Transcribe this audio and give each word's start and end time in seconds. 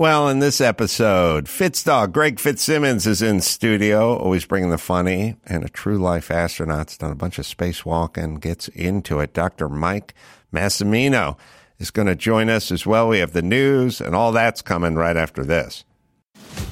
Well, 0.00 0.28
in 0.28 0.38
this 0.38 0.60
episode, 0.60 1.46
Fitzdog 1.46 2.12
Greg 2.12 2.38
Fitzsimmons 2.38 3.04
is 3.04 3.20
in 3.20 3.40
studio, 3.40 4.16
always 4.16 4.44
bringing 4.44 4.70
the 4.70 4.78
funny, 4.78 5.34
and 5.44 5.64
a 5.64 5.68
true 5.68 5.98
life 5.98 6.30
astronaut's 6.30 6.96
done 6.96 7.10
a 7.10 7.16
bunch 7.16 7.36
of 7.40 7.46
spacewalking, 7.46 8.40
gets 8.40 8.68
into 8.68 9.18
it. 9.18 9.34
Dr. 9.34 9.68
Mike 9.68 10.14
Massimino 10.52 11.36
is 11.80 11.90
going 11.90 12.06
to 12.06 12.14
join 12.14 12.48
us 12.48 12.70
as 12.70 12.86
well. 12.86 13.08
We 13.08 13.18
have 13.18 13.32
the 13.32 13.42
news, 13.42 14.00
and 14.00 14.14
all 14.14 14.30
that's 14.30 14.62
coming 14.62 14.94
right 14.94 15.16
after 15.16 15.42
this. 15.42 15.84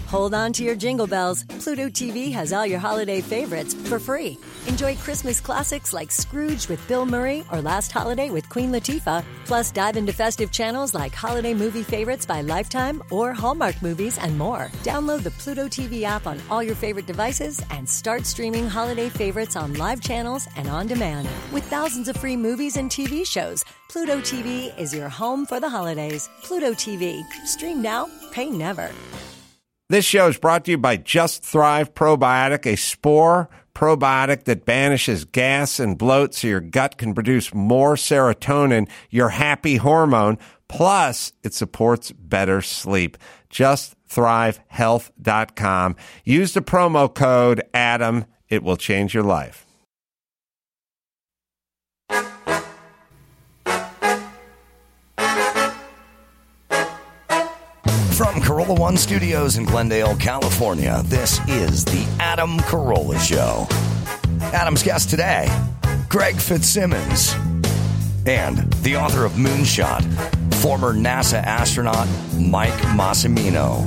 Hold 0.08 0.34
on 0.34 0.52
to 0.52 0.62
your 0.62 0.76
jingle 0.76 1.08
bells. 1.08 1.42
Pluto 1.58 1.88
TV 1.88 2.30
has 2.32 2.52
all 2.52 2.64
your 2.64 2.78
holiday 2.78 3.20
favorites 3.20 3.74
for 3.74 3.98
free. 3.98 4.38
Enjoy 4.68 4.94
Christmas 4.94 5.40
classics 5.40 5.92
like 5.92 6.12
Scrooge 6.12 6.68
with 6.68 6.86
Bill 6.86 7.04
Murray 7.04 7.44
or 7.50 7.60
Last 7.60 7.90
Holiday 7.90 8.30
with 8.30 8.48
Queen 8.48 8.70
Latifah. 8.70 9.24
Plus, 9.46 9.72
dive 9.72 9.96
into 9.96 10.12
festive 10.12 10.52
channels 10.52 10.94
like 10.94 11.12
Holiday 11.12 11.54
Movie 11.54 11.82
Favorites 11.82 12.24
by 12.24 12.40
Lifetime 12.40 13.02
or 13.10 13.32
Hallmark 13.32 13.82
Movies 13.82 14.16
and 14.18 14.38
more. 14.38 14.70
Download 14.84 15.24
the 15.24 15.32
Pluto 15.32 15.66
TV 15.66 16.02
app 16.04 16.28
on 16.28 16.38
all 16.50 16.62
your 16.62 16.76
favorite 16.76 17.06
devices 17.06 17.60
and 17.72 17.88
start 17.88 18.26
streaming 18.26 18.68
holiday 18.68 19.08
favorites 19.08 19.56
on 19.56 19.74
live 19.74 20.00
channels 20.00 20.46
and 20.56 20.68
on 20.68 20.86
demand. 20.86 21.28
With 21.52 21.64
thousands 21.64 22.06
of 22.06 22.16
free 22.16 22.36
movies 22.36 22.76
and 22.76 22.90
TV 22.90 23.26
shows, 23.26 23.64
Pluto 23.88 24.20
TV 24.20 24.72
is 24.78 24.94
your 24.94 25.08
home 25.08 25.46
for 25.46 25.58
the 25.58 25.68
holidays. 25.68 26.28
Pluto 26.42 26.74
TV. 26.74 27.24
Stream 27.44 27.82
now, 27.82 28.08
pay 28.30 28.50
never. 28.50 28.92
This 29.88 30.04
show 30.04 30.26
is 30.26 30.36
brought 30.36 30.64
to 30.64 30.72
you 30.72 30.78
by 30.78 30.96
Just 30.96 31.44
Thrive 31.44 31.94
Probiotic, 31.94 32.66
a 32.66 32.76
spore 32.76 33.48
probiotic 33.72 34.44
that 34.44 34.64
banishes 34.64 35.24
gas 35.24 35.78
and 35.78 35.96
bloat 35.96 36.34
so 36.34 36.48
your 36.48 36.60
gut 36.60 36.98
can 36.98 37.14
produce 37.14 37.54
more 37.54 37.94
serotonin, 37.94 38.88
your 39.10 39.28
happy 39.28 39.76
hormone. 39.76 40.38
Plus, 40.66 41.32
it 41.44 41.54
supports 41.54 42.10
better 42.10 42.60
sleep. 42.62 43.16
Just 43.48 43.94
JustThriveHealth.com. 44.08 45.96
Use 46.24 46.54
the 46.54 46.62
promo 46.62 47.14
code 47.14 47.62
ADAM. 47.74 48.26
It 48.48 48.62
will 48.62 48.76
change 48.76 49.14
your 49.14 49.24
life. 49.24 49.65
From 58.16 58.40
Carolla 58.40 58.78
One 58.78 58.96
Studios 58.96 59.58
in 59.58 59.66
Glendale, 59.66 60.16
California, 60.16 61.02
this 61.04 61.38
is 61.48 61.84
the 61.84 62.02
Adam 62.18 62.56
Carolla 62.60 63.20
Show. 63.20 63.66
Adam's 64.54 64.82
guest 64.82 65.10
today, 65.10 65.46
Greg 66.08 66.36
Fitzsimmons, 66.36 67.34
and 68.24 68.72
the 68.82 68.96
author 68.96 69.26
of 69.26 69.32
Moonshot, 69.32 70.02
former 70.54 70.94
NASA 70.94 71.42
astronaut 71.42 72.08
Mike 72.38 72.72
Massimino. 72.96 73.84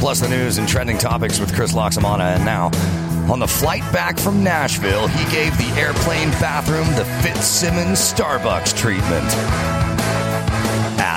Plus 0.00 0.20
the 0.20 0.28
news 0.30 0.56
and 0.56 0.66
trending 0.66 0.96
topics 0.96 1.38
with 1.38 1.54
Chris 1.54 1.74
Laxamana. 1.74 2.36
And 2.36 2.44
now, 2.46 2.70
on 3.30 3.38
the 3.38 3.46
flight 3.46 3.82
back 3.92 4.18
from 4.18 4.42
Nashville, 4.42 5.08
he 5.08 5.30
gave 5.30 5.54
the 5.58 5.68
airplane 5.78 6.30
bathroom 6.40 6.86
the 6.94 7.04
Fitzsimmons 7.22 7.98
Starbucks 7.98 8.74
treatment. 8.74 9.89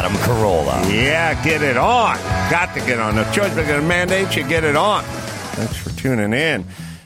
Adam 0.03 0.17
Carolla. 0.17 0.93
Yeah, 0.93 1.41
get 1.45 1.61
it 1.61 1.77
on. 1.77 2.17
Got 2.51 2.73
to 2.73 2.81
get 2.81 2.99
on. 2.99 3.15
No 3.15 3.23
choice 3.31 3.55
but 3.55 3.65
going 3.67 3.79
to 3.79 3.87
mandate 3.87 4.35
you 4.35 4.45
get 4.45 4.65
it 4.65 4.75
on. 4.75 5.01
Thanks 5.05 5.77
for 5.77 5.91
tuning 5.97 6.33
in. 6.33 6.65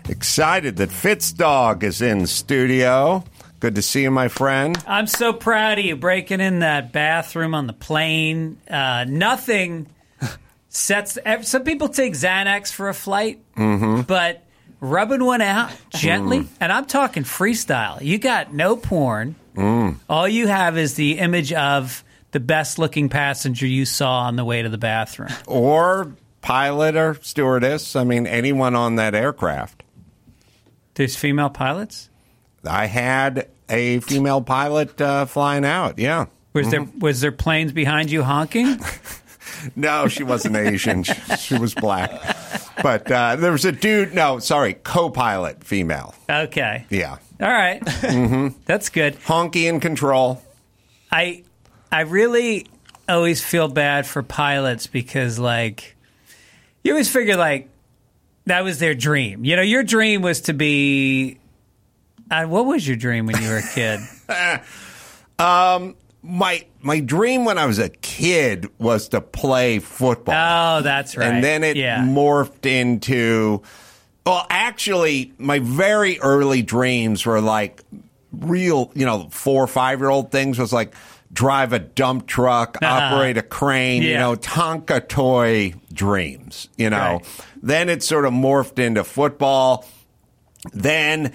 Excited 0.09 0.77
that 0.77 0.89
Fitzdog 0.89 1.83
is 1.83 2.01
in 2.01 2.25
studio. 2.25 3.23
Good 3.59 3.75
to 3.75 3.83
see 3.83 4.01
you, 4.01 4.09
my 4.09 4.29
friend. 4.29 4.75
I'm 4.87 5.05
so 5.05 5.31
proud 5.31 5.77
of 5.77 5.85
you 5.85 5.95
breaking 5.95 6.39
in 6.41 6.59
that 6.59 6.91
bathroom 6.91 7.53
on 7.53 7.67
the 7.67 7.73
plane. 7.73 8.57
Uh, 8.67 9.05
nothing 9.07 9.85
sets. 10.69 11.19
Some 11.43 11.63
people 11.63 11.89
take 11.89 12.13
Xanax 12.13 12.71
for 12.73 12.89
a 12.89 12.95
flight, 12.95 13.39
Mm-hmm. 13.57 14.01
but 14.07 14.43
rubbing 14.79 15.23
one 15.23 15.41
out 15.41 15.69
gently, 15.91 16.39
Mm. 16.39 16.47
and 16.61 16.71
I'm 16.73 16.85
talking 16.85 17.21
freestyle. 17.23 18.01
You 18.01 18.17
got 18.17 18.55
no 18.55 18.75
porn. 18.75 19.35
Mm. 19.55 19.97
All 20.09 20.27
you 20.27 20.47
have 20.47 20.79
is 20.79 20.95
the 20.95 21.19
image 21.19 21.53
of 21.53 22.03
the 22.31 22.39
best 22.39 22.77
looking 22.79 23.09
passenger 23.09 23.65
you 23.67 23.85
saw 23.85 24.21
on 24.21 24.35
the 24.35 24.45
way 24.45 24.61
to 24.61 24.69
the 24.69 24.77
bathroom. 24.77 25.29
Or 25.47 26.13
pilot 26.41 26.95
or 26.95 27.15
stewardess. 27.21 27.95
I 27.95 28.03
mean, 28.03 28.27
anyone 28.27 28.75
on 28.75 28.95
that 28.95 29.15
aircraft. 29.15 29.83
There's 30.95 31.15
female 31.15 31.49
pilots. 31.49 32.09
I 32.65 32.85
had 32.87 33.47
a 33.69 33.99
female 33.99 34.41
pilot 34.41 34.99
uh, 34.99 35.25
flying 35.25 35.65
out. 35.65 35.99
Yeah. 35.99 36.25
Was 36.53 36.69
there 36.71 36.81
Mm-hmm. 36.81 36.99
was 36.99 37.21
there 37.21 37.31
planes 37.31 37.71
behind 37.71 38.11
you 38.11 38.23
honking? 38.23 38.79
No, 39.75 40.07
she 40.07 40.23
wasn't 40.23 40.55
Asian. 40.55 41.01
she, 41.03 41.13
she 41.37 41.57
was 41.57 41.73
black. 41.73 42.11
But 42.83 43.09
uh, 43.11 43.37
there 43.37 43.51
was 43.51 43.65
a 43.65 43.71
dude. 43.71 44.13
No, 44.13 44.37
sorry, 44.39 44.75
co-pilot, 44.75 45.63
female. 45.63 46.13
Okay, 46.29 46.85
Yeah, 46.91 47.17
all 47.41 47.47
right. 47.47 47.81
Mm-hmm. 47.81 48.59
that's 48.65 48.89
good. 48.89 49.15
honky 49.21 49.67
in 49.67 49.79
control. 49.79 50.43
I 51.11 51.43
I 51.91 52.01
really 52.01 52.67
always 53.07 53.43
feel 53.43 53.67
bad 53.67 54.05
for 54.05 54.21
pilots 54.23 54.87
because 54.87 55.39
like 55.39 55.95
you 56.83 56.91
always 56.91 57.09
figure 57.09 57.37
like 57.37 57.69
that 58.45 58.63
was 58.63 58.79
their 58.79 58.95
dream. 58.95 59.45
You 59.45 59.55
know, 59.55 59.61
your 59.61 59.83
dream 59.83 60.21
was 60.21 60.41
to 60.41 60.53
be. 60.53 61.37
Uh, 62.29 62.45
what 62.45 62.65
was 62.65 62.85
your 62.85 62.97
dream 62.97 63.25
when 63.25 63.41
you 63.41 63.49
were 63.49 63.57
a 63.57 63.73
kid? 63.73 63.99
My 66.23 66.65
my 66.81 66.99
dream 66.99 67.45
when 67.45 67.57
I 67.57 67.65
was 67.65 67.79
a 67.79 67.87
kid 67.87 68.69
was 68.79 69.09
to 69.09 69.21
play 69.21 69.79
football. 69.79 70.35
oh, 70.79 70.81
that's 70.81 71.15
right. 71.15 71.27
And 71.27 71.43
then 71.43 71.63
it 71.63 71.77
yeah. 71.77 71.99
morphed 71.99 72.65
into. 72.65 73.61
Well, 74.25 74.45
actually, 74.49 75.31
my 75.37 75.59
very 75.59 76.19
early 76.19 76.63
dreams 76.63 77.25
were 77.25 77.39
like 77.39 77.81
real, 78.33 78.91
you 78.93 79.05
know, 79.05 79.29
four 79.31 79.63
or 79.63 79.67
five 79.67 79.99
year 80.01 80.09
old 80.09 80.31
things 80.31 80.59
was 80.59 80.73
like 80.73 80.93
drive 81.33 81.73
a 81.73 81.79
dump 81.79 82.25
truck, 82.27 82.77
operate 82.81 83.37
a 83.37 83.41
crane, 83.41 84.01
you 84.01 84.15
Uh-huh. 84.15 84.31
Know, 84.31 84.35
Tonka 84.35 85.07
toy 85.07 85.73
dreams, 85.93 86.69
you 86.77 86.89
know. 86.89 86.97
Right. 87.21 87.25
Then 87.61 87.89
it 87.89 88.01
sort 88.03 88.25
of 88.25 88.33
morphed 88.33 88.79
into 88.79 89.03
football. 89.03 89.85
Then 90.73 91.33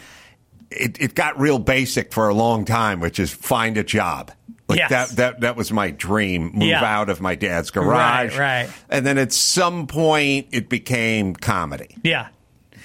it, 0.70 1.00
it 1.00 1.14
got 1.14 1.38
real 1.38 1.58
basic 1.58 2.12
for 2.12 2.28
a 2.28 2.34
long 2.34 2.64
time, 2.64 3.00
which 3.00 3.18
is 3.18 3.30
find 3.32 3.76
a 3.76 3.84
job. 3.84 4.30
Like 4.68 4.78
Yes. 4.78 4.90
that, 4.90 5.08
that 5.16 5.40
that 5.40 5.56
was 5.56 5.70
my 5.72 5.90
dream. 5.90 6.52
Move 6.54 6.68
Yeah. 6.68 6.82
out 6.84 7.10
of 7.10 7.20
my 7.20 7.34
dad's 7.34 7.70
garage. 7.70 8.38
Right, 8.38 8.64
right. 8.66 8.70
And 8.88 9.04
then 9.04 9.18
at 9.18 9.32
some 9.32 9.86
point 9.86 10.48
it 10.52 10.68
became 10.70 11.34
comedy. 11.34 11.96
yeah. 12.02 12.28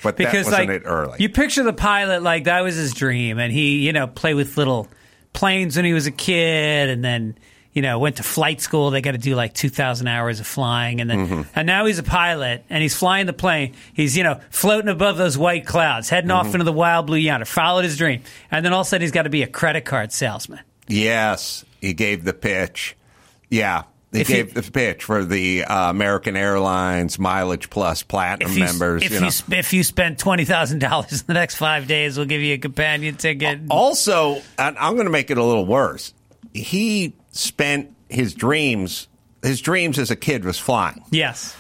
But 0.04 0.16
Because 0.16 0.46
that 0.48 0.52
wasn't 0.68 0.70
it 0.72 0.82
early. 0.86 1.16
you 1.20 1.30
picture 1.30 1.64
the 1.64 1.74
pilot 1.74 2.22
like 2.22 2.44
that 2.44 2.62
was 2.62 2.76
his 2.76 2.94
dream, 2.94 3.40
and 3.40 3.52
he 3.52 3.80
you 3.80 3.94
know 3.94 4.06
play 4.06 4.34
with 4.36 4.56
little 4.58 4.88
planes 5.38 5.76
when 5.76 5.86
he 5.86 5.94
was 5.94 6.08
a 6.08 6.12
kid, 6.12 6.90
and 6.90 7.04
then 7.04 7.38
you 7.74 7.82
know 7.84 8.00
went 8.00 8.16
to 8.18 8.24
flight 8.24 8.60
school. 8.60 8.90
They 8.92 9.02
got 9.02 9.12
to 9.12 9.18
do 9.20 9.36
like 9.36 9.54
two 9.54 9.70
thousand 9.70 10.08
hours 10.08 10.40
of 10.40 10.48
flying, 10.48 11.00
and 11.02 11.10
then 11.10 11.28
Mm-hmm. 11.28 11.42
and 11.56 11.68
now 11.68 11.86
he's 11.86 12.00
a 12.00 12.04
pilot, 12.04 12.64
and 12.70 12.82
he's 12.82 12.96
flying 12.96 13.26
the 13.28 13.34
plane. 13.34 13.74
He's 13.94 14.18
you 14.18 14.24
know 14.24 14.40
floating 14.50 14.90
above 14.90 15.18
those 15.18 15.38
white 15.38 15.66
clouds, 15.66 16.10
heading 16.10 16.30
Mm-hmm. 16.30 16.48
off 16.48 16.54
into 16.54 16.64
the 16.66 16.74
wild 16.74 17.06
blue 17.08 17.18
yonder. 17.18 17.46
Followed 17.46 17.84
his 17.86 17.98
dream, 17.98 18.24
and 18.52 18.66
then 18.66 18.74
all 18.74 18.82
of 18.82 18.88
a 18.88 18.90
sudden 18.90 19.04
he's 19.04 19.12
got 19.12 19.24
to 19.24 19.30
be 19.30 19.44
a 19.44 19.48
credit 19.48 19.86
card 19.86 20.12
salesman. 20.12 20.60
yes, 20.88 21.64
he 21.82 21.94
gave 21.94 22.24
the 22.24 22.34
pitch. 22.34 22.96
Yeah. 23.50 23.84
He 24.14 24.22
If 24.22 24.30
you- 24.30 24.36
gave 24.38 24.54
the 24.54 24.62
pitch 24.64 25.04
for 25.04 25.26
the 25.26 25.66
uh, 25.66 25.90
American 25.90 26.38
Airlines 26.38 27.20
Mileage 27.20 27.70
Plus 27.70 28.04
Platinum 28.04 28.52
If 28.52 28.58
you, 28.58 28.64
members. 28.64 29.04
if 29.04 29.10
you 29.12 29.16
you, 29.18 29.22
know. 29.24 29.30
sp- 29.30 29.54
if 29.54 29.74
you 29.74 29.84
spend 29.84 30.18
twenty 30.18 30.46
thousand 30.46 30.80
dollars 30.80 31.12
in 31.22 31.28
the 31.28 31.34
next 31.34 31.56
five 31.56 31.88
days, 31.88 32.16
we'll 32.18 32.26
give 32.26 32.42
you 32.42 32.54
a 32.54 32.58
companion 32.58 33.16
ticket. 33.16 33.60
Also, 33.70 34.42
and 34.58 34.78
I'm 34.78 34.94
going 34.94 35.08
to 35.08 35.12
make 35.12 35.30
it 35.30 35.38
a 35.38 35.44
little 35.44 35.66
worse. 35.66 36.14
He 36.54 37.14
spent 37.32 37.94
his 38.10 38.34
dreams. 38.34 39.08
His 39.44 39.60
dreams 39.62 40.00
as 40.00 40.10
a 40.10 40.16
kid 40.16 40.46
was 40.46 40.58
flying, 40.58 41.04
Yes. 41.12 41.56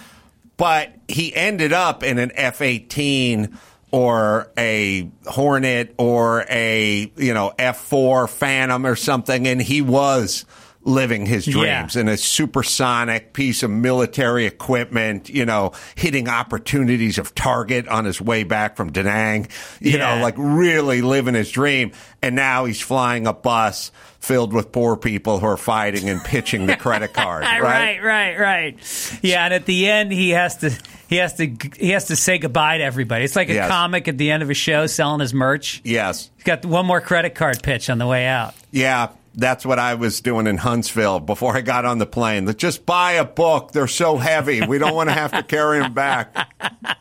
but 0.57 0.91
he 1.07 1.35
ended 1.35 1.73
up 1.73 2.01
in 2.01 2.17
an 2.17 2.31
F-18 2.33 3.55
or 3.91 4.49
a 4.57 5.09
Hornet 5.25 5.93
or 5.97 6.45
a 6.49 7.11
you 7.17 7.33
know 7.33 7.53
F-4 7.59 8.27
Phantom 8.29 8.85
or 8.85 8.95
something, 8.95 9.47
and 9.47 9.61
he 9.61 9.81
was 9.81 10.45
living 10.87 11.25
his 11.25 11.45
dreams 11.45 11.95
Yeah. 11.95 12.01
in 12.01 12.07
a 12.07 12.15
supersonic 12.17 13.33
piece 13.33 13.61
of 13.61 13.69
military 13.69 14.45
equipment, 14.45 15.29
you 15.29 15.45
know, 15.45 15.73
hitting 15.95 16.29
opportunities 16.29 17.17
of 17.17 17.35
target 17.35 17.87
on 17.89 18.05
his 18.05 18.21
way 18.21 18.43
back 18.43 18.77
from 18.77 18.91
Da 18.91 19.03
Nang, 19.03 19.47
you 19.81 19.91
Yeah. 19.97 20.15
know, 20.15 20.21
like 20.23 20.35
really 20.37 21.01
living 21.01 21.33
his 21.33 21.51
dream. 21.51 21.91
And 22.23 22.35
now 22.35 22.65
he's 22.65 22.79
flying 22.81 23.27
a 23.27 23.33
bus 23.33 23.91
filled 24.19 24.53
with 24.53 24.71
poor 24.71 24.95
people 24.97 25.39
who 25.39 25.45
are 25.45 25.57
fighting 25.57 26.09
and 26.09 26.23
pitching 26.23 26.65
the 26.65 26.75
credit 26.75 27.13
card, 27.13 27.43
right? 27.45 27.61
right, 27.61 28.03
right, 28.03 28.39
right. 28.39 29.19
Yeah, 29.21 29.45
and 29.45 29.53
at 29.53 29.65
the 29.65 29.89
end 29.89 30.11
he 30.11 30.29
has 30.31 30.57
to 30.57 30.71
he 31.09 31.17
has 31.17 31.33
to 31.35 31.53
he 31.77 31.89
has 31.91 32.05
to 32.05 32.15
say 32.15 32.37
goodbye 32.37 32.77
to 32.79 32.83
everybody. 32.83 33.23
It's 33.25 33.35
like 33.35 33.49
a 33.49 33.53
Yes. 33.53 33.69
comic 33.69 34.07
at 34.07 34.17
the 34.17 34.31
end 34.31 34.41
of 34.41 34.49
a 34.49 34.53
show 34.53 34.87
selling 34.87 35.19
his 35.19 35.33
merch. 35.33 35.81
Yes. 35.83 36.29
He's 36.37 36.43
got 36.45 36.65
one 36.65 36.85
more 36.85 37.01
credit 37.01 37.35
card 37.35 37.61
pitch 37.61 37.89
on 37.89 37.97
the 37.97 38.07
way 38.07 38.25
out. 38.25 38.53
Yeah. 38.71 39.09
That's 39.37 39.65
what 39.65 39.77
I 39.79 39.93
was 39.93 40.19
doing 40.19 40.47
in 40.47 40.57
Huntsville 40.57 41.19
before 41.19 41.55
I 41.55 41.61
got 41.61 41.85
on 41.85 41.99
the 41.99 42.07
plane. 42.07 42.51
Just 42.57 42.85
buy 42.85 43.13
a 43.13 43.23
book. 43.23 43.71
They're 43.71 43.87
so 43.87 44.17
heavy. 44.17 44.65
We 44.65 44.79
don't 44.79 44.95
want 44.95 45.09
to 45.09 45.13
have 45.13 45.31
to 45.31 45.43
carry 45.43 45.79
them 45.79 45.93
back. 45.93 46.35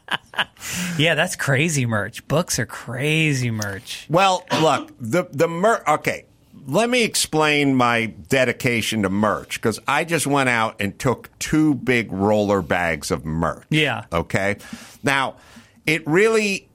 Yeah, 0.99 1.15
that's 1.15 1.37
crazy 1.37 1.87
merch. 1.87 2.27
Books 2.29 2.59
are 2.59 2.67
crazy 2.67 3.51
merch. 3.51 4.07
Well, 4.11 4.45
look, 4.61 4.93
the 5.01 5.27
the 5.31 5.49
mer- 5.49 5.83
okay. 5.87 6.27
Let 6.67 6.91
me 6.91 7.05
explain 7.05 7.75
my 7.75 8.07
dedication 8.07 9.03
to 9.05 9.09
merch 9.09 9.55
because 9.55 9.79
I 9.87 10.05
just 10.05 10.27
went 10.27 10.49
out 10.49 10.77
and 10.81 10.99
took 10.99 11.31
two 11.39 11.75
big 11.75 12.11
roller 12.11 12.61
bags 12.61 13.11
of 13.11 13.25
merch. 13.25 13.65
Yeah. 13.71 14.07
Okay. 14.13 14.57
Now, 15.05 15.37
it 15.87 16.05
really 16.07 16.69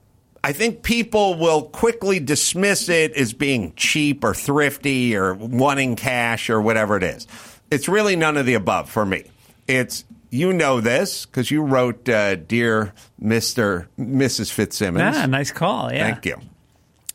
I 0.44 0.52
think 0.52 0.82
people 0.82 1.38
will 1.38 1.62
quickly 1.62 2.18
dismiss 2.18 2.88
it 2.88 3.12
as 3.12 3.32
being 3.32 3.72
cheap 3.76 4.24
or 4.24 4.34
thrifty 4.34 5.14
or 5.14 5.34
wanting 5.34 5.94
cash 5.94 6.50
or 6.50 6.60
whatever 6.60 6.96
it 6.96 7.04
is. 7.04 7.28
It's 7.70 7.88
really 7.88 8.16
none 8.16 8.36
of 8.36 8.44
the 8.44 8.54
above 8.54 8.90
for 8.90 9.06
me. 9.06 9.24
It's 9.68 10.04
you 10.30 10.52
know 10.52 10.80
this 10.80 11.26
because 11.26 11.50
you 11.50 11.62
wrote 11.62 12.08
uh, 12.08 12.34
"Dear 12.34 12.92
Mister 13.18 13.88
Mrs. 13.98 14.50
Fitzsimmons." 14.50 15.16
Ah, 15.16 15.26
nice 15.26 15.52
call. 15.52 15.92
Yeah. 15.92 16.10
Thank 16.10 16.26
you. 16.26 16.40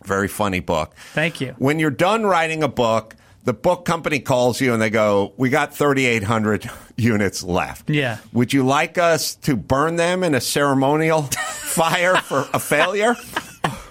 Very 0.05 0.29
funny 0.29 0.61
book. 0.61 0.95
Thank 1.13 1.41
you. 1.41 1.53
When 1.57 1.79
you're 1.79 1.89
done 1.89 2.25
writing 2.25 2.63
a 2.63 2.69
book, 2.69 3.15
the 3.47 3.53
book 3.53 3.85
company 3.85 4.19
calls 4.19 4.59
you 4.59 4.73
and 4.73 4.81
they 4.81 4.89
go, 4.89 5.31
"We 5.37 5.49
got 5.49 5.73
3,800 5.73 6.69
units 6.97 7.43
left. 7.43 7.89
Yeah. 7.89 8.17
Would 8.33 8.51
you 8.51 8.65
like 8.65 8.97
us 8.97 9.35
to 9.35 9.55
burn 9.55 9.95
them 9.95 10.21
in 10.21 10.35
a 10.35 10.41
ceremonial 10.41 11.21
fire 11.31 12.17
for 12.17 12.45
a 12.53 12.59
failure?" 12.59 13.15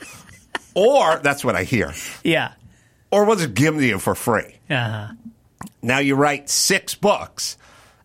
or 0.74 1.20
that's 1.22 1.42
what 1.42 1.56
I 1.56 1.64
hear. 1.64 1.94
Yeah. 2.22 2.52
Or 3.10 3.24
was 3.24 3.42
it 3.42 3.54
give 3.54 3.72
them 3.72 3.80
to 3.80 3.86
you 3.88 3.98
for 3.98 4.14
free? 4.14 4.58
Uh-huh. 4.68 5.14
Now 5.80 5.98
you 6.00 6.16
write 6.16 6.50
six 6.50 6.94
books, 6.94 7.56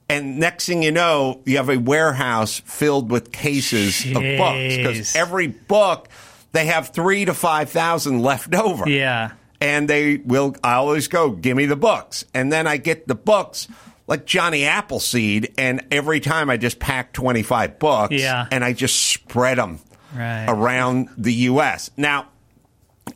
and 0.07 0.39
next 0.39 0.67
thing 0.67 0.81
you 0.81 0.93
know, 0.93 1.41
you 1.45 1.57
have 1.57 1.69
a 1.69 1.75
warehouse 1.77 2.61
filled 2.61 3.11
with 3.11 3.33
cases 3.33 4.05
of 4.05 4.13
books 4.13 4.77
because 4.77 5.15
every 5.17 5.47
book 5.47 6.07
they 6.53 6.67
have 6.67 6.89
three 6.89 7.25
to 7.25 7.33
five 7.33 7.69
thousand 7.69 8.21
left 8.21 8.55
over. 8.55 8.87
Yeah. 8.87 9.31
And 9.61 9.87
they 9.89 10.17
will. 10.17 10.55
I 10.63 10.73
always 10.73 11.07
go, 11.07 11.29
give 11.31 11.55
me 11.55 11.65
the 11.67 11.75
books, 11.77 12.25
and 12.33 12.51
then 12.51 12.67
I 12.67 12.77
get 12.77 13.07
the 13.07 13.15
books. 13.15 13.67
Like 14.07 14.25
Johnny 14.25 14.65
Appleseed, 14.65 15.53
and 15.57 15.85
every 15.89 16.19
time 16.19 16.49
I 16.49 16.57
just 16.57 16.79
pack 16.79 17.13
25 17.13 17.79
books 17.79 18.13
Yeah. 18.15 18.45
and 18.51 18.61
I 18.65 18.73
just 18.73 18.97
spread 19.01 19.57
them 19.57 19.79
Right. 20.13 20.45
around 20.49 21.07
the 21.17 21.31
U.S. 21.33 21.91
Now, 21.95 22.27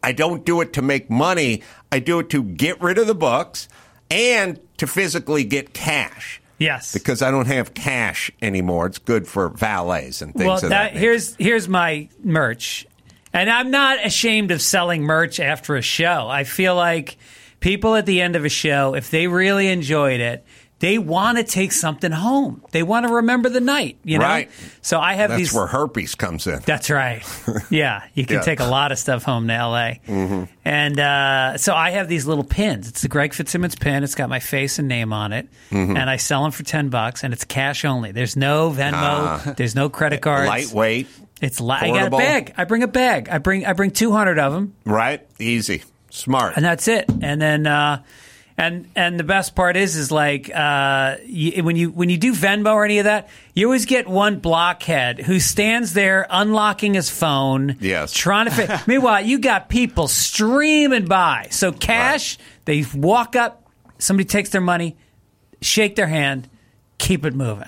I 0.01 0.13
don't 0.13 0.45
do 0.45 0.62
it 0.62 0.71
to 0.74 0.81
make 0.81 1.09
money. 1.09 1.63
I 1.92 2.00
do 2.00 2.19
it 2.19 2.30
to 2.30 2.42
get 2.44 2.81
rid 2.81 2.98
of 2.98 3.07
the 3.07 3.15
books 3.15 3.68
and 4.09 4.57
to 4.77 4.88
physically 4.88 5.44
get 5.44 5.74
cash 5.74 6.41
Yes. 6.59 6.94
because 6.94 7.21
I 7.21 7.30
don't 7.30 7.48
have 7.48 7.74
cash 7.74 8.31
anymore. 8.41 8.86
It's 8.86 9.00
good 9.00 9.27
for 9.27 9.50
valets 9.50 10.21
and 10.21 10.33
things 10.33 10.45
well, 10.48 10.62
that. 10.62 10.69
that, 10.69 10.94
here's 10.95 11.36
here's 11.36 11.68
my 11.68 12.07
merch, 12.24 12.86
and 13.35 13.49
I'm 13.49 13.69
not 13.69 14.03
ashamed 14.05 14.51
of 14.51 14.61
selling 14.61 15.03
merch 15.03 15.39
after 15.39 15.75
a 15.75 15.81
show. 15.81 16.27
I 16.29 16.43
feel 16.45 16.75
like 16.75 17.17
people 17.59 17.95
at 17.95 18.05
the 18.05 18.21
end 18.21 18.35
of 18.35 18.45
a 18.45 18.49
show, 18.49 18.95
if 18.95 19.11
they 19.11 19.27
really 19.27 19.67
enjoyed 19.67 20.19
it, 20.19 20.45
they 20.79 20.97
want 20.97 21.37
to 21.37 21.43
take 21.45 21.71
something 21.71 22.11
home. 22.11 22.61
They 22.71 22.83
want 22.83 23.07
to 23.07 23.13
remember 23.13 23.47
the 23.49 23.61
night. 23.61 23.97
You 24.03 24.19
know, 24.19 24.25
Right. 24.25 24.51
so 24.81 24.99
I 24.99 25.13
have 25.13 25.29
That's 25.29 25.39
these. 25.39 25.53
where 25.53 25.67
herpes 25.67 26.15
comes 26.15 26.47
in. 26.47 26.59
That's 26.65 26.89
right. 26.89 27.23
Yeah, 27.69 28.03
you 28.13 28.25
can 28.25 28.37
Yeah. 28.37 28.41
take 28.41 28.59
a 28.59 28.65
lot 28.65 28.91
of 28.91 28.99
stuff 28.99 29.23
home 29.23 29.47
to 29.47 29.53
LA. 29.53 29.93
Mm-hmm. 30.05 30.43
And 30.65 30.99
uh, 30.99 31.57
so 31.57 31.73
I 31.73 31.91
have 31.91 32.09
these 32.09 32.25
little 32.27 32.43
pins. 32.43 32.89
It's 32.89 33.01
the 33.01 33.07
Greg 33.07 33.33
Fitzsimmons 33.33 33.75
pin. 33.75 34.03
It's 34.03 34.15
got 34.15 34.27
my 34.29 34.39
face 34.41 34.77
and 34.77 34.88
name 34.89 35.13
on 35.13 35.31
it, 35.31 35.47
Mm-hmm. 35.71 35.95
and 35.97 36.09
I 36.09 36.17
sell 36.17 36.43
them 36.43 36.51
for 36.51 36.63
ten 36.63 36.89
bucks. 36.89 37.23
And 37.23 37.33
it's 37.33 37.45
cash 37.45 37.85
only. 37.85 38.11
There's 38.11 38.35
no 38.35 38.69
Venmo. 38.71 39.55
there's 39.55 39.75
no 39.75 39.89
credit 39.89 40.21
cards. 40.21 40.47
Lightweight, 40.49 41.07
It's 41.41 41.59
li- 41.59 41.75
I 41.79 41.89
got 41.89 42.07
a 42.07 42.17
bag. 42.17 42.53
I 42.57 42.63
bring 42.63 42.83
a 42.83 42.87
bag. 42.87 43.29
I 43.29 43.37
bring 43.39 43.65
I 43.65 43.73
bring 43.73 43.91
two 43.91 44.11
hundred 44.11 44.39
of 44.39 44.53
them, 44.53 44.73
right? 44.85 45.25
Easy, 45.39 45.83
smart. 46.09 46.53
and 46.55 46.63
that's 46.65 46.87
it. 46.87 47.05
And 47.21 47.41
then. 47.41 47.67
Uh, 47.67 48.03
and 48.57 48.87
and 48.95 49.19
the 49.19 49.25
best 49.25 49.53
part 49.53 49.75
is 49.75 49.97
is 49.97 50.13
like 50.13 50.49
uh, 50.55 51.17
you, 51.25 51.61
when 51.61 51.75
you 51.75 51.89
when 51.91 52.09
you 52.09 52.17
do 52.17 52.31
Venmo 52.31 52.73
or 52.73 52.85
any 52.85 52.99
of 52.99 53.03
that, 53.03 53.27
you 53.53 53.65
always 53.67 53.85
get 53.85 54.07
one 54.07 54.39
blockhead 54.39 55.19
who 55.19 55.41
stands 55.41 55.91
there 55.91 56.25
unlocking 56.29 56.93
his 56.93 57.09
phone, 57.09 57.75
Yes. 57.81 58.13
trying 58.13 58.45
to. 58.45 58.51
Fit. 58.51 58.69
Meanwhile, 58.88 59.25
you 59.25 59.39
got 59.39 59.67
people 59.67 60.07
streaming 60.07 61.03
by. 61.03 61.49
So 61.51 61.73
cash, 61.73 62.38
they 62.63 62.85
walk 62.95 63.35
up, 63.35 63.69
somebody 63.97 64.23
takes 64.25 64.51
their 64.51 64.61
money, 64.61 64.95
shake 65.61 65.97
their 65.97 66.07
hand, 66.07 66.47
keep 66.97 67.25
it 67.25 67.33
moving. 67.35 67.67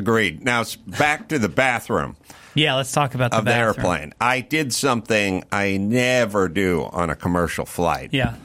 Agreed. 0.00 0.42
Now 0.42 0.64
back 0.86 1.28
to 1.28 1.38
the 1.38 1.48
bathroom 1.50 2.16
Yeah, 2.54 2.74
let's 2.76 2.90
talk 2.90 3.14
about 3.14 3.30
the 3.32 3.36
of 3.38 3.44
the 3.44 3.54
airplane. 3.54 4.14
I 4.20 4.40
did 4.40 4.72
something 4.72 5.44
I 5.52 5.76
never 5.76 6.48
do 6.48 6.88
on 6.90 7.10
a 7.10 7.14
commercial 7.14 7.66
flight. 7.66 8.10
Yeah, 8.12 8.36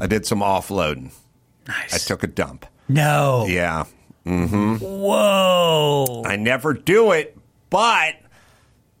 I 0.00 0.06
did 0.06 0.24
some 0.24 0.38
offloading. 0.40 1.10
nice. 1.66 1.94
I 1.94 1.98
took 1.98 2.22
a 2.22 2.28
dump. 2.28 2.64
no. 2.88 3.46
Yeah. 3.48 3.84
Mm-hmm. 4.24 4.76
Whoa. 4.76 6.22
I 6.24 6.36
never 6.36 6.74
do 6.74 7.12
it, 7.12 7.36
but, 7.70 8.14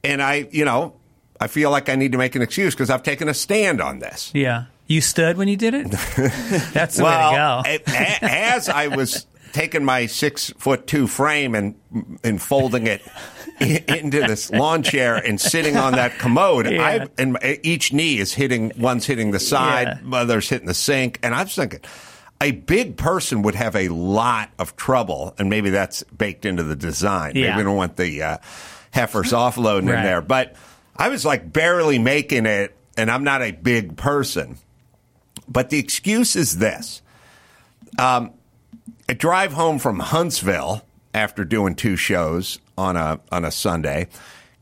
and 0.02 0.20
I, 0.22 0.48
you 0.50 0.64
know, 0.64 0.94
I 1.38 1.46
feel 1.46 1.70
like 1.70 1.88
I 1.88 1.94
need 1.94 2.12
to 2.12 2.18
make 2.18 2.34
an 2.34 2.42
excuse 2.42 2.74
because 2.74 2.90
I've 2.90 3.02
taken 3.02 3.28
a 3.28 3.34
stand 3.34 3.80
on 3.80 3.98
this. 4.00 4.32
Yeah. 4.34 4.64
You 4.86 5.00
stood 5.00 5.36
when 5.36 5.46
you 5.46 5.56
did 5.56 5.74
it? 5.74 5.90
That's 6.72 6.96
the 6.96 7.04
way 7.04 7.12
to 7.12 7.82
go. 7.86 8.26
as 8.26 8.68
I 8.68 8.88
was 8.88 9.24
taking 9.52 9.84
my 9.84 10.06
six 10.06 10.50
foot 10.58 10.86
two 10.86 11.06
frame 11.06 11.54
and 11.54 11.74
and 12.24 12.40
folding 12.40 12.86
it 12.86 13.02
into 13.60 14.20
this 14.20 14.50
lawn 14.50 14.82
chair 14.82 15.16
and 15.16 15.40
sitting 15.40 15.76
on 15.76 15.92
that 15.92 16.18
commode, 16.18 16.70
Yeah. 16.70 16.82
I 16.82 17.08
and 17.18 17.38
each 17.62 17.92
knee 17.92 18.18
is 18.18 18.32
hitting. 18.32 18.72
One's 18.78 19.06
hitting 19.06 19.30
the 19.30 19.40
side, 19.40 20.00
Yeah. 20.04 20.16
other's 20.18 20.48
hitting 20.48 20.66
the 20.66 20.74
sink, 20.74 21.18
and 21.22 21.34
I'm 21.34 21.46
thinking. 21.46 21.80
A 22.42 22.52
big 22.52 22.96
person 22.96 23.42
would 23.42 23.54
have 23.54 23.76
a 23.76 23.88
lot 23.90 24.48
of 24.58 24.74
trouble, 24.74 25.34
and 25.38 25.50
maybe 25.50 25.68
that's 25.68 26.02
baked 26.04 26.46
into 26.46 26.62
the 26.62 26.74
design. 26.74 27.32
Yeah. 27.36 27.48
Maybe 27.50 27.58
we 27.58 27.62
don't 27.64 27.76
want 27.76 27.96
the 27.98 28.22
uh, 28.22 28.38
heifers 28.92 29.32
offloading 29.32 29.80
in 29.80 29.86
there. 30.02 30.22
But 30.22 30.56
I 30.96 31.10
was 31.10 31.26
like 31.26 31.52
barely 31.52 31.98
making 31.98 32.46
it, 32.46 32.74
and 32.96 33.10
I'm 33.10 33.24
not 33.24 33.42
a 33.42 33.50
big 33.52 33.98
person. 33.98 34.56
But 35.48 35.68
the 35.68 35.78
excuse 35.78 36.34
is 36.34 36.56
this. 36.56 37.02
Um, 37.98 38.30
I 39.10 39.12
drive 39.12 39.54
home 39.54 39.80
from 39.80 39.98
Huntsville 39.98 40.82
after 41.12 41.44
doing 41.44 41.74
two 41.74 41.96
shows 41.96 42.60
on 42.78 42.96
a 42.96 43.18
on 43.32 43.44
a 43.44 43.50
Sunday. 43.50 44.06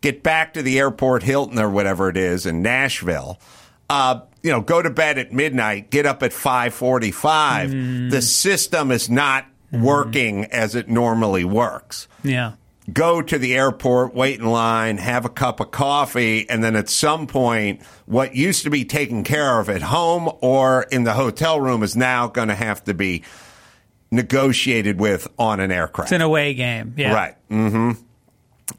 Get 0.01 0.23
back 0.23 0.55
to 0.55 0.63
the 0.63 0.79
airport 0.79 1.23
Hilton 1.23 1.59
or 1.59 1.69
whatever 1.69 2.09
it 2.09 2.17
is 2.17 2.47
in 2.47 2.63
Nashville. 2.63 3.39
Uh, 3.91 4.21
you 4.43 4.51
know, 4.51 4.63
go 4.63 4.81
to 4.81 4.89
bed 4.89 5.19
at 5.19 5.35
midnight. 5.35 5.91
Get 5.91 6.07
up 6.07 6.23
at 6.23 6.33
five 6.33 6.73
forty 6.73 7.11
five. 7.11 7.71
The 7.73 8.23
system 8.23 8.91
is 8.91 9.11
not 9.11 9.45
working 9.71 10.47
as 10.47 10.75
it 10.75 10.89
normally 10.89 11.45
works 11.45 12.09
yeah. 12.25 12.53
go 12.91 13.21
to 13.21 13.39
the 13.39 13.55
airport, 13.55 14.15
wait 14.15 14.41
in 14.41 14.47
line, 14.47 14.97
have 14.97 15.27
a 15.27 15.29
cup 15.29 15.61
of 15.61 15.73
coffee, 15.73 16.49
and 16.49 16.65
then 16.65 16.75
at 16.75 16.89
some 16.89 17.27
point, 17.27 17.83
what 18.07 18.35
used 18.35 18.63
to 18.63 18.71
be 18.71 18.87
taken 18.87 19.25
care 19.25 19.61
of 19.61 19.69
at 19.69 19.83
home 19.83 20.33
or 20.41 20.85
in 20.85 21.05
the 21.05 21.13
hotel 21.13 21.61
room 21.61 21.83
is 21.83 21.95
now 21.95 22.29
going 22.29 22.49
to 22.49 22.55
have 22.55 22.83
to 22.85 22.95
be 22.95 23.25
negotiated 24.11 24.99
with 25.01 25.29
on 25.39 25.61
an 25.61 25.71
aircraft. 25.71 26.09
It's 26.09 26.17
an 26.17 26.23
away 26.23 26.55
game. 26.55 26.95
Yeah. 26.97 27.13
Right. 27.15 27.35
hmm 27.49 27.93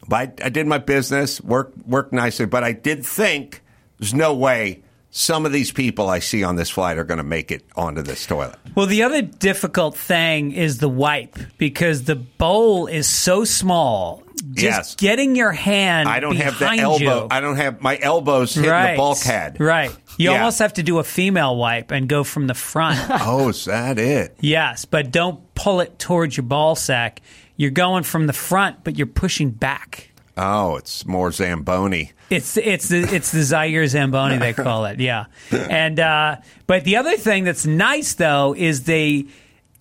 But 0.07 0.41
I, 0.41 0.45
I 0.45 0.49
did 0.49 0.67
my 0.67 0.77
business, 0.77 1.41
worked 1.41 1.77
worked 1.87 2.13
nicely, 2.13 2.45
but 2.45 2.63
I 2.63 2.71
did 2.73 3.05
think 3.05 3.61
there's 3.99 4.13
no 4.13 4.33
way 4.33 4.81
some 5.11 5.45
of 5.45 5.51
these 5.51 5.71
people 5.71 6.07
I 6.07 6.19
see 6.19 6.43
on 6.43 6.55
this 6.55 6.69
flight 6.69 6.97
are 6.99 7.03
going 7.03 7.17
to 7.17 7.23
make 7.23 7.51
it 7.51 7.65
onto 7.75 8.03
this 8.03 8.25
toilet. 8.27 8.55
Well, 8.75 8.85
the 8.85 9.01
other 9.03 9.23
difficult 9.23 9.97
thing 9.97 10.51
is 10.51 10.77
the 10.77 10.87
wipe 10.89 11.35
because 11.57 12.03
the 12.03 12.15
bowl 12.15 12.85
is 12.87 13.07
so 13.07 13.43
small. 13.43 14.23
Just 14.53 14.63
Yes. 14.63 14.95
getting 14.95 15.35
your 15.35 15.51
hand 15.51 16.07
I 16.07 16.19
don't 16.21 16.35
have 16.37 16.59
the 16.59 16.65
elbow. 16.69 16.97
you- 17.23 17.27
I 17.31 17.41
don't 17.41 17.57
have 17.57 17.81
my 17.81 17.97
elbows 18.01 18.53
hitting 18.55 18.69
right. 18.69 18.91
the 18.91 18.97
bulkhead. 18.97 19.59
Right. 19.59 19.91
You 20.19 20.29
Yeah. 20.31 20.37
almost 20.39 20.59
have 20.59 20.73
to 20.73 20.83
do 20.83 20.99
a 20.99 21.03
female 21.03 21.55
wipe 21.55 21.89
and 21.91 22.07
go 22.07 22.23
from 22.23 22.45
the 22.47 22.53
front. 22.53 22.99
Oh, 23.21 23.49
is 23.49 23.65
that 23.65 23.97
it? 23.97 24.35
yes, 24.41 24.85
but 24.85 25.11
don't 25.11 25.39
pull 25.55 25.79
it 25.79 25.97
towards 25.97 26.35
your 26.37 26.43
ball 26.45 26.75
sack. 26.75 27.21
You're 27.57 27.71
going 27.71 28.03
from 28.03 28.27
the 28.27 28.33
front, 28.33 28.83
but 28.83 28.97
you're 28.97 29.07
pushing 29.07 29.49
back. 29.49 30.11
Oh, 30.37 30.75
it's 30.75 31.05
more 31.05 31.31
Zamboni. 31.31 32.11
It's 32.29 32.55
it's 32.57 32.89
the 32.89 32.99
it's 32.99 33.31
the 33.31 33.43
Zaire 33.43 33.87
Zamboni 33.87 34.37
they 34.37 34.53
call 34.67 34.85
it, 34.85 34.99
yeah. 34.99 35.25
And 35.51 35.99
uh, 35.99 36.35
but 36.67 36.83
the 36.83 36.97
other 36.97 37.17
thing 37.17 37.43
that's 37.45 37.65
nice 37.65 38.13
though 38.13 38.53
is 38.57 38.83
they, 38.83 39.25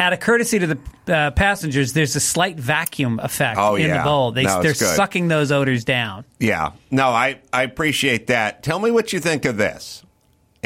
out 0.01 0.13
of 0.13 0.21
courtesy 0.21 0.59
to 0.61 0.67
the 0.69 0.79
uh, 1.15 1.31
passengers, 1.33 1.93
there's 1.93 2.17
a 2.17 2.21
slight 2.21 2.59
vacuum 2.59 3.21
effect 3.23 3.59
Oh, 3.61 3.75
in 3.77 3.89
yeah. 3.89 3.99
the 3.99 4.05
bowl. 4.05 4.33
They 4.33 4.45
No, 4.45 4.63
they're 4.63 4.73
good. 4.73 4.77
sucking 4.97 5.29
those 5.29 5.53
odors 5.53 5.85
down. 5.85 6.25
Yeah. 6.41 6.73
No, 6.91 7.09
I, 7.09 7.39
I 7.53 7.63
appreciate 7.65 8.29
that. 8.29 8.63
Tell 8.63 8.79
me 8.79 8.91
what 8.91 9.13
you 9.13 9.21
think 9.21 9.45
of 9.45 9.57
this. 9.59 10.03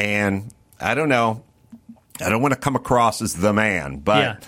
And 0.03 0.53
I 0.81 0.95
don't 0.95 1.07
know. 1.09 1.43
I 2.21 2.29
don't 2.29 2.41
want 2.41 2.53
to 2.53 2.59
come 2.59 2.75
across 2.75 3.21
as 3.21 3.33
the 3.33 3.53
man, 3.53 3.99
but 3.99 4.39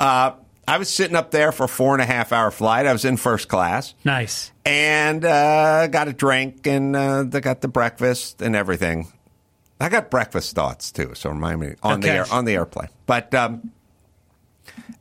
Yeah. 0.00 0.04
uh, 0.06 0.32
I 0.66 0.78
was 0.78 0.88
sitting 0.88 1.16
up 1.16 1.30
there 1.30 1.52
for 1.52 1.64
a 1.64 1.68
four 1.68 1.94
and 1.94 2.02
a 2.02 2.06
half 2.06 2.32
hour 2.32 2.50
flight. 2.50 2.86
I 2.86 2.92
was 2.92 3.04
in 3.04 3.16
first 3.16 3.48
class 3.48 3.94
Nice. 4.04 4.50
and 4.64 5.24
uh, 5.24 5.86
got 5.86 6.08
a 6.08 6.12
drink 6.12 6.66
and 6.66 6.94
uh, 6.94 7.22
they 7.22 7.40
got 7.40 7.60
the 7.60 7.68
breakfast 7.68 8.42
and 8.42 8.54
everything. 8.56 9.06
I 9.80 9.88
got 9.88 10.10
breakfast 10.10 10.54
thoughts 10.54 10.90
too, 10.92 11.12
so 11.14 11.30
remind 11.30 11.60
me 11.60 11.74
on 11.82 12.00
the 12.00 12.10
air, 12.10 12.26
on 12.30 12.44
the 12.44 12.54
airplane. 12.54 12.88
But 13.06 13.34
um, 13.34 13.70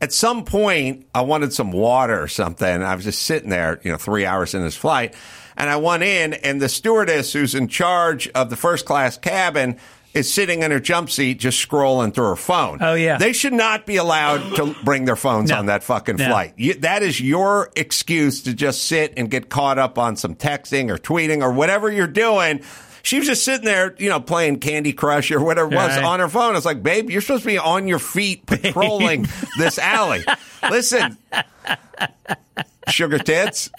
at 0.01 0.13
some 0.13 0.45
point, 0.45 1.05
I 1.13 1.21
wanted 1.21 1.51
some 1.51 1.71
water 1.71 2.21
or 2.21 2.27
something. 2.29 2.81
I 2.83 2.95
was 2.95 3.03
just 3.03 3.23
sitting 3.23 3.49
there, 3.49 3.79
you 3.83 3.91
know, 3.91 3.97
three 3.97 4.25
hours 4.25 4.53
in 4.53 4.61
this 4.61 4.77
flight, 4.77 5.13
and 5.59 5.69
I 5.69 5.75
went 5.75 6.01
in, 6.01 6.33
and 6.33 6.59
the 6.59 6.69
stewardess 6.69 7.31
who's 7.33 7.53
in 7.53 7.67
charge 7.67 8.27
of 8.29 8.49
the 8.49 8.55
first 8.55 8.85
class 8.85 9.17
cabin. 9.17 9.77
Is 10.11 10.33
sitting 10.33 10.63
in 10.63 10.71
her 10.71 10.79
jump 10.79 11.11
seat 11.11 11.35
just 11.39 11.65
scrolling 11.69 12.11
through 12.15 12.29
her 12.29 12.35
phone. 12.35 12.79
Oh, 12.81 12.95
yeah. 12.95 13.19
They 13.19 13.31
should 13.31 13.53
not 13.53 13.85
be 13.85 13.97
allowed 13.97 14.55
to 14.55 14.75
bring 14.83 15.05
their 15.05 15.15
phones 15.15 15.51
No. 15.51 15.57
on 15.59 15.67
that 15.67 15.83
fucking 15.83 16.15
No. 16.15 16.25
flight. 16.29 16.53
You, 16.57 16.73
that 16.79 17.03
is 17.03 17.21
your 17.21 17.69
excuse 17.75 18.41
to 18.43 18.55
just 18.55 18.85
sit 18.85 19.13
and 19.17 19.29
get 19.29 19.49
caught 19.49 19.77
up 19.77 19.99
on 19.99 20.15
some 20.15 20.33
texting 20.33 20.89
or 20.89 20.97
tweeting 20.97 21.43
or 21.43 21.51
whatever 21.51 21.91
you're 21.91 22.07
doing. 22.07 22.61
She 23.03 23.19
was 23.19 23.27
just 23.27 23.45
sitting 23.45 23.65
there, 23.65 23.93
you 23.99 24.09
know, 24.09 24.19
playing 24.19 24.61
Candy 24.61 24.93
Crush 24.93 25.29
or 25.29 25.41
whatever 25.43 25.71
it 25.71 25.75
was 25.75 25.95
Right. 25.97 26.03
on 26.03 26.19
her 26.19 26.27
phone. 26.27 26.55
It's 26.55 26.65
like, 26.65 26.81
babe, 26.81 27.11
you're 27.11 27.21
supposed 27.21 27.43
to 27.43 27.47
be 27.49 27.59
on 27.59 27.87
your 27.87 27.99
feet 27.99 28.45
patrolling 28.47 29.27
this 29.59 29.77
alley. 29.77 30.23
Listen, 30.71 31.17
sugar 32.89 33.19
tits. 33.19 33.69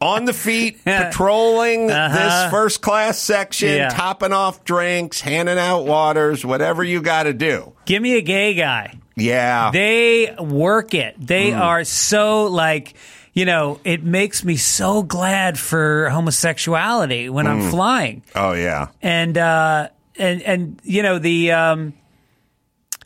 On 0.00 0.24
the 0.26 0.32
feet, 0.32 0.82
patrolling 0.84 1.86
this 1.86 2.50
first 2.50 2.80
class 2.82 3.18
section, 3.18 3.68
Uh-huh. 3.68 3.76
Yeah. 3.76 3.88
topping 3.88 4.32
off 4.32 4.64
drinks, 4.64 5.20
handing 5.20 5.58
out 5.58 5.84
waters, 5.86 6.44
whatever 6.44 6.84
you 6.84 7.00
got 7.02 7.22
to 7.24 7.32
do. 7.32 7.72
Give 7.86 8.02
me 8.02 8.16
a 8.16 8.20
gay 8.22 8.54
guy. 8.54 8.98
Yeah. 9.16 9.70
They 9.72 10.34
work 10.38 10.92
it. 10.94 11.14
They 11.18 11.50
Mm. 11.52 11.60
are 11.60 11.84
so 11.84 12.44
like, 12.46 12.94
you 13.32 13.44
know, 13.44 13.78
it 13.84 14.02
makes 14.04 14.44
me 14.44 14.56
so 14.56 15.02
glad 15.02 15.58
for 15.58 16.08
homosexuality 16.10 17.28
when 17.30 17.46
Mm. 17.46 17.50
I'm 17.50 17.70
flying. 17.70 18.22
oh, 18.34 18.52
yeah. 18.52 18.88
And 19.02 19.38
uh 19.38 19.88
and 20.18 20.42
and 20.42 20.80
you 20.84 21.02
know 21.02 21.18
the 21.18 21.52
um 21.52 21.92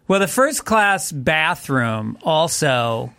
well 0.09 0.21
the 0.21 0.29
first 0.29 0.65
class 0.65 1.11
bathroom 1.13 2.19
also 2.23 3.13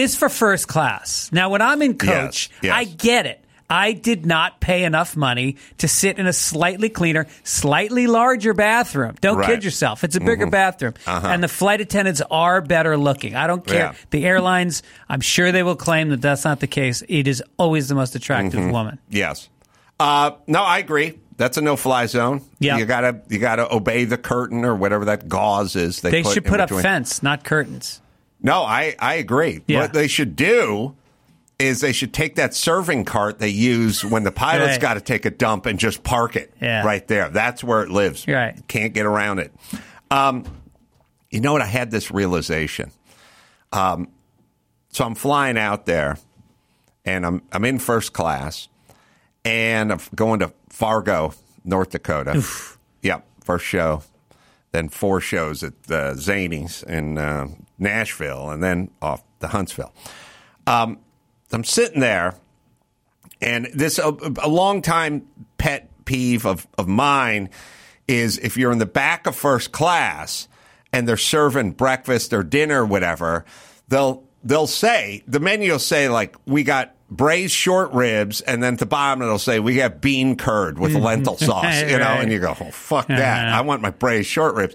is 0.00 0.16
for 0.16 0.28
first 0.28 0.68
class. 0.68 1.30
Now 1.32 1.50
when 1.50 1.62
I'm 1.62 1.82
in 1.82 1.96
coach, 1.98 2.50
Yes, 2.54 2.62
yes. 2.62 2.72
I 2.74 2.84
get 2.84 3.26
it. 3.26 3.44
I 3.72 3.92
did 3.92 4.26
not 4.26 4.60
pay 4.60 4.82
enough 4.82 5.16
money 5.16 5.56
to 5.78 5.86
sit 5.86 6.18
in 6.18 6.26
a 6.26 6.32
slightly 6.32 6.88
cleaner, 6.88 7.28
slightly 7.44 8.08
larger 8.08 8.52
bathroom. 8.52 9.14
Don't 9.20 9.36
Right. 9.36 9.44
Mm-hmm. 9.44 9.54
kid 9.54 9.64
yourself. 9.64 10.02
It's 10.02 10.16
a 10.16 10.20
bigger 10.20 10.48
bathroom. 10.48 10.94
And 11.06 11.40
the 11.40 11.46
flight 11.46 11.80
attendants 11.80 12.20
are 12.32 12.60
better 12.62 12.96
looking. 12.96 13.36
I 13.36 13.46
don't 13.46 13.64
care. 13.64 13.84
Uh-huh. 13.90 13.92
Yeah. 13.96 14.06
The 14.10 14.26
airlines, 14.26 14.82
I'm 15.08 15.20
sure 15.20 15.52
they 15.52 15.62
will 15.62 15.76
claim 15.76 16.08
that 16.08 16.20
that's 16.20 16.44
not 16.44 16.58
the 16.58 16.66
case. 16.66 17.04
It 17.08 17.28
is 17.28 17.44
always 17.58 17.86
the 17.88 17.94
most 17.94 18.16
attractive 18.16 18.58
Mm-hmm. 18.58 18.72
woman. 18.72 18.98
Yes. 19.08 19.48
Uh, 20.00 20.32
no, 20.48 20.62
I 20.64 20.78
agree. 20.78 21.20
That's 21.36 21.56
a 21.56 21.60
no-fly 21.62 22.06
zone. 22.06 22.42
Yeah. 22.58 22.76
you 22.78 22.86
gotta 22.86 23.20
you 23.28 23.38
gotta 23.38 23.72
obey 23.72 24.04
the 24.04 24.18
curtain 24.18 24.64
or 24.64 24.74
whatever 24.74 25.04
that 25.06 25.28
gauze 25.28 25.76
is. 25.76 26.00
They, 26.00 26.10
They 26.10 26.22
put 26.24 26.32
should 26.34 26.44
put 26.44 26.58
up 26.60 26.70
fence, 26.70 27.22
not 27.22 27.44
curtains. 27.44 28.00
No, 28.42 28.62
I 28.62 28.94
I 28.98 29.14
agree. 29.14 29.60
Yeah. 29.66 29.80
What 29.80 29.92
they 29.92 30.08
should 30.08 30.36
do 30.36 30.96
is 31.58 31.80
they 31.80 31.92
should 31.92 32.14
take 32.14 32.36
that 32.36 32.54
serving 32.54 33.04
cart 33.04 33.38
they 33.38 33.48
use 33.50 34.02
when 34.02 34.24
the 34.24 34.32
pilot's 34.32 34.72
Right. 34.72 34.80
got 34.80 34.94
to 34.94 35.00
take 35.02 35.26
a 35.26 35.30
dump 35.30 35.66
and 35.66 35.78
just 35.78 36.02
park 36.02 36.34
it 36.36 36.54
Yeah. 36.60 36.82
right 36.84 37.06
there. 37.06 37.28
That's 37.28 37.62
where 37.62 37.82
it 37.82 37.90
lives. 37.90 38.26
Right. 38.26 38.56
Can't 38.66 38.94
get 38.94 39.04
around 39.04 39.40
it. 39.40 39.52
Um, 40.10 40.44
you 41.30 41.40
know 41.40 41.52
what? 41.52 41.60
I 41.60 41.66
had 41.66 41.90
this 41.90 42.10
realization. 42.10 42.90
Um, 43.72 44.08
so 44.88 45.04
I'm 45.04 45.14
flying 45.14 45.58
out 45.58 45.84
there, 45.86 46.16
and 47.04 47.24
I'm 47.26 47.42
I'm 47.52 47.64
in 47.66 47.78
first 47.78 48.12
class, 48.14 48.68
and 49.44 49.92
I'm 49.92 50.00
going 50.14 50.40
to 50.40 50.52
Fargo, 50.70 51.34
North 51.64 51.90
Dakota. 51.90 52.42
Yep, 53.02 53.24
first 53.44 53.64
show. 53.66 54.02
Then 54.72 54.88
four 54.88 55.20
shows 55.20 55.64
at 55.64 55.72
uh, 55.88 56.14
Zanies 56.14 56.84
in 56.84 57.18
uh, 57.18 57.48
Nashville, 57.78 58.50
and 58.50 58.62
then 58.62 58.90
off 59.02 59.22
to 59.40 59.48
Huntsville. 59.48 59.92
Um, 60.66 60.98
I'm 61.52 61.64
sitting 61.64 62.00
there, 62.00 62.36
and 63.40 63.68
this 63.74 63.98
a, 63.98 64.16
a 64.42 64.48
long 64.48 64.82
time 64.82 65.26
pet 65.58 65.88
peeve 66.04 66.46
of, 66.46 66.66
of 66.78 66.88
mine 66.88 67.50
is 68.06 68.38
if 68.38 68.56
you're 68.56 68.72
in 68.72 68.78
the 68.78 68.86
back 68.86 69.26
of 69.26 69.36
first 69.36 69.72
class 69.72 70.48
and 70.92 71.06
they're 71.06 71.16
serving 71.16 71.72
breakfast 71.72 72.32
or 72.32 72.42
dinner 72.42 72.82
or 72.82 72.86
whatever, 72.86 73.44
they'll 73.88 74.24
they'll 74.42 74.66
say 74.66 75.22
the 75.26 75.40
menu 75.40 75.72
will 75.72 75.78
say 75.78 76.08
like 76.08 76.36
we 76.46 76.62
got 76.64 76.94
braised 77.10 77.52
short 77.54 77.92
ribs, 77.92 78.40
and 78.40 78.62
then 78.62 78.74
at 78.74 78.78
the 78.80 78.86
bottom 78.86 79.22
it'll 79.22 79.38
say 79.38 79.58
we 79.60 79.78
have 79.78 80.00
bean 80.00 80.36
curd 80.36 80.78
with 80.78 80.94
lentil 80.94 81.36
sauce, 81.36 81.80
you 81.82 81.98
know, 81.98 82.04
Right. 82.04 82.22
and 82.22 82.32
you 82.32 82.38
go, 82.38 82.54
oh 82.60 82.70
fuck 82.70 83.06
that, 83.08 83.48
Uh-huh. 83.48 83.58
I 83.58 83.60
want 83.62 83.82
my 83.82 83.90
braised 83.90 84.28
short 84.28 84.54
ribs. 84.54 84.74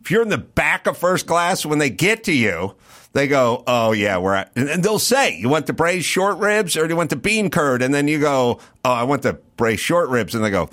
If 0.00 0.10
you're 0.10 0.22
in 0.22 0.28
the 0.28 0.38
back 0.38 0.86
of 0.86 0.96
first 0.96 1.26
class, 1.26 1.64
when 1.66 1.78
they 1.78 1.90
get 1.90 2.24
to 2.24 2.32
you, 2.32 2.74
they 3.12 3.26
go, 3.28 3.64
"Oh 3.66 3.92
yeah, 3.92 4.18
we're 4.18 4.34
at," 4.34 4.52
and 4.54 4.82
they'll 4.84 4.98
say, 4.98 5.36
"You 5.38 5.48
want 5.48 5.66
the 5.66 5.72
braised 5.72 6.04
short 6.06 6.38
ribs 6.38 6.76
or 6.76 6.82
do 6.86 6.92
you 6.92 6.96
want 6.96 7.10
the 7.10 7.16
bean 7.16 7.48
curd?" 7.50 7.80
And 7.82 7.92
then 7.94 8.06
you 8.08 8.20
go, 8.20 8.60
"Oh, 8.84 8.90
I 8.92 9.04
want 9.04 9.22
the 9.22 9.32
braised 9.56 9.80
short 9.80 10.10
ribs," 10.10 10.34
and 10.34 10.44
they 10.44 10.50
go, 10.50 10.66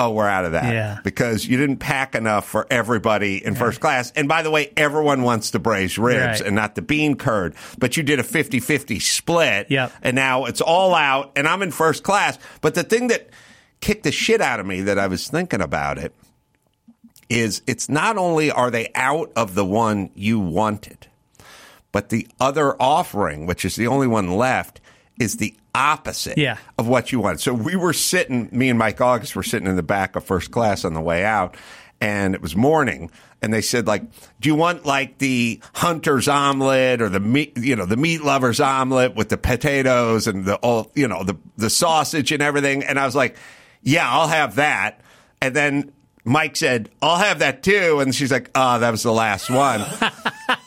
"Oh, 0.00 0.10
we're 0.10 0.26
out 0.26 0.44
of 0.44 0.52
that 0.52 0.72
Yeah. 0.72 0.98
because 1.04 1.46
you 1.46 1.56
didn't 1.58 1.76
pack 1.78 2.14
enough 2.14 2.46
for 2.48 2.66
everybody 2.70 3.44
in 3.44 3.54
first 3.54 3.80
class." 3.80 4.12
And 4.16 4.26
by 4.28 4.42
the 4.42 4.50
way, 4.50 4.72
everyone 4.76 5.22
wants 5.22 5.50
the 5.50 5.58
braised 5.58 5.98
ribs 5.98 6.40
Right. 6.40 6.40
and 6.40 6.56
not 6.56 6.74
the 6.74 6.82
bean 6.82 7.16
curd, 7.16 7.54
but 7.78 7.96
you 7.96 8.02
did 8.02 8.18
a 8.18 8.22
50-50 8.22 8.98
split, 8.98 9.66
Yep. 9.70 9.92
and 10.02 10.14
now 10.16 10.46
it's 10.46 10.60
all 10.60 10.94
out, 10.94 11.32
and 11.36 11.46
I'm 11.46 11.62
in 11.62 11.70
first 11.70 12.02
class. 12.02 12.38
But 12.60 12.74
the 12.74 12.82
thing 12.82 13.08
that 13.08 13.28
kicked 13.80 14.02
the 14.04 14.12
shit 14.12 14.40
out 14.40 14.58
of 14.60 14.66
me 14.66 14.80
that 14.82 14.98
I 14.98 15.06
was 15.06 15.28
thinking 15.28 15.60
about 15.60 15.98
it 15.98 16.14
is 17.28 17.62
it's 17.66 17.88
not 17.88 18.16
only 18.16 18.50
are 18.50 18.70
they 18.70 18.88
out 18.94 19.30
of 19.36 19.54
the 19.54 19.64
one 19.64 20.10
you 20.14 20.40
wanted, 20.40 21.06
but 21.92 22.08
the 22.08 22.26
other 22.40 22.74
offering, 22.80 23.46
which 23.46 23.64
is 23.64 23.76
the 23.76 23.86
only 23.86 24.06
one 24.06 24.30
left, 24.36 24.79
is 25.20 25.36
the 25.36 25.54
opposite 25.74 26.36
Yeah. 26.36 26.56
of 26.78 26.88
what 26.88 27.12
you 27.12 27.20
want. 27.20 27.40
So 27.40 27.54
we 27.54 27.76
were 27.76 27.92
sitting, 27.92 28.48
me 28.50 28.68
and 28.70 28.78
Mike 28.78 29.00
August 29.00 29.36
were 29.36 29.44
sitting 29.44 29.68
in 29.68 29.76
the 29.76 29.82
back 29.84 30.16
of 30.16 30.24
first 30.24 30.50
class 30.50 30.84
on 30.84 30.94
the 30.94 31.00
way 31.00 31.24
out, 31.24 31.56
and 32.00 32.34
it 32.34 32.42
was 32.42 32.56
morning. 32.56 33.10
And 33.42 33.54
they 33.54 33.60
said, 33.62 33.86
like, 33.86 34.02
do 34.40 34.48
you 34.48 34.54
want 34.54 34.84
like 34.84 35.18
the 35.18 35.60
hunter's 35.74 36.28
omelet 36.28 37.00
or 37.00 37.08
the 37.08 37.20
meat, 37.20 37.56
you 37.56 37.76
know, 37.76 37.86
the 37.86 37.96
meat 37.96 38.22
lover's 38.22 38.60
omelet 38.60 39.14
with 39.14 39.28
the 39.30 39.38
potatoes 39.38 40.26
and 40.26 40.44
the 40.44 40.56
all, 40.56 40.90
you 40.94 41.06
know, 41.08 41.22
the 41.24 41.36
the 41.56 41.70
sausage 41.70 42.32
and 42.32 42.42
everything? 42.42 42.82
And 42.84 42.98
I 42.98 43.06
was 43.06 43.14
like, 43.16 43.36
yeah, 43.82 44.10
I'll 44.10 44.28
have 44.28 44.56
that. 44.56 45.00
And 45.40 45.56
then 45.56 45.92
Mike 46.22 46.54
said, 46.56 46.90
I'll 47.00 47.16
have 47.16 47.38
that 47.38 47.62
too. 47.62 48.00
And 48.00 48.14
she's 48.14 48.30
like, 48.30 48.50
oh, 48.54 48.78
that 48.78 48.90
was 48.90 49.02
the 49.04 49.12
last 49.12 49.48
one. 49.48 49.80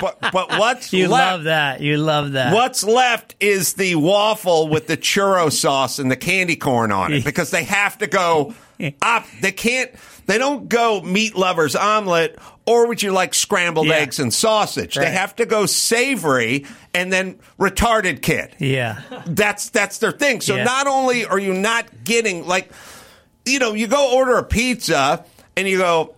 but 0.00 0.18
but 0.32 0.58
what's 0.58 0.92
You 0.92 1.08
left? 1.08 1.32
love 1.32 1.44
that. 1.44 1.80
You 1.80 1.96
love 1.98 2.32
that. 2.32 2.54
What's 2.54 2.82
left 2.84 3.34
is 3.40 3.74
the 3.74 3.94
waffle 3.96 4.68
with 4.68 4.86
the 4.86 4.96
churro 4.96 5.52
sauce 5.52 5.98
and 5.98 6.10
the 6.10 6.16
candy 6.16 6.56
corn 6.56 6.90
on 6.92 7.12
it 7.12 7.24
because 7.30 7.50
they 7.50 7.64
have 7.64 7.98
to 7.98 8.06
go 8.06 8.54
up. 9.02 9.26
They 9.40 9.52
can't. 9.52 9.90
They 10.26 10.38
don't 10.38 10.68
go 10.68 11.00
meat 11.02 11.34
lovers 11.36 11.74
omelet 11.74 12.38
or 12.66 12.86
would 12.86 13.02
you 13.02 13.10
like 13.10 13.34
scrambled 13.34 13.88
Yeah. 13.88 13.94
eggs 13.94 14.20
and 14.20 14.32
sausage? 14.32 14.94
They 14.94 15.10
have 15.10 15.34
to 15.36 15.46
go 15.46 15.66
savory 15.66 16.66
and 16.94 17.12
then 17.12 17.38
retarded 17.58 18.22
kid. 18.22 18.54
Yeah. 18.58 19.00
That's 19.26 19.70
that's 19.70 19.98
their 19.98 20.12
thing. 20.12 20.40
So 20.40 20.54
Yeah. 20.56 20.64
not 20.64 20.86
only 20.86 21.24
are 21.24 21.38
you 21.38 21.52
not 21.54 22.04
getting 22.04 22.46
like, 22.46 22.70
you 23.44 23.58
know, 23.58 23.74
you 23.74 23.86
go 23.88 24.14
order 24.16 24.36
a 24.36 24.44
pizza 24.44 25.24
and 25.56 25.66
you 25.66 25.78
go, 25.78 26.14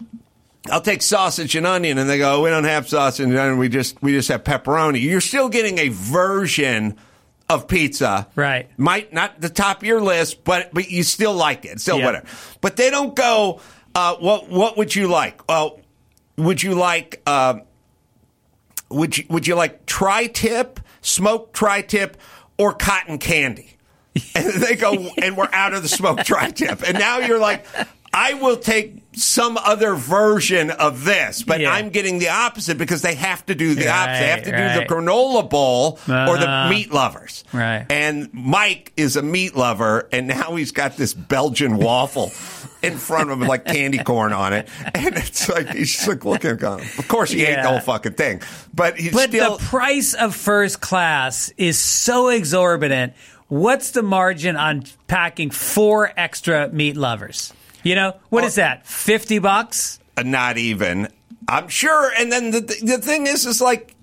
I'll 0.71 0.81
take 0.81 1.03
sausage 1.03 1.57
and 1.57 1.67
onion, 1.67 1.99
and 1.99 2.09
they 2.09 2.19
go, 2.19 2.43
we 2.43 2.51
don't 2.51 2.65
have 2.65 2.89
sausage 2.89 3.25
and 3.27 3.37
onion. 3.37 3.59
We 3.59 3.69
just 3.69 4.01
we 4.03 4.13
just 4.13 4.29
have 4.29 4.45
pepperoni. 4.45 5.03
You're 5.03 5.21
still 5.21 5.49
getting 5.49 5.79
a 5.79 5.89
version 5.89 6.97
of 7.49 7.67
pizza, 7.69 8.29
Right. 8.35 8.71
Might 8.79 9.13
not 9.13 9.41
the 9.41 9.49
top 9.51 9.79
of 9.79 9.83
your 9.85 10.01
list, 10.01 10.45
but 10.45 10.73
but 10.73 10.89
you 10.91 11.03
still 11.03 11.35
like 11.35 11.65
it. 11.65 11.81
Still 11.81 11.99
Yeah. 11.99 12.07
whatever. 12.07 12.27
But 12.61 12.77
they 12.77 12.91
don't 12.91 13.15
go. 13.15 13.61
Uh, 13.95 14.15
what 14.17 14.49
what 14.49 14.77
would 14.79 14.95
you 14.95 15.09
like? 15.09 15.47
Well, 15.49 15.81
would 16.39 16.63
you 16.63 16.75
like? 16.75 17.21
Uh, 17.27 17.57
would 18.89 19.19
you 19.19 19.25
would 19.29 19.47
you 19.47 19.55
like 19.55 19.85
tri-tip, 19.87 20.81
smoked 21.01 21.55
tri-tip, 21.55 22.17
or 22.57 22.73
cotton 22.73 23.19
candy? 23.19 23.77
And 24.35 24.53
they 24.63 24.77
go, 24.77 24.93
and 25.23 25.37
we're 25.37 25.49
out 25.53 25.75
of 25.75 25.83
the 25.83 25.89
smoked 25.89 26.25
tri-tip. 26.27 26.83
And 26.87 26.99
now 26.99 27.19
you're 27.19 27.39
like, 27.41 27.67
I 28.15 28.35
will 28.35 28.57
take 28.57 29.02
some 29.15 29.57
other 29.59 29.95
version 29.95 30.71
of 30.71 31.05
this, 31.05 31.43
but 31.43 31.61
Yeah. 31.61 31.71
I'm 31.73 31.91
getting 31.91 32.19
the 32.19 32.31
opposite 32.31 32.79
because 32.79 33.03
they 33.03 33.15
have 33.15 33.45
to 33.47 33.55
do 33.55 33.75
the 33.75 33.89
opposite. 33.89 34.21
They 34.21 34.29
have 34.29 34.43
to 34.45 34.53
Right, 34.53 34.75
do 34.75 34.81
the 34.81 34.87
granola 34.87 35.49
bowl 35.49 35.99
or 36.09 36.39
the 36.39 36.49
Uh-huh. 36.49 36.69
meat 36.71 36.93
lovers. 36.93 37.45
Right. 37.53 37.85
And 37.91 38.29
Mike 38.33 38.93
is 38.97 39.17
a 39.17 39.23
meat 39.23 39.55
lover, 39.57 40.09
and 40.13 40.27
now 40.29 40.55
he's 40.57 40.73
got 40.73 40.97
this 40.97 41.13
Belgian 41.15 41.77
waffle. 41.77 42.33
in 42.83 42.99
front 42.99 43.31
of 43.31 43.41
him 43.41 43.47
like 43.47 43.65
candy 43.65 43.99
corn 43.99 44.33
on 44.33 44.53
it, 44.53 44.69
and 44.97 45.15
it's 45.17 45.49
like 45.49 45.69
he's 45.73 45.93
just 45.95 46.09
like 46.09 46.25
looking. 46.25 46.57
Going, 46.57 46.83
of 46.99 47.07
course, 47.07 47.31
he 47.31 47.43
ate 47.45 47.51
Yeah. 47.51 47.63
the 47.63 47.69
whole 47.69 47.79
fucking 47.81 48.15
thing, 48.15 48.41
but 48.75 48.97
he's 48.99 49.13
But 49.13 49.29
still. 49.29 49.57
the 49.57 49.63
price 49.63 50.15
of 50.15 50.35
first 50.35 50.81
class 50.81 51.53
is 51.57 51.79
so 51.79 52.29
exorbitant. 52.29 53.13
What's 53.47 53.93
the 53.93 54.03
margin 54.03 54.57
on 54.57 54.83
packing 55.07 55.51
four 55.51 56.11
extra 56.17 56.71
meat 56.71 56.97
lovers? 56.97 57.53
You 57.83 57.95
know, 57.95 58.17
what 58.29 58.45
is 58.45 58.55
that? 58.57 58.87
50 58.87 59.39
bucks? 59.41 59.99
Uh, 60.17 60.23
not 60.23 60.59
even. 60.59 61.09
I'm 61.49 61.69
sure. 61.69 62.13
And 62.17 62.31
then 62.31 62.51
the 62.51 62.61
the 62.61 62.99
thing 62.99 63.27
is, 63.27 63.47
is 63.47 63.61
like, 63.61 63.95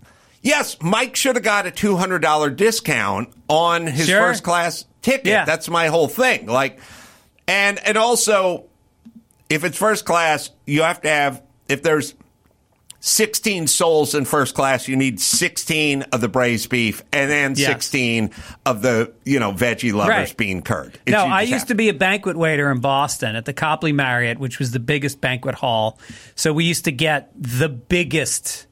yes, 0.42 0.78
Mike 0.82 1.16
should 1.16 1.36
have 1.36 1.44
got 1.44 1.66
a 1.66 1.72
two 1.72 1.96
hundred 1.96 2.20
dollar 2.20 2.50
discount 2.50 3.30
on 3.48 3.88
his 3.88 4.08
Sure. 4.08 4.20
first 4.20 4.44
class 4.44 4.86
ticket. 5.02 5.28
Yeah. 5.28 5.46
That's 5.46 5.70
my 5.70 5.88
whole 5.88 6.08
thing. 6.10 6.48
Like, 6.48 6.80
and 7.48 7.80
and 7.88 7.98
also, 7.98 8.66
if 9.50 9.64
it's 9.64 9.78
first 9.78 10.04
class, 10.06 10.50
you 10.66 10.82
have 10.84 11.02
to 11.02 11.10
have 11.10 11.42
if 11.70 11.82
there's. 11.82 12.14
16 13.02 13.68
souls 13.68 14.14
in 14.14 14.26
first 14.26 14.56
class, 14.56 14.88
you 14.88 14.96
need 14.96 15.20
16 15.22 16.02
of 16.12 16.20
the 16.22 16.28
braised 16.28 16.70
beef 16.70 17.02
and 17.14 17.30
then 17.32 17.54
Yes. 17.56 17.68
16 17.68 18.32
of 18.66 18.82
the, 18.82 19.12
you 19.24 19.40
know, 19.40 19.54
veggie 19.54 19.94
lovers 19.94 20.10
Right. 20.10 20.38
bean 20.38 20.62
curd. 20.62 20.96
It's- 21.06 21.12
No, 21.12 21.26
I 21.32 21.42
used 21.44 21.54
have- 21.54 21.68
to 21.70 21.76
be 21.76 21.88
a 21.90 21.94
banquet 21.94 22.36
waiter 22.36 22.70
in 22.72 22.80
Boston 22.80 23.36
at 23.38 23.46
the 23.46 23.54
Copley 23.54 23.94
Marriott, 23.94 24.38
which 24.38 24.60
was 24.60 24.72
the 24.72 24.80
biggest 24.80 25.22
banquet 25.22 25.56
hall. 25.56 25.98
So 26.36 26.52
we 26.52 26.66
used 26.66 26.86
to 26.86 26.92
get 26.92 27.30
the 27.40 27.70
biggest 27.70 28.66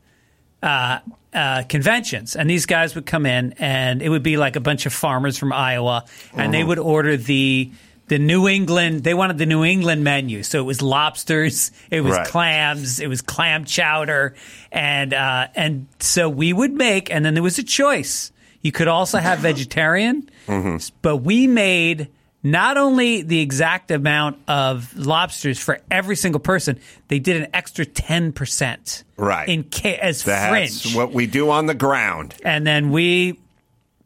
uh, 0.63 0.97
uh, 1.35 1.61
conventions, 1.69 2.35
and 2.35 2.49
these 2.49 2.65
guys 2.65 2.95
would 2.95 3.05
come 3.05 3.27
in, 3.27 3.53
and 3.59 4.01
it 4.01 4.09
would 4.09 4.23
be 4.23 4.37
like 4.37 4.55
a 4.55 4.59
bunch 4.59 4.87
of 4.87 4.91
farmers 4.93 5.37
from 5.37 5.53
Iowa, 5.53 6.03
and 6.35 6.51
they 6.51 6.63
would 6.63 6.79
order 6.79 7.15
the 7.15 7.69
the 8.07 8.19
New 8.19 8.47
England. 8.47 9.03
They 9.03 9.13
wanted 9.13 9.37
the 9.37 9.45
New 9.45 9.63
England 9.63 10.03
menu, 10.03 10.43
so 10.43 10.59
it 10.59 10.63
was 10.65 10.81
lobsters, 10.81 11.71
it 11.91 12.01
was 12.01 12.13
Right. 12.17 12.27
clams, 12.27 12.99
it 12.99 13.07
was 13.07 13.21
clam 13.21 13.65
chowder, 13.65 14.33
and 14.71 15.13
uh, 15.13 15.47
and 15.55 15.87
so 15.99 16.29
we 16.29 16.53
would 16.53 16.73
make, 16.73 17.11
and 17.11 17.25
then 17.25 17.33
there 17.33 17.43
was 17.43 17.57
a 17.59 17.63
choice. 17.63 18.31
You 18.61 18.71
could 18.71 18.87
also 18.87 19.17
have 19.19 19.39
vegetarian, 19.39 20.29
but 21.01 21.17
we 21.17 21.47
made 21.47 22.07
not 22.43 22.77
only 22.77 23.21
the 23.23 23.39
exact 23.41 23.91
amount 23.91 24.37
of 24.47 24.95
lobsters 24.97 25.59
for 25.59 25.79
every 25.91 26.15
single 26.15 26.39
person, 26.39 26.79
they 27.07 27.19
did 27.19 27.35
an 27.41 27.47
extra 27.53 27.85
ten 27.85 28.31
percent, 28.31 29.03
Right. 29.17 29.47
In 29.49 29.63
ca- 29.63 29.99
as 30.01 30.23
That's 30.23 30.81
fringe, 30.81 30.95
what 30.95 31.13
we 31.13 31.27
do 31.27 31.49
on 31.49 31.65
the 31.65 31.73
ground. 31.73 32.35
and 32.45 32.65
then 32.65 32.91
we 32.91 33.39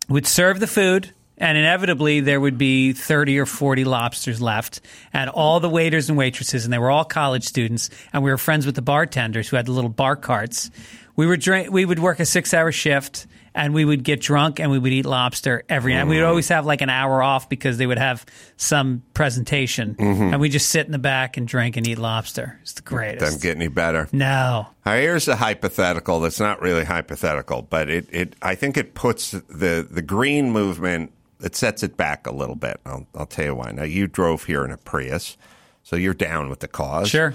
would 0.10 0.25
serve 0.27 0.60
the 0.60 0.67
food. 0.67 1.12
And 1.41 1.57
inevitably, 1.57 2.19
there 2.19 2.39
would 2.39 2.57
be 2.60 2.93
30 2.93 3.39
or 3.39 3.48
40 3.48 3.83
lobsters 3.83 4.39
left. 4.39 4.79
And 5.12 5.27
all 5.29 5.60
the 5.60 5.69
waiters 5.69 6.07
and 6.07 6.17
waitresses, 6.17 6.63
and 6.63 6.71
they 6.71 6.77
were 6.77 6.91
all 6.91 7.03
college 7.03 7.45
students, 7.45 7.89
and 8.13 8.24
we 8.24 8.29
were 8.29 8.38
friends 8.38 8.67
with 8.67 8.75
the 8.75 8.83
bartenders 8.83 9.50
who 9.50 9.57
had 9.57 9.65
the 9.65 9.71
little 9.71 9.89
bar 9.89 10.15
carts. 10.15 10.69
We, 11.15 11.25
were 11.25 11.38
drink, 11.38 11.71
we 11.71 11.83
would 11.83 12.00
work 12.00 12.19
a 12.19 12.25
six 12.25 12.53
hour 12.53 12.71
shift, 12.71 13.25
and 13.53 13.74
we 13.74 13.83
would 13.83 14.03
get 14.03 14.21
drunk 14.21 14.60
and 14.60 14.71
we 14.71 14.79
would 14.79 14.93
eat 14.93 15.05
lobster 15.05 15.63
every 15.67 15.93
night. 15.93 16.01
And 16.01 16.10
we 16.10 16.17
would 16.17 16.25
always 16.25 16.48
have 16.50 16.65
like 16.65 16.81
an 16.81 16.89
hour 16.89 17.21
off 17.21 17.50
because 17.50 17.77
they 17.77 17.88
would 17.88 17.98
have 17.98 18.25
some 18.55 19.03
presentation. 19.13 19.95
Mm-hmm. 19.95 20.33
And 20.33 20.39
we 20.39 20.48
just 20.48 20.69
sit 20.69 20.86
in 20.86 20.91
the 20.91 21.00
back 21.00 21.38
and 21.38 21.48
drink 21.48 21.75
and 21.75 21.86
eat 21.88 21.98
lobster. 21.98 22.60
It's 22.62 22.74
the 22.74 22.81
greatest. 22.81 23.19
Doesn't 23.19 23.41
get 23.41 23.55
any 23.55 23.67
better. 23.67 24.07
no. 24.12 24.67
Right, 24.86 25.01
here's 25.01 25.27
a 25.27 25.36
hypothetical 25.36 26.21
that's 26.21 26.39
not 26.39 26.62
really 26.62 26.86
hypothetical, 26.86 27.62
but 27.63 27.89
it, 27.89 28.07
it 28.12 28.36
I 28.41 28.55
think 28.55 28.77
it 28.77 28.93
puts 28.93 29.31
the, 29.31 29.88
the 29.89 30.01
green 30.01 30.51
movement, 30.51 31.12
it 31.43 31.55
sets 31.55 31.83
it 31.83 31.98
back 31.98 32.27
a 32.27 32.31
little 32.31 32.55
bit. 32.55 32.79
I'll, 32.86 33.07
I'll 33.15 33.25
tell 33.25 33.45
you 33.45 33.55
why. 33.55 33.71
Now, 33.71 33.83
you 33.83 34.07
drove 34.07 34.43
here 34.45 34.63
in 34.65 34.71
a 34.71 34.77
Prius, 34.77 35.38
so 35.83 35.95
you're 35.95 36.13
down 36.13 36.50
with 36.50 36.60
the 36.60 36.67
cause. 36.67 37.10
Sure. 37.10 37.33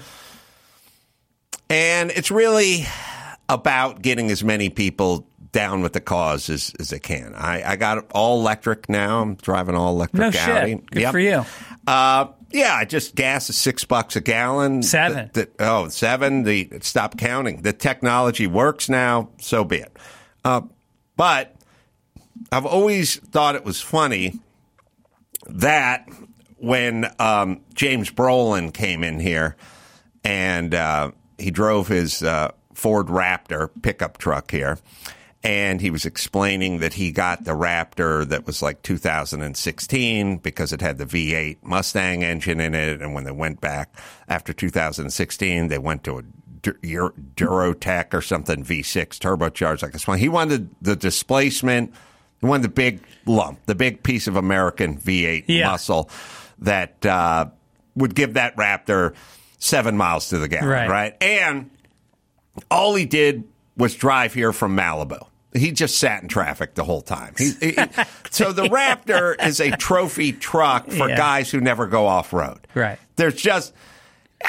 And 1.69 2.11
it's 2.11 2.31
really 2.31 2.85
about 3.49 4.01
getting 4.01 4.31
as 4.31 4.43
many 4.43 4.69
people 4.69 5.27
down 5.51 5.81
with 5.81 5.93
the 5.93 6.01
cause 6.01 6.49
as, 6.49 6.73
as 6.79 6.89
they 6.89 6.99
can. 6.99 7.33
I, 7.35 7.71
I 7.71 7.75
got 7.75 8.05
all 8.11 8.39
electric 8.39 8.89
now. 8.89 9.21
I'm 9.21 9.35
driving 9.35 9.75
all 9.75 9.93
electric 9.93 10.33
No 10.33 10.39
Audi. 10.39 10.71
shit. 10.71 10.91
Good 10.91 11.09
for 11.11 11.19
you. 11.19 11.45
Uh, 11.85 12.27
yeah, 12.51 12.73
I 12.73 12.85
just 12.85 13.15
gas 13.15 13.49
is 13.49 13.57
six 13.57 13.83
bucks 13.83 14.15
a 14.15 14.21
gallon. 14.21 14.83
Seven. 14.83 15.29
The, 15.33 15.49
the, 15.57 15.65
oh, 15.65 15.87
seven. 15.89 16.43
The 16.43 16.69
stop 16.81 17.17
counting. 17.17 17.61
The 17.61 17.73
technology 17.73 18.47
works 18.47 18.87
now. 18.87 19.29
So 19.39 19.63
be 19.63 19.77
it. 19.77 19.97
Uh, 20.45 20.61
but 21.15 21.55
I've 22.51 22.65
always 22.65 23.17
thought 23.17 23.55
it 23.55 23.65
was 23.65 23.81
funny 23.81 24.39
that 25.47 26.07
when 26.57 27.05
um, 27.19 27.61
James 27.73 28.09
Brolin 28.11 28.73
came 28.73 29.03
in 29.03 29.19
here 29.19 29.55
and 30.23 30.73
uh, 30.73 31.11
he 31.37 31.51
drove 31.51 31.87
his 31.87 32.23
uh, 32.23 32.51
Ford 32.73 33.07
Raptor 33.07 33.69
pickup 33.81 34.17
truck 34.17 34.51
here. 34.51 34.77
And 35.43 35.79
he 35.79 35.91
was 35.91 36.05
explaining 36.05 36.79
that 36.79 36.95
he 36.95 37.11
got 37.11 37.43
the 37.45 37.51
Raptor 37.51 38.27
that 38.27 38.45
was 38.45 38.61
like 38.61 38.81
2016 38.81 40.37
because 40.37 40.73
it 40.73 40.81
had 40.81 40.97
the 40.97 41.05
V8 41.05 41.57
Mustang 41.61 42.23
engine 42.23 42.59
in 42.59 42.73
it. 42.73 43.01
And 43.01 43.13
when 43.13 43.23
they 43.23 43.31
went 43.31 43.61
back 43.61 43.95
after 44.27 44.51
2016, 44.51 45.67
they 45.67 45.77
went 45.77 46.03
to 46.03 46.17
a 46.17 46.23
Dur- 46.61 46.79
Dur- 46.81 47.13
Duratec 47.35 48.13
or 48.13 48.21
something 48.21 48.63
V6 48.63 49.19
turbocharged 49.19 49.83
like 49.83 49.93
this 49.93 50.07
one. 50.07 50.17
He 50.17 50.27
wanted 50.27 50.69
the 50.81 50.95
displacement, 50.95 51.93
he 52.39 52.45
wanted 52.45 52.63
the 52.63 52.69
big 52.69 53.01
lump, 53.25 53.59
the 53.65 53.75
big 53.75 54.03
piece 54.03 54.27
of 54.27 54.35
American 54.35 54.97
V8 54.97 55.45
Yeah. 55.47 55.67
muscle 55.71 56.09
that 56.59 57.05
uh, 57.05 57.47
would 57.95 58.15
give 58.15 58.33
that 58.35 58.55
Raptor 58.55 59.13
seven 59.59 59.97
miles 59.97 60.29
to 60.29 60.37
the 60.37 60.47
gallon, 60.47 60.67
Right. 60.69 60.89
right? 60.89 61.17
And 61.23 61.69
all 62.69 62.95
he 62.95 63.05
did 63.05 63.43
was 63.75 63.95
drive 63.95 64.33
here 64.33 64.53
from 64.53 64.75
Malibu. 64.75 65.25
He 65.53 65.71
just 65.71 65.97
sat 65.97 66.21
in 66.21 66.27
traffic 66.29 66.75
the 66.75 66.83
whole 66.83 67.01
time. 67.01 67.33
He, 67.37 67.51
he- 67.59 67.75
so 68.29 68.51
the 68.51 68.63
Raptor 68.69 69.35
is 69.43 69.59
a 69.59 69.71
trophy 69.71 70.31
truck 70.33 70.89
for 70.91 71.09
Yeah. 71.09 71.17
guys 71.17 71.49
who 71.49 71.59
never 71.61 71.87
go 71.87 72.05
off 72.05 72.33
road. 72.33 72.59
Right. 72.75 72.99
There's 73.15 73.35
just 73.35 73.73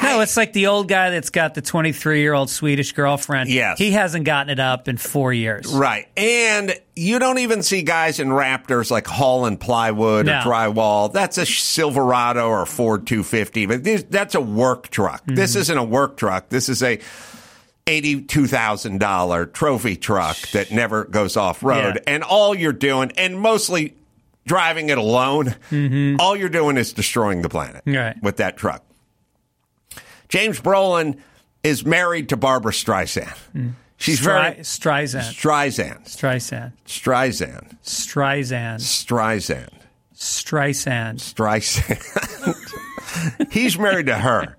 No, 0.02 0.20
it's 0.20 0.36
like 0.36 0.52
the 0.52 0.66
old 0.68 0.86
guy 0.86 1.10
that's 1.10 1.30
got 1.30 1.54
the 1.54 1.62
23 1.62 2.20
year 2.20 2.34
old 2.34 2.50
Swedish 2.50 2.92
girlfriend. 2.92 3.48
Yes. 3.50 3.78
He 3.78 3.90
hasn't 3.92 4.24
gotten 4.26 4.50
it 4.50 4.60
up 4.60 4.86
in 4.86 4.96
four 4.96 5.32
years. 5.32 5.66
Right. 5.72 6.06
And 6.16 6.78
you 6.94 7.18
don't 7.18 7.38
even 7.38 7.62
see 7.62 7.82
guys 7.82 8.20
in 8.20 8.28
Raptors 8.28 8.90
like 8.90 9.06
hauling 9.06 9.56
plywood 9.56 10.26
No. 10.26 10.38
or 10.38 10.42
drywall. 10.42 11.12
That's 11.12 11.38
a 11.38 11.46
Silverado 11.46 12.48
or 12.48 12.64
Ford 12.66 13.06
250, 13.06 13.66
but 13.66 13.82
this, 13.82 14.04
that's 14.08 14.34
a 14.34 14.40
work 14.40 14.88
truck. 14.90 15.22
This 15.26 15.52
Mm-hmm. 15.52 15.60
isn't 15.60 15.78
a 15.78 15.84
work 15.84 16.16
truck. 16.16 16.48
This 16.50 16.68
is 16.68 16.82
a 16.82 17.00
$82,000 17.86 19.52
trophy 19.52 19.96
truck 19.96 20.36
that 20.52 20.70
never 20.70 21.04
goes 21.04 21.36
off 21.36 21.62
road. 21.62 21.94
Yeah. 21.96 22.14
And 22.14 22.22
all 22.22 22.54
you're 22.54 22.72
doing, 22.72 23.12
and 23.16 23.38
mostly 23.40 23.94
driving 24.46 24.90
it 24.90 24.98
alone, 24.98 25.54
all 26.20 26.36
you're 26.36 26.48
doing 26.48 26.76
is 26.76 26.92
destroying 26.92 27.42
the 27.42 27.48
planet 27.48 27.84
Mm-hmm. 27.86 27.96
Right. 27.96 28.22
with 28.22 28.36
that 28.38 28.56
truck. 28.56 28.84
James 30.28 30.60
Brolin 30.60 31.18
is 31.62 31.84
married 31.84 32.28
to 32.30 32.36
Barbara 32.36 32.72
Streisand. 32.72 33.36
Hmm. 33.52 33.68
She's 33.96 34.20
very 34.20 34.54
Streisand. 34.56 35.34
Streisand. 35.34 36.04
Streisand. 36.04 36.72
Streisand. 36.86 37.76
Streisand. 37.82 38.56
Streisand. 38.94 39.70
Streisand. 40.14 41.18
Streisand. 41.18 41.98
He's 43.52 43.78
married 43.78 44.06
to 44.06 44.14
her. 44.14 44.56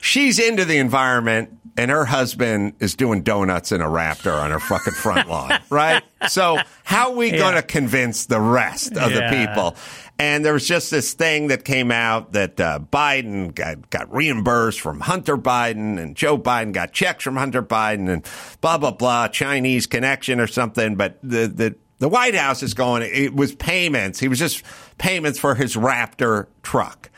She's 0.00 0.38
into 0.38 0.64
the 0.66 0.76
environment, 0.78 1.56
and 1.78 1.90
her 1.90 2.04
husband 2.04 2.74
is 2.78 2.94
doing 2.94 3.22
donuts 3.22 3.72
in 3.72 3.80
a 3.80 3.86
Raptor 3.86 4.38
on 4.38 4.50
her 4.50 4.60
fucking 4.60 4.92
front 4.92 5.30
lawn, 5.30 5.58
right? 5.70 6.02
So, 6.28 6.58
how 6.84 7.10
are 7.10 7.16
we 7.16 7.30
Yeah. 7.32 7.38
going 7.38 7.54
to 7.54 7.62
convince 7.62 8.26
the 8.26 8.40
rest 8.40 8.96
of 8.98 9.12
Yeah. 9.12 9.30
the 9.30 9.36
people? 9.46 9.76
And 10.18 10.44
there 10.44 10.52
was 10.52 10.68
just 10.68 10.92
this 10.92 11.12
thing 11.12 11.48
that 11.48 11.64
came 11.64 11.90
out 11.90 12.32
that 12.34 12.60
uh, 12.60 12.78
Biden 12.92 13.52
got, 13.52 13.90
got 13.90 14.12
reimbursed 14.14 14.80
from 14.80 15.00
Hunter 15.00 15.36
Biden, 15.36 16.00
and 16.00 16.14
Joe 16.14 16.38
Biden 16.38 16.72
got 16.72 16.92
checks 16.92 17.24
from 17.24 17.36
Hunter 17.36 17.62
Biden, 17.62 18.08
and 18.08 18.24
blah 18.60 18.78
blah 18.78 18.92
blah, 18.92 19.26
Chinese 19.26 19.88
connection 19.88 20.38
or 20.38 20.46
something. 20.46 20.94
But 20.94 21.18
the 21.22 21.48
the 21.48 21.74
the 21.98 22.08
White 22.08 22.36
House 22.36 22.62
is 22.62 22.74
going. 22.74 23.02
It 23.02 23.34
was 23.34 23.56
payments. 23.56 24.20
He 24.20 24.28
was 24.28 24.38
just 24.38 24.62
payments 24.98 25.38
for 25.38 25.56
his 25.56 25.74
Raptor 25.74 26.46
truck, 26.62 27.10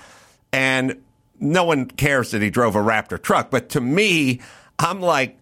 and 0.50 1.02
no 1.38 1.64
one 1.64 1.86
cares 1.86 2.30
that 2.30 2.40
he 2.40 2.48
drove 2.48 2.76
a 2.76 2.82
Raptor 2.82 3.20
truck. 3.20 3.50
But 3.50 3.68
to 3.70 3.80
me, 3.80 4.40
I'm 4.78 5.00
like, 5.00 5.38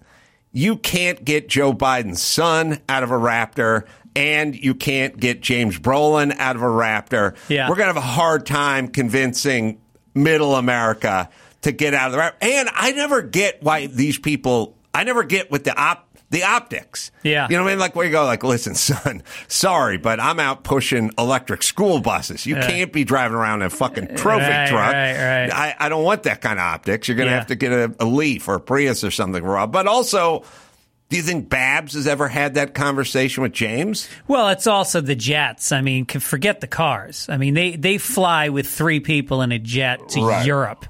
you 0.53 0.77
can't 0.77 1.25
get 1.25 1.49
Joe 1.49 1.73
Biden's 1.73 2.23
son 2.23 2.81
out 2.89 3.03
of 3.03 3.11
a 3.11 3.19
Raptor. 3.19 3.85
And 4.17 4.55
you 4.55 4.75
can't 4.75 5.19
get 5.19 5.41
James 5.41 5.79
Brolin 5.79 6.37
out 6.39 6.55
of 6.57 6.63
a 6.63 6.67
Raptor. 6.67 7.35
Yeah. 7.49 7.69
We're 7.69 7.75
going 7.77 7.89
to 7.89 7.95
have 7.95 7.97
a 7.97 8.01
hard 8.01 8.47
time 8.47 8.89
convincing 8.89 9.81
middle 10.15 10.55
America 10.55 11.29
to 11.63 11.73
get 11.73 11.95
out 11.95 12.07
of 12.09 12.13
the 12.13 12.19
Raptor. 12.19 12.35
And 12.43 12.69
I 12.73 12.93
never 12.93 13.23
get 13.23 13.63
why 13.63 13.87
these 13.87 14.19
people, 14.19 14.77
I 14.95 15.03
never 15.05 15.25
get 15.25 15.51
what 15.51 15.65
the 15.65 15.77
op, 15.77 16.07
the 16.31 16.45
optics. 16.45 17.11
Yeah. 17.25 17.49
You 17.51 17.57
know 17.57 17.63
what 17.65 17.71
I 17.71 17.73
mean? 17.73 17.81
Like 17.81 17.97
where 17.97 18.07
you 18.07 18.13
go, 18.13 18.25
like, 18.25 18.45
listen, 18.45 18.75
son, 18.77 19.23
sorry, 19.49 19.99
but 19.99 20.21
I'm 20.21 20.39
out 20.39 20.63
pushing 20.63 21.11
electric 21.19 21.63
school 21.65 22.01
buses. 22.01 22.47
You 22.47 22.55
Right. 22.57 22.69
can't 22.69 22.93
be 22.93 23.03
driving 23.03 23.37
around 23.37 23.63
in 23.63 23.67
a 23.67 23.71
fucking 23.71 24.15
trophy 24.17 24.45
Right, 24.47 24.69
truck. 24.69 24.93
right, 24.93 25.13
right. 25.17 25.53
I, 25.53 25.75
I 25.79 25.89
don't 25.89 26.05
want 26.05 26.23
that 26.25 26.41
kind 26.41 26.59
of 26.61 26.65
optics. 26.65 27.09
You're 27.09 27.17
going 27.17 27.27
to 27.27 27.33
Yeah. 27.33 27.39
have 27.39 27.49
to 27.49 27.57
get 27.57 27.73
a, 27.73 27.95
a 27.99 28.05
Leaf 28.05 28.47
or 28.49 28.55
a 28.55 28.61
Prius 28.61 29.03
or 29.03 29.11
something, 29.11 29.43
Rob. 29.43 29.73
But 29.73 29.87
also, 29.89 30.45
do 31.15 31.19
you 31.19 31.23
think 31.23 31.49
Babs 31.49 31.95
has 31.95 32.09
ever 32.09 32.27
had 32.27 32.55
that 32.55 32.75
conversation 32.75 33.45
with 33.45 33.53
James? 33.53 34.09
Well, 34.27 34.49
it's 34.49 34.67
also 34.67 35.01
the 35.01 35.15
jets. 35.15 35.71
I 35.71 35.81
mean, 35.81 36.07
forget 36.07 36.61
the 36.61 36.67
cars. 36.67 37.29
I 37.29 37.37
mean, 37.37 37.55
they 37.55 37.77
they 37.77 37.99
fly 37.99 38.49
with 38.49 38.67
three 38.67 38.99
people 38.99 39.41
in 39.41 39.53
a 39.53 39.61
jet 39.61 40.09
to 40.09 40.27
Right. 40.27 40.45
Europe, 40.45 40.87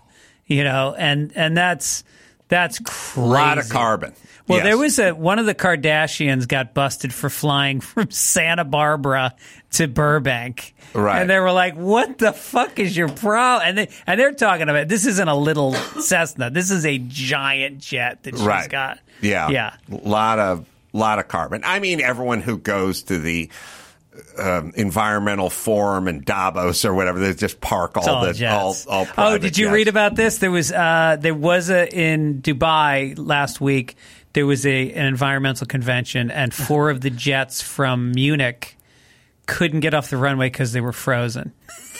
you 0.46 0.64
know, 0.64 0.94
and 0.96 1.30
and 1.34 1.54
that's 1.54 2.04
that's 2.48 2.78
crazy. 2.78 3.20
A 3.20 3.32
lot 3.32 3.58
of 3.58 3.68
carbon. 3.68 4.14
Well, 4.46 4.58
Yes. 4.58 4.64
there 4.66 4.78
was 4.78 4.98
a 4.98 5.12
one 5.12 5.38
of 5.38 5.46
the 5.46 5.54
Kardashians 5.54 6.46
got 6.46 6.74
busted 6.74 7.14
for 7.14 7.30
flying 7.30 7.80
from 7.80 8.10
Santa 8.10 8.64
Barbara 8.64 9.34
to 9.72 9.88
Burbank. 9.88 10.74
Right. 10.92 11.20
And 11.20 11.30
they 11.30 11.38
were 11.38 11.52
like, 11.52 11.74
"What 11.76 12.18
the 12.18 12.32
fuck 12.32 12.78
is 12.78 12.96
your 12.96 13.08
problem?" 13.08 13.68
And 13.68 13.78
they 13.78 13.88
and 14.06 14.20
they're 14.20 14.32
talking 14.32 14.68
about 14.68 14.88
this 14.88 15.06
isn't 15.06 15.28
a 15.28 15.34
little 15.34 15.72
Cessna. 16.00 16.50
This 16.50 16.70
is 16.70 16.84
a 16.84 16.98
giant 16.98 17.78
jet 17.78 18.22
that 18.24 18.36
she's 18.36 18.44
right. 18.44 18.68
got. 18.68 18.98
Yeah. 19.20 19.48
Yeah. 19.48 19.76
A 19.90 20.08
lot 20.08 20.38
of 20.38 20.66
lot 20.92 21.18
of 21.18 21.28
carbon. 21.28 21.62
I 21.64 21.80
mean, 21.80 22.00
everyone 22.00 22.40
who 22.40 22.58
goes 22.58 23.04
to 23.04 23.18
the 23.18 23.50
um, 24.38 24.72
environmental 24.76 25.50
forum 25.50 26.06
in 26.06 26.22
Davos 26.22 26.84
or 26.84 26.94
whatever, 26.94 27.18
they 27.18 27.34
just 27.34 27.60
park 27.60 27.96
all, 27.96 28.08
all 28.08 28.32
the 28.32 28.46
all, 28.48 28.76
all 28.88 29.06
oh, 29.18 29.38
did 29.38 29.58
you 29.58 29.66
jets. 29.66 29.74
read 29.74 29.88
about 29.88 30.14
this? 30.14 30.38
There 30.38 30.50
was 30.50 30.70
uh, 30.70 31.16
there 31.18 31.34
was 31.34 31.70
a 31.70 31.88
in 31.92 32.40
Dubai 32.42 33.14
last 33.18 33.60
week. 33.60 33.96
There 34.34 34.46
was 34.46 34.66
a 34.66 34.92
an 34.92 35.06
environmental 35.06 35.66
convention, 35.66 36.30
and 36.30 36.52
four 36.52 36.90
of 36.90 37.00
the 37.00 37.10
jets 37.10 37.62
from 37.62 38.12
Munich 38.12 38.76
couldn't 39.46 39.80
get 39.80 39.94
off 39.94 40.10
the 40.10 40.16
runway 40.16 40.46
because 40.46 40.72
they 40.72 40.80
were 40.80 40.92
frozen. 40.92 41.52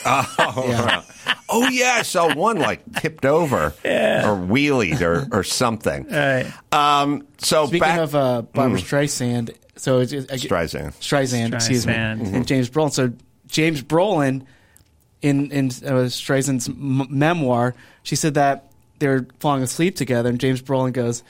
Oh, 0.05 0.65
yeah. 0.67 1.03
oh 1.49 1.67
yeah, 1.69 1.95
I 1.99 2.01
saw 2.03 2.33
one 2.33 2.59
like 2.59 2.81
tipped 2.95 3.25
over 3.25 3.67
or 3.67 3.71
wheelied 3.73 5.01
or, 5.01 5.27
or 5.31 5.43
something. 5.43 6.07
Right. 6.07 6.51
Um, 6.71 7.27
so 7.37 7.65
Speaking 7.65 7.79
back, 7.79 7.99
of 7.99 8.15
uh, 8.15 8.41
Barbara 8.43 8.79
Streisand, 8.79 9.55
so 9.75 9.99
it's, 9.99 10.11
it's, 10.11 10.31
Streisand. 10.31 10.93
Streisand, 10.99 11.53
excuse 11.53 11.85
me, 11.87 11.93
Streisand. 11.93 12.33
and 12.33 12.47
James 12.47 12.69
Brolin. 12.69 12.91
So 12.91 13.13
James 13.47 13.81
Brolin, 13.81 14.45
in 15.21 15.51
in 15.51 15.67
uh, 15.67 16.09
Streisand's 16.09 16.69
m- 16.69 17.07
memoir, 17.09 17.75
she 18.03 18.15
said 18.15 18.35
that 18.35 18.71
they're 18.99 19.27
falling 19.39 19.63
asleep 19.63 19.95
together, 19.95 20.29
and 20.29 20.39
James 20.39 20.61
Brolin 20.61 20.93
goes, 20.93 21.23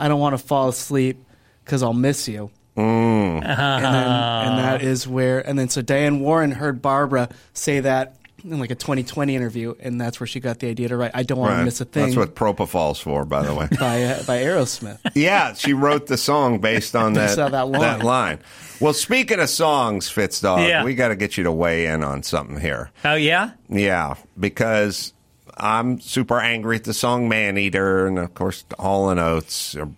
"I 0.00 0.08
don't 0.08 0.20
want 0.20 0.32
to 0.34 0.38
fall 0.44 0.68
asleep 0.68 1.18
because 1.64 1.82
I'll 1.82 1.92
miss 1.92 2.26
you." 2.28 2.50
And, 2.76 3.42
then, 3.42 3.52
and 3.52 4.58
that 4.58 4.82
is 4.82 5.06
where, 5.06 5.46
and 5.46 5.58
then 5.58 5.68
so 5.68 5.82
Diane 5.82 6.20
Warren 6.20 6.50
heard 6.52 6.80
Barbara 6.80 7.28
say 7.52 7.80
that 7.80 8.16
in 8.42 8.58
like 8.58 8.70
a 8.70 8.74
2020 8.74 9.36
interview, 9.36 9.74
and 9.80 10.00
that's 10.00 10.18
where 10.18 10.26
she 10.26 10.40
got 10.40 10.60
the 10.60 10.68
idea 10.68 10.88
to 10.88 10.96
write 10.96 11.10
"I 11.12 11.22
don't 11.24 11.38
want 11.38 11.58
to 11.58 11.64
miss 11.64 11.80
a 11.80 11.84
thing" 11.84 12.06
That's 12.06 12.16
what 12.16 12.34
Propofol's 12.34 12.98
for, 12.98 13.24
by 13.26 13.42
the 13.42 13.54
way. 13.54 13.68
by 13.78 14.02
uh, 14.04 14.22
by 14.22 14.38
Aerosmith. 14.38 14.98
yeah, 15.14 15.52
she 15.52 15.74
wrote 15.74 16.06
the 16.06 16.16
song 16.16 16.58
based 16.60 16.96
on 16.96 17.12
that, 17.14 17.26
Based 17.28 17.38
on 17.38 17.52
that 17.52 17.68
line. 17.68 18.00
line. 18.00 18.38
Well, 18.80 18.94
speaking 18.94 19.40
of 19.40 19.50
songs, 19.50 20.08
Fitzdog, 20.08 20.66
Yeah. 20.66 20.84
we 20.84 20.94
got 20.94 21.08
to 21.08 21.16
get 21.16 21.36
you 21.36 21.44
to 21.44 21.52
weigh 21.52 21.84
in 21.84 22.02
on 22.02 22.22
something 22.22 22.58
here. 22.58 22.90
Oh 23.04 23.14
yeah. 23.14 23.50
Yeah, 23.68 24.14
because 24.38 25.12
I'm 25.60 26.00
super 26.00 26.40
angry 26.40 26.76
at 26.76 26.84
the 26.84 26.94
song 26.94 27.28
Man 27.28 27.58
Eater, 27.58 28.06
and 28.06 28.18
of 28.18 28.34
course, 28.34 28.64
Hall 28.78 29.10
and 29.10 29.20
Oates 29.20 29.76
are 29.76 29.88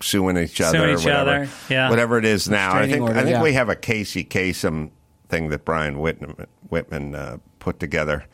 suing 0.00 0.36
each 0.36 0.60
other. 0.60 0.78
Suing 0.78 0.90
or 0.90 0.92
each 0.94 1.04
whatever, 1.04 1.30
other, 1.30 1.48
yeah. 1.68 1.90
Whatever 1.90 2.18
it 2.18 2.24
is 2.24 2.48
now. 2.48 2.74
I 2.74 2.88
think, 2.88 3.02
order, 3.02 3.18
I 3.18 3.22
think 3.22 3.34
yeah. 3.34 3.42
we 3.42 3.52
have 3.54 3.68
a 3.68 3.76
Casey 3.76 4.24
Kasem 4.24 4.90
thing 5.28 5.50
that 5.50 5.64
Brian 5.64 5.98
Whitman, 5.98 6.46
Whitman 6.68 7.14
uh, 7.14 7.38
put 7.58 7.80
together 7.80 8.24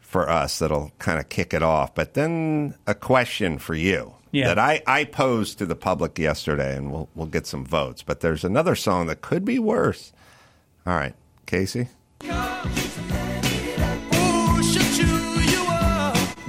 for 0.00 0.28
us 0.28 0.58
that'll 0.58 0.92
kind 0.98 1.18
of 1.18 1.28
kick 1.28 1.54
it 1.54 1.62
off. 1.62 1.94
But 1.94 2.14
then 2.14 2.74
a 2.86 2.94
question 2.94 3.58
for 3.58 3.74
you. 3.74 4.14
Yeah. 4.30 4.46
That 4.46 4.58
I, 4.58 4.82
I 4.86 5.04
posed 5.04 5.58
to 5.58 5.66
the 5.66 5.76
public 5.76 6.18
yesterday, 6.18 6.74
and 6.74 6.90
we'll 6.90 7.10
we'll 7.14 7.26
get 7.26 7.46
some 7.46 7.66
votes. 7.66 8.02
But 8.02 8.20
there's 8.20 8.44
another 8.44 8.74
song 8.74 9.06
that 9.08 9.20
could 9.20 9.44
be 9.44 9.58
worse. 9.58 10.10
All 10.86 10.94
right, 10.94 11.14
Casey. 11.44 11.88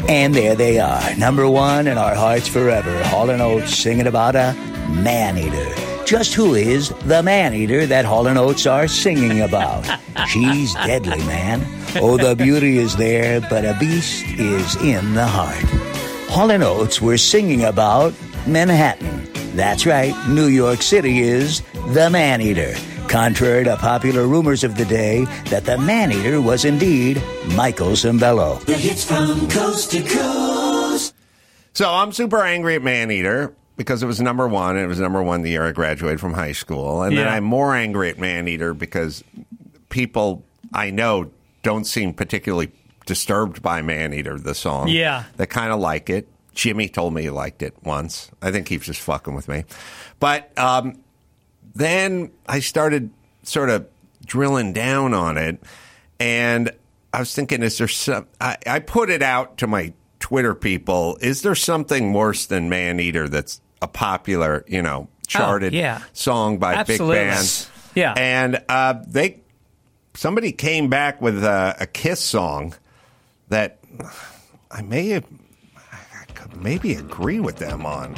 And 0.10 0.36
there 0.36 0.56
they 0.56 0.80
are, 0.80 1.16
number 1.16 1.50
one 1.50 1.88
in 1.88 1.98
our 1.98 2.14
hearts 2.14 2.48
forever. 2.48 3.04
Hall 3.06 3.30
and 3.30 3.42
Oates 3.42 3.78
singing 3.78 4.08
about 4.08 4.36
a 4.36 4.54
man 4.90 5.38
eater. 5.38 6.06
Just 6.06 6.34
who 6.34 6.56
is 6.56 6.90
the 7.06 7.24
man 7.24 7.54
eater 7.54 7.86
that 7.86 8.04
Hall 8.04 8.28
and 8.28 8.38
Oates 8.38 8.66
are 8.66 8.88
singing 8.88 9.40
about? 9.42 9.86
She's 10.28 10.74
deadly, 10.74 11.20
man. 11.20 11.66
Oh, 11.96 12.18
the 12.18 12.36
beauty 12.36 12.78
is 12.78 12.98
there, 12.98 13.40
but 13.42 13.64
a 13.64 13.76
beast 13.80 14.26
is 14.38 14.76
in 14.78 15.14
the 15.14 15.26
heart. 15.26 15.64
Hall 16.30 16.52
and 16.52 16.64
Oates 16.64 17.02
were 17.02 17.18
singing 17.18 17.64
about 17.64 18.14
Manhattan. 18.46 19.30
That's 19.56 19.86
right, 19.86 20.14
New 20.28 20.48
York 20.48 20.82
City 20.82 21.22
is 21.22 21.62
the 21.94 22.10
man 22.10 22.42
eater. 22.42 22.76
Contrary 23.14 23.64
to 23.64 23.78
popular 23.78 24.26
rumors 24.26 24.64
of 24.64 24.76
the 24.76 24.86
day 24.86 25.26
that 25.52 25.66
the 25.66 25.78
man 25.78 26.12
eater 26.12 26.42
was 26.42 26.66
indeed 26.66 27.22
Michael 27.56 27.90
Cimbello. 27.90 28.60
So 31.74 31.92
I'm 31.92 32.12
super 32.12 32.42
angry 32.44 32.74
at 32.74 32.82
Man 32.82 33.12
Eater 33.12 33.54
because 33.78 34.02
it 34.02 34.08
was 34.08 34.20
number 34.20 34.48
one, 34.48 34.78
and 34.78 34.84
it 34.84 34.88
was 34.88 35.00
number 35.00 35.22
one 35.22 35.44
the 35.44 35.52
year 35.52 35.64
I 35.64 35.74
graduated 35.74 36.20
from 36.20 36.34
high 36.34 36.54
school. 36.54 37.04
And 37.04 37.16
then 37.16 37.28
I'm 37.28 37.44
more 37.44 37.76
angry 37.76 38.10
at 38.10 38.18
Man 38.18 38.48
Eater 38.48 38.74
because 38.74 39.24
people 39.90 40.44
I 40.74 40.90
know 40.90 41.30
don't 41.62 41.86
seem 41.86 42.16
particularly 42.16 42.72
disturbed 43.06 43.62
by 43.62 43.84
Man 43.84 44.12
Eater, 44.16 44.40
the 44.40 44.56
song. 44.56 44.88
Yeah. 44.88 45.26
They 45.38 45.46
kind 45.46 45.72
of 45.72 45.80
like 45.80 46.10
it. 46.10 46.28
Jimmy 46.56 46.90
told 46.90 47.14
me 47.14 47.22
he 47.22 47.30
liked 47.30 47.62
it 47.62 47.76
once. 47.84 48.32
I 48.42 48.52
think 48.52 48.70
he 48.70 48.78
was 48.78 48.88
just 48.88 49.02
fucking 49.02 49.36
with 49.36 49.48
me. 49.48 49.66
But 50.20 50.58
um, 50.58 51.03
then 51.76 52.32
I 52.48 52.60
started 52.60 53.10
sort 53.44 53.70
of 53.70 53.88
drilling 54.26 54.74
down 54.74 55.14
on 55.14 55.38
it, 55.38 55.62
and 56.20 56.72
I 57.14 57.20
was 57.20 57.34
thinking, 57.36 57.62
is 57.64 57.78
there 57.78 57.88
some? 57.88 58.28
I, 58.40 58.58
I 58.66 58.80
put 58.80 59.10
it 59.10 59.22
out 59.22 59.58
to 59.60 59.68
my 59.68 59.94
Twitter 60.20 60.56
people. 60.56 61.18
Is 61.22 61.42
there 61.42 61.56
something 61.56 62.14
worse 62.14 62.46
than 62.46 62.70
Man 62.70 63.00
Eater 63.00 63.28
that's 63.28 63.60
a 63.82 63.88
popular, 63.88 64.64
you 64.68 64.82
know, 64.82 65.08
charted 65.28 65.74
Oh, 65.74 65.78
yeah. 65.78 66.02
song 66.14 66.58
by 66.58 66.76
Absolutely. 66.76 67.18
big 67.18 67.28
bands? 67.28 67.70
Yeah. 67.96 68.14
and 68.18 68.64
uh, 68.70 68.96
they 69.08 69.42
somebody 70.16 70.52
came 70.52 70.90
back 70.90 71.22
with 71.22 71.44
a, 71.44 71.76
a 71.82 71.86
Kiss 71.86 72.20
song 72.22 72.74
that 73.50 73.80
I 74.72 74.82
may 74.82 75.10
have. 75.10 75.26
I 75.78 76.26
could 76.34 76.56
maybe 76.62 76.94
agree 76.96 77.40
with 77.40 77.58
them 77.58 77.86
on. 77.86 78.16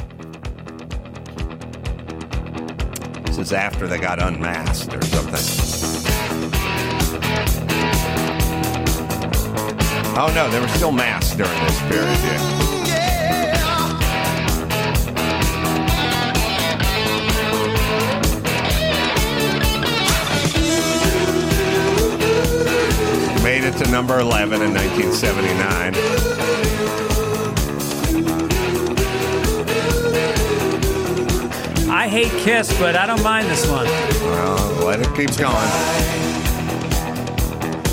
This 3.36 3.48
is 3.48 3.52
after 3.52 3.86
they 3.86 3.98
got 3.98 4.18
unmasked 4.18 4.94
or 4.94 5.02
something. 5.02 5.34
Oh 10.16 10.32
no, 10.34 10.48
they 10.48 10.58
were 10.58 10.68
still 10.68 10.90
masked 10.90 11.36
during 11.36 11.52
this 11.64 11.78
period. 11.82 12.18
Yeah. 12.24 12.40
Made 23.44 23.64
it 23.64 23.76
to 23.84 23.90
number 23.90 24.18
11 24.18 24.62
in 24.62 24.72
1979. 24.72 26.75
I 31.98 32.08
hate 32.08 32.30
Kiss, 32.44 32.78
but 32.78 32.94
I 32.94 33.06
don't 33.06 33.22
mind 33.22 33.48
this 33.48 33.66
one. 33.66 33.86
Well, 33.86 34.86
let 34.86 35.00
it 35.00 35.08
keep 35.16 35.34
going. 35.38 35.70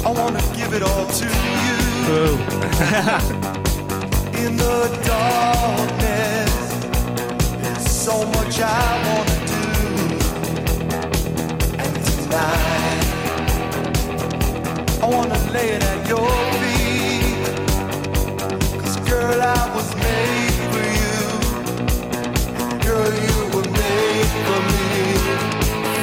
I 0.05 0.09
wanna 0.11 0.41
give 0.57 0.73
it 0.73 0.83
all 0.83 1.05
to 1.07 1.25
you 1.25 1.77
Boo. 2.05 2.37
in 4.43 4.57
the 4.57 4.89
darkness. 5.07 6.51
There's 7.61 7.89
so 7.89 8.25
much 8.25 8.59
I 8.59 8.99
wanna 9.07 9.37
do. 9.53 9.67
And 11.79 11.93
tonight, 12.05 13.05
I 15.01 15.05
wanna 15.05 15.39
lay 15.53 15.69
it 15.77 15.81
at 15.81 16.07
your 16.09 16.29
feet. 16.59 17.45
Cause 18.81 18.97
girl, 19.09 19.41
I 19.41 19.45
was 19.73 19.89
made 19.95 20.53
for 20.73 20.85
you. 20.99 21.17
Girl, 22.85 23.13
you 23.27 23.52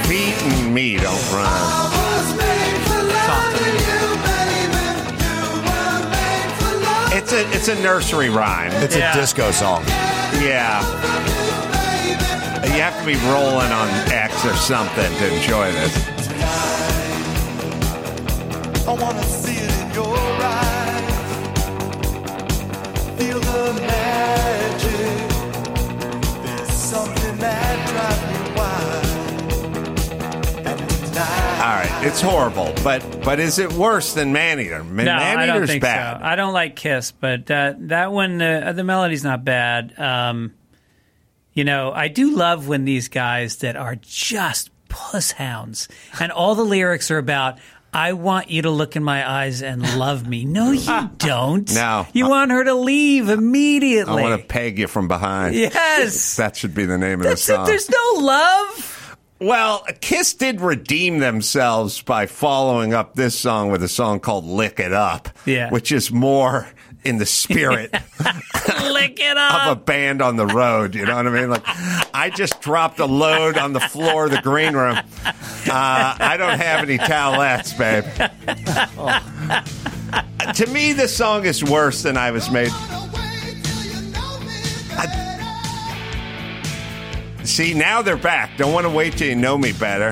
Feet 0.08 0.34
and 0.42 0.74
me 0.74 0.96
don't 0.96 1.32
run. 1.32 1.46
I 1.46 1.88
was 1.96 2.28
made 2.36 2.80
for 2.88 3.02
loving 3.14 3.76
you, 3.86 4.02
baby. 4.26 4.86
You 5.22 5.38
were 5.66 6.00
made 6.10 6.50
for 6.58 6.72
loving 6.86 7.18
It's 7.18 7.32
a 7.32 7.42
it's 7.56 7.68
a 7.68 7.74
nursery 7.82 8.28
rhyme. 8.30 8.72
It's 8.82 8.96
Yeah. 8.96 9.12
a 9.12 9.14
disco 9.20 9.50
song. 9.50 9.84
Yeah. 10.40 10.82
You 12.64 12.80
have 12.82 12.98
to 13.00 13.06
be 13.06 13.16
rolling 13.30 13.72
on 13.72 13.88
X 14.12 14.44
or 14.44 14.54
something 14.54 15.10
to 15.18 15.34
enjoy 15.34 15.70
this. 15.72 15.94
I 18.88 18.92
wanna 18.92 19.22
it's 32.10 32.20
horrible, 32.20 32.72
but 32.82 33.22
but 33.24 33.38
is 33.38 33.60
it 33.60 33.72
worse 33.72 34.14
than 34.14 34.32
Maneater? 34.32 34.82
Man, 34.82 35.06
No, 35.06 35.14
I 35.14 35.46
don't 35.46 35.64
think 35.66 35.80
bad. 35.80 36.18
so. 36.20 36.26
I 36.26 36.34
don't 36.34 36.52
like 36.52 36.74
Kiss, 36.74 37.12
but 37.12 37.46
that 37.46 37.88
that 37.90 38.10
one, 38.10 38.42
uh, 38.42 38.72
the 38.72 38.82
melody's 38.82 39.22
not 39.22 39.44
bad. 39.44 39.96
Um, 39.96 40.52
you 41.52 41.62
know, 41.62 41.92
I 41.92 42.08
do 42.08 42.34
love 42.34 42.66
when 42.66 42.84
these 42.84 43.06
guys 43.08 43.58
that 43.58 43.76
are 43.76 43.94
just 43.94 44.70
puss 44.88 45.30
hounds, 45.30 45.86
and 46.18 46.32
all 46.32 46.56
the 46.56 46.64
lyrics 46.64 47.10
are 47.12 47.18
about. 47.18 47.58
I 47.92 48.12
want 48.12 48.50
you 48.50 48.62
to 48.62 48.70
look 48.70 48.94
in 48.94 49.02
my 49.02 49.28
eyes 49.28 49.62
and 49.62 49.82
love 49.98 50.24
me. 50.26 50.44
No, 50.44 50.70
you 50.70 51.10
don't. 51.18 51.72
No. 51.74 52.06
you 52.12 52.28
want 52.28 52.52
her 52.52 52.62
to 52.64 52.74
leave 52.74 53.28
immediately. 53.28 54.22
I 54.22 54.28
want 54.30 54.40
to 54.40 54.46
peg 54.46 54.78
you 54.78 54.86
from 54.86 55.08
behind. 55.08 55.56
Yes, 55.56 56.36
That 56.36 56.54
should 56.56 56.72
be 56.72 56.84
the 56.86 56.98
name 56.98 57.18
of 57.20 57.26
that's 57.26 57.44
the 57.46 57.54
it. 57.54 57.56
song. 57.56 57.66
There's 57.66 57.90
no 57.90 58.12
love. 58.20 58.96
Well, 59.40 59.84
Kiss 60.00 60.34
did 60.34 60.60
redeem 60.60 61.18
themselves 61.18 62.02
by 62.02 62.26
following 62.26 62.92
up 62.92 63.14
this 63.14 63.38
song 63.38 63.70
with 63.70 63.82
a 63.82 63.88
song 63.88 64.20
called 64.20 64.44
"Lick 64.44 64.78
It 64.78 64.92
Up," 64.92 65.30
Yeah. 65.46 65.70
which 65.70 65.92
is 65.92 66.10
more 66.12 66.68
in 67.02 67.16
the 67.16 67.24
spirit 67.24 67.90
Lick 68.82 69.18
it 69.18 69.38
of 69.38 69.72
a 69.72 69.74
band 69.76 70.20
on 70.20 70.36
the 70.36 70.46
road. 70.46 70.94
You 70.94 71.06
know 71.06 71.16
what 71.16 71.26
I 71.26 71.30
mean? 71.30 71.48
Like, 71.48 71.62
I 72.12 72.28
just 72.34 72.60
dropped 72.60 72.98
a 73.00 73.06
load 73.06 73.56
on 73.56 73.72
the 73.72 73.80
floor 73.80 74.26
of 74.26 74.30
the 74.32 74.42
green 74.42 74.74
room. 74.74 74.98
Uh, 75.26 75.32
I 75.70 76.36
don't 76.36 76.58
have 76.58 76.82
any 76.82 76.98
towelettes, 76.98 77.76
babe. 77.78 78.04
To 80.54 80.66
me, 80.66 80.92
this 80.92 81.16
song 81.16 81.46
is 81.46 81.64
worse 81.64 82.02
than 82.02 82.18
I 82.18 82.30
was 82.30 82.50
made. 82.50 82.70
See, 87.44 87.74
now 87.74 88.02
they're 88.02 88.16
back. 88.16 88.56
Don't 88.58 88.72
want 88.72 88.84
to 88.86 88.90
wait 88.90 89.14
till 89.14 89.28
you 89.28 89.34
know 89.34 89.56
me 89.56 89.72
better. 89.72 90.10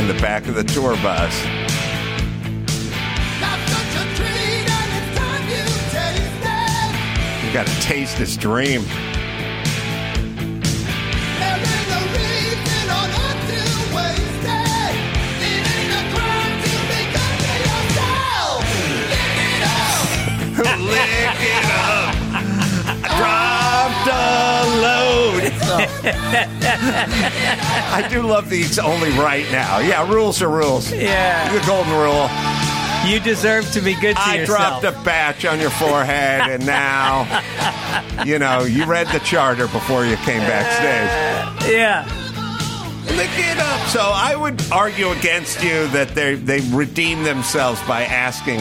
In 0.00 0.06
the 0.06 0.18
back 0.20 0.46
of 0.46 0.54
the 0.54 0.64
tour 0.64 0.94
bus. 0.96 1.44
You 7.44 7.52
got 7.52 7.66
to 7.66 7.80
taste 7.80 8.16
this 8.18 8.36
dream. 8.36 8.82
I 27.98 28.06
do 28.10 28.22
love 28.22 28.48
these 28.50 28.78
only 28.78 29.10
right 29.12 29.50
now. 29.50 29.78
Yeah, 29.78 30.08
rules 30.12 30.40
are 30.42 30.48
rules. 30.48 30.92
Yeah. 30.92 31.52
The 31.52 31.64
golden 31.66 31.92
rule. 31.92 32.28
You 33.10 33.20
deserve 33.20 33.70
to 33.72 33.80
be 33.80 33.94
good 33.94 34.16
to 34.16 34.22
I 34.22 34.34
yourself. 34.38 34.80
dropped 34.82 34.96
a 35.00 35.04
batch 35.04 35.44
on 35.44 35.60
your 35.60 35.70
forehead, 35.70 36.50
and 36.50 36.66
now, 36.66 37.24
you 38.24 38.38
know, 38.38 38.64
you 38.64 38.84
read 38.84 39.06
the 39.08 39.20
charter 39.20 39.68
before 39.68 40.04
you 40.04 40.16
came 40.18 40.40
backstage. 40.40 41.70
yeah. 41.72 42.04
Lick 43.16 43.30
it 43.34 43.58
up. 43.58 43.80
So 43.88 44.00
I 44.02 44.34
would 44.34 44.60
argue 44.72 45.10
against 45.10 45.62
you 45.62 45.86
that 45.88 46.08
they 46.16 46.34
they 46.34 46.58
redeem 46.76 47.22
themselves 47.22 47.80
by 47.86 48.02
asking 48.02 48.58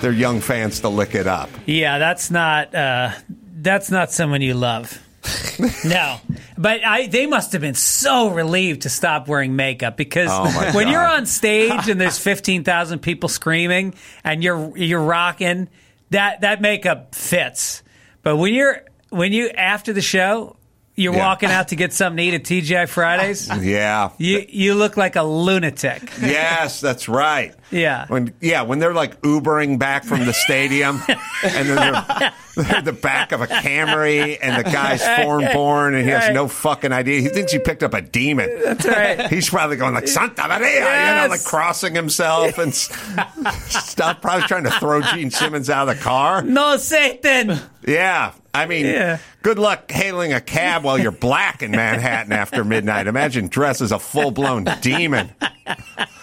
their 0.00 0.10
young 0.12 0.40
fans 0.40 0.80
to 0.80 0.88
lick 0.88 1.14
it 1.14 1.28
up. 1.28 1.48
Yeah, 1.66 1.98
that's 1.98 2.32
not 2.32 2.74
uh, 2.74 3.12
that's 3.60 3.88
not 3.92 4.10
someone 4.10 4.42
you 4.42 4.54
love. 4.54 5.00
no, 5.84 6.16
but 6.60 6.84
I 6.84 7.06
they 7.06 7.26
must 7.26 7.52
have 7.52 7.60
been 7.62 7.74
so 7.74 8.28
relieved 8.28 8.82
to 8.82 8.88
stop 8.90 9.26
wearing 9.28 9.56
makeup 9.56 9.96
because 9.96 10.28
Oh, 10.30 10.44
when 10.74 10.84
God. 10.86 10.90
you're 10.92 11.06
on 11.06 11.26
stage 11.26 11.88
and 11.88 12.00
there's 12.00 12.18
fifteen 12.30 12.62
thousand 12.64 12.98
people 13.00 13.28
screaming 13.30 13.94
and 14.22 14.44
you're 14.44 14.76
you're 14.76 15.02
rocking, 15.02 15.68
that 16.10 16.42
that 16.42 16.60
makeup 16.60 17.14
fits. 17.14 17.82
But 18.22 18.36
when 18.36 18.52
you're 18.54 18.82
when 19.08 19.32
you 19.32 19.48
after 19.48 19.92
the 19.94 20.02
show, 20.02 20.56
you're 20.96 21.14
Yeah. 21.14 21.26
walking 21.26 21.50
out 21.50 21.68
to 21.68 21.76
get 21.76 21.94
something 21.94 22.18
to 22.18 22.22
eat 22.22 22.34
at 22.34 22.44
TGI 22.44 22.86
Fridays. 22.88 23.48
Yeah. 23.62 24.10
You 24.18 24.44
you 24.48 24.74
look 24.74 24.96
like 24.98 25.16
a 25.16 25.22
lunatic. 25.22 26.02
Yes, 26.20 26.80
that's 26.82 27.08
right. 27.08 27.54
Yeah. 27.70 28.06
When 28.08 28.34
yeah, 28.40 28.62
when 28.62 28.78
they're 28.80 28.94
like 28.94 29.20
Ubering 29.22 29.78
back 29.78 30.04
from 30.04 30.26
the 30.26 30.32
stadium, 30.32 31.00
and 31.08 31.68
then 31.68 31.76
they're, 31.76 32.32
they're 32.56 32.82
the 32.82 32.92
back 32.92 33.32
of 33.32 33.40
a 33.42 33.46
Camry, 33.46 34.36
and 34.42 34.64
the 34.64 34.68
guy's 34.70 35.02
foreign 35.22 35.52
born, 35.52 35.94
and 35.94 36.04
he 36.04 36.10
has 36.10 36.24
Right. 36.24 36.34
no 36.34 36.48
fucking 36.48 36.92
idea. 36.92 37.20
He 37.20 37.28
thinks 37.28 37.52
he 37.52 37.58
picked 37.60 37.82
up 37.82 37.94
a 37.94 38.00
demon. 38.02 38.50
That's 38.64 38.84
right. 38.86 39.26
He's 39.28 39.48
probably 39.48 39.76
going 39.76 39.94
like 39.94 40.08
Santa 40.08 40.48
Maria, 40.48 40.80
you 40.80 41.22
know, 41.22 41.26
like 41.30 41.44
crossing 41.44 41.94
himself 41.94 42.58
and 42.58 42.74
stuff. 42.74 44.20
Probably 44.20 44.46
trying 44.48 44.64
to 44.64 44.70
throw 44.72 45.00
Gene 45.02 45.30
Simmons 45.30 45.70
out 45.70 45.88
of 45.88 45.96
the 45.96 46.02
car. 46.02 46.42
No 46.42 46.76
Satan. 46.76 47.58
Yeah, 47.86 48.32
I 48.52 48.66
mean, 48.66 48.84
Yeah. 48.86 49.18
good 49.42 49.58
luck 49.58 49.90
hailing 49.90 50.32
a 50.32 50.40
cab 50.40 50.84
while 50.84 50.98
you're 50.98 51.12
black 51.12 51.62
in 51.62 51.70
Manhattan 51.70 52.32
after 52.32 52.64
midnight. 52.64 53.06
Imagine 53.06 53.48
dressed 53.48 53.80
as 53.80 53.92
a 53.92 53.98
full 53.98 54.30
blown 54.32 54.66
demon, 54.82 55.30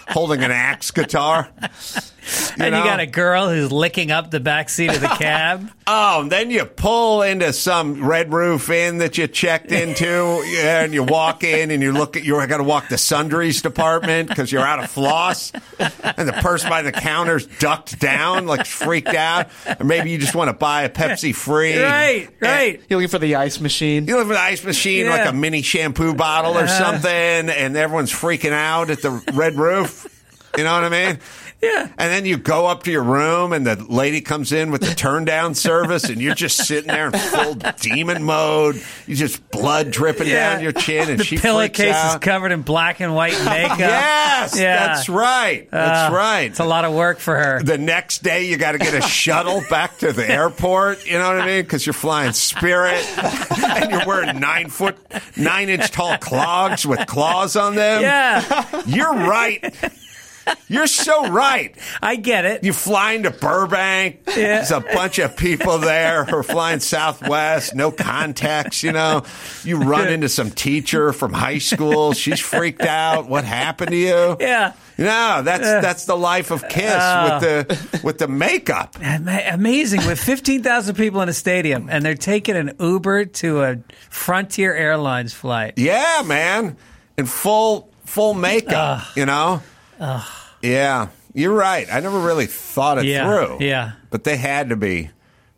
holding 0.08 0.42
an 0.42 0.50
axe 0.50 0.90
guitar. 0.90 1.48
And 2.58 2.72
know? 2.72 2.78
you 2.78 2.84
got 2.84 3.00
a 3.00 3.06
girl 3.06 3.48
who's 3.48 3.70
licking 3.72 4.10
up 4.10 4.30
the 4.30 4.40
back 4.40 4.68
seat 4.68 4.88
of 4.94 5.00
the 5.00 5.06
cab. 5.18 5.70
Oh, 5.86 6.20
and 6.22 6.30
then 6.32 6.50
you 6.50 6.64
pull 6.66 7.22
into 7.22 7.52
some 7.52 8.04
Red 8.06 8.32
Roof 8.32 8.68
Inn 8.68 8.98
that 8.98 9.16
you 9.16 9.26
checked 9.26 9.72
into, 9.72 10.06
and 10.58 10.92
you 10.92 11.02
walk 11.02 11.44
in 11.44 11.70
and 11.70 11.82
you 11.82 11.92
look 11.92 12.16
at 12.16 12.24
you 12.24 12.34
got 12.46 12.58
to 12.58 12.64
walk 12.64 12.88
the 12.88 12.98
sundries 12.98 13.62
department 13.62 14.28
because 14.28 14.52
you're 14.52 14.62
out 14.66 14.82
of 14.82 14.90
floss, 14.90 15.50
and 15.78 16.28
the 16.28 16.34
person 16.42 16.68
by 16.68 16.82
the 16.82 16.92
counter's 16.92 17.46
ducked 17.46 17.98
down, 17.98 18.46
like 18.46 18.66
freaked 18.66 19.08
out, 19.14 19.48
or 19.80 19.84
maybe 19.84 20.10
you 20.10 20.18
just 20.18 20.34
want 20.34 20.48
to 20.48 20.52
buy 20.54 20.82
a 20.82 20.90
Pepsi 20.90 21.34
free. 21.34 21.78
right, 21.82 22.28
right. 22.40 22.82
You're 22.88 22.98
looking 23.00 23.10
for 23.10 23.18
the 23.18 23.36
ice 23.36 23.58
machine. 23.60 24.06
You 24.06 24.16
live 24.18 24.26
for 24.26 24.34
the 24.34 24.40
ice 24.40 24.62
machine, 24.64 25.06
Yeah. 25.06 25.10
like 25.24 25.28
a 25.28 25.32
mini 25.32 25.62
shampoo 25.62 26.14
bottle 26.14 26.56
or 26.58 26.64
Uh-huh. 26.64 26.84
something, 26.84 27.10
and 27.10 27.76
everyone's 27.76 28.12
freaking 28.12 28.52
out 28.52 28.90
at 28.90 29.00
the 29.00 29.10
Red 29.32 29.56
Roof. 29.56 30.06
You 30.56 30.64
know 30.64 30.72
what 30.72 30.84
I 30.84 30.88
mean? 30.88 31.18
Yeah. 31.60 31.88
And 31.98 32.12
then 32.12 32.24
you 32.24 32.36
go 32.36 32.66
up 32.66 32.84
to 32.84 32.90
your 32.92 33.02
room, 33.02 33.52
and 33.52 33.66
the 33.66 33.74
lady 33.92 34.20
comes 34.20 34.52
in 34.52 34.70
with 34.70 34.80
the 34.82 34.94
turn 34.94 35.24
down 35.24 35.54
service, 35.56 36.04
and 36.04 36.20
you're 36.20 36.36
just 36.36 36.56
sitting 36.66 36.86
there 36.86 37.06
in 37.08 37.12
full 37.12 37.54
demon 37.80 38.22
mode. 38.22 38.80
You 39.08 39.16
just 39.16 39.50
blood 39.50 39.90
dripping 39.90 40.28
Yeah. 40.28 40.54
down 40.54 40.62
your 40.62 40.70
chin, 40.70 41.10
and 41.10 41.18
the 41.18 41.24
she 41.24 41.36
pillowcase 41.36 41.96
is 42.14 42.16
covered 42.20 42.52
in 42.52 42.62
black 42.62 43.00
and 43.00 43.12
white 43.12 43.32
makeup. 43.44 43.78
Yes, 43.80 44.56
Yeah. 44.56 44.86
that's 44.86 45.08
right. 45.08 45.68
That's 45.70 46.12
Uh, 46.12 46.16
right. 46.16 46.42
It's 46.50 46.60
a 46.60 46.64
lot 46.64 46.84
of 46.84 46.94
work 46.94 47.18
for 47.18 47.34
her. 47.36 47.60
The 47.60 47.76
next 47.78 48.22
day, 48.22 48.44
you 48.46 48.56
got 48.56 48.72
to 48.72 48.78
get 48.78 48.94
a 48.94 49.00
shuttle 49.02 49.62
back 49.68 49.98
to 49.98 50.12
the 50.12 50.28
airport. 50.30 51.04
You 51.06 51.18
know 51.18 51.26
what 51.26 51.40
I 51.40 51.46
mean? 51.46 51.62
Because 51.62 51.84
you're 51.84 51.92
flying 51.92 52.32
Spirit, 52.34 53.04
and 53.18 53.90
you're 53.90 54.06
wearing 54.06 54.38
nine 54.38 54.68
foot, 54.68 54.96
nine 55.36 55.68
inch 55.70 55.90
tall 55.90 56.16
clogs 56.18 56.86
with 56.86 57.04
claws 57.08 57.56
on 57.56 57.74
them. 57.74 58.02
yeah, 58.02 58.82
You're 58.86 59.12
right. 59.14 59.74
You're 60.68 60.86
so 60.86 61.30
right. 61.30 61.74
I 62.02 62.16
get 62.16 62.44
it. 62.44 62.64
You 62.64 62.72
fly 62.72 63.12
into 63.12 63.30
Burbank. 63.30 64.24
There's 64.24 64.70
a 64.70 64.80
bunch 64.80 65.18
of 65.18 65.36
people 65.36 65.78
there 65.78 66.24
who 66.24 66.36
are 66.36 66.42
flying 66.42 66.80
Southwest, 66.80 67.74
no 67.74 67.90
contacts, 67.90 68.82
you 68.82 68.92
know. 68.92 69.24
You 69.64 69.78
run 69.78 70.08
into 70.08 70.28
some 70.28 70.50
teacher 70.50 71.12
from 71.12 71.32
high 71.32 71.58
school. 71.58 72.12
She's 72.12 72.40
freaked 72.40 72.82
out. 72.82 73.28
What 73.28 73.44
happened 73.44 73.90
to 73.90 73.96
you? 73.96 74.36
yeah. 74.40 74.74
No, 74.98 75.42
that's 75.44 75.64
that's 75.64 76.06
the 76.06 76.16
life 76.16 76.50
of 76.50 76.68
Kiss 76.68 76.92
oh. 76.92 77.24
with 77.24 77.42
the 77.42 78.00
with 78.02 78.18
the 78.18 78.26
makeup. 78.26 78.96
Amazing 79.00 80.04
with 80.06 80.20
15,000 80.20 80.96
people 80.96 81.22
in 81.22 81.28
a 81.28 81.32
stadium 81.32 81.88
and 81.88 82.04
they're 82.04 82.16
taking 82.16 82.56
an 82.56 82.72
Uber 82.80 83.26
to 83.26 83.62
a 83.62 83.76
Frontier 84.10 84.74
Airlines 84.74 85.32
flight. 85.32 85.74
Yeah, 85.76 86.22
man, 86.26 86.76
in 87.16 87.26
full 87.26 87.92
full 88.04 88.34
makeup. 88.34 89.04
you 89.16 89.24
know. 89.24 89.62
Yeah, 90.62 91.08
you're 91.34 91.52
right. 91.54 91.86
I 91.92 92.00
never 92.00 92.18
really 92.18 92.46
thought 92.46 92.98
it 92.98 93.04
Yeah, 93.04 93.26
through. 93.26 93.58
yeah. 93.66 93.92
but 94.10 94.24
they 94.24 94.36
had 94.36 94.68
to 94.70 94.76
be 94.76 95.10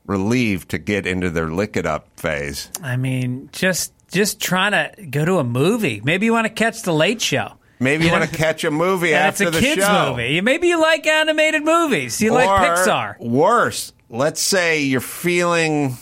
relieved 0.06 0.70
to 0.70 0.78
get 0.78 1.06
into 1.06 1.30
their 1.30 1.48
lick 1.50 1.76
it 1.76 1.86
up 1.86 2.08
phase. 2.18 2.70
I 2.82 2.96
mean, 2.96 3.48
just 3.52 3.92
just 4.10 4.40
trying 4.40 4.72
to 4.72 5.06
go 5.06 5.24
to 5.24 5.38
a 5.38 5.44
movie. 5.44 6.00
Maybe 6.04 6.26
you 6.26 6.32
want 6.32 6.46
to 6.46 6.52
catch 6.52 6.82
the 6.82 6.92
late 6.92 7.22
show. 7.22 7.52
Maybe 7.78 8.04
you 8.06 8.12
want 8.12 8.28
to 8.28 8.36
catch 8.36 8.62
a 8.64 8.70
movie 8.70 9.14
And 9.14 9.28
it's 9.28 9.40
after 9.40 9.48
a 9.48 9.50
the 9.52 9.60
kids 9.60 9.82
show. 9.86 10.10
movie. 10.10 10.40
Maybe 10.42 10.68
you 10.68 10.78
like 10.80 11.06
animated 11.06 11.64
movies. 11.64 12.20
You 12.20 12.32
like 12.32 12.48
Pixar. 12.48 13.18
Worse, 13.20 13.92
let's 14.10 14.42
say 14.42 14.82
you're 14.82 15.00
feeling 15.00 15.96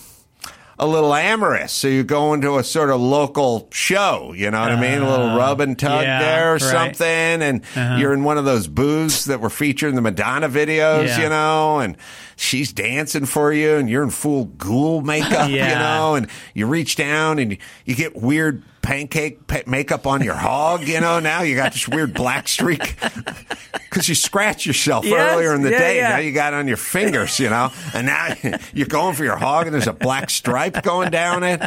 a 0.81 0.87
little 0.87 1.13
amorous. 1.15 1.73
So 1.73 1.89
you 1.89 2.05
go 2.05 2.33
into 2.35 2.59
a 2.59 2.65
sort 2.65 2.91
of 2.91 3.01
local 3.01 3.69
show, 3.73 4.33
you 4.37 4.51
know 4.51 4.61
what 4.61 4.71
I 4.71 4.81
mean? 4.81 5.01
A 5.03 5.11
little 5.11 5.37
rub 5.37 5.61
and 5.61 5.79
tug 5.79 6.01
Uh, 6.01 6.03
yeah, 6.03 6.19
there 6.21 6.51
or 6.51 6.53
right. 6.55 6.61
something. 6.97 7.07
And 7.07 7.63
you're 8.01 8.13
in 8.15 8.23
one 8.25 8.39
of 8.39 8.45
those 8.45 8.69
booths 8.69 9.25
that 9.25 9.41
were 9.41 9.51
featured 9.51 9.91
in 9.91 9.97
the 9.97 10.03
Madonna 10.03 10.49
videos, 10.49 11.07
Yeah. 11.09 11.23
you 11.23 11.29
know, 11.29 11.81
and 11.81 11.97
she's 12.37 12.73
dancing 12.73 13.27
for 13.27 13.53
you 13.53 13.77
and 13.77 13.91
you're 13.91 14.03
in 14.05 14.11
full 14.11 14.45
ghoul 14.45 15.01
makeup, 15.01 15.51
you 15.51 15.59
know, 15.59 16.15
and 16.15 16.29
you 16.55 16.67
reach 16.67 16.95
down 16.97 17.39
and 17.39 17.53
you, 17.53 17.59
you 17.85 17.95
get 17.97 18.15
weird 18.17 18.63
pancake 18.89 19.47
pa- 19.47 19.61
makeup 19.67 20.07
on 20.07 20.23
your 20.23 20.35
hog, 20.35 20.89
you 20.89 20.99
know, 20.99 21.21
now 21.21 21.43
you 21.43 21.55
got 21.55 21.75
this 21.75 21.87
weird 21.87 22.15
black 22.15 22.49
streak 22.49 22.97
because 23.91 24.09
you 24.09 24.15
scratched 24.15 24.65
yourself 24.65 25.05
Yes, 25.05 25.35
earlier 25.35 25.55
in 25.55 25.61
the 25.61 25.71
yeah, 25.71 25.79
day. 25.79 25.97
yeah. 25.99 26.09
Now 26.09 26.19
you 26.21 26.33
got 26.33 26.55
it 26.55 26.57
on 26.57 26.69
your 26.69 26.79
fingers, 26.79 27.39
you 27.39 27.51
know, 27.51 27.71
and 27.93 28.07
now 28.07 28.35
you're 28.73 28.87
going 28.87 29.15
for 29.15 29.25
your 29.25 29.37
hog 29.37 29.67
and 29.67 29.75
there's 29.75 29.87
a 29.89 29.93
black 29.93 30.31
stripe 30.31 30.83
going 30.83 31.11
down 31.11 31.43
it. 31.45 31.61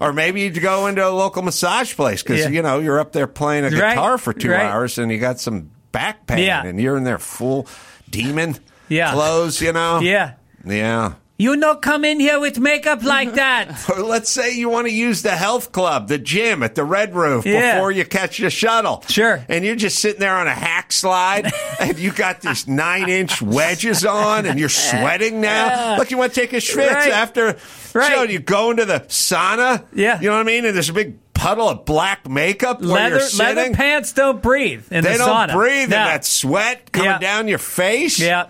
Or 0.00 0.12
maybe 0.12 0.42
you 0.42 0.50
go 0.50 0.86
into 0.86 1.06
a 1.06 1.08
local 1.08 1.40
massage 1.40 1.94
place 1.96 2.22
because, 2.22 2.40
Yeah. 2.40 2.48
you 2.50 2.60
know, 2.60 2.78
you're 2.80 3.00
up 3.00 3.12
there 3.12 3.26
playing 3.26 3.64
a 3.64 3.70
Right, 3.70 3.94
guitar 3.94 4.18
for 4.18 4.34
two 4.34 4.50
right. 4.50 4.60
hours 4.66 4.98
and 4.98 5.10
you 5.10 5.18
got 5.18 5.40
some 5.40 5.70
back 5.92 6.26
pain 6.26 6.46
and 6.46 6.78
you're 6.78 6.98
in 6.98 7.04
there 7.04 7.18
full 7.18 7.66
demon 8.10 8.54
clothes, 8.90 9.62
you 9.62 9.72
know? 9.72 10.00
Yeah. 10.00 10.34
Yeah. 10.66 11.14
You 11.38 11.54
no 11.56 11.74
come 11.76 12.04
in 12.06 12.18
here 12.18 12.40
with 12.40 12.58
makeup 12.58 13.02
like 13.02 13.34
that. 13.34 13.88
Or 13.90 14.00
let's 14.02 14.30
say 14.30 14.54
you 14.56 14.70
want 14.70 14.86
to 14.86 14.92
use 14.92 15.20
the 15.20 15.32
health 15.36 15.70
club, 15.70 16.08
the 16.08 16.16
gym 16.16 16.62
at 16.62 16.74
the 16.74 16.82
Red 16.84 17.14
Roof 17.14 17.44
Yeah. 17.44 17.74
before 17.74 17.90
you 17.92 18.06
catch 18.06 18.38
the 18.38 18.48
shuttle. 18.48 19.04
Sure. 19.08 19.44
And 19.48 19.62
you're 19.64 19.76
just 19.76 19.98
sitting 19.98 20.18
there 20.20 20.34
on 20.36 20.46
a 20.46 20.54
hack 20.54 20.92
slide 20.92 21.52
and 21.80 21.98
you 21.98 22.10
got 22.10 22.40
these 22.40 22.66
nine 22.66 23.10
inch 23.10 23.42
wedges 23.42 24.04
on 24.06 24.46
and 24.46 24.58
you're 24.58 24.70
sweating 24.70 25.42
now. 25.42 25.98
Look, 25.98 26.10
you 26.10 26.16
want 26.16 26.32
to 26.32 26.40
take 26.40 26.54
a 26.54 26.56
schwitz 26.56 26.90
Right. 26.90 27.10
after 27.12 27.56
Right. 27.92 28.12
show. 28.12 28.22
You 28.22 28.38
go 28.38 28.70
into 28.70 28.86
the 28.86 29.00
sauna. 29.00 29.84
Yeah. 29.94 30.18
You 30.20 30.28
know 30.28 30.34
what 30.36 30.40
I 30.40 30.44
mean? 30.44 30.64
And 30.64 30.74
there's 30.74 30.88
a 30.88 30.94
big 30.94 31.16
puddle 31.34 31.68
of 31.68 31.84
black 31.84 32.26
makeup 32.28 32.78
leather 32.80 33.20
leather 33.36 33.70
pants 33.74 34.12
don't 34.14 34.40
breathe 34.40 34.90
in 34.90 35.04
they 35.04 35.12
the 35.12 35.18
don't 35.18 35.52
breathe 35.52 35.90
No. 35.90 35.96
and 35.98 36.06
that 36.08 36.24
sweat 36.24 36.90
coming 36.92 37.10
Yeah. 37.10 37.18
down 37.18 37.46
your 37.46 37.58
face. 37.58 38.18
Yeah. 38.18 38.46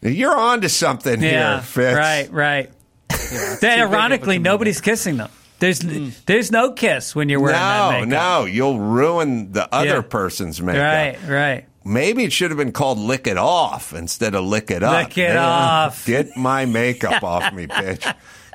You're 0.00 0.36
on 0.36 0.60
to 0.62 0.68
something 0.68 1.20
Yeah. 1.22 1.54
here, 1.54 1.62
Fitz. 1.62 1.96
Right. 1.98 2.32
Right. 2.32 2.70
then, 3.60 3.80
ironically, 3.80 4.38
nobody's 4.38 4.80
kissing 4.80 5.16
them. 5.16 5.30
There's 5.60 5.82
hmm. 5.82 6.10
there's 6.26 6.52
no 6.52 6.72
kiss 6.72 7.16
when 7.16 7.28
you're 7.28 7.40
wearing 7.40 7.56
that 7.56 7.90
No, 7.90 7.92
makeup. 7.92 8.08
no, 8.08 8.44
you'll 8.44 8.78
ruin 8.78 9.50
the 9.52 9.72
other 9.74 9.86
Yeah. 9.96 10.00
person's 10.02 10.62
makeup. 10.62 10.82
Right. 10.82 11.18
Right. 11.28 11.64
Maybe 11.84 12.22
it 12.24 12.32
should 12.32 12.50
have 12.50 12.58
been 12.58 12.70
called 12.72 12.98
"Lick 12.98 13.26
It 13.26 13.38
Off" 13.38 13.92
instead 13.92 14.34
of 14.34 14.44
"Lick 14.44 14.70
It 14.70 14.82
Up." 14.82 14.92
Lick 15.08 15.18
it 15.18 15.28
Man, 15.34 15.36
off. 15.38 16.06
Get 16.06 16.36
my 16.36 16.64
makeup 16.66 17.22
off 17.24 17.52
me, 17.52 17.66
bitch. 17.66 18.14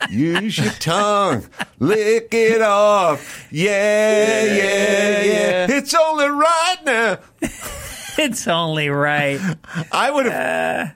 Use 0.10 0.58
your 0.58 0.72
tongue, 0.74 1.46
lick 1.80 2.28
it 2.34 2.62
off. 2.62 3.48
Yeah, 3.52 4.44
yeah, 4.46 5.22
yeah. 5.24 5.68
It's 5.70 5.94
only 5.94 6.28
right 6.28 6.78
now. 6.86 7.18
It's 8.16 8.48
only 8.48 8.90
right. 8.90 9.40
I 9.92 10.12
would 10.12 10.28
have. 10.28 10.88
Uh, 10.88 10.92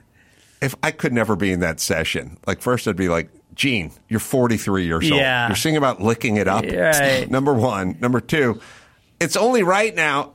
if 0.60 0.74
I 0.82 0.90
could 0.90 1.12
never 1.12 1.36
be 1.36 1.52
in 1.52 1.60
that 1.60 1.80
session, 1.80 2.38
like 2.46 2.60
first 2.60 2.86
I'd 2.88 2.96
be 2.96 3.08
like, 3.08 3.30
Gene, 3.54 3.90
you're 4.08 4.20
43 4.20 4.86
years 4.86 5.10
old. 5.10 5.20
Yeah. 5.20 5.48
You're 5.48 5.56
singing 5.56 5.78
about 5.78 6.00
licking 6.00 6.36
it 6.36 6.46
up. 6.46 6.64
Right. 6.64 7.26
Number 7.30 7.52
one. 7.52 7.96
Number 8.00 8.20
two, 8.20 8.60
it's 9.20 9.36
only 9.36 9.62
right 9.64 9.92
now. 9.94 10.34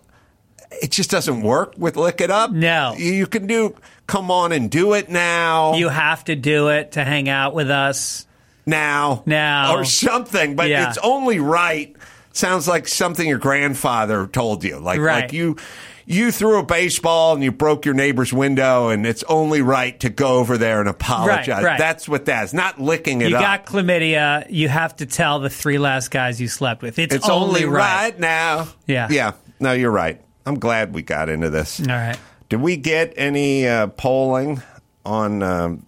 It 0.81 0.91
just 0.91 1.09
doesn't 1.09 1.41
work 1.41 1.75
with 1.77 1.95
lick 1.95 2.19
it 2.19 2.31
up. 2.31 2.51
No. 2.51 2.95
You, 2.97 3.27
can 3.27 3.47
do 3.47 3.75
come 4.07 4.29
on 4.31 4.51
and 4.51 4.69
do 4.69 4.93
it 4.93 5.07
now. 5.09 5.75
You 5.75 5.87
have 5.87 6.25
to 6.25 6.35
do 6.35 6.69
it 6.69 6.93
to 6.93 7.03
hang 7.03 7.29
out 7.29 7.53
with 7.53 7.69
us. 7.69 8.25
now. 8.65 9.23
Now. 9.25 9.75
Or 9.75 9.85
something. 9.85 10.55
But 10.55 10.67
Yeah. 10.69 10.89
it's 10.89 10.97
only 10.97 11.39
right. 11.39 11.95
Sounds 12.33 12.67
like 12.67 12.87
something 12.87 13.27
your 13.27 13.37
grandfather 13.37 14.25
told 14.27 14.63
you. 14.63 14.79
Like 14.79 14.99
Right. 14.99 15.21
like 15.25 15.33
you 15.33 15.57
you 16.05 16.31
threw 16.31 16.59
a 16.59 16.63
baseball 16.63 17.33
and 17.33 17.43
you 17.43 17.51
broke 17.51 17.85
your 17.85 17.93
neighbor's 17.93 18.33
window 18.33 18.89
and 18.89 19.05
it's 19.05 19.23
only 19.23 19.61
right 19.61 19.99
to 20.01 20.09
go 20.09 20.37
over 20.39 20.57
there 20.57 20.79
and 20.79 20.89
apologize. 20.89 21.63
right. 21.63 21.77
That's 21.79 22.07
what 22.09 22.25
that 22.25 22.45
is. 22.45 22.53
Not 22.53 22.79
licking 22.79 23.21
it 23.21 23.29
You 23.29 23.37
up. 23.37 23.41
got 23.41 23.65
chlamydia. 23.65 24.45
You 24.49 24.69
have 24.69 24.95
to 24.97 25.05
tell 25.05 25.39
the 25.39 25.49
three 25.49 25.77
last 25.77 26.11
guys 26.11 26.39
you 26.41 26.47
slept 26.47 26.81
with. 26.81 26.99
It's, 26.99 27.13
it's 27.15 27.29
only 27.29 27.65
right. 27.65 28.17
now. 28.19 28.67
Yeah. 28.87 29.07
Yeah. 29.09 29.33
No, 29.59 29.71
you're 29.73 29.91
right. 29.91 30.21
I'm 30.45 30.59
glad 30.59 30.93
we 30.93 31.01
got 31.03 31.29
into 31.29 31.49
this. 31.49 31.79
All 31.79 31.87
right. 31.87 32.17
Did 32.49 32.61
we 32.61 32.75
get 32.77 33.13
any 33.15 33.67
uh, 33.67 33.87
polling 33.87 34.61
on 35.05 35.41
um, 35.41 35.85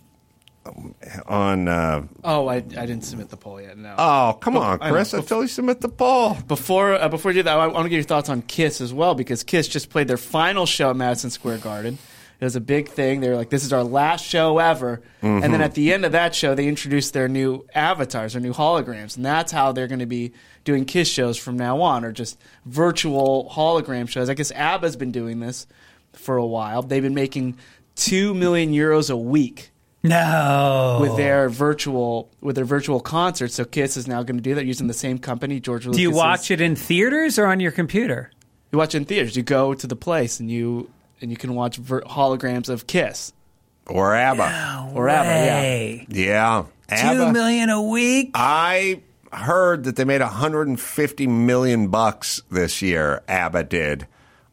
on 1.28 1.68
uh, 1.68 2.04
Oh, 2.24 2.48
I, 2.48 2.56
I 2.56 2.60
didn't 2.60 3.02
submit 3.04 3.30
the 3.30 3.38
poll 3.38 3.62
yet. 3.62 3.78
No. 3.78 3.96
Oh, 3.98 4.38
come 4.42 4.58
on, 4.58 4.80
Chris! 4.80 5.14
I 5.14 5.18
know. 5.18 5.22
Until 5.22 5.42
you 5.42 5.48
submit 5.48 5.82
the 5.82 5.90
poll. 5.90 6.36
Before 6.48 6.94
uh, 6.94 7.10
before 7.10 7.32
you 7.32 7.40
do 7.40 7.44
that, 7.44 7.58
I 7.58 7.68
want 7.68 7.86
to 7.86 7.90
get 7.90 7.96
your 7.96 8.04
thoughts 8.04 8.30
on 8.30 8.42
Kiss 8.42 8.82
as 8.82 8.94
well 8.94 9.16
because 9.16 9.44
Kiss 9.44 9.68
just 9.68 9.90
played 9.90 10.08
their 10.08 10.18
final 10.18 10.66
show 10.66 10.90
at 10.90 10.96
Madison 10.96 11.30
Square 11.30 11.60
Garden. 11.60 11.98
It 12.38 12.44
was 12.44 12.58
a 12.58 12.62
big 12.62 12.90
thing. 12.90 13.22
They 13.22 13.30
were 13.30 13.36
like, 13.36 13.50
"This 13.50 13.64
is 13.64 13.72
our 13.72 13.84
last 13.84 14.26
show 14.26 14.58
ever," 14.60 15.02
and 15.22 15.42
then 15.44 15.62
at 15.62 15.74
the 15.74 15.94
end 15.94 16.04
of 16.04 16.12
that 16.12 16.36
show, 16.36 16.54
they 16.54 16.68
introduced 16.68 17.14
their 17.14 17.30
new 17.30 17.66
avatars, 17.74 18.34
their 18.34 18.42
new 18.42 18.54
holograms, 18.54 19.16
and 19.16 19.26
that's 19.26 19.52
how 19.54 19.72
they're 19.72 19.88
going 19.88 20.00
to 20.00 20.06
be 20.06 20.34
doing 20.66 20.84
Kiss 20.84 21.08
shows 21.08 21.38
from 21.38 21.56
now 21.56 21.80
on, 21.82 22.04
or 22.04 22.12
just 22.12 22.38
virtual 22.66 23.50
hologram 23.54 24.10
shows. 24.10 24.30
I 24.30 24.34
guess 24.34 24.52
ABBA's 24.52 24.98
been 24.98 25.12
doing 25.12 25.40
this 25.40 25.66
for 26.12 26.36
a 26.36 26.46
while. 26.46 26.82
They've 26.82 27.02
been 27.04 27.14
making 27.16 27.58
two 27.96 28.34
million 28.34 28.72
euros 28.74 29.10
a 29.10 29.16
week 29.16 29.72
No. 30.10 30.98
with 31.02 31.18
their 31.18 31.50
virtual 31.50 32.30
with 32.42 32.56
their 32.56 32.66
virtual 32.66 33.00
concerts. 33.00 33.56
So 33.56 33.66
Kiss 33.66 33.98
is 33.98 34.08
now 34.08 34.24
going 34.24 34.38
to 34.38 34.44
do 34.44 34.56
that 34.56 34.66
using 34.66 34.88
the 34.88 34.94
same 34.94 35.18
company, 35.20 35.60
George 35.60 35.86
Lucas. 35.86 35.98
Do 35.98 36.02
you 36.02 36.12
watch 36.12 36.52
it 36.52 36.62
in 36.62 36.76
theaters 36.76 37.38
or 37.40 37.46
on 37.48 37.60
your 37.60 37.72
computer? 37.72 38.32
You 38.72 38.78
watch 38.80 38.94
it 38.96 38.98
in 39.00 39.06
theaters. 39.06 39.36
You 39.36 39.44
go 39.44 39.74
to 39.74 39.88
the 39.88 39.96
place 39.96 40.40
and 40.40 40.50
you 40.50 40.90
and 41.22 41.32
you 41.32 41.38
can 41.38 41.56
watch 41.56 41.78
ver- 41.78 42.02
holograms 42.02 42.68
of 42.70 42.88
Kiss 42.88 43.32
Or 43.88 44.14
ABBA. 44.16 44.92
or 44.94 45.08
ABBA. 45.10 45.28
Yeah. 45.30 46.06
Yeah. 46.10 46.64
Two 46.90 46.96
ABBA. 47.22 47.32
million 47.34 47.70
a 47.70 47.82
week? 47.82 48.32
I 48.34 49.02
heard 49.34 49.86
that 49.86 49.96
they 49.96 50.04
made 50.06 50.22
150 50.22 51.28
million 51.28 51.88
bucks 51.88 52.42
this 52.52 52.82
year. 52.82 53.22
ABBA 53.28 53.64
did 53.66 54.08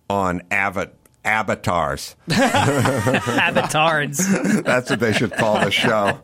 on 0.08 0.42
Ava- 0.50 0.90
avatars. 1.24 2.16
Avatars. 2.30 4.18
That's 4.62 4.90
what 4.90 5.00
they 5.00 5.12
should 5.12 5.32
call 5.32 5.60
the 5.60 5.70
show. 5.70 6.18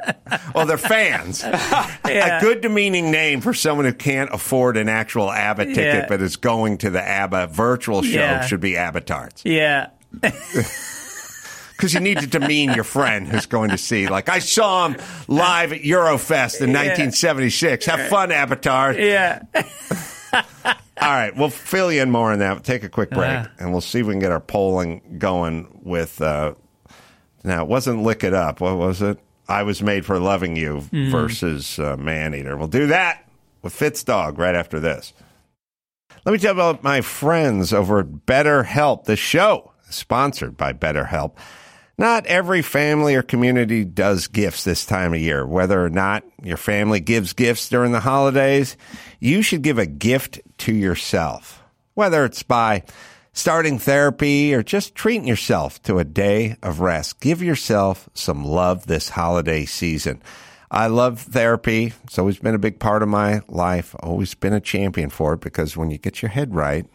Well, 0.54 0.66
they're 0.66 0.78
fans. 0.78 1.44
Yeah. 2.08 2.38
A 2.38 2.40
good 2.40 2.62
demeaning 2.62 3.10
name 3.10 3.42
for 3.42 3.52
someone 3.52 3.84
who 3.84 3.92
can't 3.92 4.30
afford 4.32 4.78
an 4.78 4.88
actual 4.88 5.30
ABBA 5.30 5.66
ticket 5.66 5.84
Yeah. 5.84 6.06
but 6.08 6.22
is 6.22 6.36
going 6.36 6.78
to 6.78 6.88
the 6.90 7.02
ABBA 7.06 7.48
virtual 7.48 8.02
show 8.02 8.18
Yeah. 8.18 8.46
should 8.46 8.60
be 8.60 8.76
avatars. 8.76 9.42
Yeah. 9.44 9.90
Because 11.76 11.94
you 11.94 12.00
need 12.00 12.18
to 12.18 12.26
demean 12.26 12.72
your 12.72 12.82
friend 12.82 13.28
who's 13.28 13.46
going 13.46 13.70
to 13.70 13.78
see. 13.78 14.08
Like, 14.08 14.28
I 14.28 14.40
saw 14.40 14.88
him 14.88 14.96
live 15.28 15.72
at 15.72 15.82
Eurofest 15.82 16.60
in 16.60 16.72
1976. 16.72 17.86
Have 17.86 18.08
fun, 18.08 18.32
avatars. 18.32 18.96
Yeah. 18.98 19.42
All 21.00 21.14
right, 21.14 21.34
we'll 21.36 21.48
fill 21.50 21.92
you 21.92 22.02
in 22.02 22.10
more 22.10 22.32
on 22.32 22.40
that. 22.40 22.64
Take 22.64 22.82
a 22.82 22.88
quick 22.88 23.10
break, 23.10 23.30
Uh. 23.30 23.46
and 23.58 23.70
we'll 23.72 23.80
see 23.80 24.00
if 24.00 24.06
we 24.06 24.12
can 24.14 24.20
get 24.20 24.32
our 24.32 24.40
polling 24.40 25.16
going 25.18 25.80
with. 25.84 26.20
Uh, 26.20 26.54
now, 27.44 27.62
it 27.62 27.68
wasn't 27.68 28.02
lick 28.02 28.24
it 28.24 28.34
up. 28.34 28.60
What 28.60 28.76
was 28.76 29.00
it? 29.00 29.18
I 29.48 29.62
was 29.62 29.80
made 29.80 30.04
for 30.04 30.18
loving 30.18 30.56
you 30.56 30.78
Mm-hmm. 30.92 31.10
versus 31.10 31.78
uh, 31.78 31.96
man 31.96 32.34
eater. 32.34 32.56
We'll 32.56 32.66
do 32.68 32.88
that 32.88 33.24
with 33.62 33.72
Fitz 33.72 34.02
Dog 34.02 34.38
right 34.38 34.54
after 34.54 34.80
this. 34.80 35.12
Let 36.24 36.32
me 36.32 36.38
tell 36.38 36.54
you 36.54 36.60
about 36.60 36.82
my 36.82 37.00
friends 37.00 37.72
over 37.72 38.00
at 38.00 38.06
BetterHelp. 38.26 39.04
The 39.04 39.16
show 39.16 39.72
is 39.88 39.94
sponsored 39.94 40.56
by 40.56 40.72
BetterHelp. 40.72 41.36
Not 41.98 42.26
every 42.26 42.62
family 42.62 43.16
or 43.16 43.22
community 43.22 43.84
does 43.84 44.28
gifts 44.28 44.62
this 44.62 44.86
time 44.86 45.12
of 45.12 45.20
year. 45.20 45.44
Whether 45.44 45.84
or 45.84 45.90
not 45.90 46.22
your 46.44 46.56
family 46.56 47.00
gives 47.00 47.32
gifts 47.32 47.68
during 47.68 47.90
the 47.90 47.98
holidays, 47.98 48.76
you 49.18 49.42
should 49.42 49.62
give 49.62 49.78
a 49.78 49.86
gift 49.86 50.40
to 50.58 50.72
yourself. 50.72 51.60
Whether 51.94 52.24
it's 52.24 52.44
by 52.44 52.84
starting 53.32 53.80
therapy 53.80 54.54
or 54.54 54.62
just 54.62 54.94
treating 54.94 55.26
yourself 55.26 55.82
to 55.82 55.98
a 55.98 56.04
day 56.04 56.56
of 56.62 56.78
rest, 56.78 57.18
give 57.18 57.42
yourself 57.42 58.08
some 58.14 58.44
love 58.44 58.86
this 58.86 59.08
holiday 59.08 59.64
season. 59.64 60.22
I 60.70 60.86
love 60.86 61.22
therapy. 61.22 61.94
It's 62.04 62.18
always 62.18 62.38
been 62.38 62.54
a 62.54 62.58
big 62.58 62.78
part 62.78 63.02
of 63.02 63.08
my 63.08 63.40
life. 63.48 63.96
Always 63.98 64.34
been 64.34 64.52
a 64.52 64.60
champion 64.60 65.10
for 65.10 65.34
it 65.34 65.40
because 65.40 65.76
when 65.76 65.90
you 65.90 65.98
get 65.98 66.22
your 66.22 66.30
head 66.30 66.54
right, 66.54 66.86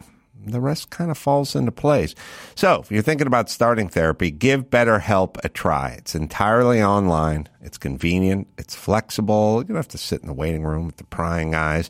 the 0.52 0.62
rest 0.62 0.90
kind 0.90 1.12
of 1.12 1.18
falls 1.18 1.56
into 1.56 1.72
place. 1.72 2.16
So, 2.56 2.82
if 2.82 2.92
you're 2.92 3.02
thinking 3.02 3.28
about 3.28 3.50
starting 3.50 3.90
therapy, 3.90 4.32
give 4.32 4.70
BetterHelp 4.70 5.38
a 5.44 5.50
try. 5.50 5.92
It's 5.92 6.16
entirely 6.16 6.82
online. 6.82 7.48
It's 7.62 7.78
convenient. 7.78 8.48
It's 8.58 8.76
flexible. 8.76 9.60
You 9.60 9.70
don't 9.70 9.78
have 9.78 9.88
to 9.90 9.98
sit 9.98 10.22
in 10.22 10.28
the 10.28 10.34
waiting 10.34 10.64
room 10.64 10.86
with 10.86 10.98
the 10.98 11.06
prying 11.06 11.56
eyes. 11.56 11.90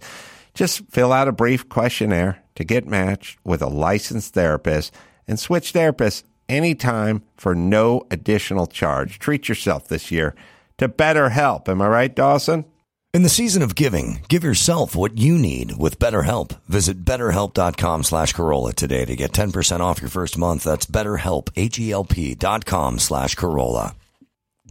Just 0.54 0.84
fill 0.92 1.12
out 1.12 1.28
a 1.28 1.32
brief 1.32 1.68
questionnaire 1.70 2.44
to 2.56 2.64
get 2.64 2.88
matched 2.88 3.40
with 3.44 3.62
a 3.62 3.68
licensed 3.68 4.34
therapist 4.34 4.94
and 5.28 5.40
switch 5.40 5.74
therapists 5.74 6.24
anytime 6.48 7.24
for 7.38 7.56
no 7.56 8.06
additional 8.12 8.68
charge. 8.68 9.20
Treat 9.20 9.50
yourself 9.50 9.88
this 9.88 10.12
year 10.12 10.36
to 10.78 10.90
BetterHelp. 10.90 11.70
Am 11.70 11.82
I 11.82 11.88
right, 11.88 12.16
Dawson? 12.16 12.66
In 13.14 13.22
the 13.22 13.30
season 13.30 13.62
of 13.62 13.76
giving, 13.76 14.22
give 14.28 14.44
yourself 14.44 14.96
what 14.96 15.20
you 15.20 15.38
need 15.38 15.78
with 15.78 16.00
BetterHelp. 16.00 16.60
Visit 16.68 17.06
betterhelp.com 17.06 18.02
slash 18.02 18.34
Carolla 18.34 18.74
today 18.74 19.06
to 19.06 19.16
get 19.16 19.34
10% 19.34 19.82
off 19.82 20.02
your 20.02 20.10
first 20.10 20.36
month. 20.36 20.64
That's 20.64 20.88
betterhelp, 20.88 21.50
H-E-L-P 21.56 22.34
dot 22.34 22.66
com 22.66 22.98
slash 22.98 23.36
Carolla. 23.36 23.94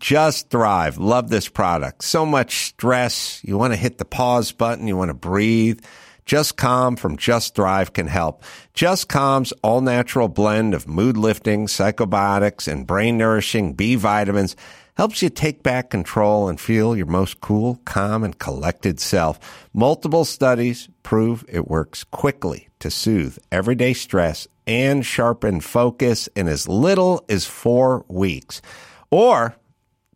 Just 0.00 0.50
Thrive. 0.50 0.98
Love 0.98 1.28
this 1.28 1.48
product. 1.48 2.02
So 2.02 2.26
much 2.26 2.66
stress. 2.66 3.40
You 3.44 3.56
want 3.56 3.74
to 3.74 3.78
hit 3.78 3.98
the 3.98 4.04
pause 4.04 4.50
button. 4.50 4.88
You 4.88 4.96
want 4.96 5.10
to 5.10 5.14
breathe. 5.14 5.78
Just 6.26 6.56
Calm 6.56 6.96
from 6.96 7.16
Just 7.16 7.54
Thrive 7.54 7.92
can 7.92 8.08
help. 8.08 8.42
Just 8.74 9.08
Calm's 9.08 9.52
all 9.62 9.80
natural 9.80 10.26
blend 10.26 10.74
of 10.74 10.88
mood 10.88 11.16
lifting, 11.16 11.68
psychobiotics, 11.68 12.66
and 12.66 12.88
brain 12.88 13.18
nourishing 13.18 13.74
B 13.74 13.94
vitamins 13.94 14.56
helps 14.96 15.22
you 15.22 15.30
take 15.30 15.62
back 15.62 15.90
control 15.90 16.48
and 16.48 16.60
feel 16.60 16.96
your 16.96 17.06
most 17.06 17.40
cool, 17.40 17.80
calm, 17.84 18.24
and 18.24 18.38
collected 18.38 19.00
self. 19.00 19.68
Multiple 19.72 20.24
studies 20.24 20.88
prove 21.02 21.44
it 21.48 21.68
works 21.68 22.04
quickly 22.04 22.68
to 22.78 22.90
soothe 22.90 23.38
everyday 23.50 23.92
stress 23.92 24.46
and 24.66 25.04
sharpen 25.04 25.60
focus 25.60 26.28
in 26.36 26.48
as 26.48 26.68
little 26.68 27.24
as 27.28 27.46
four 27.46 28.04
weeks. 28.08 28.62
Or 29.10 29.56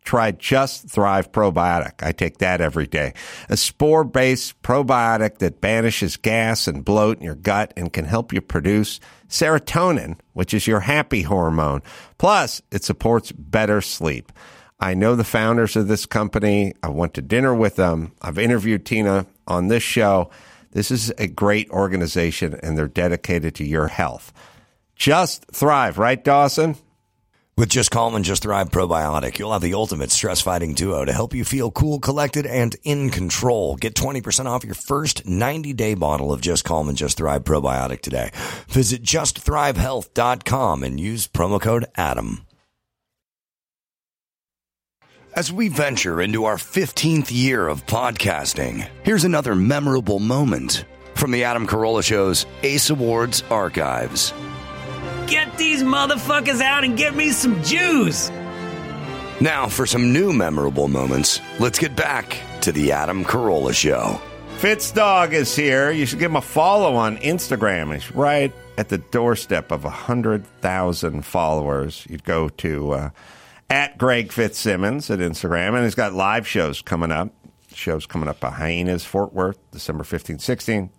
Try 0.07 0.31
Just 0.31 0.89
Thrive 0.89 1.33
Probiotic. 1.33 2.01
I 2.01 2.13
take 2.13 2.37
that 2.37 2.61
every 2.61 2.87
day. 2.87 3.13
A 3.49 3.57
spore 3.57 4.05
based 4.05 4.61
probiotic 4.61 5.39
that 5.39 5.59
banishes 5.59 6.15
gas 6.15 6.65
and 6.65 6.85
bloat 6.85 7.17
in 7.17 7.25
your 7.25 7.35
gut 7.35 7.73
and 7.75 7.91
can 7.91 8.05
help 8.05 8.31
you 8.31 8.39
produce 8.39 9.01
serotonin, 9.27 10.17
which 10.31 10.53
is 10.53 10.65
your 10.65 10.79
happy 10.79 11.23
hormone. 11.23 11.81
Plus, 12.17 12.61
it 12.71 12.85
supports 12.85 13.33
better 13.33 13.81
sleep. 13.81 14.31
I 14.79 14.93
know 14.93 15.15
the 15.15 15.23
founders 15.23 15.75
of 15.75 15.87
this 15.87 16.05
company. 16.05 16.73
I 16.83 16.89
went 16.89 17.13
to 17.15 17.21
dinner 17.21 17.53
with 17.53 17.75
them. 17.77 18.13
I've 18.21 18.37
interviewed 18.37 18.85
Tina 18.85 19.25
on 19.47 19.67
this 19.67 19.83
show. 19.83 20.29
This 20.71 20.91
is 20.91 21.11
a 21.17 21.27
great 21.27 21.69
organization 21.71 22.59
and 22.61 22.77
they're 22.77 22.87
dedicated 22.87 23.55
to 23.55 23.65
your 23.65 23.87
health. 23.87 24.31
Just 24.95 25.45
Thrive, 25.51 25.97
right, 25.97 26.23
Dawson? 26.23 26.75
With 27.55 27.69
Just 27.69 27.89
Calm 27.89 28.13
and 28.13 28.23
Just 28.23 28.43
Thrive 28.43 28.69
Probiotic, 28.69 29.39
you'll 29.39 29.51
have 29.51 29.63
the 29.63 29.73
ultimate 29.73 30.11
stress 30.11 30.41
fighting 30.41 30.75
duo 30.75 31.05
to 31.05 31.11
help 31.11 31.33
you 31.33 31.43
feel 31.43 31.71
cool, 31.71 31.99
collected, 31.99 32.45
and 32.45 32.75
in 32.83 33.09
control. 33.09 33.75
Get 33.77 33.95
20% 33.95 34.45
off 34.45 34.63
your 34.63 34.75
first 34.75 35.25
90 35.25 35.73
day 35.73 35.95
bottle 35.95 36.31
of 36.31 36.41
Just 36.41 36.65
Calm 36.65 36.87
and 36.87 36.95
Just 36.97 37.17
Thrive 37.17 37.43
Probiotic 37.43 38.01
today. 38.01 38.29
Visit 38.67 39.01
justthrivehealth.com 39.01 40.83
and 40.83 40.99
use 40.99 41.27
promo 41.27 41.59
code 41.59 41.85
ADAM. 41.97 42.46
As 45.37 45.53
we 45.53 45.67
venture 45.67 46.19
into 46.19 46.45
our 46.45 46.55
15th 46.55 47.27
year 47.29 47.67
of 47.67 47.85
podcasting, 47.85 48.89
here's 49.03 49.23
another 49.23 49.53
memorable 49.53 50.17
moment 50.17 50.83
from 51.13 51.29
the 51.29 51.43
Adam 51.43 51.67
Carolla 51.67 52.03
Show's 52.03 52.47
Ace 52.63 52.89
Awards 52.89 53.43
archives. 53.51 54.33
Get 55.27 55.55
these 55.55 55.83
motherfuckers 55.83 56.59
out 56.59 56.83
and 56.83 56.97
get 56.97 57.15
me 57.15 57.29
some 57.29 57.61
Jews. 57.61 58.31
Now, 59.39 59.67
for 59.67 59.85
some 59.85 60.11
new 60.11 60.33
memorable 60.33 60.87
moments, 60.87 61.39
let's 61.59 61.77
get 61.77 61.95
back 61.95 62.35
to 62.61 62.71
the 62.71 62.91
Adam 62.91 63.23
Carolla 63.23 63.75
Show. 63.75 64.19
Fitzdog 64.57 65.33
is 65.33 65.55
here. 65.55 65.91
You 65.91 66.07
should 66.07 66.17
give 66.17 66.31
him 66.31 66.37
a 66.37 66.41
follow 66.41 66.95
on 66.95 67.17
Instagram. 67.17 67.93
He's 67.93 68.11
right 68.11 68.51
at 68.75 68.89
the 68.89 68.97
doorstep 68.97 69.71
of 69.71 69.83
100,000 69.83 71.21
followers. 71.23 72.07
You'd 72.09 72.23
go 72.23 72.49
to 72.49 72.91
uh, 72.91 73.09
at 73.69 73.97
Greg 73.97 74.31
Fitzsimmons 74.31 75.09
at 75.09 75.19
Instagram, 75.19 75.75
and 75.75 75.83
he's 75.83 75.95
got 75.95 76.13
live 76.13 76.47
shows 76.47 76.81
coming 76.81 77.11
up. 77.11 77.33
Shows 77.73 78.05
coming 78.05 78.27
up 78.29 78.43
at 78.43 78.53
Hyenas, 78.53 79.05
Fort 79.05 79.33
Worth, 79.33 79.59
December 79.71 80.03
15th, 80.03 80.37
16th. 80.37 80.89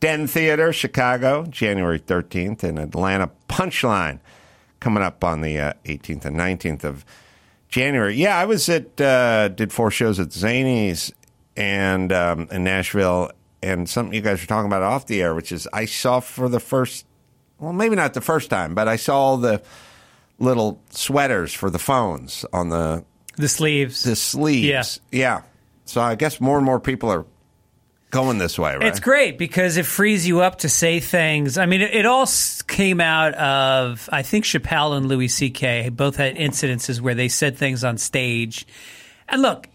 Den 0.00 0.28
Theater, 0.28 0.72
Chicago, 0.72 1.44
January 1.46 1.98
13th, 1.98 2.62
and 2.62 2.78
Atlanta 2.78 3.30
Punchline 3.48 4.20
coming 4.78 5.02
up 5.02 5.24
on 5.24 5.40
the 5.40 5.58
uh, 5.58 5.72
18th 5.86 6.24
and 6.24 6.36
19th 6.36 6.84
of 6.84 7.04
January. 7.68 8.14
Yeah, 8.14 8.38
I 8.38 8.44
was 8.44 8.68
at, 8.68 9.00
uh, 9.00 9.48
did 9.48 9.72
four 9.72 9.90
shows 9.90 10.20
at 10.20 10.28
Zanies 10.28 11.12
and 11.56 12.12
um, 12.12 12.46
in 12.52 12.62
Nashville, 12.62 13.32
and 13.60 13.88
something 13.88 14.14
you 14.14 14.20
guys 14.20 14.40
were 14.40 14.46
talking 14.46 14.68
about 14.68 14.82
off 14.82 15.06
the 15.06 15.20
air, 15.20 15.34
which 15.34 15.50
is 15.50 15.66
I 15.72 15.86
saw 15.86 16.20
for 16.20 16.48
the 16.48 16.60
first, 16.60 17.04
well, 17.58 17.72
maybe 17.72 17.96
not 17.96 18.14
the 18.14 18.20
first 18.20 18.50
time, 18.50 18.76
but 18.76 18.86
I 18.86 18.94
saw 18.94 19.34
the 19.36 19.60
little 20.38 20.80
sweaters 20.90 21.52
for 21.52 21.70
the 21.70 21.78
phones 21.78 22.44
on 22.52 22.68
the 22.68 23.04
The 23.36 23.48
sleeves. 23.48 24.02
the 24.02 24.16
sleeves. 24.16 25.00
Yeah. 25.10 25.18
yeah. 25.18 25.42
So 25.84 26.00
I 26.00 26.14
guess 26.14 26.40
more 26.40 26.56
and 26.56 26.64
more 26.66 26.78
people 26.80 27.10
are 27.10 27.24
going 28.10 28.38
this 28.38 28.58
way, 28.58 28.74
right? 28.74 28.86
It's 28.86 29.00
great 29.00 29.36
because 29.38 29.76
it 29.76 29.84
frees 29.86 30.26
you 30.26 30.40
up 30.40 30.58
to 30.58 30.68
say 30.68 31.00
things. 31.00 31.58
I 31.58 31.66
mean, 31.66 31.82
it, 31.82 31.94
it 31.94 32.06
all 32.06 32.26
came 32.66 33.00
out 33.00 33.34
of 33.34 34.08
I 34.12 34.22
think 34.22 34.44
Chappelle 34.44 34.96
and 34.96 35.06
Louis 35.06 35.28
C.K. 35.28 35.90
both 35.90 36.16
had 36.16 36.36
incidences 36.36 37.00
where 37.00 37.14
they 37.14 37.28
said 37.28 37.56
things 37.58 37.84
on 37.84 37.98
stage. 37.98 38.66
And 39.28 39.42
look, 39.42 39.68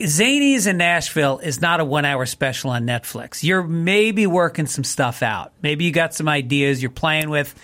Zanies 0.00 0.66
in 0.66 0.76
Nashville 0.78 1.38
is 1.38 1.60
not 1.60 1.80
a 1.80 1.84
one-hour 1.84 2.26
special 2.26 2.70
on 2.70 2.84
Netflix. 2.86 3.42
You're 3.42 3.62
maybe 3.62 4.26
working 4.26 4.66
some 4.66 4.84
stuff 4.84 5.22
out. 5.22 5.52
Maybe 5.62 5.84
you 5.84 5.92
got 5.92 6.12
some 6.14 6.28
ideas 6.28 6.82
you're 6.82 6.90
playing 6.90 7.30
with. 7.30 7.54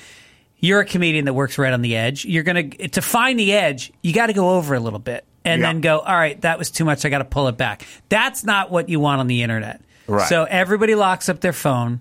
You're 0.60 0.80
a 0.80 0.84
comedian 0.84 1.24
that 1.26 1.34
works 1.34 1.56
right 1.58 1.72
on 1.72 1.82
the 1.82 1.96
edge. 1.96 2.24
You're 2.24 2.42
gonna 2.42 2.68
to 2.68 3.00
find 3.02 3.38
the 3.38 3.52
edge. 3.52 3.92
You 4.02 4.12
got 4.12 4.26
to 4.26 4.32
go 4.32 4.50
over 4.56 4.74
a 4.74 4.80
little 4.80 4.98
bit 4.98 5.24
and 5.44 5.60
Yeah. 5.62 5.68
then 5.68 5.80
go. 5.80 6.00
All 6.00 6.16
right, 6.16 6.40
that 6.42 6.58
was 6.58 6.70
too 6.70 6.84
much. 6.84 7.04
I 7.04 7.08
got 7.10 7.18
to 7.18 7.24
pull 7.24 7.46
it 7.48 7.56
back. 7.56 7.86
That's 8.08 8.44
not 8.44 8.70
what 8.70 8.88
you 8.88 8.98
want 9.00 9.20
on 9.20 9.26
the 9.28 9.42
internet. 9.42 9.80
Right. 10.08 10.28
So 10.28 10.44
everybody 10.44 10.94
locks 10.94 11.28
up 11.28 11.40
their 11.40 11.52
phone. 11.52 12.00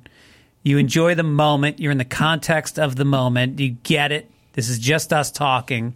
You 0.64 0.78
enjoy 0.80 1.14
the 1.16 1.24
moment. 1.24 1.80
You're 1.80 1.92
in 1.92 1.98
the 1.98 2.06
context 2.06 2.80
of 2.80 2.96
the 2.96 3.06
moment. 3.06 3.60
You 3.60 3.70
get 3.84 4.12
it. 4.12 4.30
This 4.54 4.70
is 4.70 4.80
just 4.80 5.14
us 5.14 5.32
talking, 5.32 5.96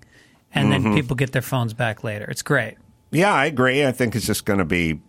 and 0.54 0.72
Mm-hmm. 0.72 0.84
then 0.84 0.94
people 0.94 1.16
get 1.16 1.32
their 1.32 1.42
phones 1.42 1.74
back 1.74 2.04
later. 2.04 2.26
It's 2.30 2.44
great. 2.44 2.76
Yeah, 3.12 3.34
I 3.34 3.46
agree. 3.48 3.86
I 3.86 3.92
think 3.92 4.16
it's 4.16 4.26
just 4.28 4.46
going 4.46 4.60
to 4.60 4.66
be 4.66 5.00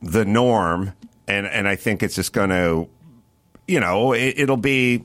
the 0.00 0.24
norm, 0.24 0.92
and 1.26 1.46
and 1.46 1.66
I 1.66 1.74
think 1.76 2.02
it's 2.04 2.14
just 2.14 2.32
going 2.32 2.50
to, 2.50 2.88
you 3.66 3.80
know, 3.80 4.12
it, 4.12 4.34
it'll 4.38 4.56
be. 4.56 5.04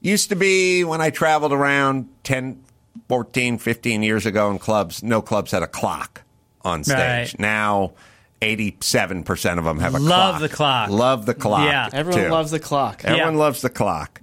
Used 0.00 0.28
to 0.28 0.36
be 0.36 0.84
when 0.84 1.00
I 1.00 1.10
traveled 1.10 1.52
around 1.52 2.08
10, 2.24 2.62
14, 3.08 3.58
15 3.58 4.02
years 4.02 4.26
ago 4.26 4.50
in 4.50 4.58
clubs, 4.58 5.02
no 5.02 5.20
clubs 5.20 5.50
had 5.50 5.62
a 5.62 5.66
clock 5.66 6.22
on 6.62 6.84
stage. 6.84 6.96
Right. 7.34 7.40
Now, 7.40 7.92
87% 8.40 9.58
of 9.58 9.64
them 9.64 9.80
have 9.80 9.94
a 9.94 9.98
clock. 9.98 10.08
Love 10.08 10.36
clock. 10.38 10.40
the 10.40 10.56
clock. 10.56 10.90
Love 10.90 11.26
the 11.26 11.34
clock. 11.34 11.64
Yeah. 11.64 11.88
Everyone 11.92 12.22
too. 12.24 12.30
loves 12.30 12.50
the 12.52 12.60
clock. 12.60 13.04
Everyone 13.04 13.34
Yeah. 13.34 13.38
loves 13.40 13.62
the 13.62 13.70
clock. 13.70 14.20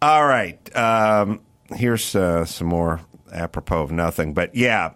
All 0.00 0.24
right. 0.26 0.76
Um, 0.76 1.40
here's 1.74 2.14
uh, 2.16 2.44
some 2.46 2.68
more 2.68 3.00
apropos 3.32 3.82
of 3.82 3.92
nothing. 3.92 4.32
But 4.32 4.54
yeah, 4.54 4.92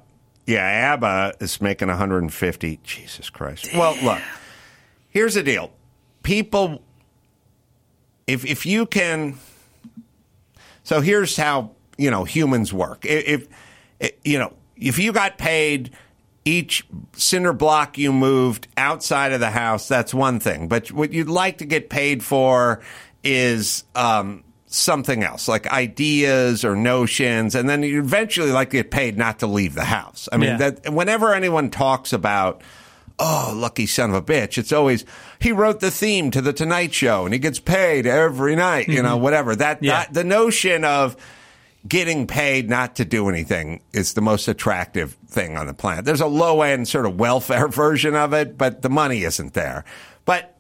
yeah, 0.47 0.95
ABBA 0.95 1.35
is 1.41 1.61
making 1.61 1.89
150. 1.89 2.80
Jesus 2.83 3.28
Christ. 3.30 3.68
Well, 3.74 3.97
look, 4.03 4.20
here's 5.11 5.35
the 5.35 5.43
deal. 5.43 5.72
People, 6.22 6.83
if 8.26 8.45
if 8.47 8.64
you 8.64 8.87
can, 8.87 9.39
so 10.93 11.01
here's 11.01 11.38
how 11.38 11.70
you 11.97 12.11
know 12.11 12.24
humans 12.24 12.70
work. 12.70 13.07
If, 13.07 13.49
if 13.99 14.12
you 14.24 14.38
know 14.38 14.53
if 14.76 14.99
you 14.99 15.11
got 15.12 15.38
paid 15.38 15.93
each 16.45 16.84
cinder 17.14 17.55
block 17.55 17.97
you 17.97 18.12
moved 18.12 18.68
outside 18.76 19.32
of 19.32 19.40
the 19.40 19.51
house, 19.51 19.88
that's 19.88 20.12
one 20.12 20.38
thing. 20.38 20.68
But 20.68 20.93
what 20.93 21.12
you'd 21.14 21.28
like 21.30 21.59
to 21.59 21.64
get 21.64 21.88
paid 21.88 22.22
for 22.22 22.82
is 23.24 23.84
um, 23.95 24.45
something 24.66 25.22
else, 25.22 25.49
like 25.49 25.66
ideas 25.72 26.62
or 26.62 26.76
notions, 26.76 27.55
and 27.55 27.70
then 27.70 27.82
you 27.82 28.01
eventually 28.01 28.53
like 28.53 28.68
to 28.70 28.76
get 28.76 28.90
paid 28.90 29.16
not 29.16 29.38
to 29.38 29.47
leave 29.47 29.72
the 29.74 29.84
house. 29.84 30.28
I 30.30 30.36
mean, 30.36 30.51
Yeah. 30.51 30.70
that 30.70 30.93
whenever 30.93 31.32
anyone 31.32 31.70
talks 31.70 32.12
about 32.12 32.61
oh, 33.25 33.53
lucky 33.57 33.87
son 33.87 34.11
of 34.11 34.16
a 34.16 34.23
bitch. 34.23 34.59
It's 34.59 34.73
always 34.73 35.05
he 35.41 35.53
wrote 35.53 35.81
the 35.81 35.91
theme 35.91 36.31
to 36.33 36.41
the 36.43 36.53
Tonight 36.53 36.93
Show 36.93 37.25
and 37.25 37.33
he 37.33 37.39
gets 37.39 37.59
paid 37.61 38.07
every 38.07 38.57
night. 38.57 38.89
You 38.89 39.03
know, 39.03 39.16
whatever 39.16 39.55
that, 39.57 39.77
Mm-hmm. 39.77 39.85
Yeah. 39.85 40.05
that 40.05 40.12
the 40.14 40.25
notion 40.25 40.85
of 40.85 41.16
getting 41.87 42.27
paid 42.27 42.68
not 42.68 42.97
to 42.97 43.05
do 43.05 43.29
anything 43.29 43.81
is 43.93 44.14
the 44.14 44.20
most 44.20 44.47
attractive 44.49 45.16
thing 45.27 45.57
on 45.57 45.66
the 45.66 45.75
planet. 45.75 46.05
There's 46.05 46.20
a 46.20 46.27
low 46.27 46.62
end 46.62 46.89
sort 46.89 47.07
of 47.07 47.18
welfare 47.18 47.68
version 47.83 48.14
of 48.14 48.33
it, 48.33 48.59
but 48.59 48.83
the 48.83 48.91
money 48.91 49.23
isn't 49.25 49.55
there. 49.55 49.85
But 50.25 50.57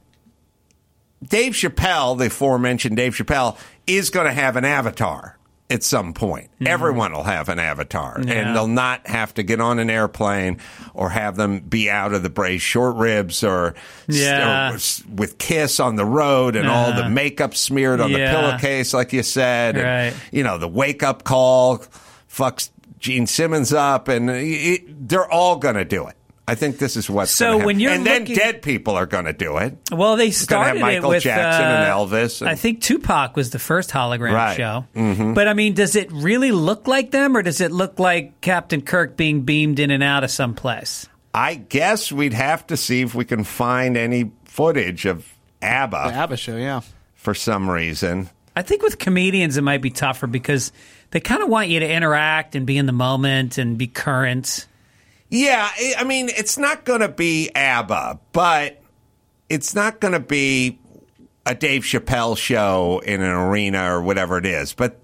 Dave 1.22 1.52
Chappelle, 1.52 2.18
the 2.18 2.26
aforementioned 2.26 2.96
Dave 2.96 3.14
Chappelle, 3.14 3.56
is 3.86 4.10
going 4.10 4.26
to 4.26 4.32
have 4.32 4.56
an 4.56 4.64
avatar 4.64 5.38
at 5.72 5.82
some 5.82 6.12
point. 6.12 6.50
Everyone 6.64 7.12
will 7.12 7.22
have 7.24 7.48
an 7.48 7.58
avatar, 7.58 8.20
Yeah. 8.22 8.32
and 8.34 8.54
they'll 8.56 8.66
not 8.68 9.06
have 9.06 9.34
to 9.34 9.42
get 9.42 9.60
on 9.60 9.78
an 9.78 9.88
airplane 9.90 10.58
or 10.94 11.08
have 11.10 11.36
them 11.36 11.60
be 11.60 11.90
out 11.90 12.12
of 12.12 12.22
the 12.22 12.28
braised 12.30 12.62
short 12.62 12.94
ribs 12.96 13.42
or, 13.42 13.74
Yeah. 14.06 14.72
or 14.72 14.78
with 15.12 15.38
Kiss 15.38 15.80
on 15.80 15.96
the 15.96 16.04
road 16.04 16.54
and 16.56 16.68
all 16.68 16.92
the 16.92 17.06
Uh, 17.06 17.08
makeup 17.08 17.54
smeared 17.56 18.00
on 18.00 18.12
the 18.12 18.18
pillowcase, 18.18 18.92
like 18.94 19.12
you 19.12 19.22
said. 19.22 19.76
and, 19.76 20.14
you 20.30 20.42
know, 20.44 20.58
the 20.58 20.68
wake 20.68 21.02
up 21.02 21.24
call 21.24 21.82
fucks 22.32 22.68
Gene 22.98 23.26
Simmons 23.26 23.72
up, 23.72 24.06
and 24.08 24.30
it, 24.30 25.08
they're 25.08 25.28
all 25.30 25.56
going 25.56 25.74
to 25.74 25.84
do 25.84 26.06
it. 26.06 26.14
I 26.48 26.56
think 26.56 26.78
this 26.78 26.96
is 26.96 27.08
what's 27.08 27.30
So 27.30 27.44
gonna 27.44 27.52
happen. 27.54 27.66
when 27.66 27.80
you're 27.80 27.92
and 27.92 28.04
then 28.04 28.24
dead 28.24 28.62
people 28.62 28.96
are 28.96 29.06
going 29.06 29.26
to 29.26 29.32
do 29.32 29.58
it. 29.58 29.76
Well, 29.92 30.16
they 30.16 30.30
gonna 30.30 30.64
have 30.68 30.78
Michael 30.78 31.12
it 31.12 31.14
with 31.14 31.22
Jackson 31.22 31.64
uh, 31.64 31.68
and 31.68 31.92
Elvis 32.10 32.40
and- 32.40 32.50
I 32.50 32.56
think 32.56 32.80
Tupac 32.82 33.36
was 33.36 33.50
the 33.50 33.60
first 33.60 33.90
hologram 33.90 34.32
Right. 34.34 34.56
show. 34.56 34.84
Mm-hmm. 34.96 35.34
But 35.34 35.46
I 35.46 35.54
mean, 35.54 35.74
does 35.74 35.94
it 35.94 36.10
really 36.10 36.50
look 36.50 36.88
like 36.88 37.12
them, 37.12 37.36
or 37.36 37.42
does 37.42 37.60
it 37.60 37.70
look 37.70 37.98
like 38.00 38.40
Captain 38.40 38.82
Kirk 38.82 39.16
being 39.16 39.42
beamed 39.42 39.78
in 39.78 39.90
and 39.92 40.02
out 40.02 40.24
of 40.24 40.30
some 40.32 40.54
place? 40.54 41.08
I 41.32 41.54
guess 41.54 42.10
we'd 42.12 42.34
have 42.34 42.66
to 42.66 42.76
see 42.76 43.02
if 43.02 43.14
we 43.14 43.24
can 43.24 43.44
find 43.44 43.96
any 43.96 44.32
footage 44.44 45.06
of 45.06 45.26
ABBA 45.62 46.08
The 46.08 46.14
ABBA 46.14 46.36
show, 46.36 46.56
yeah. 46.56 46.80
for 47.14 47.34
some 47.34 47.70
reason. 47.70 48.28
I 48.56 48.62
think 48.62 48.82
with 48.82 48.98
comedians 48.98 49.56
it 49.56 49.62
might 49.62 49.80
be 49.80 49.88
tougher 49.90 50.26
because 50.26 50.72
they 51.12 51.20
kind 51.20 51.42
of 51.42 51.48
want 51.48 51.68
you 51.68 51.80
to 51.80 51.88
interact 51.90 52.54
and 52.56 52.66
be 52.66 52.76
in 52.76 52.84
the 52.86 52.92
moment 52.92 53.56
and 53.58 53.78
be 53.78 53.86
current. 53.86 54.66
Yeah, 55.32 55.66
I 55.74 55.94
I 56.00 56.04
mean, 56.04 56.28
it's 56.28 56.58
not 56.58 56.84
going 56.84 57.00
to 57.00 57.08
be 57.08 57.50
ABBA, 57.54 58.20
but 58.32 58.82
it's 59.48 59.74
not 59.74 59.98
going 59.98 60.12
to 60.12 60.20
be 60.20 60.78
a 61.46 61.54
Dave 61.54 61.82
Chappelle 61.82 62.36
show 62.36 63.00
in 63.04 63.22
an 63.22 63.30
arena 63.30 63.94
or 63.96 64.02
whatever 64.02 64.36
it 64.36 64.44
is. 64.44 64.74
But 64.74 65.00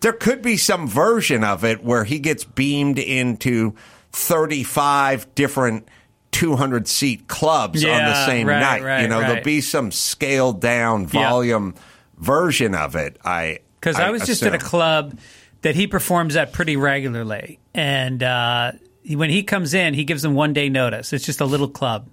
there 0.00 0.12
could 0.12 0.42
be 0.42 0.58
some 0.58 0.86
version 0.86 1.44
of 1.44 1.64
it 1.64 1.82
where 1.82 2.04
he 2.04 2.18
gets 2.18 2.44
beamed 2.44 2.98
into 2.98 3.74
35 4.12 5.34
different 5.34 5.88
200 6.32 6.86
seat 6.86 7.26
clubs 7.26 7.82
on 7.82 8.04
the 8.04 8.26
same 8.26 8.46
right, 8.46 8.60
night. 8.60 8.82
right, 8.82 9.00
you 9.02 9.08
know, 9.08 9.20
there'll 9.20 9.42
be 9.42 9.62
some 9.62 9.90
scaled 9.90 10.60
down 10.60 11.02
Yeah. 11.10 11.30
volume 11.30 11.74
version 12.18 12.74
of 12.74 12.96
it. 12.96 13.16
I 13.24 13.60
Because 13.80 13.96
I, 13.96 14.10
was 14.10 14.26
just 14.26 14.42
at 14.42 14.54
a 14.54 14.58
club 14.58 15.18
that 15.62 15.74
he 15.74 15.86
performs 15.86 16.36
at 16.36 16.52
pretty 16.52 16.76
regularly, 16.76 17.58
and 17.74 18.22
uh, 18.22 18.72
when 19.16 19.30
he 19.30 19.42
comes 19.42 19.74
in, 19.74 19.94
he 19.94 20.04
gives 20.04 20.22
them 20.22 20.34
one 20.34 20.52
day 20.52 20.68
notice. 20.68 21.12
It's 21.12 21.24
just 21.24 21.40
a 21.40 21.44
little 21.46 21.68
club, 21.68 22.08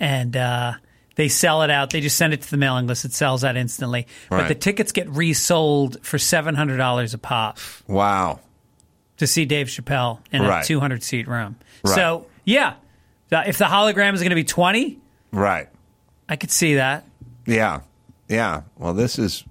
and 0.00 0.36
uh, 0.36 0.72
they 1.16 1.28
sell 1.28 1.62
it 1.62 1.70
out. 1.70 1.90
They 1.90 2.00
just 2.00 2.16
send 2.16 2.32
it 2.32 2.42
to 2.42 2.50
the 2.50 2.56
mailing 2.56 2.86
list. 2.86 3.04
It 3.04 3.12
sells 3.12 3.44
out 3.44 3.56
instantly, 3.56 4.06
but 4.30 4.48
the 4.48 4.54
tickets 4.54 4.92
get 4.92 5.08
resold 5.08 5.98
for 6.04 6.18
seven 6.18 6.54
hundred 6.54 6.78
dollars 6.78 7.14
a 7.14 7.18
pop 7.18 7.58
Wow. 7.86 8.40
to 9.18 9.26
see 9.26 9.44
Dave 9.44 9.68
Chappelle 9.68 10.18
in 10.32 10.42
Right. 10.42 10.64
a 10.64 10.66
two 10.66 10.80
hundred 10.80 11.02
seat 11.02 11.28
room. 11.28 11.56
Right. 11.84 11.94
So 11.94 12.26
yeah, 12.44 12.74
if 13.30 13.58
the 13.58 13.64
hologram 13.66 14.14
is 14.14 14.20
going 14.20 14.30
to 14.30 14.36
be 14.36 14.44
twenty, 14.44 14.98
Right. 15.32 15.68
I 16.28 16.36
could 16.36 16.50
see 16.50 16.74
that. 16.76 17.04
Yeah. 17.46 17.80
Yeah. 18.28 18.62
Well, 18.78 18.94
this 18.94 19.18
is 19.18 19.44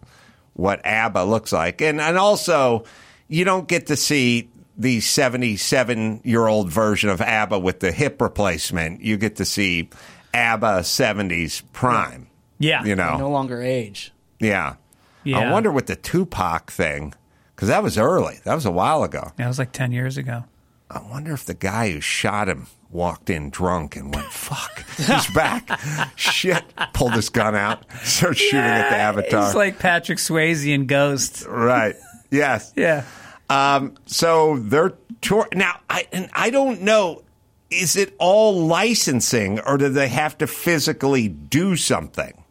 what 0.54 0.86
ABBA 0.86 1.24
looks 1.24 1.52
like. 1.54 1.82
And 1.82 2.02
and 2.02 2.18
also 2.18 2.84
you 3.28 3.46
don't 3.46 3.68
get 3.68 3.88
to 3.88 3.96
see 3.96 4.50
the 4.82 5.00
77 5.00 6.22
year 6.24 6.48
old 6.48 6.70
version 6.70 7.10
of 7.10 7.22
ABBA 7.22 7.60
with 7.60 7.80
the 7.80 7.92
hip 7.92 8.22
replacement. 8.22 9.02
You 9.02 9.18
get 9.18 9.36
to 9.38 9.46
see 9.46 9.90
ABBA 10.34 10.80
70s 10.82 11.62
prime. 11.74 12.28
Yeah, 12.60 12.84
You 12.84 12.96
know. 12.96 13.18
No 13.18 13.30
longer 13.30 13.62
age. 13.62 14.12
Yeah. 14.40 14.76
Yeah. 15.24 15.40
I 15.40 15.52
wonder 15.52 15.72
with 15.72 15.88
the 15.88 15.96
Tupac 15.96 16.72
thing 16.72 17.14
cuz 17.56 17.70
that 17.70 17.84
was 17.84 17.98
early. 17.98 18.40
That 18.44 18.56
was 18.56 18.66
a 18.66 18.72
while 18.72 19.04
ago. 19.04 19.32
that 19.38 19.48
was 19.48 19.58
like 19.60 19.72
ten 19.72 19.92
years 19.92 20.18
ago. 20.18 20.44
I 20.90 21.00
wonder 21.10 21.32
if 21.34 21.46
the 21.46 21.54
guy 21.54 21.92
who 21.92 22.02
shot 22.02 22.50
him 22.50 22.68
walked 22.90 23.30
in 23.30 23.50
drunk 23.50 23.96
and 23.96 24.14
went, 24.14 24.28
fuck, 24.32 24.84
he's 24.98 25.28
back. 25.36 25.80
Shit. 26.18 26.64
Pulled 26.94 27.14
his 27.14 27.30
gun 27.30 27.56
out, 27.56 27.86
started 28.04 28.38
shooting 28.38 28.60
at 28.60 28.90
the 28.90 28.96
avatar. 28.98 29.46
He's 29.46 29.56
like 29.56 29.80
Patrick 29.80 30.18
Swayze 30.18 30.68
in 30.68 30.88
Ghost. 30.88 31.46
right. 31.48 31.96
Yes. 32.30 32.74
Yeah. 32.76 33.04
Um, 33.52 33.96
so 34.06 34.58
they're 34.60 34.94
tour 35.20 35.48
now. 35.54 35.82
I 35.90 36.08
and 36.14 36.30
I 36.32 36.52
don't 36.52 36.84
know. 36.84 37.24
Is 37.70 37.96
it 37.98 38.16
all 38.18 38.66
licensing, 38.66 39.60
or 39.60 39.78
do 39.78 39.90
they 39.90 40.08
have 40.08 40.38
to 40.38 40.48
physically 40.48 41.28
do 41.28 41.76
something? 41.76 42.44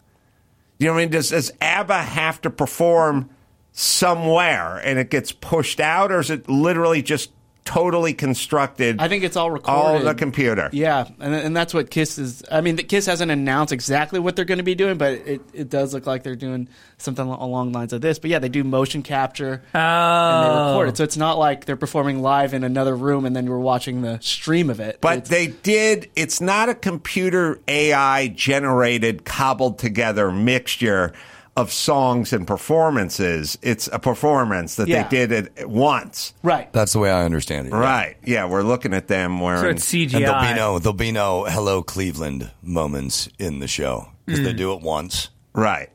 You 0.78 0.86
know 0.86 0.94
what 0.94 1.01
I 1.01 1.03
mean? 1.03 1.11
Does, 1.11 1.30
does 1.30 1.53
ABBA 1.61 2.03
have 2.03 2.40
to 2.42 2.51
perform 2.51 3.28
somewhere, 3.72 4.78
and 4.78 4.98
it 4.98 5.11
gets 5.11 5.30
pushed 5.30 5.78
out, 5.80 6.11
or 6.11 6.20
is 6.20 6.30
it 6.30 6.48
literally 6.48 7.03
just 7.03 7.30
totally 7.65 8.15
constructed? 8.15 9.01
I 9.01 9.09
think 9.09 9.25
it's 9.25 9.37
all 9.37 9.51
recorded. 9.51 9.81
all 9.81 9.99
the 10.01 10.15
computer. 10.15 10.69
Yeah, 10.73 11.09
and 11.19 11.35
and 11.35 11.57
that's 11.57 11.73
what 11.73 11.91
Kiss 11.91 12.19
is. 12.19 12.43
I 12.51 12.61
mean, 12.61 12.77
Kiss 12.77 13.07
hasn't 13.07 13.31
announced 13.31 13.73
exactly 13.73 14.21
what 14.21 14.37
they're 14.37 14.45
going 14.45 14.59
to 14.59 14.65
be 14.65 14.75
doing, 14.75 14.99
but 14.99 15.13
it, 15.13 15.41
it 15.53 15.71
does 15.71 15.95
look 15.95 16.07
like 16.07 16.23
they're 16.23 16.37
doing 16.37 16.69
something 16.99 17.27
along 17.27 17.73
the 17.73 17.79
lines 17.79 17.93
of 17.93 18.01
this. 18.01 18.19
But 18.19 18.31
yeah, 18.31 18.39
they 18.39 18.49
do 18.49 18.65
motion 18.65 19.03
capture 19.03 19.63
and 19.73 20.45
they 20.45 20.51
oh. 20.51 20.69
record 20.69 20.89
it, 20.91 20.97
so 20.97 21.05
it's 21.05 21.17
not 21.17 21.39
like 21.39 21.65
they're 21.65 21.77
performing 21.77 22.23
live 22.23 22.55
in 22.55 22.65
another 22.65 22.95
room 22.95 23.25
and 23.25 23.35
then 23.35 23.47
we're 23.47 23.59
watching 23.59 24.03
the 24.03 24.19
stream 24.21 24.71
of 24.71 24.81
it. 24.81 24.99
But 25.01 25.19
It's- 25.19 25.29
they 25.29 25.47
did. 25.49 26.11
It's 26.17 26.41
not 26.41 26.69
a 26.69 26.75
computer 26.75 27.61
AI 27.69 28.29
generated, 28.29 29.25
cobbled 29.25 29.79
together 29.79 30.31
mixture 30.31 31.13
of 31.57 31.72
songs 31.72 32.32
and 32.32 32.46
performances. 32.46 33.59
It's 33.62 33.88
a 33.92 33.98
performance 33.98 34.76
that 34.76 34.88
Yeah. 34.88 35.09
they 35.09 35.26
did 35.26 35.51
it 35.57 35.68
once. 35.68 36.32
right. 36.42 36.72
That's 36.72 36.92
the 36.92 36.98
way 37.01 37.11
I 37.11 37.24
understand 37.24 37.68
it. 37.68 37.72
Right. 37.72 38.16
Yeah, 38.24 38.46
we're 38.46 38.62
looking 38.62 38.94
at 38.94 39.09
them 39.09 39.40
wearing. 39.40 39.62
So 39.62 39.68
it's 39.68 39.84
CGI. 39.84 40.14
And 40.16 40.24
there'll 40.24 40.48
be 40.48 40.55
no 40.55 40.78
there'll 40.78 40.92
be 40.94 41.12
no 41.12 41.44
hello 41.44 41.82
Cleveland 41.82 42.51
moments 42.62 43.28
in 43.38 43.59
the 43.59 43.68
show 43.68 44.09
because 44.26 44.44
they 44.44 44.55
mm. 44.55 44.59
do 44.59 44.72
it 44.74 44.80
once. 44.80 45.30
Right. 45.53 45.90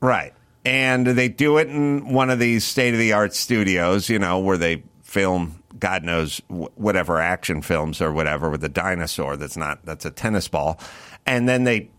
Right. 0.00 0.32
And 0.64 1.06
they 1.06 1.28
do 1.28 1.58
it 1.58 1.68
in 1.68 2.12
one 2.12 2.30
of 2.30 2.38
these 2.38 2.64
state 2.64 2.94
of 2.94 2.98
the 2.98 3.12
art 3.12 3.34
studios, 3.34 4.08
you 4.08 4.18
know, 4.18 4.38
where 4.38 4.56
they 4.56 4.82
film 5.02 5.62
God 5.78 6.04
knows 6.04 6.40
whatever 6.48 7.20
action 7.20 7.60
films 7.60 8.00
or 8.00 8.12
whatever 8.12 8.48
with 8.48 8.64
a 8.64 8.68
dinosaur 8.68 9.36
that's 9.36 9.56
not 9.56 9.84
that's 9.84 10.04
a 10.04 10.10
tennis 10.10 10.48
ball. 10.48 10.80
And 11.26 11.48
then 11.48 11.64
they 11.64 11.90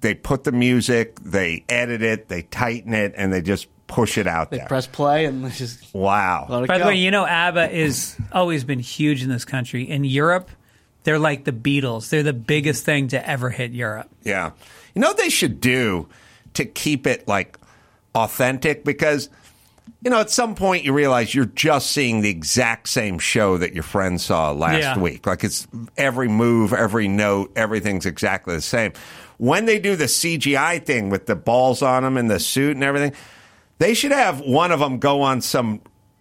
they 0.00 0.14
put 0.14 0.44
the 0.44 0.52
music, 0.52 1.18
they 1.20 1.64
edit 1.68 2.02
it, 2.02 2.28
they 2.28 2.42
tighten 2.42 2.92
it, 2.94 3.14
and 3.16 3.32
they 3.32 3.40
just 3.42 3.68
push 3.86 4.18
it 4.18 4.26
out 4.26 4.50
They 4.50 4.58
there. 4.58 4.66
press 4.66 4.86
play 4.88 5.26
and 5.26 5.44
they 5.44 5.50
just 5.50 5.94
wow. 5.94 6.46
let 6.48 6.64
it 6.64 6.66
By 6.68 6.78
the 6.78 6.86
way, 6.86 6.96
you 6.96 7.10
know 7.12 7.24
ABBA 7.24 7.70
is 7.70 8.16
always 8.32 8.64
been 8.64 8.80
huge 8.80 9.22
in 9.22 9.28
this 9.28 9.44
country. 9.44 9.88
In 9.88 10.02
Europe, 10.02 10.50
they're 11.04 11.20
like 11.20 11.44
the 11.44 11.52
Beatles. 11.52 12.08
They're 12.10 12.24
the 12.24 12.32
biggest 12.32 12.84
thing 12.84 13.06
to 13.08 13.28
ever 13.28 13.48
hit 13.50 13.70
Europe. 13.70 14.08
Yeah. 14.24 14.50
You 14.94 15.00
know 15.02 15.08
what 15.08 15.18
they 15.18 15.28
should 15.28 15.60
do 15.60 16.08
to 16.54 16.64
keep 16.64 17.06
it 17.06 17.28
like 17.28 17.56
authentic? 18.16 18.84
Because, 18.84 19.28
you 20.02 20.10
know, 20.10 20.18
at 20.20 20.30
some 20.30 20.56
point 20.56 20.82
you 20.84 20.92
realize 20.92 21.32
you're 21.32 21.44
just 21.44 21.92
seeing 21.92 22.22
the 22.22 22.30
exact 22.30 22.88
same 22.88 23.20
show 23.20 23.56
that 23.58 23.72
your 23.72 23.84
friend 23.84 24.20
saw 24.20 24.50
last 24.50 24.80
Yeah. 24.80 24.98
week. 24.98 25.26
Like 25.28 25.44
it's 25.44 25.68
every 25.96 26.28
move, 26.28 26.72
every 26.72 27.06
note, 27.06 27.52
everything's 27.54 28.04
exactly 28.04 28.56
the 28.56 28.62
same. 28.62 28.92
When 29.38 29.66
they 29.66 29.78
do 29.78 29.96
the 29.96 30.04
CGI 30.06 30.84
thing 30.84 31.10
with 31.10 31.26
the 31.26 31.36
balls 31.36 31.82
on 31.82 32.02
them 32.02 32.16
and 32.16 32.30
the 32.30 32.40
suit 32.40 32.74
and 32.76 32.84
everything, 32.84 33.12
they 33.78 33.94
should 33.94 34.12
have 34.12 34.40
one 34.40 34.72
of 34.72 34.80
them 34.80 34.98
go 34.98 35.22
on 35.22 35.40
some 35.40 35.80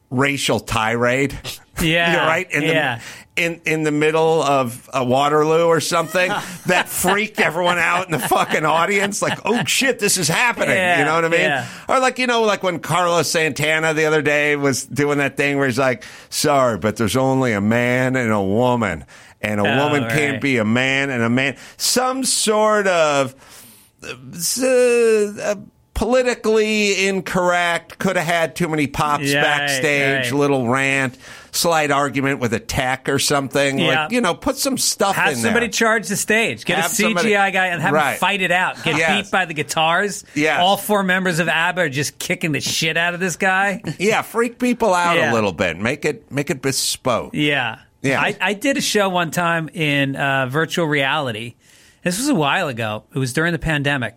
racial 0.09 0.59
tirade. 0.59 1.37
Yeah, 1.81 2.13
You're 2.13 2.21
right 2.21 2.49
in 2.49 2.63
yeah. 2.63 3.01
the 3.35 3.43
in 3.43 3.61
in 3.65 3.83
the 3.83 3.91
middle 3.91 4.41
of 4.41 4.89
a 4.93 5.03
Waterloo 5.03 5.65
or 5.65 5.81
something 5.81 6.29
that 6.67 6.87
freaked 6.87 7.41
everyone 7.41 7.77
out 7.77 8.05
in 8.05 8.13
the 8.13 8.19
fucking 8.19 8.63
audience. 8.63 9.21
Like, 9.21 9.39
oh 9.43 9.61
shit, 9.65 9.99
this 9.99 10.17
is 10.17 10.29
happening. 10.29 10.69
Yeah, 10.69 10.99
you 10.99 11.03
know 11.03 11.15
what 11.15 11.25
I 11.25 11.27
mean? 11.27 11.41
yeah. 11.41 11.67
Or 11.89 11.99
like 11.99 12.17
you 12.17 12.27
know, 12.27 12.43
like 12.43 12.63
when 12.63 12.79
Carlos 12.79 13.29
Santana 13.29 13.93
the 13.93 14.05
other 14.05 14.21
day 14.21 14.55
was 14.55 14.85
doing 14.85 15.17
that 15.17 15.35
thing 15.35 15.57
where 15.57 15.67
he's 15.67 15.77
like, 15.77 16.05
"Sorry, 16.29 16.77
but 16.77 16.95
there's 16.95 17.17
only 17.17 17.51
a 17.51 17.59
man 17.59 18.15
and 18.15 18.31
a 18.31 18.41
woman, 18.41 19.03
and 19.45 19.59
a 19.59 19.63
Oh, 19.63 19.85
woman 19.85 20.03
right. 20.03 20.11
can't 20.11 20.41
be 20.41 20.57
a 20.57 20.65
man 20.65 21.09
and 21.09 21.23
a 21.23 21.29
man." 21.29 21.55
Some 21.77 22.23
sort 22.23 22.87
of 22.87 23.35
uh, 24.03 25.55
politically 25.93 27.07
incorrect. 27.07 27.97
Could 27.99 28.15
have 28.17 28.25
had 28.25 28.55
too 28.55 28.67
many 28.67 28.87
pops 28.87 29.31
Yeah, 29.31 29.41
backstage. 29.41 30.31
right. 30.31 30.39
Little 30.39 30.67
rant, 30.67 31.17
slight 31.51 31.89
argument 31.91 32.39
with 32.39 32.53
a 32.53 32.59
tech 32.59 33.07
or 33.09 33.17
something. 33.19 33.79
Yeah. 33.79 34.03
Like 34.03 34.11
you 34.11 34.21
know, 34.21 34.33
put 34.35 34.57
some 34.57 34.77
stuff 34.77 35.15
Have 35.15 35.33
in 35.33 35.35
somebody 35.37 35.67
there. 35.67 35.71
charge 35.71 36.07
the 36.07 36.17
stage. 36.17 36.65
Get 36.65 36.77
Have 36.79 36.91
a 36.91 36.93
CGI 36.95 37.01
somebody- 37.03 37.29
guy 37.31 37.67
and 37.67 37.81
have 37.81 37.95
him 37.95 38.17
fight 38.19 38.41
it 38.41 38.51
out. 38.51 38.83
Get 38.83 38.97
Yes. 38.97 39.23
beat 39.25 39.31
by 39.31 39.45
the 39.45 39.53
guitars. 39.53 40.23
Yes. 40.35 40.59
All 40.59 40.77
four 40.77 41.01
members 41.03 41.39
of 41.39 41.47
ABBA 41.47 41.81
are 41.81 41.89
just 41.89 42.19
kicking 42.19 42.51
the 42.51 42.61
shit 42.61 42.97
out 42.97 43.13
of 43.13 43.19
this 43.19 43.37
guy. 43.37 43.81
yeah, 43.97 44.21
freak 44.21 44.59
people 44.59 44.93
out 44.93 45.15
Yeah. 45.17 45.31
a 45.31 45.33
little 45.33 45.53
bit. 45.53 45.77
Make 45.77 46.03
it 46.05 46.31
make 46.31 46.49
it 46.49 46.61
bespoke. 46.61 47.31
Yeah. 47.33 47.77
Yeah. 48.05 48.21
I, 48.21 48.37
I 48.39 48.53
did 48.53 48.77
a 48.77 48.81
show 48.81 49.09
one 49.09 49.31
time 49.31 49.69
in 49.73 50.15
uh, 50.15 50.45
virtual 50.47 50.85
reality. 50.85 51.55
This 52.03 52.19
was 52.19 52.29
a 52.29 52.35
while 52.35 52.67
ago. 52.67 53.03
It 53.13 53.17
was 53.17 53.33
during 53.33 53.51
the 53.51 53.59
pandemic. 53.59 54.13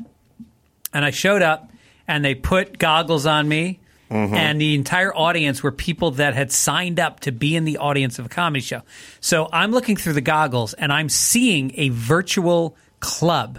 And 0.92 1.04
I 1.04 1.10
showed 1.10 1.42
up 1.42 1.70
and 2.06 2.24
they 2.24 2.34
put 2.34 2.78
goggles 2.78 3.24
on 3.24 3.48
me. 3.48 3.80
Mm-hmm. 4.10 4.34
And 4.34 4.60
the 4.60 4.74
entire 4.74 5.14
audience 5.14 5.62
were 5.62 5.72
people 5.72 6.12
that 6.12 6.34
had 6.34 6.50
signed 6.52 6.98
up 6.98 7.20
to 7.20 7.32
be 7.32 7.56
in 7.56 7.64
the 7.64 7.78
audience 7.78 8.18
of 8.18 8.26
a 8.26 8.28
comedy 8.28 8.60
show. 8.60 8.82
So 9.20 9.48
I'm 9.52 9.70
looking 9.70 9.96
through 9.96 10.14
the 10.14 10.22
goggles 10.22 10.74
and 10.74 10.92
I'm 10.92 11.08
seeing 11.08 11.72
a 11.74 11.90
virtual 11.90 12.76
club. 13.00 13.58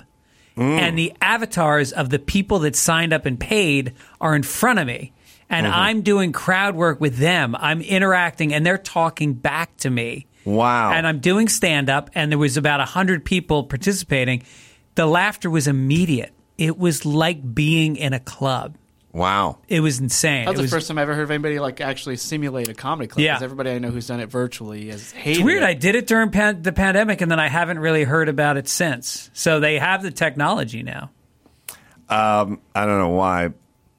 Mm. 0.57 0.79
And 0.79 0.97
the 0.97 1.13
avatars 1.21 1.91
of 1.91 2.09
the 2.09 2.19
people 2.19 2.59
that 2.59 2.75
signed 2.75 3.13
up 3.13 3.25
and 3.25 3.39
paid 3.39 3.93
are 4.19 4.35
in 4.35 4.43
front 4.43 4.79
of 4.79 4.87
me. 4.87 5.13
And 5.49 5.65
Mm-hmm. 5.65 5.75
I'm 5.75 6.01
doing 6.03 6.31
crowd 6.31 6.75
work 6.75 7.01
with 7.01 7.17
them. 7.17 7.55
I'm 7.57 7.81
interacting 7.81 8.53
and 8.53 8.63
they're 8.65 8.77
talking 8.77 9.33
back 9.33 9.75
to 9.77 9.89
me. 9.89 10.27
Wow. 10.45 10.91
and 10.93 11.05
I'm 11.05 11.19
doing 11.19 11.47
stand 11.47 11.89
up, 11.89 12.09
and 12.15 12.31
there 12.31 12.39
was 12.39 12.55
about 12.57 12.79
100 12.79 13.23
people 13.25 13.63
participating. 13.65 14.43
The 14.95 15.05
laughter 15.05 15.49
was 15.49 15.67
immediate. 15.67 16.33
It 16.57 16.77
was 16.77 17.05
like 17.05 17.53
being 17.53 17.97
in 17.97 18.13
a 18.13 18.19
club. 18.19 18.75
wow. 19.11 19.57
It 19.67 19.81
was 19.81 19.99
insane. 19.99 20.45
That 20.45 20.51
was 20.51 20.59
it 20.59 20.61
the 20.61 20.63
was 20.63 20.71
first 20.71 20.87
time 20.87 20.97
I 20.97 21.01
ever 21.03 21.13
heard 21.13 21.23
of 21.23 21.31
anybody 21.31 21.59
like 21.59 21.81
actually 21.81 22.15
simulate 22.17 22.67
a 22.69 22.73
comedy 22.73 23.07
club. 23.07 23.23
Yeah. 23.23 23.33
'cause 23.33 23.43
everybody 23.43 23.71
I 23.71 23.79
know 23.79 23.89
who's 23.91 24.07
done 24.07 24.19
it 24.21 24.29
virtually 24.29 24.89
is 24.89 25.11
hated 25.11 25.37
It's 25.39 25.43
weird. 25.45 25.63
it. 25.63 25.65
I 25.65 25.73
did 25.73 25.95
it 25.95 26.07
during 26.07 26.29
pan- 26.31 26.61
the 26.61 26.71
pandemic, 26.73 27.21
and 27.21 27.29
then 27.31 27.39
I 27.39 27.47
haven't 27.47 27.79
really 27.79 28.03
heard 28.03 28.29
about 28.29 28.55
it 28.57 28.67
since. 28.67 29.29
So 29.33 29.59
they 29.59 29.77
have 29.79 30.01
the 30.03 30.11
technology 30.11 30.83
now. 30.83 31.09
Um, 32.07 32.59
I 32.73 32.85
don't 32.85 32.97
know 32.99 33.09
why, 33.09 33.49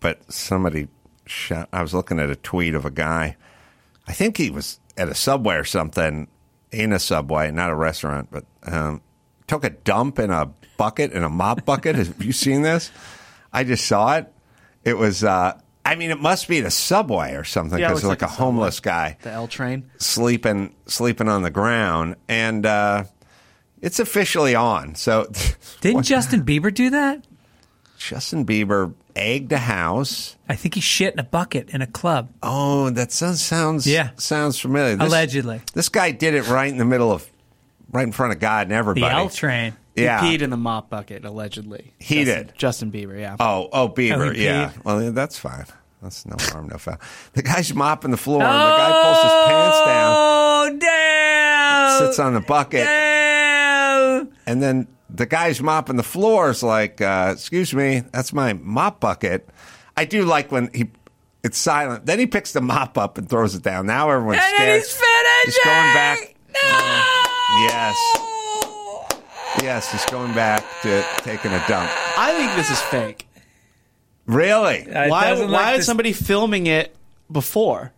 but 0.00 0.32
somebody 0.32 0.88
shot. 1.30 1.68
I 1.72 1.82
was 1.82 1.94
looking 1.94 2.18
at 2.18 2.30
a 2.30 2.36
tweet 2.36 2.74
of 2.74 2.84
a 2.84 2.90
guy. 2.90 3.36
I 4.06 4.12
think 4.12 4.36
he 4.36 4.50
was 4.50 4.80
at 4.96 5.08
a 5.08 5.14
subway 5.14 5.56
or 5.56 5.64
something 5.64 6.28
in 6.72 6.92
a 6.92 6.98
subway, 6.98 7.50
not 7.50 7.70
a 7.70 7.74
restaurant, 7.74 8.28
but 8.30 8.44
um, 8.64 9.00
took 9.46 9.64
a 9.64 9.70
dump 9.70 10.18
in 10.18 10.30
a 10.30 10.52
bucket 10.76 11.12
in 11.12 11.22
a 11.22 11.28
mop 11.28 11.64
bucket. 11.64 11.96
Have 11.96 12.22
you 12.22 12.32
seen 12.32 12.62
this? 12.62 12.90
I 13.52 13.64
just 13.64 13.86
saw 13.86 14.16
it. 14.16 14.32
It 14.84 14.94
was. 14.94 15.24
Uh, 15.24 15.58
I 15.84 15.94
mean, 15.96 16.10
it 16.10 16.20
must 16.20 16.46
be 16.46 16.60
the 16.60 16.70
subway 16.70 17.34
or 17.34 17.44
something 17.44 17.78
because 17.78 18.04
looks 18.04 18.04
like, 18.04 18.22
like 18.22 18.30
a 18.30 18.32
a 18.32 18.36
homeless 18.36 18.80
guy 18.80 19.16
the 19.22 19.30
L 19.30 19.48
train. 19.48 19.90
sleeping 19.98 20.74
sleeping 20.86 21.28
on 21.28 21.42
the 21.42 21.50
ground, 21.50 22.16
and 22.28 22.64
uh, 22.64 23.04
it's 23.80 23.98
officially 23.98 24.54
on. 24.54 24.94
So 24.94 25.30
Didn't 25.80 26.04
Justin 26.04 26.44
Bieber 26.44 26.72
do 26.72 26.90
that? 26.90 27.24
Justin 27.98 28.46
Bieber 28.46 28.94
egged 29.16 29.52
a 29.52 29.58
house. 29.58 30.36
I 30.48 30.56
think 30.56 30.74
he 30.74 30.80
shit 30.80 31.12
in 31.14 31.18
a 31.20 31.24
bucket 31.24 31.70
in 31.70 31.82
a 31.82 31.86
club. 31.86 32.30
Oh, 32.42 32.90
that 32.90 33.12
sounds 33.12 33.42
sounds 33.42 33.86
Yeah. 33.86 34.10
sounds 34.16 34.58
familiar. 34.58 34.96
This- 34.96 35.06
Allegedly. 35.08 35.60
this 35.74 35.88
guy 35.88 36.10
did 36.12 36.34
it 36.34 36.48
right 36.48 36.70
in 36.70 36.78
the 36.78 36.84
middle 36.84 37.12
of, 37.12 37.28
right 37.92 38.02
in 38.06 38.12
front 38.12 38.32
of 38.32 38.40
God 38.40 38.66
and 38.66 38.72
everybody. 38.72 39.00
The 39.00 39.06
everybody. 39.06 39.24
L 39.24 39.30
train. 39.30 39.72
yeah, 39.96 40.20
He 40.22 40.36
peed 40.38 40.42
in 40.42 40.50
the 40.50 40.56
mop 40.56 40.90
bucket 40.90 41.24
allegedly. 41.24 41.92
He 41.98 42.24
Justin, 42.24 42.46
did. 42.46 42.56
Justin 42.58 42.92
Bieber. 42.92 43.18
Yeah. 43.20 43.36
Oh, 43.40 43.68
oh, 43.72 43.88
Bieber. 43.88 44.28
Oh, 44.28 44.32
he 44.32 44.44
yeah. 44.44 44.70
peed? 44.74 44.84
Well, 44.84 45.02
yeah, 45.02 45.10
that's 45.10 45.38
fine. 45.38 45.64
That's 46.02 46.24
no 46.24 46.36
harm, 46.38 46.68
no 46.68 46.78
foul. 46.78 46.98
The 47.34 47.42
guy's 47.42 47.74
mopping 47.74 48.10
the 48.10 48.16
floor. 48.16 48.42
and 48.42 48.50
the 48.50 48.76
guy 48.76 49.02
pulls 49.02 49.22
his 49.22 49.32
pants 49.46 49.78
down, 49.84 50.14
Oh 50.16 50.78
damn! 50.80 51.98
sits 52.06 52.18
on 52.18 52.32
the 52.34 52.40
bucket, 52.40 52.84
Damn! 52.86 53.09
And 54.50 54.62
then 54.62 54.86
the 55.08 55.26
guy's 55.26 55.60
mopping 55.62 55.96
the 55.96 56.02
floor 56.02 56.50
is 56.50 56.62
like, 56.62 57.00
uh, 57.00 57.30
"Excuse 57.34 57.72
me, 57.74 58.02
that's 58.12 58.32
my 58.32 58.52
mop 58.54 59.00
bucket." 59.00 59.48
I 59.96 60.04
do 60.04 60.24
like 60.24 60.50
when 60.52 60.70
he. 60.74 60.90
It's 61.42 61.56
silent. 61.56 62.04
Then 62.04 62.18
he 62.18 62.26
picks 62.26 62.52
the 62.52 62.60
mop 62.60 62.98
up 62.98 63.16
and 63.16 63.26
throws 63.28 63.54
it 63.54 63.62
down. 63.62 63.86
Now 63.86 64.10
everyone's 64.10 64.42
And 64.42 64.54
scared. 64.54 64.68
then 64.68 64.76
he's 64.78 64.92
finishing. 64.92 65.44
He's 65.46 65.58
going 65.64 65.94
back. 65.94 66.34
No! 66.52 67.24
Yes. 67.66 67.96
Yes, 69.62 69.90
he's 69.92 70.04
going 70.06 70.32
back 70.34 70.64
to 70.82 71.04
taking 71.18 71.50
a 71.52 71.62
dump. 71.66 71.90
I 72.18 72.32
think 72.36 72.54
this 72.56 72.70
is 72.70 72.80
fake. 72.82 73.26
Really? 74.26 74.76
It 74.76 75.10
why 75.10 75.32
why 75.32 75.44
like 75.46 75.72
is 75.74 75.78
this- 75.80 75.86
somebody 75.86 76.12
filming 76.12 76.66
it 76.66 76.94
before? 77.32 77.92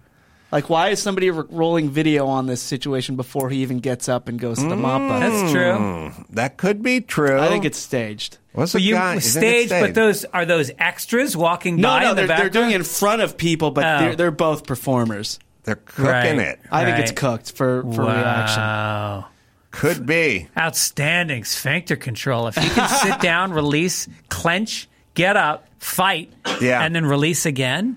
Like, 0.53 0.68
why 0.68 0.90
is 0.90 1.00
somebody 1.03 1.30
rolling 1.30 1.88
video 1.90 2.26
on 2.26 2.46
this 2.46 2.61
situation 2.61 3.16
before 3.16 3.48
he 3.48 3.62
even 3.62 3.78
gets 3.80 4.07
up 4.09 4.28
and 4.28 4.38
goes 4.38 4.59
to 4.59 4.68
the 4.68 4.76
mop 4.76 5.00
bucket? 5.09 5.32
That's 5.32 5.50
true. 5.53 5.76
Hmm. 6.11 6.22
That 6.34 6.59
could 6.59 6.82
be 6.82 7.00
true. 7.00 7.40
I 7.40 7.48
think 7.48 7.64
it's 7.64 7.78
staged. 7.78 8.36
What's 8.53 8.72
But 8.74 8.80
the 8.80 8.84
you 8.84 8.94
guy? 8.94 9.14
Isn't 9.16 9.42
it 9.42 9.68
stage, 9.68 9.70
but 9.70 9.94
those 9.94 10.26
are 10.26 10.44
those 10.44 10.70
extras 10.78 11.34
walking 11.34 11.76
No, 11.76 11.88
by 11.88 12.03
no, 12.03 12.11
in 12.11 12.16
the 12.16 12.26
they're, 12.26 12.36
they're 12.36 12.50
doing 12.50 12.70
it 12.72 12.76
in 12.76 12.84
front 12.84 13.22
of 13.22 13.38
people, 13.38 13.70
but 13.70 13.84
Oh. 13.84 13.98
they're, 14.00 14.16
they're 14.16 14.30
both 14.30 14.66
performers. 14.66 15.38
they're 15.64 15.76
cooking 15.76 16.05
Right. 16.07 16.38
it. 16.38 16.61
I 16.70 16.84
think 16.84 16.98
it's 16.98 17.12
cooked 17.12 17.53
for, 17.53 17.80
for 17.82 18.03
reaction. 18.03 18.61
Wow. 18.61 19.26
Could 19.70 20.05
be. 20.05 20.48
Outstanding 20.59 21.44
sphincter 21.44 21.96
control. 21.96 22.46
If 22.48 22.57
you 22.62 22.68
can 22.68 22.88
sit 22.90 23.20
down, 23.22 23.53
release, 23.55 24.07
clench, 24.28 24.86
get 25.14 25.38
up, 25.38 25.66
fight, 25.78 26.30
Yeah. 26.61 26.82
and 26.84 26.94
then 26.94 27.07
release 27.07 27.46
again. 27.46 27.96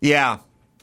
Yeah, 0.00 0.38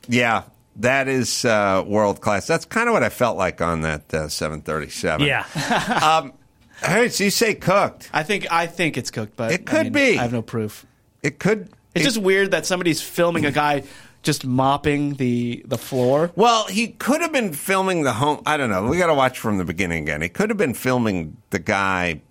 yeah. 0.08 0.44
That 0.80 1.08
is 1.08 1.44
uh, 1.46 1.84
world 1.86 2.22
class. 2.22 2.48
That's 2.48 2.66
kind 2.66 2.88
of 2.90 2.94
what 2.94 3.04
I 3.04 3.10
felt 3.10 3.38
like 3.38 3.62
on 3.62 3.82
that 3.82 4.14
uh, 4.14 4.30
737. 4.30 5.26
Yeah. 5.28 6.30
Hey, 6.82 7.10
so 7.10 7.26
you 7.26 7.30
say 7.30 7.56
cooked? 7.56 8.10
I 8.14 8.24
think 8.24 8.50
I 8.50 8.66
think 8.66 8.96
it's 8.98 9.12
cooked, 9.12 9.36
but 9.36 9.52
It 9.52 9.62
I 9.62 9.64
could 9.70 9.84
mean, 9.88 9.92
be. 9.94 10.18
I 10.18 10.22
have 10.22 10.32
no 10.32 10.42
proof. 10.42 10.86
It 11.22 11.38
could. 11.38 11.64
It's 11.94 12.04
it- 12.04 12.08
just 12.08 12.18
weird 12.20 12.52
that 12.52 12.66
somebody's 12.66 13.02
filming 13.02 13.46
a 13.46 13.52
guy 13.52 13.84
just 14.24 14.46
mopping 14.46 15.16
the 15.16 15.62
the 15.68 15.78
floor. 15.78 16.32
Well, 16.38 16.68
he 16.68 16.88
could 16.88 17.20
have 17.20 17.34
been 17.34 17.52
filming 17.52 18.04
the 18.04 18.14
home. 18.14 18.42
I 18.46 18.56
don't 18.56 18.70
know. 18.70 18.88
We 18.88 18.98
got 18.98 19.08
to 19.08 19.14
watch 19.14 19.38
from 19.40 19.58
the 19.58 19.66
beginning 19.66 20.04
again. 20.04 20.22
He 20.22 20.30
could 20.30 20.50
have 20.50 20.58
been 20.58 20.74
filming 20.74 21.36
the 21.50 21.60
guy 21.60 22.22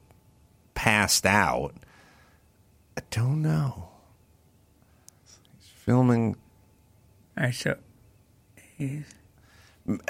passed 0.72 1.26
out. 1.26 1.74
I 2.96 3.02
don't 3.10 3.42
know. 3.42 3.90
He's 5.58 5.68
filming 5.84 6.36
All 7.36 7.44
right, 7.44 7.54
so 7.54 7.76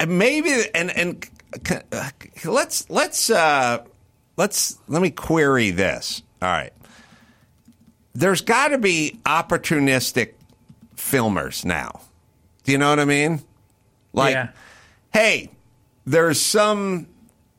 maybe 0.06 0.50
and 0.74 0.90
and 0.90 1.26
uh, 1.92 2.10
let's 2.44 2.88
let's 2.90 3.30
uh 3.30 3.82
let's 4.36 4.78
let 4.88 5.02
me 5.02 5.10
query 5.10 5.70
this. 5.70 6.22
All 6.42 6.48
right. 6.48 6.72
There's 8.14 8.40
got 8.40 8.68
to 8.68 8.78
be 8.78 9.20
opportunistic 9.24 10.32
filmers 10.96 11.64
now. 11.64 12.00
Do 12.64 12.72
you 12.72 12.78
know 12.78 12.90
what 12.90 13.00
i 13.00 13.04
mean? 13.04 13.40
Like 14.12 14.34
Yeah. 14.34 14.48
hey 15.12 15.50
there's 16.06 16.40
some 16.40 17.06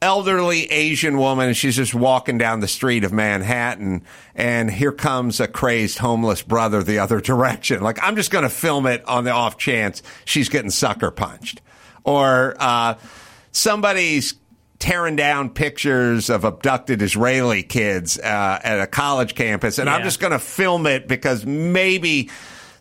elderly 0.02 0.64
asian 0.72 1.18
woman 1.18 1.48
and 1.48 1.58
she's 1.58 1.76
just 1.76 1.94
walking 1.94 2.38
down 2.38 2.62
the 2.62 2.68
street 2.68 3.04
of 3.04 3.12
manhattan 3.12 4.02
and 4.34 4.72
here 4.72 4.94
comes 4.94 5.40
a 5.40 5.48
crazed 5.48 5.98
homeless 5.98 6.42
brother 6.42 6.82
the 6.82 7.00
other 7.00 7.20
direction 7.22 7.82
like 7.82 8.00
i'm 8.02 8.16
just 8.16 8.32
going 8.32 8.44
to 8.44 8.50
film 8.50 8.86
it 8.86 9.06
on 9.08 9.26
the 9.26 9.32
off 9.32 9.58
chance 9.58 10.02
she's 10.24 10.48
getting 10.48 10.70
sucker 10.70 11.12
punched 11.12 11.62
or 12.04 12.56
uh, 12.60 12.96
somebody's 13.52 14.36
tearing 14.80 15.16
down 15.18 15.50
pictures 15.50 16.30
of 16.30 16.46
abducted 16.46 17.02
Israeli 17.02 17.64
kids 17.64 18.18
uh, 18.18 18.60
at 18.64 18.80
a 18.80 18.88
college 18.88 19.36
campus, 19.36 19.78
and 19.78 19.90
I'm 19.90 20.04
just 20.04 20.20
going 20.20 20.32
to 20.32 20.40
film 20.40 20.88
it 20.88 21.08
because 21.08 21.46
maybe 21.46 22.30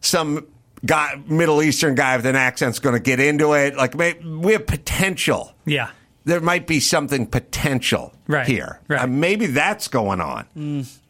some 0.01 0.47
guy, 0.87 1.21
Middle 1.27 1.61
Eastern 1.62 1.95
guy 1.97 2.16
with 2.16 2.27
an 2.27 2.37
accent's 2.37 2.79
going 2.79 2.95
to 2.95 3.01
get 3.01 3.21
into 3.21 3.53
it. 3.55 3.77
Like 3.77 3.97
may, 3.97 4.14
we 4.14 4.53
have 4.53 4.66
potential. 4.66 5.53
yeah. 5.64 5.91
There 6.29 6.41
might 6.43 6.66
be 6.66 6.79
something 6.79 7.26
potential 7.26 8.12
Right, 8.26 8.47
here. 8.47 8.81
right. 8.87 9.01
Uh, 9.01 9.07
maybe 9.07 9.47
that's 9.47 9.89
going 9.89 10.20
on. 10.20 10.45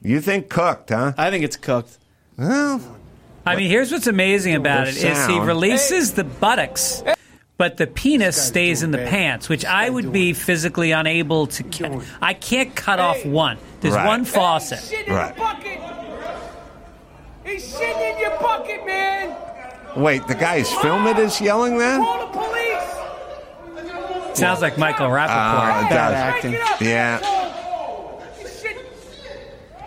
You 0.00 0.20
think 0.20 0.48
cooked, 0.48 0.90
huh? 0.90 1.12
I 1.18 1.30
think 1.32 1.42
it's 1.42 1.56
cooked. 1.56 1.98
Well, 2.36 2.80
I 3.44 3.56
mean, 3.56 3.68
here's 3.68 3.90
what's 3.90 4.06
amazing 4.06 4.54
about 4.54 4.84
The 4.84 4.90
it 4.92 4.96
is 4.96 5.02
he 5.02 5.14
sound. 5.34 5.46
releases 5.48 6.12
the 6.12 6.22
buttocks, 6.22 7.02
but 7.56 7.78
the 7.78 7.88
penis 7.88 8.40
stays 8.40 8.84
in 8.84 8.92
the 8.92 8.98
pants, 8.98 9.48
which 9.48 9.64
I 9.64 9.90
would 9.90 10.12
be 10.12 10.34
physically 10.34 10.92
unable 10.92 11.48
to. 11.48 11.64
Ca- 11.64 12.00
I 12.22 12.34
can't 12.34 12.72
cut 12.76 13.00
off 13.00 13.24
one. 13.26 13.58
There's 13.80 13.94
Right. 13.94 14.06
one 14.06 14.24
faucet. 14.24 14.78
Shit 14.88 15.08
in 15.08 15.14
Right. 15.14 15.34
the 15.34 15.40
bucket. 15.40 15.80
He's 17.44 17.74
shitting 17.74 18.14
in 18.14 18.20
your 18.20 18.38
bucket, 18.38 18.86
man. 18.86 19.34
wait, 19.96 20.24
the 20.28 20.34
guy 20.36 20.58
who's 20.60 20.70
filming 20.74 21.16
it 21.16 21.18
is 21.18 21.40
yelling 21.40 21.76
that? 21.78 21.98
Call 21.98 22.20
the 22.26 22.38
police. 22.38 22.94
Sounds 24.34 24.60
like 24.60 24.78
Michael 24.78 25.06
Rapaport. 25.08 25.28
Uh, 25.28 25.88
Bad 25.88 26.14
acting. 26.14 26.50
Break 26.52 26.62
it 26.62 26.70
up. 26.72 26.80
Yeah. 26.80 27.44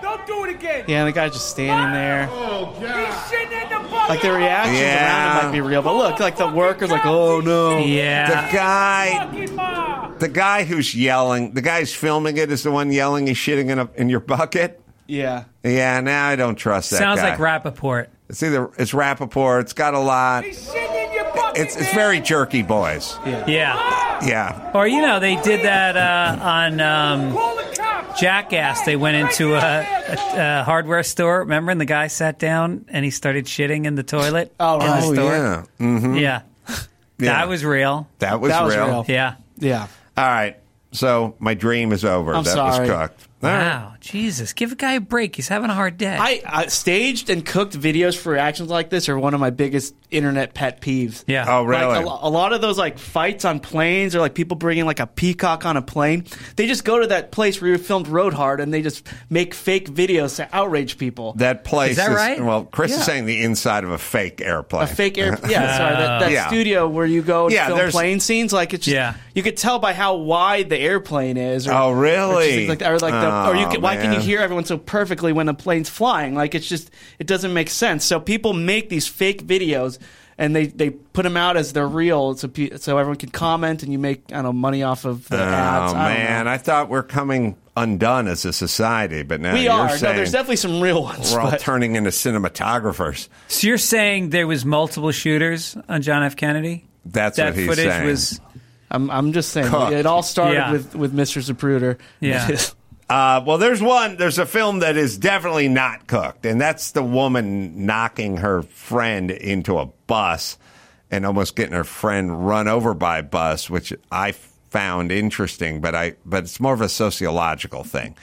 Don't 0.02 0.26
do 0.26 0.44
it 0.46 0.56
again. 0.56 0.86
Yeah, 0.88 1.00
and 1.00 1.08
the 1.08 1.12
guy's 1.12 1.32
just 1.34 1.50
standing 1.50 1.94
there. 1.94 2.26
He's 2.28 3.16
shitting 3.32 3.52
in 3.64 3.70
the 3.70 3.90
bucket. 3.90 4.10
Like 4.10 4.22
the 4.22 4.32
reactions 4.34 4.80
Yeah. 4.80 5.06
around 5.06 5.40
him 5.40 5.46
might 5.46 5.52
be 5.54 5.62
real, 5.62 5.82
but 5.84 5.94
look, 5.96 6.20
like 6.20 6.38
the 6.38 6.48
workers, 6.50 6.90
like, 6.90 7.06
oh 7.06 7.40
no. 7.40 7.78
Yeah. 7.78 8.28
The 8.48 8.58
guy 8.58 9.26
Fucking 9.28 9.56
ma. 9.56 10.08
The 10.18 10.28
guy 10.28 10.64
who's 10.64 10.94
yelling, 10.96 11.54
the 11.54 11.62
guy's 11.62 11.94
filming 11.94 12.38
it 12.38 12.52
is 12.52 12.64
the 12.64 12.72
one 12.72 12.92
yelling 12.92 13.28
he's 13.28 13.38
shitting 13.38 13.70
in, 13.70 13.80
a, 13.80 13.90
in 13.96 14.10
your 14.10 14.20
bucket. 14.20 14.82
Yeah. 15.08 15.46
Yeah, 15.64 16.00
now 16.02 16.28
I 16.28 16.36
don't 16.36 16.56
trust 16.56 16.92
that 16.92 16.98
Sounds 16.98 17.22
guy. 17.22 17.36
like 17.38 17.64
Rapaport. 17.64 18.08
It's 18.30 18.42
either 18.44 18.72
it's 18.78 18.92
Rapaport. 18.92 19.62
It's 19.62 19.74
got 19.74 19.94
a 19.94 20.00
lot. 20.00 20.46
He's 20.46 20.68
shitting 20.68 21.08
in 21.08 21.14
your 21.14 21.21
bucket, 21.21 21.21
It's 21.56 21.76
it's 21.76 21.94
very 21.94 22.20
jerky, 22.22 22.62
boys. 22.64 23.18
Yeah. 23.26 24.10
Yeah, 24.24 24.72
Or, 24.76 24.88
you 24.88 25.02
know, 25.02 25.20
they 25.20 25.36
did 25.38 25.66
that 25.66 25.98
uh, 25.98 26.44
on 26.44 26.80
um, 26.80 27.34
Call 27.34 27.56
the 27.56 27.76
cops. 27.76 28.20
Jackass. 28.22 28.82
They 28.86 28.96
went 28.96 29.18
into 29.18 29.56
a, 29.56 29.58
a, 29.58 30.60
a 30.60 30.64
hardware 30.64 31.02
store, 31.02 31.40
remember? 31.40 31.72
And 31.72 31.82
the 31.82 31.86
guy 31.86 32.06
sat 32.06 32.38
down 32.38 32.86
and 32.90 33.04
he 33.04 33.10
started 33.10 33.46
shitting 33.46 33.86
in 33.86 33.96
the 33.96 34.04
toilet. 34.04 34.54
Oh, 34.60 34.76
in 34.80 34.86
right. 34.86 35.02
the 35.02 35.08
oh 35.08 35.14
store. 35.16 35.32
yeah, 35.32 35.64
mm, 35.80 36.22
Yeah. 36.22 36.42
yeah. 36.68 36.78
That 37.18 37.48
was 37.50 37.66
real. 37.66 38.08
that 38.20 38.40
was 38.40 38.52
That 38.52 38.64
was 38.64 38.76
real. 38.76 38.86
real. 38.88 39.06
Yeah. 39.08 39.36
Yeah. 39.58 39.88
All 40.16 40.26
right, 40.26 40.58
so 40.92 41.36
my 41.40 41.56
dream 41.56 41.92
is 41.92 42.06
over. 42.06 42.36
I'm 42.36 42.44
that 42.44 42.54
sorry. 42.54 42.80
was 42.82 42.90
cooked. 42.90 43.28
All 43.44 43.50
right. 43.50 43.60
Wow, 43.60 43.94
Jesus, 44.00 44.54
give 44.54 44.72
a 44.72 44.76
guy 44.76 44.94
a 44.94 45.00
break. 45.02 45.36
He's 45.36 45.48
having 45.48 45.70
a 45.70 45.74
hard 45.74 45.98
day. 45.98 46.16
I, 46.20 46.42
I 46.46 46.68
staged 46.68 47.30
and 47.30 47.46
cooked 47.46 47.78
videos 47.80 48.16
for 48.18 48.32
reactions 48.32 48.70
like 48.70 48.90
this 48.90 49.10
are 49.10 49.18
one 49.18 49.34
of 49.34 49.40
my 49.40 49.50
biggest 49.50 49.96
internet 50.12 50.54
pet 50.54 50.82
peeves. 50.82 51.24
yeah. 51.28 51.46
Oh, 51.48 51.64
really? 51.64 51.86
Like 51.86 52.06
a, 52.06 52.10
a 52.10 52.30
lot 52.30 52.54
of 52.54 52.62
those 52.62 52.78
like 52.78 53.00
fights 53.00 53.46
on 53.46 53.60
planes 53.60 54.16
or 54.16 54.20
like 54.20 54.36
people 54.36 54.58
bringing 54.58 54.86
like 54.86 55.00
a 55.00 55.08
peacock 55.08 55.66
on 55.66 55.78
a 55.78 55.82
plane, 55.82 56.26
they 56.58 56.68
just 56.68 56.84
go 56.84 57.00
to 57.00 57.08
that 57.08 57.32
place 57.32 57.62
where 57.62 57.72
you 57.72 57.78
filmed 57.78 58.08
Road 58.08 58.34
Hard 58.34 58.60
and 58.60 58.74
they 58.74 58.82
just 58.82 59.08
make 59.30 59.54
fake 59.54 59.90
videos 59.90 60.36
to 60.36 60.48
outrage 60.56 60.98
people. 60.98 61.34
That 61.38 61.64
place 61.64 61.92
Is 61.92 61.98
that 61.98 62.10
right? 62.12 62.44
Well, 62.44 62.66
Chris 62.66 62.92
Yeah. 62.92 62.98
is 62.98 63.06
saying 63.06 63.26
the 63.26 63.42
inside 63.42 63.84
of 63.84 63.92
a 63.92 63.98
fake 63.98 64.42
airplane. 64.42 64.84
a 64.84 64.88
fake 64.88 65.18
airplane. 65.18 65.52
yeah, 65.52 65.78
sorry, 65.78 65.96
that, 65.96 66.20
that 66.20 66.32
Yeah. 66.32 66.48
studio 66.48 66.88
where 66.88 67.06
you 67.06 67.22
go 67.22 67.46
and 67.46 67.54
Yeah, 67.54 67.68
film 67.68 67.90
plane 67.92 68.20
scenes, 68.20 68.52
like 68.54 68.74
it's 68.74 68.86
just, 68.86 68.94
Yeah. 68.94 69.14
you 69.34 69.42
could 69.44 69.58
tell 69.58 69.80
by 69.80 69.94
how 69.94 70.16
wide 70.16 70.70
the 70.70 70.78
airplane 70.78 71.38
is. 71.38 71.68
Or, 71.68 71.72
Oh, 71.74 71.90
or 71.92 71.96
really? 71.96 72.68
just 72.68 72.82
Like, 72.82 72.90
or 72.90 73.00
like, 73.00 73.14
the, 73.14 73.31
or 73.50 73.56
you 73.56 73.66
Oh, 73.66 73.70
can, 73.72 73.82
why 73.82 73.96
can 73.96 74.06
you 74.12 74.18
man. 74.20 74.22
hear 74.22 74.40
everyone 74.42 74.66
so 74.66 74.78
perfectly 74.78 75.34
when 75.34 75.48
a 75.50 75.54
plane's 75.54 75.90
flying? 75.90 76.36
Like 76.36 76.56
it's 76.56 76.68
just, 76.68 76.92
it 77.20 77.28
doesn't 77.28 77.54
make 77.54 77.70
sense. 77.70 78.06
So 78.06 78.20
people 78.20 78.54
make 78.54 78.90
these 78.90 79.08
fake 79.08 79.46
videos. 79.46 79.98
And 80.38 80.56
they, 80.56 80.66
they 80.68 80.90
put 80.90 81.22
them 81.22 81.38
out 81.38 81.56
as 81.56 81.72
they're 81.74 81.88
real, 81.88 82.36
so 82.36 82.48
pe- 82.48 82.76
so 82.78 82.98
everyone 82.98 83.18
can 83.18 83.30
comment, 83.30 83.84
and 83.84 83.92
you 83.92 84.00
make 84.00 84.24
I 84.30 84.36
don't 84.36 84.44
know 84.46 84.54
money 84.54 84.82
off 84.82 85.06
of 85.06 85.28
the 85.30 85.38
Oh 85.38 85.44
ads. 85.44 85.94
I 85.94 86.14
don't 86.16 86.18
man, 86.18 86.46
know. 86.46 86.52
I 86.52 86.58
thought 86.58 86.90
we're 86.90 87.04
coming 87.04 87.58
undone 87.78 88.28
as 88.28 88.44
a 88.46 88.52
society, 88.54 89.22
but 89.22 89.40
now 89.40 89.54
we 89.54 89.64
you're 89.66 89.72
are. 89.74 89.90
saying 89.90 90.14
No, 90.14 90.18
there's 90.18 90.32
definitely 90.32 90.56
some 90.56 90.82
real 90.82 91.04
ones. 91.04 91.32
we're 91.32 91.42
all 91.42 91.52
but- 91.52 91.60
turning 91.60 91.96
into 91.96 92.10
cinematographers. 92.10 93.28
so 93.50 93.68
you're 93.68 93.78
saying 93.78 94.32
there 94.32 94.48
was 94.48 94.66
multiple 94.66 95.12
shooters 95.12 95.78
on 95.88 96.02
John 96.02 96.24
F. 96.24 96.36
Kennedy? 96.36 96.86
That's 97.06 97.38
that 97.38 97.48
what 97.48 97.56
he's 97.58 97.68
footage 97.68 97.86
saying. 97.86 98.08
was. 98.08 98.40
I'm, 98.90 99.12
I'm 99.12 99.34
just 99.34 99.50
saying, 99.52 99.68
Cooked. 99.70 99.92
it 99.94 100.06
all 100.08 100.24
started 100.24 100.56
Yeah. 100.56 100.72
with, 100.72 100.96
with 100.96 101.16
Mr. 101.16 101.40
Zapruder. 101.54 102.00
Yeah. 102.20 102.50
Uh, 103.12 103.44
well, 103.46 103.58
there's 103.58 103.82
one. 103.82 104.16
There's 104.16 104.38
a 104.38 104.46
film 104.46 104.80
that 104.80 104.96
is 104.96 105.18
definitely 105.18 105.68
not 105.68 106.08
cooked, 106.08 106.46
and 106.46 106.62
that's 106.62 106.92
the 106.92 107.04
woman 107.04 107.86
knocking 107.86 108.38
her 108.38 108.62
friend 108.62 109.30
into 109.32 109.80
a 109.80 109.88
bus 110.08 110.58
and 111.12 111.26
almost 111.26 111.58
getting 111.58 111.74
her 111.74 111.84
friend 111.84 112.48
run 112.48 112.70
over 112.70 112.94
by 112.94 113.18
a 113.18 113.24
bus, 113.24 113.70
which 113.70 113.92
I 114.14 114.32
found 114.32 115.12
interesting. 115.12 115.82
But 115.82 115.94
I, 115.94 116.16
but 116.26 116.46
it's 116.46 116.62
more 116.62 116.74
of 116.74 116.80
a 116.80 116.88
sociological 116.88 117.84
thing. 117.84 118.16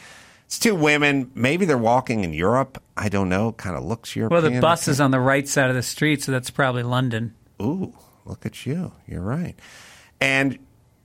It's 0.46 0.58
two 0.58 0.74
women. 0.74 1.32
Maybe 1.34 1.66
they're 1.66 1.76
walking 1.76 2.24
in 2.24 2.32
Europe. 2.32 2.82
I 2.96 3.10
don't 3.10 3.28
know. 3.28 3.52
Kind 3.52 3.76
of 3.76 3.84
looks 3.84 4.16
European. 4.16 4.42
Well, 4.42 4.50
the 4.50 4.58
bus 4.58 4.88
is 4.88 5.02
on 5.02 5.10
the 5.10 5.20
right 5.20 5.46
side 5.46 5.68
of 5.68 5.76
the 5.76 5.82
street, 5.82 6.22
so 6.22 6.32
that's 6.32 6.48
probably 6.48 6.82
London. 6.82 7.34
Ooh, 7.60 7.92
look 8.24 8.46
at 8.46 8.64
you. 8.64 8.92
You're 9.06 9.20
right. 9.20 9.54
And 10.18 10.58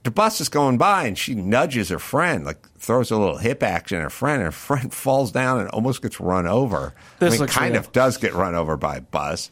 the 0.04 0.10
bus 0.10 0.40
is 0.40 0.48
going 0.48 0.78
by 0.78 1.06
and 1.06 1.18
she 1.18 1.34
nudges 1.34 1.88
her 1.88 1.98
friend, 1.98 2.44
like 2.44 2.68
throws 2.78 3.10
a 3.10 3.16
little 3.16 3.38
hip 3.38 3.62
action 3.62 3.98
at 3.98 4.02
her 4.04 4.10
friend, 4.10 4.36
and 4.36 4.44
her 4.46 4.52
friend 4.52 4.92
falls 4.94 5.32
down 5.32 5.60
and 5.60 5.68
almost 5.70 6.02
gets 6.02 6.20
run 6.20 6.46
over. 6.46 6.94
This 7.18 7.28
I 7.28 7.30
mean, 7.32 7.40
looks 7.40 7.54
kind 7.54 7.72
real. 7.72 7.80
of 7.80 7.92
does 7.92 8.16
get 8.18 8.34
run 8.34 8.54
over 8.54 8.76
by 8.76 8.96
a 8.96 9.00
bus. 9.00 9.50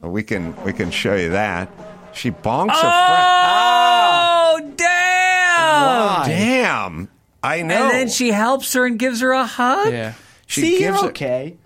We 0.00 0.22
can 0.22 0.54
we 0.64 0.72
can 0.72 0.90
show 0.90 1.16
you 1.16 1.30
that. 1.30 1.68
She 2.12 2.30
bonks 2.30 2.70
her 2.74 2.80
friend. 2.80 2.86
Oh, 2.88 4.72
damn! 4.76 5.82
Why? 5.82 6.24
Damn. 6.28 7.08
I 7.42 7.62
know. 7.62 7.74
And 7.74 7.90
then 7.90 8.08
she 8.08 8.30
helps 8.30 8.72
her 8.72 8.86
and 8.86 8.98
gives 8.98 9.20
her 9.20 9.32
a 9.32 9.44
hug. 9.46 9.92
Yeah. 9.92 10.14
She 10.46 10.60
See, 10.62 10.70
gives 10.78 10.82
you're 11.00 11.06
it- 11.06 11.10
okay. 11.10 11.56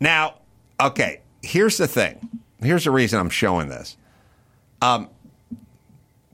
Now, 0.00 0.36
okay, 0.80 1.20
here's 1.42 1.76
the 1.76 1.86
thing. 1.88 2.28
Here's 2.60 2.84
the 2.84 2.90
reason 2.90 3.18
I'm 3.20 3.30
showing 3.30 3.68
this. 3.68 3.96
Um, 4.82 5.08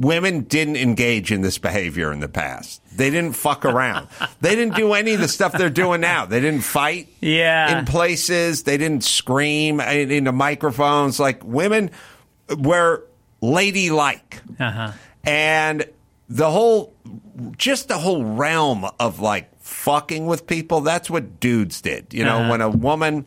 women 0.03 0.43
didn't 0.43 0.77
engage 0.77 1.33
in 1.33 1.41
this 1.41 1.59
behavior 1.59 2.13
in 2.13 2.21
the 2.21 2.29
past. 2.29 2.83
They 2.97 3.09
didn't 3.11 3.33
fuck 3.33 3.65
around. 3.65 4.09
they 4.41 4.55
didn't 4.55 4.75
do 4.77 4.93
any 4.93 5.15
of 5.15 5.21
the 5.21 5.29
stuff 5.29 5.53
they're 5.53 5.71
doing 5.71 6.01
now. 6.03 6.27
They 6.27 6.41
didn't 6.41 6.63
fight 6.63 7.09
Yeah. 7.21 7.79
in 7.79 7.85
places. 7.87 8.65
They 8.65 8.77
didn't 8.77 9.05
scream 9.05 9.81
into 9.81 10.33
microphones. 10.33 11.19
Like 11.21 11.43
women 11.45 11.91
were 12.59 13.05
ladylike 13.41 14.41
Uh-huh. 14.61 14.93
and 15.25 15.85
the 16.29 16.51
whole 16.51 16.95
just 17.57 17.89
the 17.89 17.99
whole 17.99 18.25
realm 18.25 18.87
of 19.01 19.21
like 19.21 19.49
fucking 19.61 20.27
with 20.27 20.47
people 20.47 20.81
that's 20.81 21.11
what 21.11 21.41
dudes 21.41 21.81
did 21.81 22.07
you 22.15 22.25
know 22.25 22.39
Uh-huh. 22.39 22.51
when 22.51 22.61
a 22.61 22.71
woman 22.71 23.25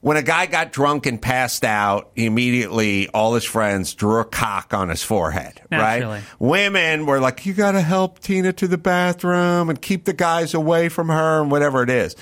when 0.00 0.16
a 0.16 0.22
guy 0.22 0.46
got 0.46 0.72
drunk 0.72 1.06
and 1.06 1.20
passed 1.20 1.64
out 1.64 2.10
immediately 2.16 3.08
all 3.08 3.34
his 3.34 3.44
friends 3.44 3.94
drew 3.94 4.20
a 4.20 4.24
cock 4.24 4.72
on 4.74 4.88
his 4.88 5.02
forehead 5.02 5.60
Naturally. 5.70 6.18
right 6.18 6.24
women 6.38 7.06
were 7.06 7.20
like 7.20 7.46
you 7.46 7.54
got 7.54 7.72
to 7.72 7.80
help 7.80 8.18
tina 8.18 8.52
to 8.54 8.68
the 8.68 8.78
bathroom 8.78 9.70
and 9.70 9.80
keep 9.80 10.04
the 10.04 10.12
guys 10.12 10.54
away 10.54 10.88
from 10.88 11.08
her 11.08 11.42
and 11.42 11.50
whatever 11.50 11.82
it 11.82 11.90
is 11.90 12.16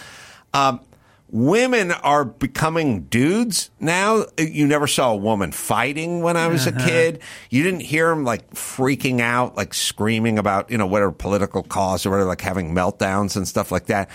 um, 0.54 0.80
women 1.28 1.90
are 1.90 2.24
becoming 2.24 3.02
dudes 3.02 3.70
now. 3.80 4.24
You 4.38 4.66
never 4.66 4.86
saw 4.86 5.12
a 5.12 5.16
woman 5.16 5.52
fighting 5.52 6.22
when 6.22 6.36
I 6.36 6.46
was 6.46 6.66
a 6.66 6.72
kid. 6.72 7.20
You 7.50 7.62
didn't 7.62 7.80
hear 7.80 8.08
them 8.08 8.24
like 8.24 8.50
freaking 8.52 9.20
out, 9.20 9.56
like 9.56 9.74
screaming 9.74 10.38
about, 10.38 10.70
you 10.70 10.78
know, 10.78 10.86
whatever 10.86 11.12
political 11.12 11.62
cause 11.62 12.06
or 12.06 12.10
whatever, 12.10 12.28
like 12.28 12.40
having 12.40 12.74
meltdowns 12.74 13.36
and 13.36 13.46
stuff 13.46 13.72
like 13.72 13.86
that. 13.86 14.08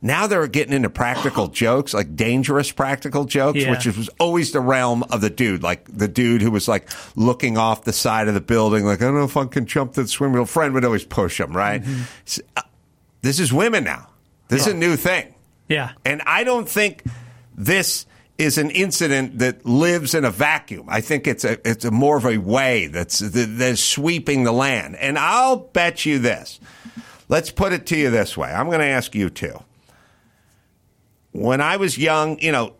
Now 0.00 0.26
they're 0.28 0.46
getting 0.46 0.72
into 0.74 0.90
practical 0.90 1.48
jokes, 1.64 1.92
like 1.92 2.14
dangerous 2.14 2.70
practical 2.70 3.24
jokes, 3.24 3.58
Yeah. 3.58 3.70
which 3.72 3.84
was 3.86 4.08
always 4.20 4.52
the 4.52 4.60
realm 4.60 5.02
of 5.04 5.20
the 5.20 5.30
dude, 5.30 5.62
like 5.62 5.84
the 5.88 6.06
dude 6.08 6.40
who 6.42 6.50
was 6.52 6.68
like 6.68 6.88
looking 7.16 7.58
off 7.58 7.84
the 7.84 7.92
side 7.92 8.28
of 8.28 8.34
the 8.34 8.40
building, 8.40 8.84
like, 8.84 9.00
I 9.02 9.06
don't 9.06 9.14
know 9.16 9.24
if 9.24 9.36
I 9.36 9.44
can 9.46 9.66
jump 9.66 9.94
the 9.94 10.06
swimming 10.06 10.36
pool. 10.36 10.46
Friend 10.46 10.72
would 10.74 10.84
always 10.84 11.04
push 11.04 11.40
him, 11.40 11.52
right? 11.56 11.82
S- 12.26 12.40
uh, 12.56 12.62
This 13.22 13.40
is 13.40 13.52
women 13.52 13.82
now. 13.84 14.08
This 14.48 14.62
is 14.66 14.72
a 14.72 14.76
new 14.76 14.96
thing. 14.96 15.34
Yeah. 15.68 15.90
And 16.04 16.22
I 16.24 16.44
don't 16.44 16.68
think 16.68 17.02
this 17.56 18.06
is 18.38 18.56
an 18.56 18.70
incident 18.70 19.40
that 19.40 19.66
lives 19.66 20.14
in 20.14 20.24
a 20.24 20.30
vacuum. 20.30 20.86
I 20.88 21.00
think 21.00 21.26
it's 21.26 21.44
a 21.44 21.58
it's 21.68 21.84
a 21.84 21.90
more 21.90 22.16
of 22.16 22.24
a 22.24 22.38
way 22.38 22.86
that's 22.86 23.18
that's 23.18 23.82
sweeping 23.82 24.44
the 24.44 24.52
land. 24.52 24.94
And 24.96 25.18
I'll 25.18 25.56
bet 25.56 26.06
you 26.06 26.20
this. 26.20 26.60
Let's 27.28 27.50
put 27.50 27.72
it 27.72 27.84
to 27.86 27.96
you 27.96 28.10
this 28.10 28.36
way. 28.36 28.48
I'm 28.50 28.66
going 28.66 28.78
to 28.78 28.86
ask 28.86 29.14
you 29.14 29.28
too. 29.28 29.58
When 31.32 31.60
I 31.60 31.76
was 31.76 31.96
young, 31.98 32.38
you 32.40 32.52
know, 32.52 32.74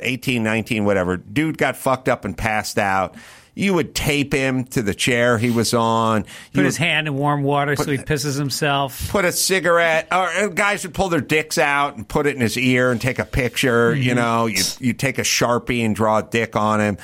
18, 0.00 0.42
19, 0.42 0.84
whatever, 0.84 1.16
dude 1.16 1.58
got 1.58 1.76
fucked 1.76 2.08
up 2.08 2.24
and 2.24 2.36
passed 2.36 2.78
out. 2.78 3.14
You 3.54 3.74
would 3.74 3.94
tape 3.94 4.32
him 4.32 4.64
to 4.68 4.80
the 4.80 4.94
chair 4.94 5.36
he 5.36 5.50
was 5.50 5.74
on. 5.74 6.22
Put 6.22 6.30
You 6.54 6.62
his 6.64 6.78
would- 6.78 6.86
hand 6.86 7.06
in 7.06 7.14
warm 7.14 7.42
water 7.42 7.76
so 7.76 7.90
he 7.90 7.98
pisses 7.98 8.38
himself. 8.38 9.10
put 9.10 9.26
a 9.26 9.30
cigarette 9.32 10.08
or 10.10 10.26
uh, 10.26 10.46
guys 10.48 10.84
would 10.84 10.94
pull 10.94 11.10
their 11.10 11.20
dicks 11.20 11.58
out 11.58 11.94
and 11.96 12.08
put 12.08 12.26
it 12.26 12.34
in 12.34 12.40
his 12.40 12.56
ear 12.56 12.90
and 12.90 12.98
take 12.98 13.18
a 13.18 13.26
picture 13.26 13.94
you 13.94 14.14
know 14.14 14.46
you 14.46 14.62
you 14.80 14.94
take 14.94 15.18
a 15.18 15.22
sharpie 15.22 15.84
and 15.84 15.94
draw 15.94 16.18
a 16.18 16.22
dick 16.22 16.56
on 16.56 16.80
him 16.80 16.96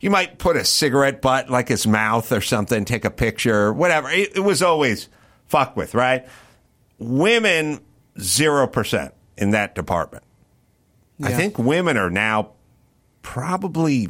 you 0.00 0.08
might 0.08 0.38
put 0.38 0.54
a 0.54 0.64
cigarette 0.64 1.20
butt 1.20 1.50
like 1.50 1.66
his 1.66 1.88
mouth 1.88 2.30
or 2.30 2.40
something 2.40 2.84
take 2.84 3.04
a 3.04 3.10
picture 3.10 3.72
whatever 3.72 4.08
it, 4.08 4.36
it 4.36 4.40
was 4.44 4.62
always 4.62 5.08
fuck 5.48 5.76
with 5.76 5.92
right 5.92 6.24
women 7.00 7.80
0% 8.16 9.12
in 9.38 9.50
that 9.50 9.74
department 9.74 10.22
i 11.22 11.32
think 11.32 11.58
women 11.58 11.96
are 11.96 12.10
now 12.10 12.50
probably 13.26 14.08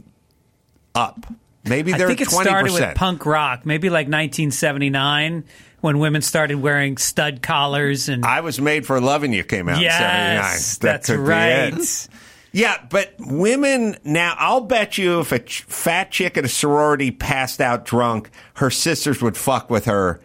up. 0.95 1.27
Maybe 1.65 1.93
they're 1.93 2.07
I 2.07 2.15
think 2.15 2.21
it 2.21 2.29
20% 2.29 2.43
started 2.43 2.73
with 2.73 2.95
punk 2.95 3.27
rock, 3.27 3.67
maybe 3.67 3.89
like 3.89 4.07
1979, 4.07 5.45
when 5.81 5.99
women 5.99 6.23
started 6.23 6.57
wearing 6.57 6.97
stud 6.97 7.43
collars 7.43 8.09
and. 8.09 8.25
I 8.25 8.41
was 8.41 8.61
made 8.61 8.87
for 8.87 9.01
loving 9.01 9.33
you 9.33 9.43
came 9.43 9.69
out 9.69 9.81
yes, 9.81 10.77
in 10.77 10.81
79 10.81 10.93
That 10.93 11.03
that's 11.03 11.11
right. 11.11 12.09
Yeah, 12.53 12.83
but 12.89 13.15
women 13.19 13.97
now, 14.05 14.35
I'll 14.39 14.63
bet 14.63 14.97
you 14.97 15.21
if 15.21 15.33
a 15.33 15.41
ch- 15.41 15.63
fat 15.63 16.11
chick 16.11 16.39
at 16.39 16.45
a 16.45 16.49
sorority 16.49 17.11
passed 17.11 17.61
out 17.61 17.85
drunk, 17.85 18.31
her 18.55 18.71
sisters 18.71 19.21
would 19.21 19.37
fuck 19.37 19.69
with 19.69 19.87
her. 19.87 20.21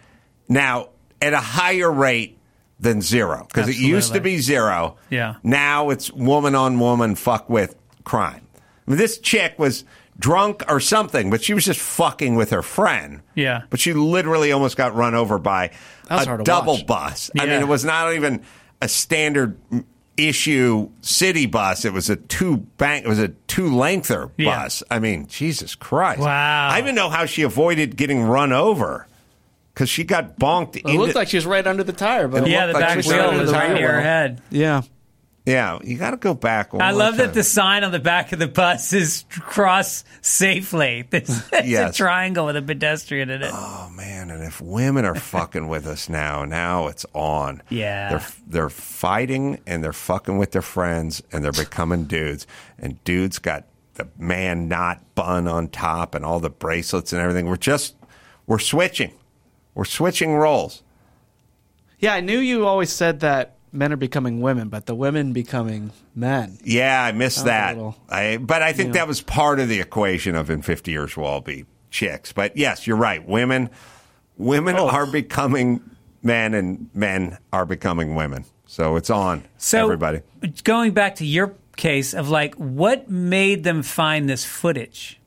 Now 0.47 0.89
at 1.21 1.33
a 1.33 1.39
higher 1.39 1.91
rate 1.91 2.37
than 2.81 3.01
zero. 3.01 3.45
Because 3.47 3.69
it 3.69 3.77
used 3.77 4.13
to 4.13 4.19
be 4.19 4.39
zero. 4.39 4.97
Yeah. 5.09 5.35
Now 5.43 5.91
it's 5.91 6.11
woman 6.11 6.55
on 6.55 6.79
woman 6.79 7.15
fuck 7.15 7.49
with 7.49 7.75
crime. 8.03 8.41
I 8.87 8.91
mean, 8.91 8.97
this 8.97 9.19
chick 9.19 9.57
was 9.57 9.85
drunk 10.19 10.63
or 10.67 10.79
something, 10.79 11.29
but 11.29 11.43
she 11.43 11.53
was 11.53 11.63
just 11.63 11.79
fucking 11.79 12.35
with 12.35 12.49
her 12.49 12.61
friend. 12.63 13.21
Yeah. 13.35 13.61
But 13.69 13.79
she 13.79 13.93
literally 13.93 14.51
almost 14.51 14.75
got 14.77 14.95
run 14.95 15.15
over 15.15 15.37
by 15.39 15.71
a 16.09 16.39
double 16.43 16.73
watch. 16.73 16.85
bus. 16.87 17.31
I 17.39 17.45
mean, 17.45 17.61
it 17.61 17.67
was 17.67 17.85
not 17.85 18.13
even 18.13 18.41
a 18.81 18.87
standard 18.87 19.57
issue 20.17 20.89
city 21.01 21.45
bus. 21.45 21.85
It 21.85 21.93
was 21.93 22.09
a 22.09 22.15
two 22.15 22.57
bank. 22.57 23.05
It 23.05 23.07
was 23.09 23.19
a 23.19 23.29
two 23.29 23.75
lengther 23.75 24.29
Yeah. 24.37 24.63
bus. 24.63 24.83
I 24.91 24.99
mean, 24.99 25.27
Jesus 25.27 25.75
Christ! 25.75 26.19
Wow. 26.19 26.69
I 26.69 26.79
even 26.79 26.95
know 26.95 27.09
how 27.09 27.25
she 27.25 27.43
avoided 27.43 27.95
getting 27.95 28.21
run 28.23 28.51
over 28.51 29.07
because 29.73 29.89
she 29.89 30.03
got 30.03 30.37
bonked. 30.39 30.75
It 30.77 30.85
looked 30.85 31.15
like 31.15 31.27
she 31.29 31.37
was 31.37 31.45
right 31.45 31.65
under 31.65 31.83
the 31.83 31.93
tire, 31.93 32.27
but 32.27 32.47
yeah, 32.47 32.67
the 32.67 32.73
looked 32.73 32.85
like 32.85 32.95
back 32.97 33.05
wheel 33.05 33.21
under 33.29 33.39
was 33.41 33.51
the 33.51 33.57
right 33.57 33.67
tire 33.67 33.75
near 33.75 33.91
her 33.93 34.01
head. 34.01 34.41
yeah. 34.49 34.81
Yeah, 35.43 35.79
you 35.83 35.97
got 35.97 36.11
to 36.11 36.17
go 36.17 36.35
back. 36.35 36.71
One 36.71 36.83
I 36.83 36.91
more 36.91 36.99
love 36.99 37.17
that 37.17 37.33
the 37.33 37.41
sign 37.41 37.83
on 37.83 37.91
the 37.91 37.97
back 37.99 38.31
of 38.31 38.37
the 38.37 38.47
bus 38.47 38.93
is 38.93 39.25
cross 39.31 40.03
safely. 40.21 41.07
It's, 41.11 41.51
it's 41.51 41.67
Yes. 41.67 41.95
a 41.95 41.97
triangle 41.97 42.45
with 42.45 42.57
a 42.57 42.61
pedestrian 42.61 43.31
in 43.31 43.41
it. 43.41 43.49
Oh 43.51 43.89
man, 43.95 44.29
and 44.29 44.43
if 44.43 44.61
women 44.61 45.03
are 45.03 45.15
fucking 45.15 45.67
with 45.67 45.87
us 45.87 46.09
now, 46.09 46.45
now 46.45 46.87
it's 46.89 47.07
on. 47.13 47.63
Yeah. 47.69 48.09
They're 48.09 48.27
they're 48.45 48.69
fighting 48.69 49.59
and 49.65 49.83
they're 49.83 49.93
fucking 49.93 50.37
with 50.37 50.51
their 50.51 50.61
friends 50.61 51.23
and 51.31 51.43
they're 51.43 51.51
becoming 51.51 52.03
dudes. 52.03 52.45
And 52.77 53.03
dudes 53.03 53.39
got 53.39 53.65
the 53.95 54.07
man 54.19 54.67
knot 54.67 55.01
bun 55.15 55.47
on 55.47 55.69
top 55.69 56.13
and 56.13 56.23
all 56.23 56.39
the 56.39 56.51
bracelets 56.51 57.13
and 57.13 57.21
everything. 57.21 57.47
We're 57.47 57.57
just 57.57 57.95
we're 58.45 58.59
switching. 58.59 59.13
We're 59.73 59.85
switching 59.85 60.33
roles. 60.35 60.83
Yeah, 61.99 62.13
I 62.13 62.19
knew 62.21 62.39
you 62.39 62.65
always 62.65 62.91
said 62.91 63.19
that 63.21 63.55
men 63.71 63.93
are 63.93 63.97
becoming 63.97 64.41
women, 64.41 64.69
but 64.69 64.85
the 64.85 64.95
women 64.95 65.33
becoming 65.33 65.91
men. 66.15 66.57
Yeah, 66.63 67.01
I 67.03 67.11
missed 67.11 67.45
that. 67.45 67.75
little- 67.77 67.95
I, 68.09 68.37
but 68.37 68.61
I 68.61 68.73
think 68.73 68.87
Yeah. 68.87 68.93
that 69.01 69.07
was 69.07 69.21
part 69.21 69.59
of 69.59 69.69
the 69.69 69.79
equation 69.79 70.35
of 70.35 70.49
in 70.49 70.61
50 70.61 70.91
years 70.91 71.15
we'll 71.15 71.27
all 71.27 71.41
be 71.41 71.65
chicks. 71.89 72.33
But 72.33 72.57
yes, 72.57 72.85
you're 72.87 72.97
right. 72.97 73.25
Women 73.27 73.69
women 74.37 74.75
Oh. 74.77 74.89
are 74.89 75.05
becoming 75.05 75.81
men 76.23 76.53
and 76.55 76.89
men 76.95 77.37
are 77.53 77.65
becoming 77.65 78.15
women. 78.15 78.45
So 78.65 78.95
it's 78.95 79.09
on 79.11 79.43
So, 79.57 79.83
everybody. 79.83 80.21
going 80.63 80.91
back 80.93 81.15
to 81.15 81.25
your 81.25 81.53
case 81.77 82.13
of 82.15 82.29
like, 82.29 82.55
what 82.55 83.09
made 83.09 83.63
them 83.63 83.83
find 83.83 84.27
this 84.27 84.43
footage? 84.43 85.19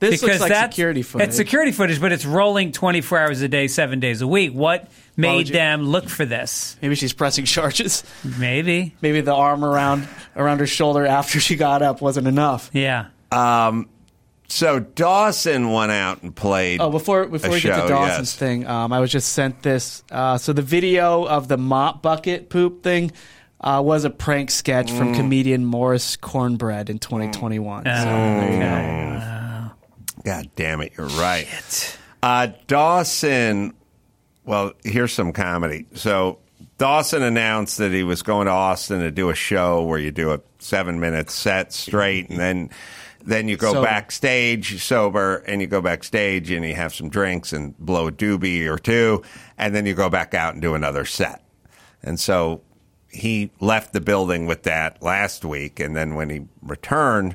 This 0.00 0.22
looks 0.22 0.40
like 0.40 0.48
that's 0.50 0.74
security 0.74 1.02
footage. 1.02 1.28
It's 1.28 1.36
security 1.36 1.72
footage, 1.72 2.00
but 2.00 2.12
it's 2.12 2.24
rolling 2.24 2.70
24 2.72 3.18
hours 3.18 3.40
a 3.42 3.48
day, 3.48 3.66
seven 3.66 3.98
days 4.00 4.22
a 4.22 4.26
week. 4.28 4.52
What 4.52 4.88
made 5.16 5.48
you- 5.48 5.54
them 5.54 5.82
look 5.82 6.08
for 6.08 6.24
this? 6.24 6.76
Maybe 6.80 6.94
she's 6.94 7.12
pressing 7.12 7.44
charges. 7.44 8.04
Maybe. 8.38 8.94
Maybe 9.02 9.20
the 9.22 9.34
arm 9.34 9.64
around 9.64 10.06
around 10.36 10.60
her 10.60 10.66
shoulder 10.68 11.04
after 11.04 11.40
she 11.40 11.56
got 11.56 11.82
up 11.82 12.00
wasn't 12.00 12.28
enough. 12.28 12.70
Yeah. 12.72 13.06
Um, 13.32 13.88
So 14.50 14.78
Dawson 14.80 15.72
went 15.72 15.92
out 15.92 16.22
and 16.22 16.34
played. 16.34 16.80
Oh, 16.80 16.90
before 16.90 17.26
before 17.26 17.50
a 17.50 17.52
we 17.52 17.60
get 17.60 17.82
to 17.82 17.88
Dawson's 17.88 18.30
yes. 18.32 18.36
thing, 18.36 18.66
um, 18.66 18.92
I 18.94 19.00
was 19.00 19.10
just 19.12 19.32
sent 19.32 19.62
this. 19.62 20.02
Uh, 20.10 20.38
so 20.38 20.52
the 20.54 20.62
video 20.62 21.24
of 21.26 21.48
the 21.48 21.58
mop 21.58 22.00
bucket 22.02 22.48
poop 22.48 22.82
thing 22.82 23.12
uh, 23.60 23.82
was 23.84 24.04
a 24.04 24.10
prank 24.10 24.50
sketch 24.50 24.86
Mm. 24.90 24.96
from 24.98 25.14
comedian 25.14 25.64
Morris 25.66 26.16
Cornbread 26.16 26.88
in 26.88 26.98
2021. 26.98 27.84
So 27.84 27.90
there 27.90 28.52
you 28.52 28.58
go. 28.60 29.47
God 30.28 30.50
damn 30.56 30.82
it, 30.82 30.92
you're 30.98 31.06
right. 31.06 31.98
Uh, 32.22 32.48
Dawson, 32.66 33.72
well, 34.44 34.74
here's 34.84 35.10
some 35.10 35.32
comedy. 35.32 35.86
So 35.94 36.40
Dawson 36.76 37.22
announced 37.22 37.78
that 37.78 37.92
he 37.92 38.02
was 38.02 38.20
going 38.20 38.44
to 38.44 38.52
Austin 38.52 39.00
to 39.00 39.10
do 39.10 39.30
a 39.30 39.34
show 39.34 39.84
where 39.84 39.98
you 39.98 40.10
do 40.10 40.34
a 40.34 40.40
seven 40.58 41.00
minute 41.00 41.30
set 41.30 41.72
straight, 41.72 42.28
and 42.28 42.38
then 42.38 42.68
then 43.24 43.48
you 43.48 43.56
go 43.56 43.72
Sober. 43.72 43.86
backstage 43.86 44.82
sober, 44.82 45.36
and 45.46 45.62
you 45.62 45.66
go 45.66 45.80
backstage 45.80 46.50
and 46.50 46.62
you 46.62 46.74
have 46.74 46.94
some 46.94 47.08
drinks 47.08 47.54
and 47.54 47.74
blow 47.78 48.08
a 48.08 48.12
doobie 48.12 48.66
or 48.66 48.76
two, 48.76 49.22
and 49.56 49.74
then 49.74 49.86
you 49.86 49.94
go 49.94 50.10
back 50.10 50.34
out 50.34 50.52
and 50.52 50.60
do 50.60 50.74
another 50.74 51.06
set. 51.06 51.42
And 52.02 52.20
so 52.20 52.60
he 53.10 53.50
left 53.60 53.94
the 53.94 54.02
building 54.02 54.44
with 54.44 54.64
that 54.64 55.02
last 55.02 55.42
week, 55.42 55.80
and 55.80 55.96
then 55.96 56.16
when 56.16 56.28
he 56.28 56.42
returned, 56.60 57.34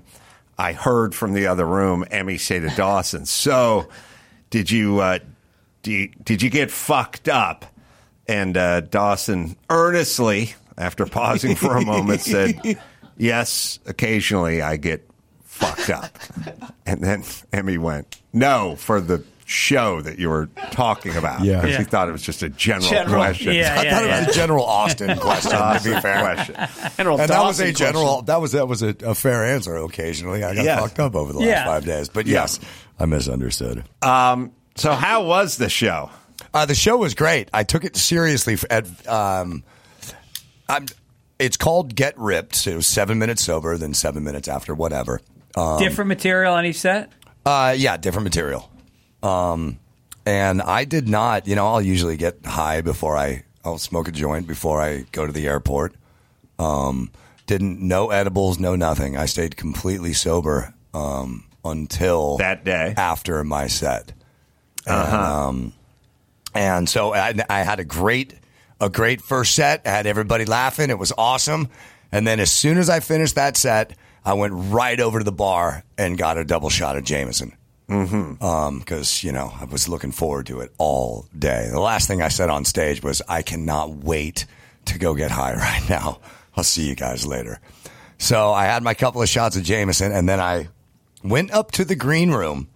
I 0.57 0.73
heard 0.73 1.15
from 1.15 1.33
the 1.33 1.47
other 1.47 1.65
room 1.65 2.05
Emmy 2.11 2.37
say 2.37 2.59
to 2.59 2.69
Dawson, 2.69 3.25
"So, 3.25 3.89
did 4.49 4.69
you 4.69 4.99
uh, 4.99 5.19
you, 5.83 6.09
did 6.23 6.41
you 6.41 6.49
get 6.49 6.71
fucked 6.71 7.27
up?" 7.27 7.65
And 8.27 8.55
uh, 8.55 8.81
Dawson 8.81 9.57
earnestly, 9.69 10.53
after 10.77 11.05
pausing 11.05 11.55
for 11.55 11.77
a 11.77 11.85
moment, 11.85 12.21
said, 12.21 12.79
"Yes, 13.17 13.79
occasionally 13.85 14.61
I 14.61 14.77
get 14.77 15.07
fucked 15.43 15.89
up." 15.89 16.17
And 16.85 17.01
then 17.01 17.23
Emmy 17.51 17.77
went, 17.77 18.21
"No, 18.31 18.75
for 18.75 19.01
the." 19.01 19.23
Show 19.45 20.01
that 20.01 20.19
you 20.19 20.29
were 20.29 20.47
talking 20.71 21.15
about, 21.17 21.41
Yeah. 21.43 21.61
'Cause 21.61 21.71
Yeah. 21.71 21.77
he 21.79 21.83
thought 21.83 22.07
it 22.09 22.13
was 22.13 22.21
just 22.21 22.43
a 22.43 22.49
general, 22.49 22.89
General. 22.89 23.15
question. 23.23 23.53
Yeah, 23.53 23.75
I 23.77 23.83
yeah, 23.83 23.91
thought 23.93 24.03
it 24.05 24.27
was 24.27 24.35
a 24.35 24.39
general 24.39 24.65
Austin 24.65 25.17
question. 25.19 25.51
to 25.51 25.81
be 25.83 26.01
fair, 26.01 26.19
question. 26.35 26.55
General 26.97 27.19
and 27.19 27.29
that 27.29 27.43
was 27.43 27.59
a 27.59 27.71
general. 27.73 28.05
question. 28.05 28.25
That 28.27 28.41
was 28.41 28.51
that 28.53 28.67
was 28.67 28.81
a, 28.83 28.95
a 29.05 29.13
fair 29.15 29.43
answer. 29.45 29.75
Occasionally, 29.77 30.43
I 30.43 30.55
got 30.55 30.63
Yes. 30.65 30.79
fucked 30.79 30.99
up 30.99 31.15
over 31.15 31.33
the 31.33 31.39
last 31.39 31.47
Yeah. 31.47 31.65
five 31.65 31.85
days, 31.85 32.07
but 32.09 32.25
Yeah. 32.25 32.41
yes, 32.41 32.59
I 32.99 33.05
misunderstood. 33.05 33.83
So, 34.75 34.91
how 34.93 35.23
was 35.23 35.57
the 35.57 35.69
show? 35.69 36.09
Uh, 36.53 36.65
the 36.65 36.75
show 36.75 36.97
was 36.97 37.13
great. 37.13 37.49
I 37.53 37.63
took 37.63 37.83
it 37.83 37.95
seriously. 37.97 38.57
At 38.69 38.85
um, 39.07 39.63
I'm. 40.69 40.85
It's 41.39 41.57
called 41.57 41.95
Get 41.95 42.17
Ripped. 42.17 42.55
So 42.55 42.71
it 42.71 42.75
was 42.75 42.87
seven 42.87 43.19
minutes 43.19 43.43
sober, 43.43 43.77
then 43.77 43.93
seven 43.93 44.23
minutes 44.23 44.47
after, 44.47 44.73
whatever. 44.73 45.19
Um, 45.57 45.79
Different 45.79 46.07
material 46.07 46.53
on 46.53 46.65
each 46.65 46.79
set? 46.79 47.11
Uh, 47.45 47.75
yeah, 47.77 47.97
different 47.97 48.23
material. 48.23 48.69
Um, 49.23 49.79
and 50.25 50.61
I 50.61 50.85
did 50.85 51.07
not. 51.07 51.47
You 51.47 51.55
know, 51.55 51.67
I'll 51.67 51.81
usually 51.81 52.17
get 52.17 52.45
high 52.45 52.81
before 52.81 53.17
I. 53.17 53.43
I'll 53.65 53.77
smoke 53.77 54.07
a 54.09 54.11
joint 54.11 54.45
before 54.47 54.81
I 54.81 55.05
go 55.11 55.25
to 55.25 55.31
the 55.31 55.47
airport. 55.47 55.95
Um, 56.59 57.11
didn't 57.47 57.79
no 57.79 58.09
edibles, 58.09 58.59
no 58.59 58.75
nothing. 58.75 59.17
I 59.17 59.25
stayed 59.25 59.55
completely 59.57 60.13
sober 60.13 60.73
um, 60.93 61.45
until 61.63 62.37
That 62.37 62.63
day. 62.65 62.93
after 62.97 63.43
my 63.43 63.67
set. 63.67 64.11
And, 64.85 65.13
um, 65.13 65.73
and 66.53 66.89
so 66.89 67.13
I, 67.13 67.33
I 67.49 67.59
had 67.63 67.79
a 67.79 67.85
great, 67.85 68.33
a 68.81 68.89
great 68.89 69.21
first 69.21 69.55
set. 69.55 69.81
I 69.85 69.89
had 69.91 70.07
everybody 70.07 70.43
laughing. 70.45 70.89
It 70.89 70.99
was 70.99 71.13
awesome. 71.17 71.69
And 72.11 72.27
then 72.27 72.39
as 72.41 72.51
soon 72.51 72.77
as 72.77 72.89
I 72.89 72.99
finished 72.99 73.35
that 73.35 73.55
set, 73.57 73.95
I 74.25 74.33
went 74.33 74.53
right 74.55 74.99
over 74.99 75.19
to 75.19 75.25
the 75.25 75.31
bar 75.31 75.83
and 75.97 76.17
got 76.17 76.37
a 76.37 76.43
double 76.45 76.69
shot 76.69 76.97
of 76.97 77.03
Jameson. 77.05 77.53
Mm-hmm. 77.89 78.79
Because 78.79 79.23
you 79.23 79.31
know 79.31 79.53
I 79.59 79.65
was 79.65 79.87
looking 79.89 80.11
forward 80.11 80.45
to 80.47 80.61
it 80.61 80.71
all 80.77 81.27
day. 81.37 81.67
The 81.71 81.79
last 81.79 82.07
thing 82.07 82.21
I 82.21 82.29
said 82.29 82.49
on 82.49 82.65
stage 82.65 83.03
was, 83.03 83.21
"I 83.27 83.41
cannot 83.41 83.91
wait 84.03 84.45
to 84.85 84.97
go 84.97 85.13
get 85.15 85.31
high 85.31 85.53
right 85.55 85.89
now." 85.89 86.19
I'll 86.55 86.63
see 86.63 86.87
you 86.87 86.95
guys 86.95 87.25
later. 87.25 87.59
So 88.19 88.51
I 88.53 88.65
had 88.65 88.83
my 88.83 88.93
couple 88.93 89.21
of 89.21 89.27
shots 89.29 89.55
of 89.57 89.63
Jameson, 89.63 90.11
and 90.11 90.29
then 90.29 90.39
I 90.39 90.69
went 91.23 91.51
up 91.51 91.71
to 91.71 91.83
the 91.85 91.95
green 91.95 92.31
room, 92.31 92.69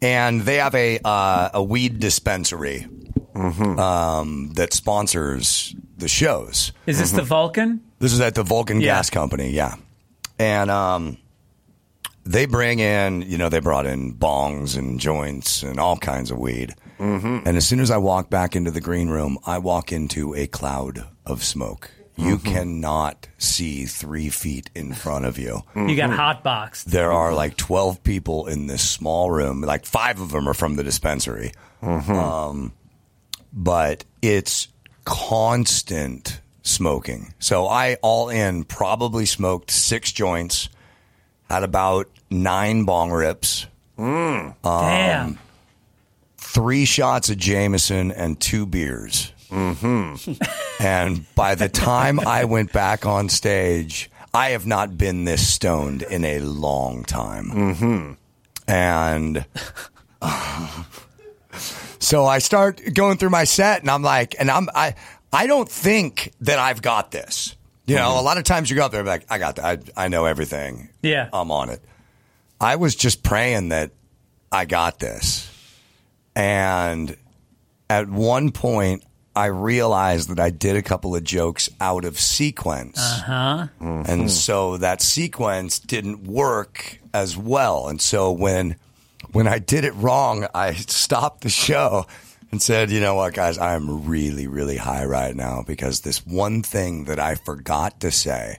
and 0.00 0.42
they 0.42 0.56
have 0.58 0.74
a 0.74 0.98
uh, 1.04 1.50
a 1.54 1.62
weed 1.62 1.98
dispensary 1.98 2.86
um, 3.34 4.52
that 4.54 4.72
sponsors 4.72 5.74
the 5.96 6.08
shows. 6.08 6.72
Is 6.86 6.98
this 6.98 7.10
the 7.12 7.22
Vulcan? 7.22 7.80
This 7.98 8.12
is 8.12 8.20
at 8.20 8.34
the 8.34 8.42
Vulcan 8.42 8.80
Yeah. 8.80 8.96
Gas 8.96 9.10
Company, 9.10 9.50
yeah. 9.50 9.74
And 10.38 10.70
um, 10.70 11.16
they 12.24 12.46
bring 12.46 12.78
in, 12.78 13.22
you 13.22 13.38
know, 13.38 13.48
they 13.48 13.60
brought 13.60 13.86
in 13.86 14.14
bongs 14.14 14.76
and 14.76 14.98
joints 14.98 15.62
and 15.62 15.78
all 15.78 15.96
kinds 15.96 16.30
of 16.30 16.38
weed. 16.38 16.74
Mm-hmm. 16.98 17.46
And 17.46 17.56
as 17.56 17.66
soon 17.66 17.80
as 17.80 17.90
I 17.90 17.98
walk 17.98 18.30
back 18.30 18.56
into 18.56 18.70
the 18.70 18.80
green 18.80 19.08
room, 19.08 19.38
I 19.44 19.58
walk 19.58 19.92
into 19.92 20.34
a 20.34 20.46
cloud 20.46 21.06
of 21.26 21.42
smoke. 21.42 21.90
You 22.16 22.38
cannot 22.38 23.26
see 23.38 23.86
three 23.86 24.28
feet 24.28 24.70
in 24.74 24.94
front 24.94 25.24
of 25.24 25.36
you. 25.36 25.62
You 25.74 25.96
got 25.96 26.10
hot 26.10 26.44
boxed. 26.44 26.90
There 26.90 27.10
are 27.10 27.34
like 27.34 27.56
12 27.56 28.04
people 28.04 28.46
in 28.46 28.68
this 28.68 28.88
small 28.88 29.32
room. 29.32 29.62
Like 29.62 29.84
five 29.84 30.20
of 30.20 30.30
them 30.30 30.48
are 30.48 30.54
from 30.54 30.76
the 30.76 30.84
dispensary. 30.84 31.52
Um, 31.82 32.72
but 33.52 34.04
it's 34.22 34.68
constant 35.04 36.40
smoking. 36.62 37.34
So 37.40 37.66
I 37.66 37.96
all 38.02 38.28
in 38.28 38.64
probably 38.64 39.26
smoked 39.26 39.70
six 39.70 40.12
joints, 40.12 40.68
had 41.50 41.62
about 41.62 42.08
nine 42.30 42.84
bong 42.84 43.10
rips, 43.10 43.66
Um, 43.98 44.54
Damn. 44.64 45.38
three 46.38 46.84
shots 46.84 47.28
of 47.30 47.36
Jameson, 47.38 48.10
and 48.12 48.38
two 48.40 48.66
beers. 48.66 49.32
Mm-hmm. 49.50 50.32
and 50.82 51.26
by 51.34 51.54
the 51.54 51.68
time 51.68 52.18
I 52.18 52.44
went 52.44 52.72
back 52.72 53.06
on 53.06 53.28
stage, 53.28 54.10
I 54.32 54.50
have 54.50 54.66
not 54.66 54.98
been 54.98 55.24
this 55.24 55.46
stoned 55.46 56.02
in 56.02 56.24
a 56.24 56.40
long 56.40 57.04
time. 57.04 57.50
Mm-hmm. 57.50 58.12
And 58.66 59.46
so 61.98 62.26
I 62.26 62.38
start 62.38 62.80
going 62.94 63.18
through 63.18 63.30
my 63.30 63.44
set, 63.44 63.80
and 63.82 63.90
I'm 63.90 64.02
like, 64.02 64.34
and 64.38 64.50
I'm 64.50 64.68
I 64.74 64.94
I 65.32 65.46
don't 65.46 65.68
think 65.70 66.32
that 66.40 66.58
I've 66.58 66.82
got 66.82 67.10
this. 67.10 67.53
You 67.86 67.96
know, 67.96 68.08
mm-hmm. 68.08 68.18
a 68.18 68.22
lot 68.22 68.38
of 68.38 68.44
times 68.44 68.70
you 68.70 68.76
go 68.76 68.84
up 68.86 68.92
there 68.92 69.04
like, 69.04 69.26
I 69.28 69.38
got 69.38 69.56
that. 69.56 69.90
I, 69.96 70.04
I 70.04 70.08
know 70.08 70.24
everything. 70.24 70.88
Yeah. 71.02 71.28
I'm 71.32 71.50
on 71.50 71.68
it. 71.68 71.82
I 72.60 72.76
was 72.76 72.94
just 72.94 73.22
praying 73.22 73.70
that 73.70 73.90
I 74.50 74.64
got 74.64 74.98
this. 74.98 75.50
And 76.34 77.16
at 77.90 78.08
one 78.08 78.52
point, 78.52 79.04
I 79.36 79.46
realized 79.46 80.28
that 80.30 80.38
I 80.38 80.50
did 80.50 80.76
a 80.76 80.82
couple 80.82 81.14
of 81.16 81.24
jokes 81.24 81.68
out 81.80 82.04
of 82.04 82.18
sequence. 82.18 82.98
Huh? 83.00 83.66
And 83.80 84.06
mm-hmm. 84.06 84.28
so 84.28 84.76
that 84.78 85.02
sequence 85.02 85.78
didn't 85.78 86.24
work 86.24 86.98
as 87.12 87.36
well. 87.36 87.88
And 87.88 88.00
so 88.00 88.30
when 88.32 88.76
when 89.32 89.48
I 89.48 89.58
did 89.58 89.84
it 89.84 89.94
wrong, 89.94 90.46
I 90.54 90.74
stopped 90.74 91.42
the 91.42 91.48
show 91.48 92.06
and 92.54 92.62
said, 92.62 92.92
"You 92.92 93.00
know 93.00 93.16
what, 93.16 93.34
guys? 93.34 93.58
I 93.58 93.74
am 93.74 94.06
really, 94.06 94.46
really 94.46 94.76
high 94.76 95.04
right 95.04 95.34
now 95.34 95.64
because 95.66 96.00
this 96.00 96.24
one 96.24 96.62
thing 96.62 97.06
that 97.06 97.18
I 97.18 97.34
forgot 97.34 97.98
to 98.00 98.12
say, 98.12 98.58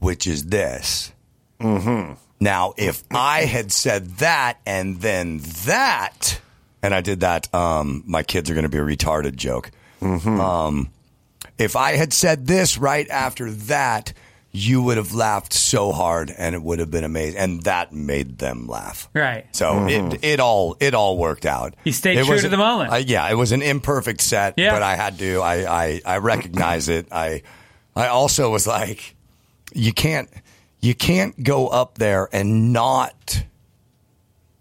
which 0.00 0.26
is 0.26 0.46
this." 0.46 1.12
Mm-hmm. 1.60 2.14
Now, 2.40 2.74
if 2.76 3.04
I 3.12 3.42
had 3.42 3.70
said 3.70 4.16
that 4.16 4.58
and 4.66 5.00
then 5.00 5.38
that, 5.64 6.40
and 6.82 6.92
I 6.92 7.00
did 7.02 7.20
that, 7.20 7.54
um, 7.54 8.02
my 8.04 8.24
kids 8.24 8.50
are 8.50 8.54
going 8.54 8.64
to 8.64 8.68
be 8.68 8.78
a 8.78 8.96
retarded 8.96 9.36
joke. 9.36 9.70
Um, 10.40 10.90
if 11.56 11.76
I 11.76 11.92
had 11.92 12.12
said 12.12 12.48
this 12.48 12.76
right 12.76 13.08
after 13.08 13.50
that, 13.52 14.12
you 14.56 14.82
would 14.82 14.96
have 14.96 15.12
laughed 15.14 15.52
so 15.52 15.92
hard, 15.92 16.32
and 16.36 16.54
it 16.54 16.62
would 16.62 16.78
have 16.78 16.90
been 16.90 17.04
amazing, 17.04 17.38
and 17.38 17.62
that 17.64 17.92
made 17.92 18.38
them 18.38 18.66
laugh. 18.66 19.08
Right. 19.14 19.44
So 19.54 19.86
it 19.86 20.24
it 20.24 20.40
all 20.40 20.76
it 20.80 20.94
all 20.94 21.18
worked 21.18 21.44
out. 21.44 21.74
You 21.84 21.92
stayed 21.92 22.18
It 22.18 22.24
true 22.26 22.38
to 22.40 22.48
the 22.48 22.56
moment. 22.56 22.92
uh, 22.92 22.96
yeah, 22.96 23.28
it 23.30 23.34
was 23.34 23.52
an 23.52 23.60
imperfect 23.62 24.20
set, 24.20 24.54
Yeah. 24.56 24.72
but 24.72 24.82
I 24.82 24.96
had 24.96 25.18
to. 25.18 25.40
I 25.40 25.84
I, 25.84 26.00
I 26.06 26.16
recognize 26.18 26.88
it. 26.88 27.08
I 27.12 27.42
I 27.94 28.08
also 28.08 28.50
was 28.50 28.66
like, 28.66 29.14
you 29.74 29.92
can't 29.92 30.28
you 30.80 30.94
can't 30.94 31.42
go 31.42 31.68
up 31.68 31.98
there 31.98 32.28
and 32.32 32.72
not 32.72 33.42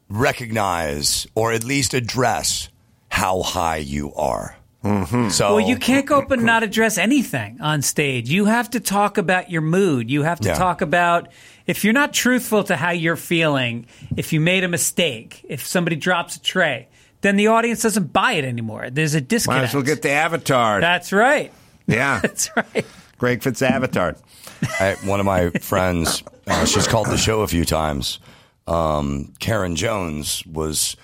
recognize 0.09 1.27
or 1.35 1.51
at 1.53 1.63
least 1.63 1.93
address 1.93 2.69
how 3.09 3.41
high 3.41 3.77
you 3.77 4.13
are. 4.15 4.57
Mm-hmm. 4.85 5.29
So 5.29 5.55
Well, 5.55 5.67
you 5.67 5.77
can't 5.77 6.05
go 6.05 6.19
up 6.19 6.29
and 6.31 6.43
not 6.43 6.61
address 6.61 6.97
anything 6.99 7.59
on 7.59 7.81
stage. 7.81 8.29
You 8.29 8.45
have 8.45 8.69
to 8.71 8.79
talk 8.79 9.17
about 9.17 9.49
your 9.49 9.61
mood. 9.61 10.11
You 10.11 10.21
have 10.23 10.39
to 10.41 10.49
Yeah. 10.49 10.53
talk 10.55 10.81
about 10.81 11.29
if 11.65 11.83
you're 11.83 11.93
not 11.93 12.13
truthful 12.13 12.63
to 12.65 12.75
how 12.75 12.91
you're 12.91 13.15
feeling, 13.15 13.87
if 14.15 14.31
you 14.31 14.39
made 14.39 14.63
a 14.63 14.67
mistake, 14.67 15.43
if 15.49 15.65
somebody 15.65 15.95
drops 15.95 16.35
a 16.35 16.41
tray, 16.41 16.87
then 17.21 17.35
the 17.35 17.47
audience 17.47 17.81
doesn't 17.81 18.13
buy 18.13 18.33
it 18.33 18.45
anymore. 18.45 18.89
There's 18.91 19.15
a 19.15 19.21
disconnect. 19.21 19.61
Might 19.61 19.67
as 19.69 19.73
well 19.73 19.81
get 19.83 20.03
the 20.03 20.11
avatar. 20.11 20.79
That's 20.79 21.11
right. 21.11 21.51
yeah. 21.87 22.19
That's 22.21 22.51
right. 22.55 22.85
Greg 23.17 23.41
Fitz 23.41 23.63
avatar. 23.63 24.15
I, 24.79 24.95
one 25.03 25.19
of 25.19 25.25
my 25.25 25.49
friends, 25.49 26.21
uh, 26.45 26.65
she's 26.65 26.87
called 26.87 27.07
the 27.07 27.17
show 27.17 27.41
a 27.41 27.47
few 27.47 27.65
times. 27.65 28.19
Um, 28.67 29.33
Karen 29.39 29.75
Jones 29.75 30.45
was, 30.45 30.95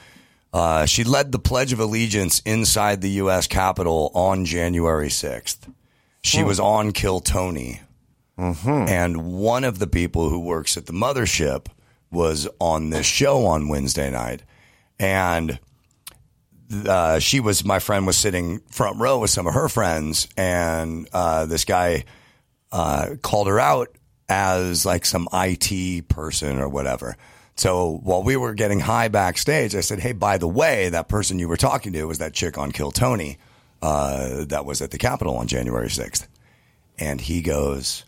uh, 0.53 0.85
she 0.85 1.03
led 1.03 1.31
the 1.31 1.39
Pledge 1.39 1.73
of 1.73 1.79
Allegiance 1.79 2.39
inside 2.45 3.01
the 3.01 3.09
U.S. 3.11 3.47
Capitol 3.47 4.11
on 4.13 4.45
January 4.45 5.07
6th. 5.09 5.73
She 6.23 6.43
was 6.43 6.59
on 6.59 6.91
Kill 6.91 7.19
Tony. 7.19 7.81
And 8.87 9.33
one 9.33 9.63
of 9.63 9.79
the 9.79 9.87
people 9.87 10.29
who 10.29 10.39
works 10.39 10.77
at 10.77 10.85
the 10.85 10.93
mothership 10.93 11.67
was 12.11 12.47
on 12.59 12.89
this 12.89 13.05
show 13.05 13.45
on 13.45 13.69
Wednesday 13.69 14.09
night. 14.11 14.43
And 14.99 15.59
uh, 16.87 17.19
she 17.19 17.39
was 17.39 17.65
my 17.65 17.79
friend 17.79 18.05
was 18.07 18.17
sitting 18.17 18.59
front 18.69 18.99
row 18.99 19.19
with 19.19 19.29
some 19.29 19.47
of 19.47 19.53
her 19.53 19.67
friends, 19.69 20.27
and 20.37 21.07
uh, 21.13 21.45
this 21.45 21.65
guy 21.65 22.05
uh, 22.71 23.15
called 23.21 23.47
her 23.47 23.59
out 23.59 23.89
as 24.29 24.85
like 24.85 25.05
some 25.05 25.27
IT 25.33 26.07
person 26.07 26.59
or 26.59 26.69
whatever. 26.69 27.17
So 27.61 27.99
while 28.01 28.23
we 28.23 28.37
were 28.37 28.55
getting 28.55 28.79
high 28.79 29.07
backstage, 29.07 29.75
I 29.75 29.81
said, 29.81 29.99
"Hey, 29.99 30.13
by 30.13 30.39
the 30.39 30.47
way, 30.47 30.89
that 30.89 31.07
person 31.07 31.37
you 31.37 31.47
were 31.47 31.57
talking 31.57 31.93
to 31.93 32.05
was 32.05 32.17
that 32.17 32.33
chick 32.33 32.57
on 32.57 32.71
Kill 32.71 32.89
Tony 32.89 33.37
uh, 33.83 34.45
that 34.45 34.65
was 34.65 34.81
at 34.81 34.89
the 34.89 34.97
Capitol 34.97 35.37
on 35.37 35.45
January 35.45 35.87
6th. 35.87 36.25
And 36.97 37.21
he 37.21 37.43
goes, 37.43 38.03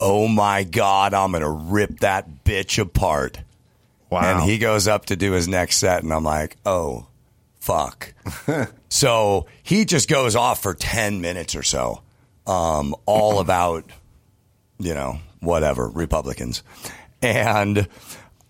"Oh 0.00 0.26
my 0.26 0.64
God, 0.64 1.14
I'm 1.14 1.30
gonna 1.30 1.48
rip 1.48 2.00
that 2.00 2.42
bitch 2.42 2.80
apart." 2.80 3.38
Wow. 4.10 4.40
And 4.40 4.50
he 4.50 4.58
goes 4.58 4.88
up 4.88 5.06
to 5.06 5.14
do 5.14 5.30
his 5.30 5.46
next 5.46 5.76
set, 5.76 6.02
and 6.02 6.12
I'm 6.12 6.24
like, 6.24 6.56
oh, 6.66 7.06
fuck. 7.60 8.12
so 8.88 9.46
he 9.62 9.84
just 9.84 10.08
goes 10.08 10.34
off 10.34 10.60
for 10.60 10.74
10 10.74 11.20
minutes 11.20 11.54
or 11.54 11.62
so, 11.62 12.02
um, 12.44 12.96
all 13.06 13.38
about, 13.38 13.84
you 14.80 14.94
know, 14.94 15.20
whatever, 15.38 15.88
Republicans. 15.88 16.64
And 17.22 17.88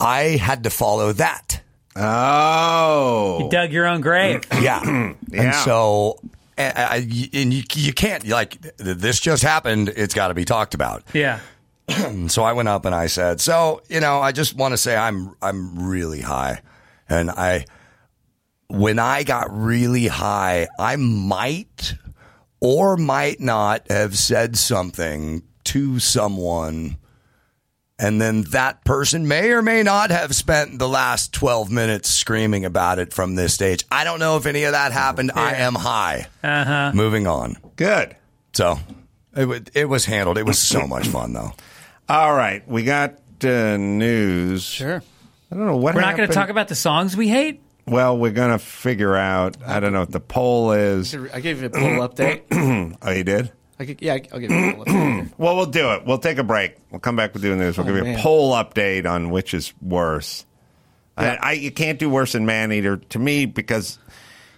I 0.01 0.36
had 0.36 0.64
to 0.64 0.70
follow 0.70 1.12
that. 1.12 1.61
oh. 1.97 3.38
You 3.42 3.49
dug 3.51 3.72
your 3.72 3.86
own 3.86 4.01
grave. 4.01 4.42
Yeah. 4.61 4.80
Yeah. 5.30 5.42
And 5.42 5.55
so, 5.57 6.20
and, 6.57 6.72
I, 6.78 6.97
and 7.32 7.53
you, 7.53 7.62
you 7.74 7.92
can't, 7.92 8.26
like, 8.28 8.61
this 8.76 9.18
just 9.18 9.42
happened. 9.42 9.88
It's 9.97 10.14
got 10.14 10.28
to 10.28 10.34
be 10.34 10.45
talked 10.45 10.74
about. 10.74 11.03
Yeah. 11.12 11.40
So 12.28 12.42
I 12.42 12.53
went 12.53 12.68
up 12.68 12.84
and 12.86 12.95
I 12.95 13.09
said, 13.09 13.40
"So, 13.42 13.82
you 13.90 14.01
know, 14.01 14.18
I 14.20 14.32
just 14.32 14.57
want 14.57 14.72
to 14.72 14.78
say 14.78 14.97
I'm 14.97 15.34
I'm 15.42 15.86
really 15.86 16.22
high." 16.22 16.62
And 17.11 17.30
I 17.30 17.66
when 18.68 18.99
I 18.99 19.22
got 19.22 19.55
really 19.55 20.07
high, 20.07 20.66
I 20.78 20.97
might 20.97 21.95
or 22.61 22.97
might 22.97 23.40
not 23.40 23.90
have 23.90 24.16
said 24.16 24.57
something 24.57 25.42
to 25.64 25.99
someone 25.99 26.97
and 27.99 28.20
then 28.20 28.42
that 28.51 28.84
person 28.84 29.28
may 29.28 29.51
or 29.51 29.62
may 29.62 29.82
not 29.82 30.11
have 30.11 30.34
spent 30.34 30.78
the 30.78 30.88
last 30.88 31.32
12 31.32 31.70
minutes 31.70 32.09
screaming 32.11 32.64
about 32.64 32.99
it 32.99 33.12
from 33.12 33.34
this 33.34 33.55
stage. 33.55 33.84
I 33.90 34.05
don't 34.05 34.18
know 34.18 34.36
if 34.36 34.47
any 34.47 34.64
of 34.64 34.72
that 34.72 34.92
happened. 34.92 35.32
I 35.34 35.55
am 35.55 35.74
high. 35.74 36.26
Uh-huh. 36.42 36.92
Moving 36.95 37.26
on. 37.26 37.57
Good. 37.76 38.16
So, 38.53 38.78
it, 39.36 39.47
wa- 39.47 39.59
it 39.74 39.88
was 39.88 40.05
handled. 40.07 40.38
It 40.38 40.47
was 40.47 40.59
so 40.59 40.86
much 40.86 41.07
fun 41.09 41.32
though. 41.32 41.53
All 42.09 42.34
right. 42.34 42.66
We 42.68 42.82
got 42.84 43.18
uh, 43.42 43.76
news. 43.76 44.64
Sure. 44.64 45.03
I 45.51 45.57
don't 45.57 45.66
know 45.66 45.76
what 45.76 45.95
We're 45.95 46.01
not 46.01 46.16
going 46.16 46.28
to 46.28 46.34
talk 46.34 46.49
about 46.49 46.68
the 46.68 46.74
songs 46.74 47.16
we 47.16 47.28
hate. 47.28 47.61
Well, 47.86 48.16
we're 48.16 48.32
going 48.32 48.51
to 48.51 48.59
figure 48.59 49.14
out. 49.14 49.57
I 49.64 49.78
don't 49.78 49.92
know 49.92 50.01
what 50.01 50.11
the 50.11 50.18
poll 50.20 50.72
is. 50.72 51.14
I 51.14 51.40
gave 51.40 51.61
you 51.61 51.66
a 51.66 51.70
poll 51.70 52.09
update. 52.09 52.42
Oh, 53.03 53.11
you 53.11 53.24
did? 53.24 53.53
I 53.78 53.86
could, 53.86 54.00
yeah, 54.02 54.18
I'll 54.32 54.38
give 54.38 54.50
you 54.50 54.68
a 54.70 54.84
poll. 54.84 55.24
Well, 55.38 55.56
we'll 55.56 55.66
do 55.66 55.92
it. 55.92 56.04
We'll 56.06 56.18
take 56.18 56.38
a 56.38 56.44
break. 56.44 56.76
We'll 56.90 57.00
come 57.00 57.16
back 57.16 57.32
with 57.32 57.42
doing 57.42 57.58
this. 57.58 57.76
We'll 57.76 57.84
Oh, 57.86 57.88
give 57.88 57.96
you 57.96 58.02
a 58.02 58.14
man. 58.14 58.20
poll 58.22 58.52
update 58.52 59.04
on 59.10 59.30
which 59.30 59.52
is 59.54 59.72
worse. 59.82 60.44
I, 61.16 61.36
I, 61.36 61.52
you 61.52 61.70
can't 61.70 61.98
do 61.98 62.08
worse 62.10 62.32
than 62.32 62.44
Man 62.46 62.72
Eater 62.72 62.96
to 62.96 63.18
me 63.18 63.46
because 63.46 63.98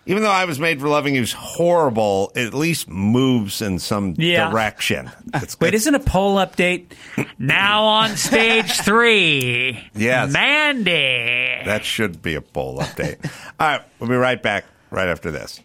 even 0.06 0.22
though 0.22 0.30
I 0.30 0.44
was 0.44 0.58
made 0.60 0.80
for 0.80 0.88
loving 0.88 1.14
you's 1.14 1.32
horrible, 1.32 2.30
it 2.34 2.46
at 2.46 2.54
least 2.54 2.88
moves 2.88 3.60
in 3.62 3.78
some 3.78 4.14
Yeah. 4.18 4.50
direction. 4.50 5.10
It's, 5.34 5.58
Wait, 5.60 5.74
isn't 5.74 5.94
a 5.94 6.00
poll 6.00 6.36
update 6.36 6.92
now 7.38 7.84
on 7.84 8.16
stage 8.16 8.70
three? 8.80 9.82
Yes. 9.94 10.32
Mandy. 10.32 11.62
That 11.64 11.84
should 11.84 12.22
be 12.22 12.34
a 12.36 12.40
poll 12.42 12.78
update. 12.78 13.18
All 13.60 13.66
right, 13.68 13.80
we'll 13.98 14.08
be 14.10 14.16
right 14.16 14.42
back 14.42 14.64
right 14.90 15.08
after 15.08 15.30
this. 15.30 15.60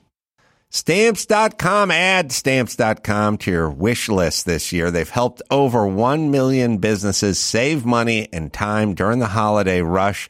Stamps.com, 0.73 1.91
add 1.91 2.31
stamps.com 2.31 3.37
to 3.39 3.51
your 3.51 3.69
wish 3.69 4.07
list 4.07 4.45
this 4.45 4.71
year. 4.71 4.89
They've 4.89 5.09
helped 5.09 5.41
over 5.51 5.85
1 5.85 6.31
million 6.31 6.77
businesses 6.77 7.37
save 7.39 7.85
money 7.85 8.29
and 8.31 8.53
time 8.53 8.93
during 8.93 9.19
the 9.19 9.27
holiday 9.27 9.81
rush, 9.81 10.29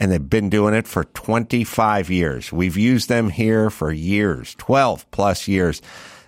and 0.00 0.10
they've 0.10 0.28
been 0.28 0.50
doing 0.50 0.74
it 0.74 0.88
for 0.88 1.04
25 1.04 2.10
years. 2.10 2.52
We've 2.52 2.76
used 2.76 3.08
them 3.08 3.30
here 3.30 3.70
for 3.70 3.92
years, 3.92 4.56
12 4.56 5.08
plus 5.12 5.46
years. 5.46 5.80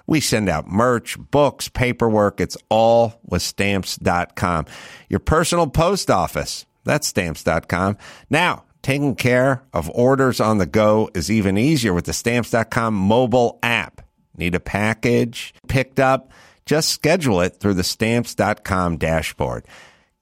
We 0.07 0.21
send 0.21 0.49
out 0.49 0.69
merch, 0.69 1.19
books, 1.19 1.69
paperwork. 1.69 2.41
It's 2.41 2.57
all 2.69 3.21
with 3.25 3.43
stamps.com. 3.43 4.67
Your 5.09 5.21
personal 5.21 5.67
post 5.67 6.13
office. 6.13 6.65
That's 6.85 7.09
stamps.com. 7.09 7.99
Now, 8.31 8.63
taking 8.89 9.15
care 9.15 9.63
of 9.75 9.91
orders 9.91 10.41
on 10.41 10.57
the 10.57 10.65
go 10.65 11.11
is 11.13 11.31
even 11.31 11.59
easier 11.59 11.93
with 11.93 12.07
the 12.07 12.13
stamps.com 12.15 12.95
mobile 12.95 13.59
app. 13.63 14.01
Need 14.35 14.55
a 14.55 14.61
package 14.61 15.53
picked 15.69 16.01
up? 16.01 16.33
Just 16.65 16.89
schedule 16.89 17.43
it 17.43 17.61
through 17.61 17.75
the 17.75 17.85
stamps.com 17.85 18.97
dashboard. 18.97 19.67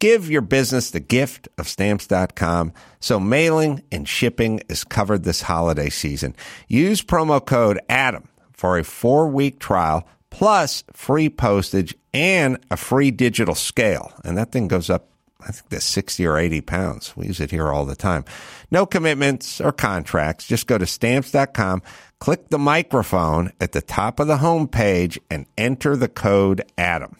Give 0.01 0.29
your 0.29 0.41
business 0.41 0.91
the 0.91 0.99
gift 0.99 1.47
of 1.59 1.69
stamps.com 1.69 2.73
so 2.99 3.21
mailing 3.21 3.85
and 3.93 4.09
shipping 4.09 4.61
is 4.69 4.83
covered 4.83 5.23
this 5.23 5.43
holiday 5.43 5.89
season. 5.89 6.35
Use 6.67 7.03
promo 7.03 7.45
code 7.47 7.79
ADAM 7.89 8.27
for 8.53 8.79
a 8.79 8.83
four 8.83 9.29
week 9.29 9.61
trial 9.61 10.09
plus 10.31 10.83
free 10.93 11.29
postage 11.29 11.95
and 12.13 12.59
a 12.73 12.77
free 12.77 13.13
digital 13.13 13.55
scale. 13.55 14.13
And 14.25 14.37
that 14.37 14.51
thing 14.51 14.67
goes 14.67 14.91
up, 14.91 15.09
I 15.47 15.53
think 15.53 15.69
that's 15.69 15.85
60 15.85 16.27
or 16.27 16.39
80 16.39 16.61
pounds. 16.63 17.17
We 17.17 17.27
use 17.27 17.41
it 17.41 17.51
here 17.51 17.69
all 17.69 17.85
the 17.85 17.97
time. 17.97 18.25
No 18.71 18.85
commitments 18.85 19.61
or 19.61 19.73
contracts. 19.73 20.47
Just 20.47 20.67
go 20.67 20.77
to 20.77 20.87
stamps.com, 20.87 21.83
click 22.19 22.49
the 22.49 22.59
microphone 22.59 23.53
at 23.61 23.73
the 23.73 23.83
top 23.83 24.19
of 24.19 24.27
the 24.27 24.39
home 24.39 24.67
page 24.67 25.21
and 25.31 25.47
enter 25.57 25.97
the 25.97 26.09
code 26.09 26.63
ADAM. 26.77 27.17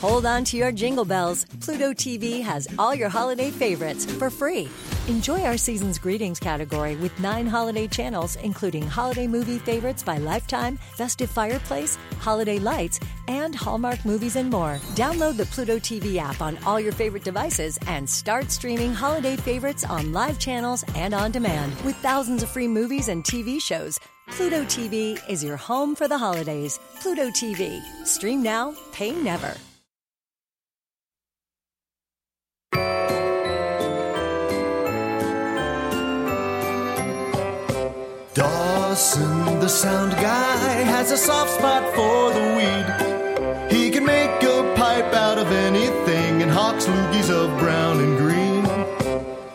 Hold 0.00 0.24
on 0.24 0.44
to 0.44 0.56
your 0.56 0.72
jingle 0.72 1.04
bells. 1.04 1.44
Pluto 1.60 1.92
TV 1.92 2.42
has 2.42 2.66
all 2.78 2.94
your 2.94 3.10
holiday 3.10 3.50
favorites 3.50 4.06
for 4.06 4.30
free. 4.30 4.66
Enjoy 5.08 5.42
our 5.42 5.58
season's 5.58 5.98
greetings 5.98 6.40
category 6.40 6.96
with 6.96 7.20
nine 7.20 7.46
holiday 7.46 7.86
channels, 7.86 8.36
including 8.36 8.82
holiday 8.86 9.26
movie 9.26 9.58
favorites 9.58 10.02
by 10.02 10.16
Lifetime, 10.16 10.78
Festive 10.96 11.28
Fireplace, 11.28 11.98
Holiday 12.18 12.58
Lights, 12.58 12.98
and 13.28 13.54
Hallmark 13.54 14.02
movies 14.06 14.36
and 14.36 14.48
more. 14.48 14.76
Download 14.94 15.36
the 15.36 15.44
Pluto 15.44 15.78
TV 15.78 16.16
app 16.16 16.40
on 16.40 16.56
all 16.64 16.80
your 16.80 16.92
favorite 16.92 17.24
devices 17.24 17.78
and 17.86 18.08
start 18.08 18.50
streaming 18.50 18.94
holiday 18.94 19.36
favorites 19.36 19.84
on 19.84 20.14
live 20.14 20.38
channels 20.38 20.82
and 20.94 21.12
on 21.12 21.30
demand. 21.30 21.78
With 21.82 21.96
thousands 21.96 22.42
of 22.42 22.48
free 22.48 22.68
movies 22.68 23.08
and 23.08 23.22
TV 23.22 23.60
shows, 23.60 24.00
Pluto 24.28 24.64
TV 24.64 25.20
is 25.28 25.44
your 25.44 25.58
home 25.58 25.94
for 25.94 26.08
the 26.08 26.16
holidays. 26.16 26.80
Pluto 27.00 27.28
TV. 27.28 27.82
Stream 28.06 28.42
now, 28.42 28.74
pay 28.92 29.10
never. 29.10 29.54
Dawson, 38.32 39.58
the 39.58 39.68
sound 39.68 40.12
guy, 40.12 40.68
has 40.84 41.10
a 41.10 41.16
soft 41.16 41.50
spot 41.50 41.82
for 41.96 42.32
the 42.32 42.54
weed. 42.56 43.76
He 43.76 43.90
can 43.90 44.04
make 44.04 44.42
a 44.44 44.72
pipe 44.76 45.12
out 45.12 45.36
of 45.36 45.50
anything 45.50 46.40
and 46.42 46.50
hawks 46.50 46.86
loogies 46.86 47.28
of 47.28 47.58
brown 47.58 47.98
and 47.98 48.16
green. 48.16 48.62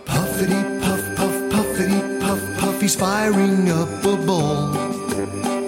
Puffity 0.04 0.82
puff 0.82 1.16
puff, 1.16 1.36
puffity 1.54 2.20
puff 2.20 2.60
puff, 2.60 2.82
he's 2.82 2.96
firing 2.98 3.72
up 3.72 4.04
a 4.04 4.18
bowl. 4.18 4.74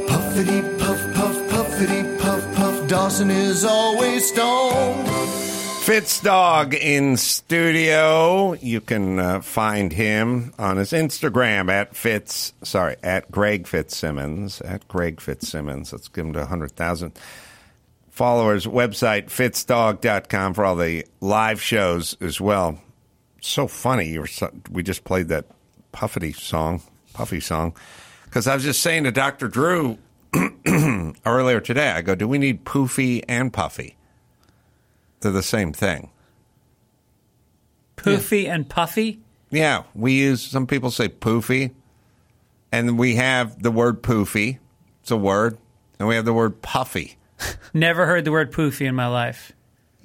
Puffity 0.09 0.77
puff 0.77 0.99
puff, 1.15 1.35
puffity 1.49 2.19
puff 2.19 2.55
puff, 2.55 2.87
Dawson 2.89 3.31
is 3.31 3.63
always 3.63 4.27
stoned. 4.27 5.07
Fitz 5.87 6.19
Dog 6.19 6.73
in 6.73 7.15
studio. 7.15 8.51
You 8.55 8.81
can 8.81 9.19
uh, 9.19 9.39
find 9.39 9.93
him 9.93 10.53
on 10.59 10.75
his 10.75 10.91
Instagram 10.91 11.71
at 11.71 11.95
Fitz, 11.95 12.51
sorry, 12.61 12.97
at 13.01 13.31
Greg 13.31 13.65
Fitzsimmons, 13.67 14.59
at 14.59 14.85
Greg 14.89 15.21
Fitzsimmons. 15.21 15.93
Let's 15.93 16.09
give 16.09 16.25
him 16.25 16.33
to 16.33 16.39
100,000 16.39 17.17
followers. 18.09 18.65
Website, 18.65 19.27
fitzdog.com 19.27 20.53
for 20.55 20.65
all 20.65 20.75
the 20.75 21.05
live 21.21 21.61
shows 21.61 22.17
as 22.19 22.41
well. 22.41 22.81
So 23.41 23.65
funny. 23.69 24.09
You 24.09 24.19
were 24.19 24.27
so, 24.27 24.51
we 24.69 24.83
just 24.83 25.05
played 25.05 25.29
that 25.29 25.45
Puffity 25.93 26.35
song, 26.35 26.81
Puffy 27.13 27.39
song, 27.39 27.73
because 28.25 28.45
I 28.45 28.55
was 28.55 28.65
just 28.65 28.81
saying 28.81 29.05
to 29.05 29.13
Dr. 29.13 29.47
Drew 29.47 29.97
earlier 31.25 31.61
today, 31.61 31.91
I 31.91 32.01
go, 32.01 32.13
do 32.13 32.27
we 32.27 32.39
need 32.39 32.65
Poofy 32.65 33.23
and 33.29 33.53
Puffy? 33.53 33.96
They're 35.19 35.31
the 35.31 35.43
same 35.43 35.73
thing. 35.73 36.11
Poofy 37.97 38.47
and 38.47 38.69
puffy. 38.69 39.19
Yeah, 39.49 39.83
we 39.95 40.13
use 40.13 40.41
some 40.41 40.67
people 40.67 40.91
say 40.91 41.09
poofy, 41.09 41.71
and 42.71 42.99
we 42.99 43.15
have 43.15 43.61
the 43.61 43.71
word 43.71 44.03
poofy. 44.03 44.59
It's 45.01 45.11
a 45.11 45.17
word, 45.17 45.57
and 45.99 46.07
we 46.07 46.15
have 46.15 46.25
the 46.25 46.33
word 46.33 46.61
puffy. 46.61 47.17
Never 47.73 48.05
heard 48.05 48.25
the 48.25 48.31
word 48.31 48.51
poofy 48.51 48.87
in 48.87 48.95
my 48.95 49.07
life. 49.07 49.53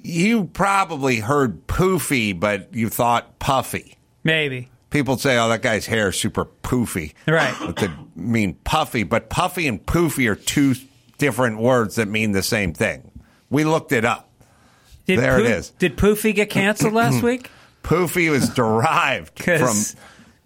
You 0.01 0.45
probably 0.45 1.17
heard 1.17 1.67
poofy, 1.67 2.37
but 2.37 2.73
you 2.73 2.89
thought 2.89 3.39
puffy. 3.39 3.97
Maybe. 4.23 4.69
People 4.89 5.17
say, 5.17 5.37
"Oh, 5.37 5.49
that 5.49 5.61
guy's 5.61 5.85
hair 5.85 6.09
is 6.09 6.19
super 6.19 6.45
poofy," 6.45 7.13
Right. 7.27 7.55
But 7.59 7.77
they 7.77 7.89
mean 8.15 8.55
puffy. 8.63 9.03
But 9.03 9.29
puffy 9.29 9.67
and 9.67 9.83
poofy 9.85 10.29
are 10.29 10.35
two 10.35 10.75
different 11.17 11.57
words 11.57 11.95
that 11.95 12.07
mean 12.07 12.31
the 12.31 12.43
same 12.43 12.73
thing. 12.73 13.11
We 13.49 13.63
looked 13.63 13.91
it 13.91 14.05
up. 14.05 14.29
Did 15.05 15.19
There 15.19 15.39
it 15.39 15.43
Poof- 15.43 15.51
is. 15.51 15.69
Did 15.71 15.97
Poofy 15.97 16.33
get 16.35 16.49
canceled 16.49 16.93
last 16.93 17.21
week? 17.23 17.49
Poofy 17.83 18.29
was 18.31 18.49
derived 18.55 19.37
from. 19.39 19.75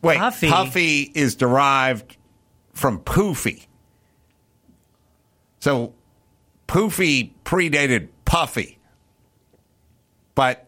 wait. 0.02 0.18
Puffy- 0.18 0.50
Puffy 0.50 1.02
is 1.14 1.36
derived 1.36 2.18
from 2.74 3.00
poofy. 3.00 3.66
So 5.60 5.94
poofy 6.68 7.32
predated 7.44 8.10
puffy, 8.26 8.78
but 10.36 10.66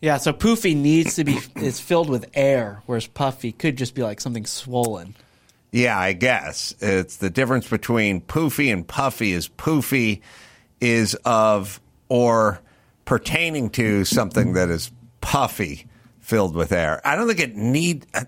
Yeah, 0.00 0.18
so 0.18 0.32
poofy 0.32 0.76
needs 0.76 1.16
to 1.16 1.24
be 1.24 1.38
is 1.56 1.80
filled 1.80 2.10
with 2.10 2.26
air, 2.34 2.82
whereas 2.86 3.06
puffy 3.06 3.52
could 3.52 3.76
just 3.76 3.94
be 3.94 4.02
like 4.02 4.20
something 4.20 4.44
swollen. 4.46 5.14
yeah, 5.72 5.98
I 5.98 6.12
guess 6.12 6.74
it's 6.80 7.16
the 7.16 7.30
difference 7.30 7.68
between 7.68 8.20
poofy 8.20 8.72
and 8.72 8.86
puffy. 8.86 9.32
Is 9.32 9.48
poofy 9.48 10.20
is 10.80 11.14
of 11.24 11.80
or 12.08 12.60
pertaining 13.04 13.70
to 13.70 14.04
something 14.04 14.54
that 14.54 14.70
is 14.70 14.90
puffy, 15.20 15.86
filled 16.20 16.54
with 16.54 16.72
air. 16.72 17.00
I 17.04 17.16
don't 17.16 17.26
think 17.26 17.40
it 17.40 17.56
need. 17.56 18.06
I 18.14 18.26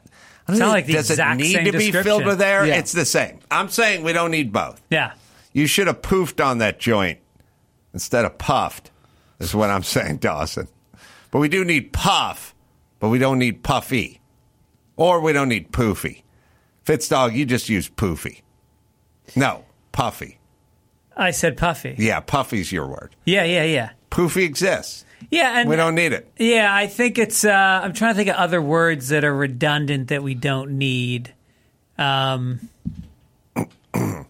don't 0.48 0.58
think- 0.58 0.60
like 0.68 0.86
the 0.86 0.92
does 0.94 1.10
exact 1.10 1.40
it 1.40 1.44
need 1.44 1.52
same 1.52 1.64
to 1.66 1.72
be 1.78 1.92
filled 1.92 2.24
with 2.24 2.40
air? 2.40 2.66
Yeah. 2.66 2.76
It's 2.76 2.92
the 2.92 3.04
same. 3.04 3.40
I'm 3.50 3.68
saying 3.68 4.02
we 4.04 4.12
don't 4.12 4.30
need 4.30 4.52
both. 4.52 4.80
Yeah. 4.90 5.12
You 5.52 5.66
should 5.66 5.86
have 5.86 6.02
poofed 6.02 6.44
on 6.44 6.58
that 6.58 6.78
joint 6.78 7.18
instead 7.94 8.24
of 8.24 8.36
puffed, 8.38 8.90
is 9.40 9.54
what 9.54 9.70
I'm 9.70 9.82
saying, 9.82 10.18
Dawson. 10.18 10.68
But 11.30 11.38
we 11.38 11.48
do 11.48 11.64
need 11.64 11.92
puff, 11.92 12.54
but 13.00 13.08
we 13.08 13.18
don't 13.18 13.38
need 13.38 13.62
puffy. 13.62 14.20
Or 14.96 15.20
we 15.20 15.32
don't 15.32 15.48
need 15.48 15.72
poofy. 15.72 16.22
Fitzdog, 16.84 17.34
you 17.34 17.44
just 17.44 17.68
use 17.68 17.88
poofy. 17.88 18.42
No, 19.34 19.64
puffy. 19.92 20.38
I 21.16 21.30
said 21.30 21.56
puffy. 21.56 21.94
Yeah, 21.98 22.20
puffy's 22.20 22.70
your 22.70 22.86
word. 22.86 23.16
Yeah, 23.24 23.44
yeah, 23.44 23.64
yeah. 23.64 23.90
Poofy 24.10 24.44
exists. 24.44 25.04
Yeah, 25.30 25.58
and 25.60 25.68
We 25.68 25.76
don't 25.76 25.94
need 25.94 26.12
it. 26.12 26.30
Yeah, 26.36 26.72
I 26.74 26.86
think 26.86 27.18
it's. 27.18 27.44
Uh, 27.44 27.80
I'm 27.82 27.92
trying 27.92 28.12
to 28.12 28.16
think 28.16 28.28
of 28.28 28.36
other 28.36 28.60
words 28.62 29.08
that 29.08 29.24
are 29.24 29.34
redundant 29.34 30.08
that 30.08 30.22
we 30.22 30.34
don't 30.34 30.78
need. 30.78 31.32
Um, 31.98 32.68
I'm 33.94 34.26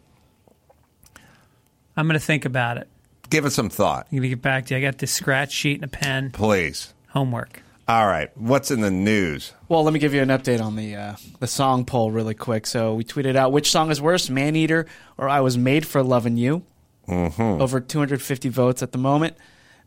going 1.97 2.13
to 2.13 2.19
think 2.19 2.45
about 2.45 2.79
it. 2.79 2.89
Give 3.29 3.45
it 3.45 3.51
some 3.51 3.69
thought, 3.69 4.07
I'm 4.11 4.19
going 4.19 4.23
to 4.23 4.29
get 4.29 4.43
back 4.43 4.67
to 4.67 4.75
you. 4.75 4.79
I 4.79 4.81
got 4.81 4.99
this 4.99 5.11
scratch 5.11 5.53
sheet 5.53 5.77
and 5.77 5.85
a 5.85 5.89
pen. 5.89 6.31
please. 6.31 6.95
Homework. 7.09 7.63
All 7.89 8.07
right, 8.07 8.37
what's 8.37 8.71
in 8.71 8.81
the 8.81 8.91
news? 8.91 9.53
Well, 9.69 9.85
let 9.85 9.93
me 9.93 10.01
give 10.01 10.13
you 10.13 10.21
an 10.21 10.29
update 10.29 10.61
on 10.61 10.75
the 10.77 10.97
uh, 10.97 11.17
the 11.39 11.47
song 11.47 11.85
poll 11.85 12.11
really 12.11 12.35
quick. 12.35 12.67
So 12.67 12.95
we 12.95 13.05
tweeted 13.05 13.37
out 13.37 13.53
which 13.53 13.71
song 13.71 13.91
is 13.91 14.01
worse, 14.01 14.29
"Man 14.29 14.57
Eater" 14.57 14.87
or 15.19 15.29
"I 15.29 15.41
Was 15.41 15.57
Made 15.57 15.87
for 15.87 16.03
Loving 16.03 16.37
You." 16.37 16.63
Mm-hmm. 17.09 17.63
Over 17.63 17.81
250 17.81 18.49
votes 18.49 18.83
at 18.83 18.91
the 18.91 18.99
moment. 18.99 19.37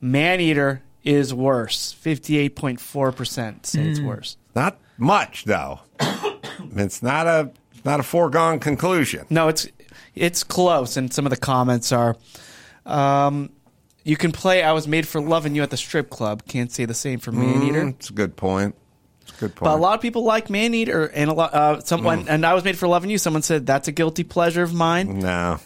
"Man 0.02 0.40
Eater" 0.40 0.82
is 1.04 1.34
worse. 1.34 1.96
58.4 2.04 3.16
percent 3.16 3.66
say 3.66 3.88
it's 3.88 4.00
worse. 4.00 4.38
Not 4.56 4.78
much, 4.98 5.46
though. 5.46 5.80
it's 6.76 7.02
not 7.02 7.28
a 7.28 7.52
not 7.86 8.00
a 8.00 8.04
foregone 8.04 8.60
conclusion. 8.60 9.26
No, 9.30 9.48
it's 9.48 9.68
it's 10.16 10.44
close, 10.44 10.98
and 10.98 11.14
some 11.14 11.26
of 11.26 11.30
the 11.30 11.38
comments 11.38 11.92
are, 11.92 12.18
um, 12.86 13.50
"You 14.04 14.18
can 14.18 14.32
play 14.32 14.64
I 14.64 14.72
Was 14.74 14.88
Made 14.88 15.08
for 15.08 15.22
Loving 15.22 15.56
You 15.56 15.64
at 15.64 15.70
the 15.70 15.78
strip 15.78 16.10
club." 16.10 16.44
Can't 16.48 16.72
say 16.72 16.86
the 16.86 16.94
same 16.94 17.20
for 17.20 17.32
"Man 17.32 17.64
Eater." 17.64 17.88
It's 17.90 18.10
a 18.10 18.14
good 18.14 18.36
point. 18.36 18.76
It's 19.22 19.32
a 19.32 19.40
good 19.40 19.56
point. 19.56 19.70
But 19.70 19.76
a 19.78 19.82
lot 19.82 19.94
of 19.96 20.02
people 20.02 20.24
like 20.24 20.50
Man 20.50 20.74
Eater, 20.74 21.06
and 21.06 21.30
a 21.30 21.34
lot. 21.34 21.54
Uh, 21.54 21.80
someone 21.82 22.28
and 22.28 22.46
I 22.46 22.54
was 22.54 22.64
made 22.64 22.78
for 22.78 22.88
loving 22.88 23.10
you. 23.10 23.18
Someone 23.18 23.42
said 23.44 23.66
that's 23.66 23.88
a 23.88 23.92
guilty 23.94 24.24
pleasure 24.24 24.64
of 24.64 24.74
mine. 24.74 25.20
no. 25.20 25.60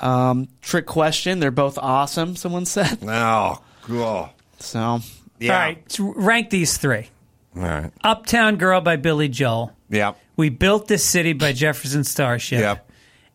Um, 0.00 0.48
trick 0.62 0.86
question. 0.86 1.38
They're 1.40 1.50
both 1.50 1.78
awesome. 1.78 2.36
Someone 2.36 2.64
said 2.66 3.02
No. 3.02 3.12
Oh, 3.58 3.62
cool. 3.82 4.30
so. 4.58 5.00
Yeah. 5.38 5.54
All 5.54 5.58
right, 5.58 5.92
so 5.92 6.12
rank 6.16 6.50
these 6.50 6.76
three: 6.76 7.08
All 7.56 7.62
right. 7.62 7.90
"Uptown 8.04 8.56
Girl" 8.56 8.80
by 8.80 8.94
Billy 8.96 9.28
Joel, 9.28 9.72
Yep. 9.90 10.16
"We 10.36 10.50
Built 10.50 10.86
This 10.86 11.04
City" 11.04 11.32
by 11.32 11.52
Jefferson 11.52 12.04
Starship, 12.04 12.60
Yep. 12.60 12.90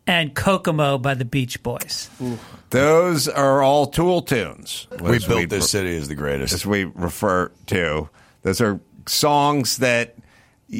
and 0.08 0.34
"Kokomo" 0.34 0.98
by 1.00 1.16
the 1.16 1.26
Beach 1.26 1.62
Boys. 1.64 2.10
Those 2.70 3.28
are 3.28 3.62
all 3.62 3.88
Tool 3.88 4.22
tunes. 4.22 4.88
We 5.02 5.18
as 5.18 5.26
built 5.26 5.50
this 5.50 5.70
city 5.70 5.96
is 5.96 6.08
the 6.08 6.16
greatest. 6.16 6.54
As 6.54 6.66
we 6.66 6.86
refer 6.86 7.52
to, 7.68 8.10
those 8.44 8.62
are 8.62 8.80
songs 9.06 9.78
that 9.80 10.16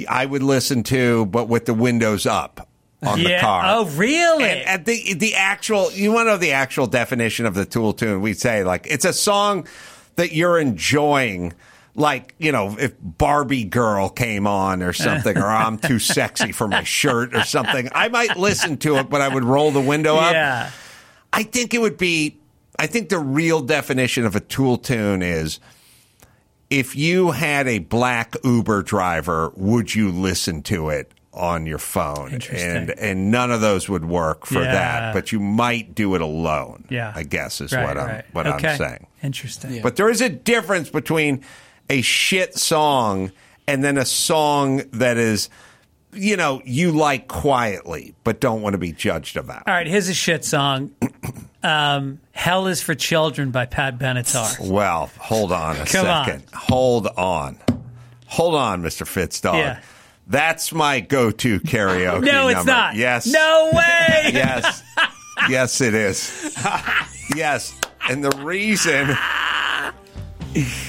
I 0.10 0.26
would 0.26 0.44
listen 0.44 0.84
to, 0.84 1.26
but 1.26 1.50
with 1.50 1.66
the 1.66 1.74
windows 1.74 2.26
up 2.26 2.70
on 3.06 3.22
the 3.22 3.30
yeah. 3.30 3.42
car. 3.42 3.64
Oh, 3.66 3.86
really? 3.86 4.46
And, 4.46 4.68
and 4.68 4.86
the 4.86 5.14
the 5.14 5.36
actual, 5.36 5.92
you 5.92 6.12
want 6.12 6.28
to 6.28 6.32
know 6.32 6.38
the 6.38 6.52
actual 6.52 6.88
definition 6.88 7.46
of 7.46 7.54
the 7.54 7.66
Tool 7.66 7.94
tune? 7.94 8.22
We 8.22 8.34
say 8.34 8.64
like 8.64 8.88
it's 8.88 9.06
a 9.06 9.14
song 9.14 9.68
that 10.16 10.34
you're 10.34 10.60
enjoying. 10.60 11.54
Like 11.96 12.36
you 12.38 12.52
know, 12.52 12.76
if 12.80 12.94
Barbie 13.02 13.64
Girl 13.64 14.10
came 14.10 14.46
on 14.46 14.84
or 14.84 14.94
something, 14.94 15.36
or 15.36 15.48
I'm 15.48 15.80
too 15.80 15.98
sexy 15.98 16.52
for 16.52 16.68
my 16.68 16.84
shirt 16.84 17.36
or 17.36 17.44
something, 17.44 17.90
I 17.92 18.10
might 18.10 18.38
listen 18.38 18.78
to 18.78 18.98
it, 18.98 19.10
but 19.10 19.22
I 19.22 19.34
would 19.34 19.44
roll 19.44 19.72
the 19.72 19.82
window 19.82 20.16
up. 20.16 20.32
yeah. 20.32 20.70
I 21.34 21.44
think 21.44 21.74
it 21.74 21.82
would 21.82 21.98
be. 21.98 22.38
I 22.78 22.86
think 22.86 23.10
the 23.10 23.18
real 23.18 23.62
definition 23.62 24.26
of 24.26 24.36
a 24.36 24.40
Tool 24.40 24.78
tune 24.78 25.24
is 25.24 25.60
if 26.70 26.96
you 26.96 27.32
had 27.32 27.68
a 27.68 27.80
black 27.80 28.36
Uber 28.44 28.84
driver, 28.84 29.52
would 29.56 29.96
you 29.96 30.12
listen 30.12 30.62
to 30.64 30.90
it 30.90 31.12
on 31.38 31.66
your 31.66 31.78
phone? 31.78 32.40
And 32.52 32.90
and 32.92 33.32
none 33.32 33.52
of 33.52 33.62
those 33.62 33.88
would 33.88 34.06
work 34.06 34.46
for 34.46 34.62
Yeah. 34.64 34.72
that, 34.72 35.14
but 35.14 35.32
you 35.32 35.40
might 35.40 35.96
do 35.96 36.16
it 36.16 36.22
alone. 36.22 36.86
Yeah. 36.90 37.14
I 37.16 37.24
guess 37.24 37.62
is 37.62 37.72
Right, 37.72 37.86
what 37.86 37.98
I'm 37.98 38.08
right. 38.08 38.26
what 38.34 38.48
okay. 38.48 38.68
I'm 38.70 38.78
saying. 38.78 39.08
Interesting. 39.24 39.82
But 39.82 39.96
there 39.96 40.10
is 40.10 40.22
a 40.22 40.30
difference 40.30 40.90
between 40.90 41.44
a 41.90 42.02
shit 42.02 42.58
song 42.58 43.32
and 43.68 43.84
then 43.84 43.98
a 43.98 44.06
song 44.06 44.84
that 44.94 45.18
is 45.18 45.50
you 46.14 46.36
know, 46.38 46.62
you 46.66 46.92
like 46.92 47.28
quietly 47.28 48.16
but 48.24 48.40
don't 48.40 48.62
want 48.62 48.74
to 48.74 48.78
be 48.80 48.92
judged 48.92 49.38
about. 49.38 49.64
All 49.68 49.74
right, 49.74 49.86
here's 49.88 50.10
a 50.10 50.14
shit 50.14 50.44
song. 50.44 50.92
Um, 51.64 52.20
Hell 52.32 52.68
is 52.68 52.82
for 52.82 52.96
Children 52.96 53.52
by 53.52 53.66
Pat 53.66 53.98
Benatar. 54.00 54.70
Well, 54.70 55.10
hold 55.18 55.52
on 55.52 55.76
a 55.76 55.86
Come 55.86 56.08
on. 56.08 56.26
second. 56.26 56.44
Hold 56.54 57.08
on. 57.08 57.58
Hold 58.28 58.56
on, 58.56 58.82
Mr. 58.84 59.06
Fitzdog. 59.06 59.56
Yeah. 59.56 59.80
That's 60.28 60.74
my 60.74 61.00
go-to 61.00 61.60
karaoke. 61.62 62.24
No, 62.26 62.48
it's 62.50 62.58
number. 62.58 62.72
not. 62.72 62.96
Yes. 62.96 63.28
No 63.28 63.72
way. 63.74 64.32
Yes. 64.34 64.84
yes, 65.50 65.82
it 65.82 65.94
is. 65.94 66.54
Yes, 67.36 67.74
and 68.10 68.24
the 68.24 68.32
reason 68.44 69.16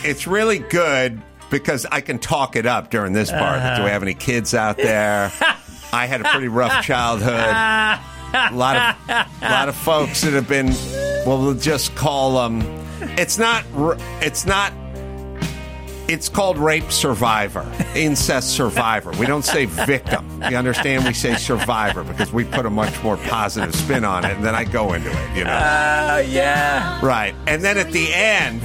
it's 0.04 0.26
really 0.26 0.58
good 0.58 1.20
because 1.50 1.86
I 1.86 2.00
can 2.00 2.18
talk 2.18 2.56
it 2.56 2.66
up 2.66 2.90
during 2.90 3.12
this 3.12 3.30
part. 3.30 3.58
Uh-huh. 3.58 3.76
Do 3.78 3.84
we 3.84 3.90
have 3.90 4.02
any 4.02 4.14
kids 4.14 4.54
out 4.54 4.76
there? 4.76 5.30
I 5.92 6.06
had 6.06 6.20
a 6.20 6.24
pretty 6.24 6.48
rough 6.48 6.84
childhood. 6.84 7.32
A 7.32 8.50
lot 8.52 8.96
of 9.08 9.08
a 9.42 9.50
lot 9.50 9.68
of 9.68 9.76
folks 9.76 10.22
that 10.22 10.32
have 10.34 10.48
been 10.48 10.66
well 11.26 11.40
we'll 11.40 11.54
just 11.54 11.94
call 11.94 12.42
them 12.48 12.60
it's 13.16 13.38
not 13.38 13.64
it's 14.20 14.44
not 14.44 14.72
it's 16.08 16.28
called 16.28 16.56
rape 16.58 16.90
survivor 16.90 17.70
incest 17.94 18.50
survivor 18.50 19.10
we 19.18 19.26
don't 19.26 19.44
say 19.44 19.66
victim 19.66 20.42
you 20.50 20.56
understand 20.56 21.04
we 21.04 21.12
say 21.12 21.34
survivor 21.36 22.02
because 22.04 22.32
we 22.32 22.44
put 22.44 22.64
a 22.66 22.70
much 22.70 23.02
more 23.02 23.16
positive 23.18 23.74
spin 23.74 24.04
on 24.04 24.24
it 24.24 24.32
and 24.36 24.44
then 24.44 24.54
i 24.54 24.64
go 24.64 24.92
into 24.94 25.10
it 25.10 25.36
you 25.36 25.44
know 25.44 25.50
Oh 25.52 26.18
yeah. 26.18 27.04
right 27.04 27.34
and 27.46 27.62
then 27.62 27.76
at 27.78 27.92
the 27.92 28.12
end 28.12 28.62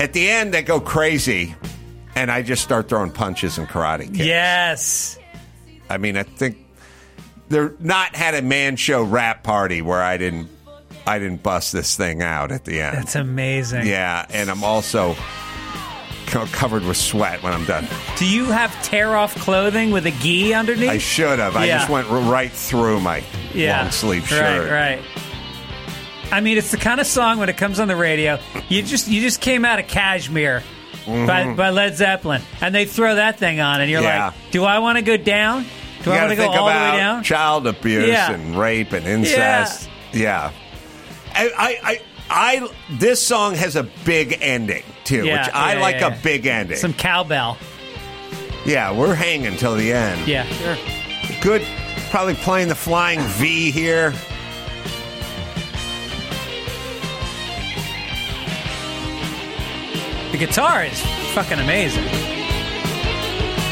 at 0.00 0.12
the 0.12 0.28
end 0.30 0.54
they 0.54 0.62
go 0.62 0.80
crazy 0.80 1.54
and 2.14 2.30
i 2.30 2.42
just 2.42 2.62
start 2.62 2.88
throwing 2.88 3.10
punches 3.10 3.58
and 3.58 3.68
karate 3.68 4.06
kicks 4.06 4.18
Yes. 4.26 5.18
I 5.88 5.98
mean, 5.98 6.16
I 6.16 6.22
think 6.22 6.56
they're 7.48 7.74
not 7.80 8.14
had 8.14 8.36
a 8.36 8.42
man 8.42 8.76
show 8.76 9.02
rap 9.02 9.42
party 9.42 9.82
where 9.82 10.00
I 10.00 10.16
didn't 10.18 10.48
I 11.04 11.18
didn't 11.18 11.42
bust 11.42 11.72
this 11.72 11.96
thing 11.96 12.22
out 12.22 12.52
at 12.52 12.64
the 12.64 12.80
end. 12.80 12.96
That's 12.96 13.16
amazing. 13.16 13.86
yeah, 13.88 14.24
and 14.30 14.48
I'm 14.48 14.62
also 14.62 15.16
co- 16.30 16.46
covered 16.46 16.84
with 16.84 16.96
sweat 16.96 17.42
when 17.42 17.52
I'm 17.52 17.64
done. 17.64 17.86
Do 18.16 18.26
you 18.26 18.46
have 18.46 18.70
tear 18.82 19.14
off 19.16 19.34
clothing 19.36 19.90
with 19.90 20.06
a 20.06 20.10
gi 20.12 20.54
underneath? 20.54 20.88
I 20.90 20.98
should 20.98 21.38
have. 21.38 21.56
I 21.56 21.66
Yeah. 21.66 21.78
just 21.78 21.90
went 21.90 22.08
r- 22.10 22.18
right 22.20 22.50
through 22.52 23.00
my 23.00 23.22
long 23.54 23.90
sleeve 23.90 24.26
shirt. 24.28 24.70
Right, 24.70 24.98
right. 24.98 25.02
I 26.32 26.40
mean, 26.40 26.58
it's 26.58 26.70
the 26.70 26.76
kind 26.76 27.00
of 27.00 27.06
song 27.06 27.38
when 27.38 27.48
it 27.48 27.56
comes 27.56 27.80
on 27.80 27.88
the 27.88 27.96
radio, 27.96 28.38
you 28.68 28.82
just 28.82 29.08
you 29.08 29.20
just 29.20 29.40
came 29.40 29.64
out 29.64 29.78
of 29.80 29.88
Kashmir 29.88 30.62
by, 31.06 31.52
by 31.54 31.70
Led 31.70 31.96
Zeppelin, 31.96 32.40
and 32.60 32.72
they 32.74 32.84
throw 32.84 33.16
that 33.16 33.38
thing 33.38 33.58
on, 33.60 33.80
and 33.80 33.90
you're 33.90 34.00
Mm-hmm. 34.00 34.06
Yeah. 34.08 34.26
like, 34.26 34.34
do 34.52 34.64
I 34.64 34.78
want 34.78 34.98
to 34.98 35.02
go 35.02 35.16
down? 35.16 35.64
Do 36.04 36.10
You 36.10 36.12
I 36.12 36.18
got 36.18 36.20
want 36.20 36.30
to 36.30 36.36
to 36.36 36.36
go 36.36 36.42
think 36.42 36.60
all 36.60 36.66
the 36.66 36.72
about 36.72 36.92
way 36.94 36.98
down? 37.00 37.22
child 37.24 37.66
abuse 37.66 38.06
Yeah. 38.08 38.30
and 38.32 38.56
rape 38.56 38.92
and 38.92 39.06
incest. 39.06 39.90
Yeah. 40.12 40.52
I, 41.34 41.50
I, 41.56 41.78
I, 41.84 42.00
I, 42.32 42.68
this 42.90 43.24
song 43.26 43.54
has 43.56 43.74
a 43.76 43.82
big 44.04 44.38
ending 44.40 44.84
too, 45.04 45.24
Yeah, 45.24 45.44
which 45.46 45.54
I 45.54 45.74
yeah, 45.74 45.80
like 45.80 46.00
yeah, 46.00 46.16
a 46.18 46.22
big 46.22 46.46
ending. 46.46 46.76
Some 46.76 46.94
cowbell. 46.94 47.58
yeah, 48.64 48.92
we're 48.92 49.14
hanging 49.14 49.56
till 49.56 49.74
the 49.74 49.92
end. 49.92 50.28
Yeah, 50.28 50.44
sure. 50.46 50.76
Good. 51.42 51.66
Probably 52.10 52.34
playing 52.34 52.68
the 52.68 52.74
flying 52.74 53.20
V 53.20 53.70
here. 53.70 54.12
The 60.32 60.38
guitar 60.38 60.84
is 60.84 61.00
fucking 61.34 61.58
amazing. 61.58 62.04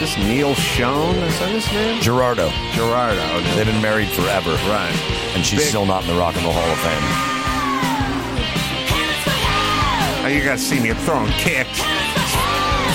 This 0.01 0.17
Neil 0.17 0.55
Schoen, 0.55 1.15
is 1.17 1.39
that 1.39 1.51
his 1.51 1.67
name? 1.73 2.01
Giraldo. 2.03 2.51
Giraldo. 2.73 3.41
They've 3.55 3.67
been 3.67 3.81
married 3.83 4.09
forever. 4.09 4.51
Right. 4.67 4.93
And 5.35 5.45
she's 5.45 5.61
Big- 5.61 5.69
still 5.69 5.87
not 5.87 6.03
in 6.03 6.09
the 6.11 6.19
Rock 6.19 6.35
and 6.37 6.45
Roll 6.45 6.53
Hall 6.55 6.71
of 6.71 6.79
Fame. 6.79 7.38
Oh, 10.29 10.31
you 10.31 10.45
guys 10.45 10.61
see 10.61 10.79
me 10.79 10.93
throwing 10.93 11.33
kicks, 11.39 11.79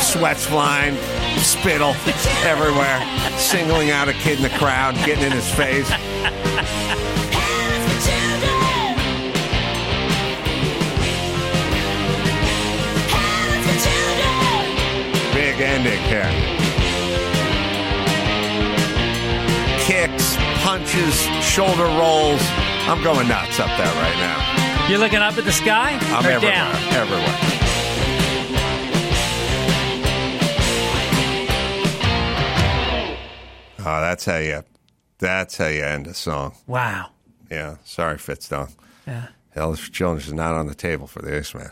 sweat's 0.05 0.45
flying, 0.45 0.95
spittle 1.39 1.95
everywhere, 2.45 3.01
singling 3.39 3.89
out 3.89 4.07
a 4.07 4.13
kid 4.13 4.37
in 4.37 4.43
the 4.43 4.55
crowd, 4.59 4.93
getting 5.03 5.23
in 5.23 5.31
his 5.31 5.49
face. 5.49 5.89
Big 15.33 15.59
ending 15.59 16.03
here. 16.03 16.29
Kicks, 19.79 20.35
punches, 20.61 21.19
shoulder 21.43 21.85
rolls. 21.97 22.41
I'm 22.85 23.01
going 23.03 23.27
nuts 23.27 23.59
up 23.59 23.75
there 23.79 23.87
right 23.87 24.17
now. 24.17 24.52
You're 24.89 24.99
looking 24.99 25.19
up 25.19 25.37
at 25.37 25.45
the 25.45 25.51
sky 25.51 25.97
I'm 26.01 26.25
or 26.25 26.29
everywhere. 26.29 26.55
down? 26.55 26.93
Everywhere. 26.93 27.39
Oh, 33.85 33.99
that's 34.01 34.25
how 34.25 34.37
you. 34.37 34.63
That's 35.19 35.57
how 35.57 35.67
you 35.67 35.83
end 35.83 36.07
a 36.07 36.13
song. 36.13 36.53
Wow. 36.67 37.09
Yeah. 37.49 37.77
Sorry, 37.83 38.17
Fitzdog. 38.17 38.71
Yeah. 39.07 39.27
Hell 39.51 39.75
for 39.75 39.91
Children 39.91 40.25
is 40.25 40.33
not 40.33 40.55
on 40.55 40.67
the 40.67 40.75
table 40.75 41.07
for 41.07 41.21
the 41.21 41.37
Iceman. 41.37 41.69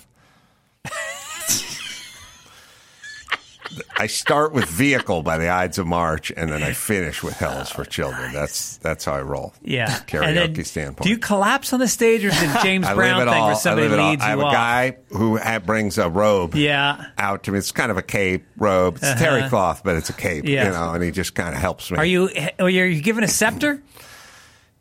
I 3.95 4.07
start 4.07 4.52
with 4.53 4.65
Vehicle 4.65 5.23
by 5.23 5.38
the 5.38 5.49
Ides 5.49 5.77
of 5.77 5.88
March, 5.88 6.31
and 6.35 6.52
then 6.52 6.61
I 6.64 6.73
finish 6.73 7.23
with 7.23 7.35
Hell 7.35 7.60
is 7.60 7.69
for 7.69 7.85
Children. 7.85 8.34
That's 8.34 8.77
that's 8.77 9.06
how 9.06 9.14
I 9.14 9.22
roll. 9.22 9.53
Yeah. 9.61 9.99
Karaoke 10.07 10.56
then 10.56 10.65
standpoint. 10.65 11.03
Do 11.03 11.10
you 11.10 11.18
collapse 11.18 11.72
on 11.72 11.80
the 11.80 11.88
stage, 11.88 12.23
or 12.26 12.30
is 12.30 12.41
it 12.41 12.49
James 12.64 12.85
I 12.85 12.93
Brown 12.93 13.19
thing 13.19 13.27
all. 13.30 13.45
where 13.48 13.56
I 13.56 13.57
somebody 13.57 13.88
leave 13.88 13.93
it 13.93 13.99
all. 13.99 14.10
leads 14.11 14.23
I 14.23 14.27
have 14.30 14.39
you 14.39 14.45
a 14.48 14.52
guy 14.52 14.98
who 15.10 15.39
brings 15.65 15.98
a 15.98 16.10
robe 16.10 16.56
Yeah. 16.56 17.06
out 17.18 17.43
to 17.43 17.52
me. 17.52 17.60
It's 17.60 17.72
kind 17.72 17.91
of 17.91 17.98
a 17.98 18.02
cape 18.02 18.45
robe. 18.57 18.98
It's 19.02 19.19
terry 19.22 19.48
cloth, 19.49 19.81
but 19.84 19.95
it's 19.95 20.10
a 20.10 20.14
cape, 20.14 20.43
Uh-huh. 20.43 20.52
Yeah. 20.53 20.65
you 20.65 20.72
know, 20.72 20.93
and 20.93 21.03
he 21.03 21.11
just 21.11 21.34
kind 21.35 21.56
of 21.56 21.61
helps 21.61 21.89
me. 21.91 21.98
Are 21.98 22.06
you? 22.06 22.30
Are 22.60 22.69
you 22.69 23.02
given 23.02 23.23
a 23.23 23.27
scepter? 23.27 23.81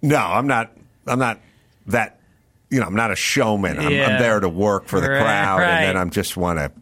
No, 0.02 0.16
I'm 0.18 0.46
not. 0.46 0.72
I'm 1.06 1.18
not 1.18 1.38
that. 1.86 2.18
You 2.70 2.80
know, 2.80 2.86
I'm 2.86 2.94
not 2.94 3.10
a 3.10 3.16
showman. 3.16 3.78
I'm, 3.78 3.90
Yeah. 3.92 4.06
I'm 4.06 4.18
there 4.22 4.40
to 4.40 4.48
work 4.48 4.86
for 4.86 5.00
the 5.00 5.10
Right, 5.10 5.20
crowd, 5.22 5.60
and 5.62 5.84
then. 5.84 5.96
I'm 5.96 6.10
just 6.10 6.36
want 6.36 6.58
to. 6.58 6.72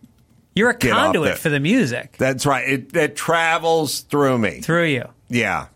You're 0.59 0.71
a 0.71 0.77
Get 0.77 0.93
conduit 0.93 1.33
the- 1.35 1.37
for 1.41 1.49
the 1.49 1.61
music 1.61 2.17
That's 2.19 2.45
right. 2.45 2.69
It, 2.69 2.95
it 2.97 3.17
travels 3.17 4.01
through 4.01 4.39
me. 4.39 4.61
through 4.61 4.87
you. 4.87 5.05
Yeah, 5.29 5.67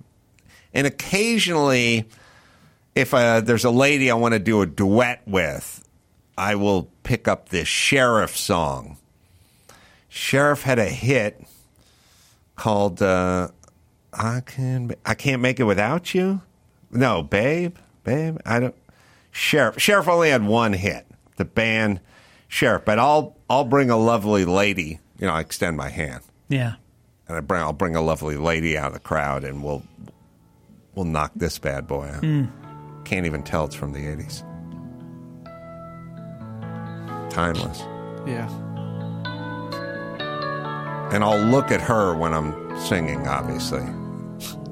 and 0.75 0.87
occasionally, 0.87 2.07
if 2.95 3.15
uh, 3.15 3.41
there's 3.43 3.65
a 3.65 3.71
lady 3.71 4.11
I 4.11 4.15
want 4.15 4.33
to 4.35 4.39
do 4.39 4.61
a 4.63 4.67
duet 4.67 5.23
with, 5.27 5.87
I 6.37 6.55
will 6.57 6.89
pick 7.03 7.29
up 7.29 7.51
this 7.51 7.69
sheriff 7.69 8.37
song. 8.37 8.97
Sheriff 10.09 10.63
had 10.63 10.79
a 10.79 10.87
hit 10.87 11.43
called 12.57 13.01
uh, 13.03 13.49
"I 14.13 14.41
Can 14.45 14.95
I 15.07 15.15
Can't 15.15 15.41
Make 15.43 15.61
It 15.61 15.65
Without 15.65 16.15
You." 16.15 16.41
No, 16.91 17.23
babe, 17.23 17.77
babe. 18.05 18.39
I 18.45 18.61
don't. 18.61 18.75
Sheriff. 19.31 19.81
Sheriff 19.81 20.09
only 20.09 20.31
had 20.31 20.45
one 20.45 20.73
hit. 20.75 21.07
The 21.37 21.45
band 21.47 22.01
Sheriff, 22.53 22.85
but 22.85 22.99
I'll 22.99 23.35
I'll 23.49 23.65
bring 23.65 23.89
a 23.89 23.97
lovely 23.97 24.45
lady. 24.45 25.01
You 25.19 25.27
know, 25.27 25.33
I 25.33 25.41
extend 25.41 25.75
my 25.79 25.89
hand 25.89 26.21
Yeah. 26.51 26.75
and 27.27 27.37
I 27.39 27.41
bring 27.41 27.63
I'll 27.63 27.73
bring 27.73 27.97
a 27.97 28.03
lovely 28.03 28.37
lady 28.37 28.77
out 28.77 28.89
of 28.89 28.93
the 28.93 28.99
crowd, 29.01 29.43
and 29.43 29.65
we'll 29.65 29.83
we'll 30.95 31.07
knock 31.07 31.33
this 31.35 31.59
bad 31.59 31.87
boy 31.87 32.09
out. 32.09 32.21
Hmm. 32.21 32.45
Can't 33.05 33.25
even 33.25 33.43
tell 33.43 33.65
it's 33.65 33.75
from 33.75 33.95
the 33.95 34.01
'80s. 34.01 34.43
Timeless. 37.31 37.81
Yeah. 38.27 38.49
And 41.15 41.25
I'll 41.25 41.39
look 41.41 41.71
at 41.71 41.81
her 41.81 42.15
when 42.15 42.35
I'm 42.35 42.79
singing. 42.81 43.27
Obviously, 43.27 43.83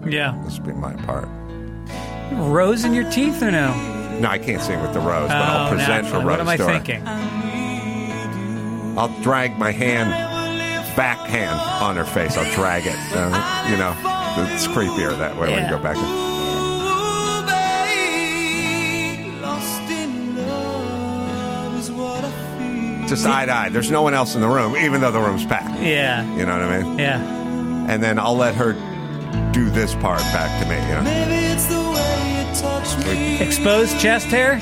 Yeah. 0.06 0.38
this 0.44 0.58
will 0.58 0.66
be 0.66 0.72
my 0.74 0.92
part. 1.06 1.28
Rose 2.32 2.84
in 2.84 2.92
your 2.92 3.10
teeth 3.10 3.42
or 3.42 3.50
no? 3.50 3.72
No, 4.20 4.28
I 4.28 4.38
can't 4.38 4.60
sing 4.60 4.82
with 4.82 4.92
the 4.92 5.00
rose, 5.00 5.28
but 5.28 5.36
I'll 5.36 5.66
Oh, 5.68 5.70
present 5.70 6.04
naturally. 6.04 6.22
a 6.22 6.26
rose 6.26 6.30
What 6.38 6.40
am 6.40 6.48
I 6.48 6.56
to 6.58 6.64
thinking? 6.66 7.02
I'll 9.00 9.08
drag 9.22 9.58
my 9.58 9.72
hand, 9.72 10.10
backhand 10.94 11.58
on 11.58 11.96
her 11.96 12.04
face. 12.04 12.36
I'll 12.36 12.54
drag 12.54 12.84
it. 12.84 12.94
Uh, 13.12 13.66
you 13.70 13.78
know, 13.78 13.96
it's 14.52 14.66
creepier 14.66 15.16
that 15.16 15.38
way 15.38 15.48
when 15.48 15.64
you 15.64 15.70
go 15.70 15.78
back. 15.82 15.96
Just 23.08 23.24
eye 23.24 23.46
to 23.46 23.52
eye. 23.52 23.70
There's 23.70 23.90
no 23.90 24.02
one 24.02 24.12
else 24.12 24.34
in 24.34 24.42
the 24.42 24.48
room, 24.48 24.76
even 24.76 25.00
though 25.00 25.10
the 25.10 25.18
room's 25.18 25.46
packed. 25.46 25.80
Yeah. 25.80 26.22
You 26.36 26.44
know 26.44 26.58
what 26.58 26.68
I 26.68 26.82
mean? 26.82 26.98
Yeah. 26.98 27.22
And 27.88 28.02
then 28.02 28.18
I'll 28.18 28.36
let 28.36 28.54
her 28.56 28.74
do 29.52 29.70
this 29.70 29.94
part 29.94 30.20
back 30.20 30.62
to 30.62 30.68
me. 30.68 30.76
You 30.76 30.96
know? 31.00 31.06
Exposed 33.40 33.98
chest 33.98 34.26
hair? 34.26 34.60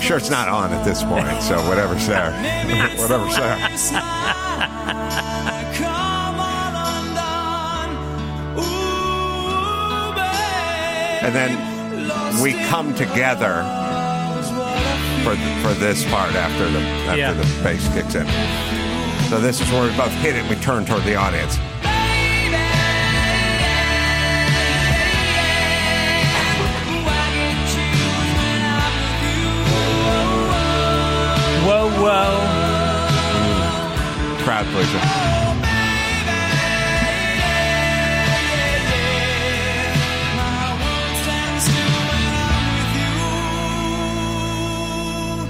Sure, 0.00 0.18
it's 0.18 0.30
not 0.30 0.48
on 0.48 0.72
at 0.72 0.84
this 0.84 1.02
point, 1.02 1.42
so 1.42 1.56
whatever's 1.68 2.06
there, 2.06 2.30
whatever's 2.98 3.36
there. 3.36 4.66
And 11.22 11.34
then 11.34 12.42
we 12.42 12.52
come 12.68 12.94
together 12.94 13.62
for 15.24 15.34
for 15.62 15.74
this 15.80 16.04
part 16.04 16.34
after 16.34 16.70
the 16.70 16.78
after 16.80 17.16
Yeah. 17.18 17.32
the 17.32 17.62
bass 17.64 17.88
kicks 17.94 18.14
in. 18.14 18.26
So 19.28 19.40
this 19.40 19.60
is 19.60 19.68
where 19.72 19.90
we 19.90 19.96
both 19.96 20.12
hit 20.22 20.36
it. 20.36 20.48
We 20.48 20.56
turn 20.56 20.84
toward 20.84 21.02
the 21.04 21.16
audience. 21.16 21.56
Please. 34.72 35.56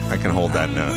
I 0.08 0.16
can 0.16 0.30
hold 0.30 0.52
that 0.52 0.70
note. 0.70 0.96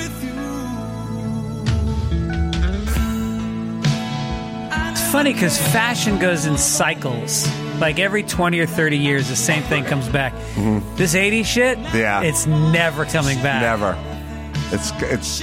It's 4.91 5.11
funny 5.11 5.33
because 5.33 5.57
fashion 5.57 6.19
goes 6.19 6.45
in 6.45 6.57
cycles. 6.57 7.47
Like 7.79 7.97
every 7.99 8.23
20 8.23 8.59
or 8.59 8.67
30 8.67 8.97
years, 8.97 9.27
the 9.29 9.35
same 9.35 9.63
thing 9.63 9.83
comes 9.85 10.07
back. 10.07 10.33
This 10.95 11.15
80s 11.15 11.45
shit, 11.45 11.77
Mm-hmm. 11.79 11.97
Yeah. 11.97 12.21
it's 12.21 12.45
never 12.45 13.05
coming 13.05 13.41
back. 13.41 13.61
Never. 13.61 13.97
It's 14.71 14.91
it's 15.01 15.41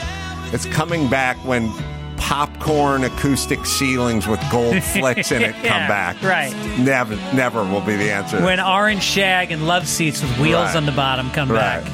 it's 0.55 0.67
coming 0.67 1.09
back 1.09 1.37
when 1.39 1.73
popcorn 2.17 3.05
acoustic 3.05 3.67
ceilings 3.67 4.27
with 4.27 4.41
gold 4.51 4.83
flicks 4.95 5.31
in 5.33 5.43
it 5.43 5.53
come 5.55 5.65
Yeah, 5.65 5.89
back. 5.89 6.23
right. 6.23 6.53
Never, 6.79 7.15
never 7.35 7.63
will 7.65 7.81
be 7.83 7.95
the 7.97 8.11
answer. 8.11 8.43
When 8.43 8.59
orange 8.59 9.03
shag 9.03 9.53
and 9.53 9.67
love 9.67 9.87
seats 9.87 10.23
with 10.23 10.37
wheels 10.39 10.67
Right. 10.69 10.77
on 10.77 10.87
the 10.87 10.93
bottom 10.93 11.31
come 11.31 11.51
right. 11.51 11.85
back. 11.85 11.93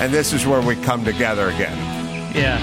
And 0.00 0.12
this 0.12 0.32
is 0.32 0.46
where 0.46 0.60
we 0.62 0.76
come 0.76 1.04
together 1.04 1.48
again. 1.50 1.76
Yeah. 2.34 2.58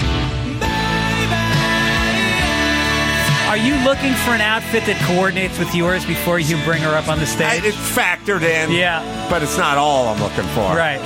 Are 3.48 3.56
you 3.58 3.74
looking 3.84 4.14
for 4.24 4.30
an 4.30 4.40
outfit 4.40 4.84
that 4.86 4.96
coordinates 5.06 5.58
with 5.58 5.74
yours 5.74 6.06
before 6.06 6.38
you 6.38 6.56
bring 6.64 6.80
her 6.82 6.94
up 6.96 7.08
on 7.08 7.18
the 7.18 7.26
stage? 7.26 7.46
I, 7.46 7.58
stage? 7.58 7.74
it's 7.74 7.96
factored 7.96 8.42
in. 8.42 8.70
Yeah. 8.70 9.02
But 9.30 9.42
it's 9.42 9.58
not 9.58 9.76
all 9.76 10.08
I'm 10.08 10.20
looking 10.22 10.44
for. 10.54 10.74
right. 10.74 11.00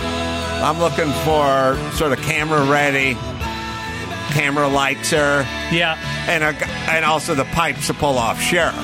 I'm 0.62 0.78
looking 0.78 1.10
for 1.24 1.76
sort 1.96 2.12
of 2.12 2.20
camera 2.22 2.64
ready. 2.70 3.14
Camera 4.32 4.68
likes 4.68 5.10
her, 5.12 5.42
Yeah. 5.72 5.96
and 6.28 6.44
a, 6.44 6.52
g- 6.52 6.70
and 6.88 7.04
also 7.04 7.34
the 7.34 7.44
pipes 7.46 7.86
to 7.86 7.94
pull 7.94 8.18
off 8.18 8.40
sheriff. 8.40 8.74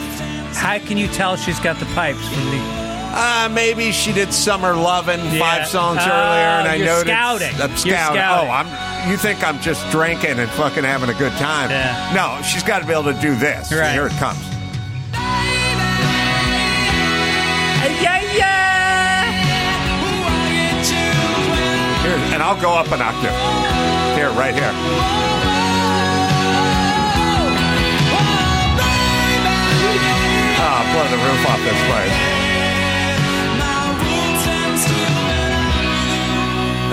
How 0.57 0.78
can 0.78 0.97
you 0.97 1.09
tell 1.09 1.36
she's 1.36 1.59
got 1.61 1.78
the 1.78 1.85
pipes 1.86 2.27
from 2.28 2.51
the? 2.51 2.82
Uh, 3.15 3.49
maybe 3.53 3.93
she 3.93 4.12
did 4.12 4.32
"Summer 4.32 4.74
Lovin'" 4.74 5.20
Yeah. 5.35 5.39
five 5.40 5.66
songs 5.69 5.99
Oh, 6.01 6.05
earlier, 6.05 6.15
and 6.15 6.69
I 6.69 6.74
you're 6.77 6.86
noticed 6.86 7.07
scouting. 7.07 7.55
I'm 7.61 7.69
You're 7.70 7.77
scouting. 7.77 8.16
scouting. 8.20 8.49
Oh, 8.49 8.53
I'm. 8.53 9.11
You 9.11 9.16
think 9.19 9.47
I'm 9.47 9.61
just 9.61 9.90
drinking 9.90 10.39
and 10.39 10.49
fucking 10.53 10.85
having 10.85 11.11
a 11.11 11.15
good 11.19 11.32
time? 11.32 11.69
Yeah. 11.70 12.12
No, 12.15 12.40
she's 12.43 12.62
got 12.62 12.78
to 12.81 12.86
be 12.86 12.93
able 12.93 13.12
to 13.12 13.20
do 13.20 13.35
this. 13.35 13.70
Right. 13.73 13.93
Here 13.93 14.07
it 14.07 14.12
comes. 14.12 14.39
Yeah, 18.01 18.20
yeah. 18.36 18.62
And 22.43 22.51
I'll 22.51 22.60
go 22.60 22.73
up 22.74 22.90
an 22.90 23.01
octave. 23.01 23.31
Here, 24.19 24.31
right 24.31 24.52
here. 24.52 24.73
Oh, 30.64 30.81
blow 30.93 31.06
the 31.10 31.20
roof 31.23 31.47
off 31.47 31.60
this 31.62 31.81
place. 31.89 32.19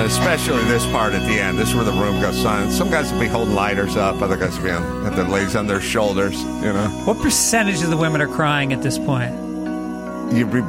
Especially 0.05 0.63
this 0.65 0.85
part 0.87 1.13
at 1.13 1.25
the 1.27 1.39
end. 1.39 1.57
This 1.57 1.69
is 1.69 1.75
where 1.75 1.83
the 1.83 1.91
room 1.91 2.21
goes 2.21 2.37
silent. 2.41 2.71
Some 2.71 2.89
guys 2.89 3.11
will 3.11 3.19
be 3.19 3.27
holding 3.27 3.53
lighters 3.53 3.97
up. 3.97 4.21
Other 4.21 4.37
guys 4.37 4.55
will 4.57 4.63
be 4.65 4.71
on, 4.71 5.03
have 5.03 5.15
their 5.15 5.25
legs 5.27 5.55
on 5.55 5.67
their 5.67 5.81
shoulders. 5.81 6.41
You 6.41 6.73
know, 6.73 6.87
What 7.05 7.17
percentage 7.19 7.81
of 7.81 7.89
the 7.89 7.97
women 7.97 8.21
are 8.21 8.27
crying 8.27 8.71
at 8.71 8.81
this 8.83 8.97
point? 8.99 9.33
you'd 10.31 10.51
be 10.51 10.61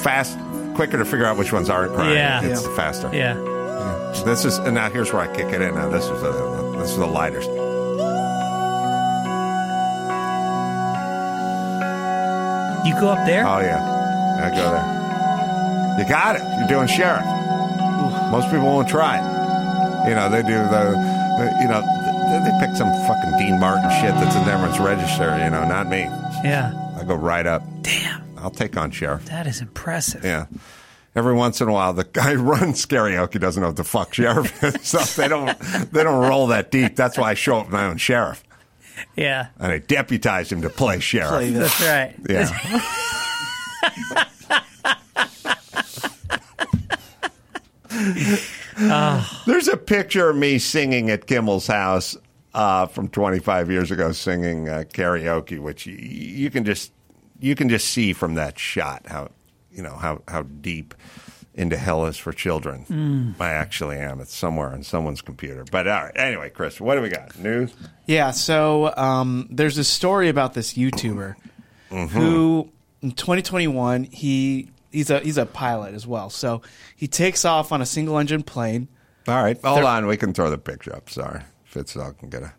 fast, 0.00 0.38
quicker 0.74 0.96
to 0.96 1.04
figure 1.04 1.26
out 1.26 1.36
which 1.36 1.52
ones 1.52 1.68
aren't 1.68 1.92
crying. 1.92 2.14
Yeah. 2.14 2.42
it's 2.42 2.66
faster. 2.68 3.10
Yeah. 3.12 3.51
This 4.24 4.44
is 4.44 4.58
and 4.58 4.74
now 4.74 4.88
here's 4.90 5.12
where 5.12 5.22
I 5.22 5.34
kick 5.34 5.52
it 5.52 5.60
in. 5.60 5.74
Now 5.74 5.88
this 5.88 6.04
is 6.04 6.20
the 6.22 6.76
this 6.78 6.90
is 6.90 6.96
the 6.96 7.06
lighters. 7.06 7.46
You 12.84 12.94
go 12.98 13.10
up 13.10 13.24
there. 13.26 13.46
Oh 13.46 13.60
yeah, 13.60 13.78
I 14.42 14.50
go 14.50 14.66
there. 14.74 15.98
You 16.02 16.08
got 16.08 16.34
it. 16.36 16.42
You're 16.58 16.68
doing 16.68 16.88
sheriff. 16.88 17.24
Most 18.32 18.46
people 18.50 18.66
won't 18.66 18.88
try 18.88 19.18
it. 19.18 20.08
You 20.08 20.16
know 20.16 20.28
they 20.28 20.42
do 20.42 20.58
the, 20.58 20.90
you 21.62 21.68
know 21.68 21.80
they, 22.30 22.50
they 22.50 22.66
pick 22.66 22.74
some 22.76 22.90
fucking 23.06 23.38
Dean 23.38 23.60
Martin 23.60 23.88
shit 24.00 24.14
that's 24.14 24.34
in 24.34 24.42
everyone's 24.48 24.80
register. 24.80 25.30
You 25.44 25.50
know, 25.50 25.64
not 25.66 25.88
me. 25.88 26.00
yeah. 26.42 26.72
I 26.98 27.04
go 27.04 27.14
right 27.14 27.46
up. 27.46 27.62
Damn, 27.82 28.22
I'll 28.38 28.50
take 28.50 28.76
on 28.76 28.90
sheriff. 28.90 29.26
that 29.26 29.46
is 29.46 29.60
impressive. 29.60 30.24
Yeah. 30.24 30.46
Every 31.14 31.34
once 31.34 31.60
in 31.60 31.68
a 31.68 31.72
while, 31.72 31.92
the 31.92 32.04
guy 32.04 32.34
runs 32.36 32.86
karaoke 32.86 33.38
doesn't 33.38 33.60
know 33.60 33.68
what 33.68 33.76
the 33.76 33.84
fuck 33.84 34.14
sheriff 34.14 34.62
is, 34.64 34.76
so 34.88 34.98
they 35.20 35.28
don't 35.28 35.58
they 35.92 36.02
don't 36.02 36.26
roll 36.26 36.46
that 36.48 36.70
deep. 36.70 36.96
That's 36.96 37.18
why 37.18 37.30
I 37.30 37.34
show 37.34 37.58
up 37.58 37.68
my 37.68 37.84
own 37.84 37.98
sheriff, 37.98 38.42
Yeah. 39.16 39.48
and 39.58 39.72
I 39.72 39.78
deputize 39.78 40.50
him 40.50 40.62
to 40.62 40.70
play 40.70 41.00
sheriff. 41.00 41.30
Play 41.30 41.50
That's 41.50 41.80
right. 41.82 42.14
Yeah. 42.28 42.80
There's 49.46 49.68
a 49.68 49.76
picture 49.76 50.30
of 50.30 50.36
me 50.36 50.58
singing 50.58 51.10
at 51.10 51.26
Kimmel's 51.26 51.66
house 51.66 52.16
uh, 52.54 52.86
from 52.86 53.08
25 53.08 53.70
years 53.70 53.90
ago, 53.90 54.12
singing 54.12 54.68
uh, 54.68 54.84
karaoke, 54.92 55.58
which 55.58 55.86
you, 55.86 55.94
you 55.94 56.50
can 56.50 56.64
just 56.64 56.92
you 57.40 57.54
can 57.54 57.68
just 57.68 57.88
see 57.88 58.12
from 58.12 58.34
that 58.34 58.58
shot 58.58 59.04
how 59.06 59.28
you 59.72 59.82
know 59.82 59.96
how 59.96 60.22
how 60.28 60.42
deep 60.42 60.94
into 61.54 61.76
hell 61.76 62.06
is 62.06 62.16
for 62.16 62.32
children. 62.32 63.34
I 63.38 63.50
actually 63.50 63.98
am. 63.98 64.20
It's 64.20 64.34
somewhere 64.34 64.68
on 64.70 64.82
someone's 64.82 65.20
computer. 65.20 65.64
But 65.70 65.86
all 65.86 66.04
right. 66.04 66.12
Anyway, 66.16 66.48
Chris, 66.50 66.80
what 66.80 66.94
do 66.94 67.02
we 67.02 67.10
got? 67.10 67.38
News? 67.38 67.74
Yeah, 68.06 68.30
so 68.30 68.94
um, 68.96 69.48
there's 69.50 69.76
a 69.76 69.84
story 69.84 70.28
about 70.30 70.54
this 70.54 70.72
YouTuber 70.74 71.34
who 71.90 72.70
in 73.02 73.12
2021 73.12 74.04
he 74.04 74.70
he's 74.90 75.10
a 75.10 75.20
he's 75.20 75.36
a 75.38 75.44
pilot 75.46 75.94
as 75.94 76.06
well. 76.06 76.30
So 76.30 76.62
he 76.96 77.06
takes 77.08 77.44
off 77.44 77.70
on 77.72 77.82
a 77.82 77.86
single 77.86 78.18
engine 78.18 78.42
plane. 78.42 78.88
All 79.28 79.42
right, 79.42 79.60
hold 79.62 79.84
on. 79.84 80.06
We 80.06 80.16
can 80.16 80.32
throw 80.32 80.50
the 80.50 80.58
picture 80.58 80.94
up. 80.96 81.10
Sorry, 81.10 81.42
Fitzdog 81.72 82.18
can 82.18 82.28
get 82.30 82.42
a 82.42 82.52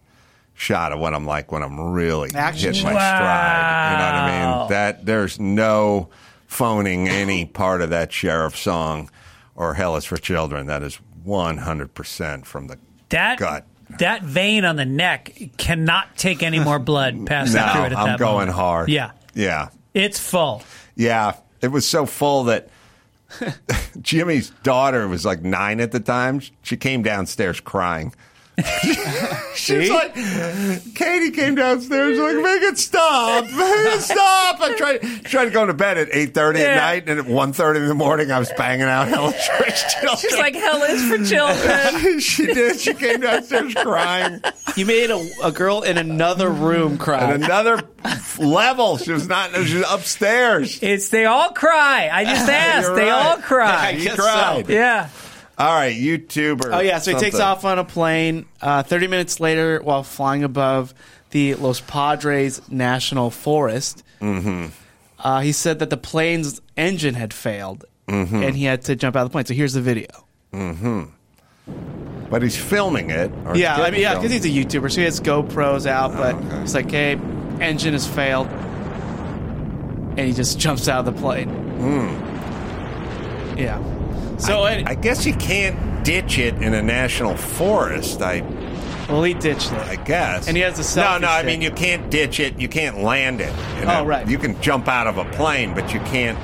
shot 0.53 0.91
of 0.93 0.99
what 0.99 1.13
I'm 1.15 1.25
like 1.25 1.51
when 1.51 1.63
I'm 1.63 1.79
really 1.91 2.29
Action 2.35 2.73
hitting 2.73 2.83
my 2.83 2.91
shot. 2.93 3.17
stride. 3.17 3.91
You 3.91 3.97
know 3.97 4.05
what 4.05 4.15
I 4.15 4.59
mean? 4.59 4.69
That 4.69 5.05
there's 5.05 5.39
no 5.39 6.09
phoning 6.53 7.07
any 7.09 7.45
part 7.45 7.81
of 7.81 7.89
that 7.89 8.11
sheriff 8.11 8.55
song 8.55 9.09
or 9.55 9.73
Hell 9.73 9.95
is 9.95 10.05
for 10.05 10.17
Children. 10.17 10.67
That 10.67 10.83
is 10.83 10.95
100 11.23 11.93
percent 11.93 12.45
from 12.45 12.67
the 12.67 12.77
That 13.09 13.37
gut. 13.39 13.65
that 13.99 14.23
vein 14.23 14.63
on 14.65 14.75
the 14.75 14.85
neck 14.85 15.33
cannot 15.57 16.15
take 16.17 16.43
any 16.43 16.59
more 16.59 16.79
blood 16.79 17.25
passing 17.25 17.55
No, 17.55 17.71
through 17.73 17.83
it 17.83 17.91
at 17.93 17.97
I'm 17.97 18.07
that 18.07 18.19
going 18.19 18.33
moment. 18.47 18.51
hard. 18.55 18.89
Yeah, 18.89 19.11
yeah, 19.33 19.69
it's 19.93 20.19
full. 20.19 20.63
yeah. 20.95 21.35
It 21.61 21.69
was 21.71 21.87
so 21.87 22.05
full 22.05 22.43
that. 22.45 22.69
Jimmy's 24.01 24.49
daughter 24.61 25.07
was 25.07 25.25
like 25.25 25.41
nine 25.41 25.79
at 25.79 25.91
the 25.91 25.99
time. 25.99 26.41
She 26.61 26.77
came 26.77 27.01
downstairs 27.01 27.59
crying. 27.59 28.13
She's 29.55 29.89
like, 29.89 30.13
Katie 30.93 31.31
came 31.31 31.55
downstairs 31.55 32.19
like, 32.19 32.35
make 32.35 32.61
it 32.61 32.77
stop, 32.77 33.45
make 33.45 33.53
it 33.57 34.01
stop. 34.01 34.59
I 34.61 34.75
tried, 34.77 34.99
tried 35.25 35.45
to 35.45 35.51
go 35.51 35.65
to 35.65 35.73
bed 35.73 35.97
at 35.97 36.09
eight 36.11 36.33
thirty 36.33 36.59
Yeah. 36.59 36.65
at 36.65 36.75
night, 36.75 37.09
and 37.09 37.19
at 37.19 37.25
1.30 37.25 37.77
in 37.77 37.87
the 37.87 37.93
morning, 37.95 38.31
I 38.31 38.37
was 38.39 38.51
banging 38.57 38.83
out 38.85 39.07
Helen 39.07 39.33
Children. 39.99 40.17
She's 40.17 40.37
like 40.37 40.53
hell 40.55 40.83
is 40.83 41.03
for 41.09 41.23
children. 41.25 42.19
she 42.19 42.45
did. 42.47 42.79
She 42.79 42.93
came 42.93 43.21
downstairs 43.21 43.73
crying. 43.73 44.41
You 44.75 44.85
made 44.85 45.09
a, 45.09 45.27
a 45.43 45.51
girl 45.51 45.81
in 45.81 45.97
another 45.97 46.49
room 46.49 46.97
cry. 46.97 47.21
At 47.23 47.35
another 47.41 47.81
level, 48.37 48.97
she 48.97 49.11
was 49.11 49.27
not. 49.27 49.51
She 49.65 49.77
was 49.77 49.85
upstairs. 49.89 50.79
it's 50.83 51.09
they 51.09 51.25
all 51.25 51.49
cry. 51.51 52.09
I 52.11 52.23
just 52.25 52.49
asked. 52.49 52.87
You're 52.87 52.95
they 52.97 53.09
all 53.09 53.37
cry. 53.37 53.93
He 53.93 54.03
guess 54.03 54.15
cried. 54.15 54.69
Yeah. 54.69 55.09
All 55.57 55.71
right, 55.73 55.95
YouTuber. 55.95 56.69
Oh 56.73 56.79
yeah, 56.79 56.97
so 56.99 57.13
he 57.13 57.19
takes 57.19 57.39
off 57.39 57.63
on 57.65 57.77
a 57.79 57.83
plane. 57.83 58.45
Uh, 58.61 58.81
Thirty 58.83 59.07
minutes 59.07 59.39
later, 59.39 59.79
while 59.83 60.01
flying 60.03 60.43
above 60.43 60.93
the 61.29 61.53
Los 61.55 61.79
Padres 61.81 62.61
National 62.69 63.29
Forest, 63.29 64.03
Mm-hmm. 64.21 64.67
uh, 65.19 65.41
he 65.41 65.51
said 65.51 65.79
that 65.79 65.89
the 65.89 65.97
plane's 65.97 66.61
engine 66.77 67.13
had 67.15 67.33
failed, 67.33 67.85
Mm-hmm. 68.07 68.35
and 68.43 68.55
he 68.55 68.63
had 68.65 68.81
to 68.83 68.95
jump 68.95 69.15
out 69.15 69.21
of 69.23 69.29
the 69.29 69.31
plane. 69.31 69.45
So 69.45 69.53
here's 69.53 69.73
the 69.73 69.81
video. 69.81 70.07
but 72.29 72.41
he's 72.41 72.57
filming 72.57 73.09
it. 73.11 73.31
yeah, 73.53 73.75
I 73.75 73.91
mean, 73.91 74.01
yeah, 74.01 74.15
because 74.15 74.31
he's 74.31 74.45
a 74.45 74.49
YouTuber, 74.49 74.91
so 74.91 74.97
he 75.01 75.03
has 75.05 75.19
GoPros 75.21 75.85
out, 75.85 76.13
but 76.13 76.33
okay. 76.35 76.61
he's 76.61 76.73
like, 76.73 76.89
"Hey, 76.89 77.19
engine 77.59 77.93
has 77.93 78.07
failed," 78.07 78.47
and 78.47 80.19
he 80.19 80.33
just 80.33 80.57
jumps 80.59 80.87
out 80.87 81.05
of 81.07 81.13
the 81.13 81.21
plane. 81.21 81.49
Yeah. 83.57 83.77
So, 84.45 84.61
I, 84.63 84.83
I 84.85 84.95
guess 84.95 85.25
you 85.25 85.33
can't 85.35 86.03
ditch 86.03 86.37
it 86.37 86.55
in 86.55 86.73
a 86.73 86.81
national 86.81 87.35
forest. 87.37 88.21
I 88.21 88.41
well, 89.09 89.23
he 89.23 89.33
ditched 89.33 89.71
it. 89.71 89.77
I 89.79 89.95
guess. 89.97 90.47
And 90.47 90.55
he 90.55 90.63
has 90.63 90.75
a 90.77 90.99
No, 90.99 91.03
selfie 91.07 91.21
no. 91.21 91.27
I 91.27 91.39
stick. 91.39 91.47
mean, 91.47 91.61
you 91.61 91.71
can't 91.71 92.09
ditch 92.09 92.39
it. 92.39 92.59
You 92.59 92.69
can't 92.69 92.99
land 92.99 93.41
it. 93.41 93.53
you 93.79 93.85
know? 93.85 93.99
Oh, 94.01 94.05
right. 94.05 94.27
You 94.27 94.37
can 94.37 94.59
jump 94.61 94.87
out 94.87 95.07
of 95.07 95.17
a 95.17 95.25
plane, 95.31 95.73
but 95.73 95.93
you 95.93 95.99
can't 96.01 96.37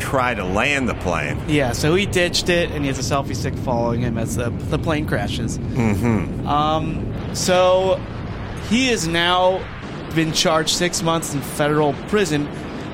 try 0.00 0.32
to 0.34 0.44
land 0.44 0.88
the 0.88 0.94
plane. 0.94 1.38
Yeah, 1.48 1.72
so 1.72 1.94
he 1.94 2.06
ditched 2.06 2.48
it, 2.48 2.70
and 2.70 2.82
he 2.82 2.88
has 2.88 2.98
a 2.98 3.02
selfie 3.14 3.34
stick 3.34 3.54
following 3.54 4.00
him 4.02 4.16
as 4.16 4.36
the, 4.36 4.50
the 4.50 4.78
plane 4.78 5.06
crashes. 5.06 5.58
Mm-hmm. 5.58 6.46
Um, 6.46 7.34
so 7.34 8.00
he 8.68 8.88
has 8.88 9.08
now 9.08 9.64
been 10.14 10.32
charged 10.32 10.70
six 10.70 11.02
months 11.02 11.34
in 11.34 11.40
federal 11.40 11.94
prison 12.08 12.48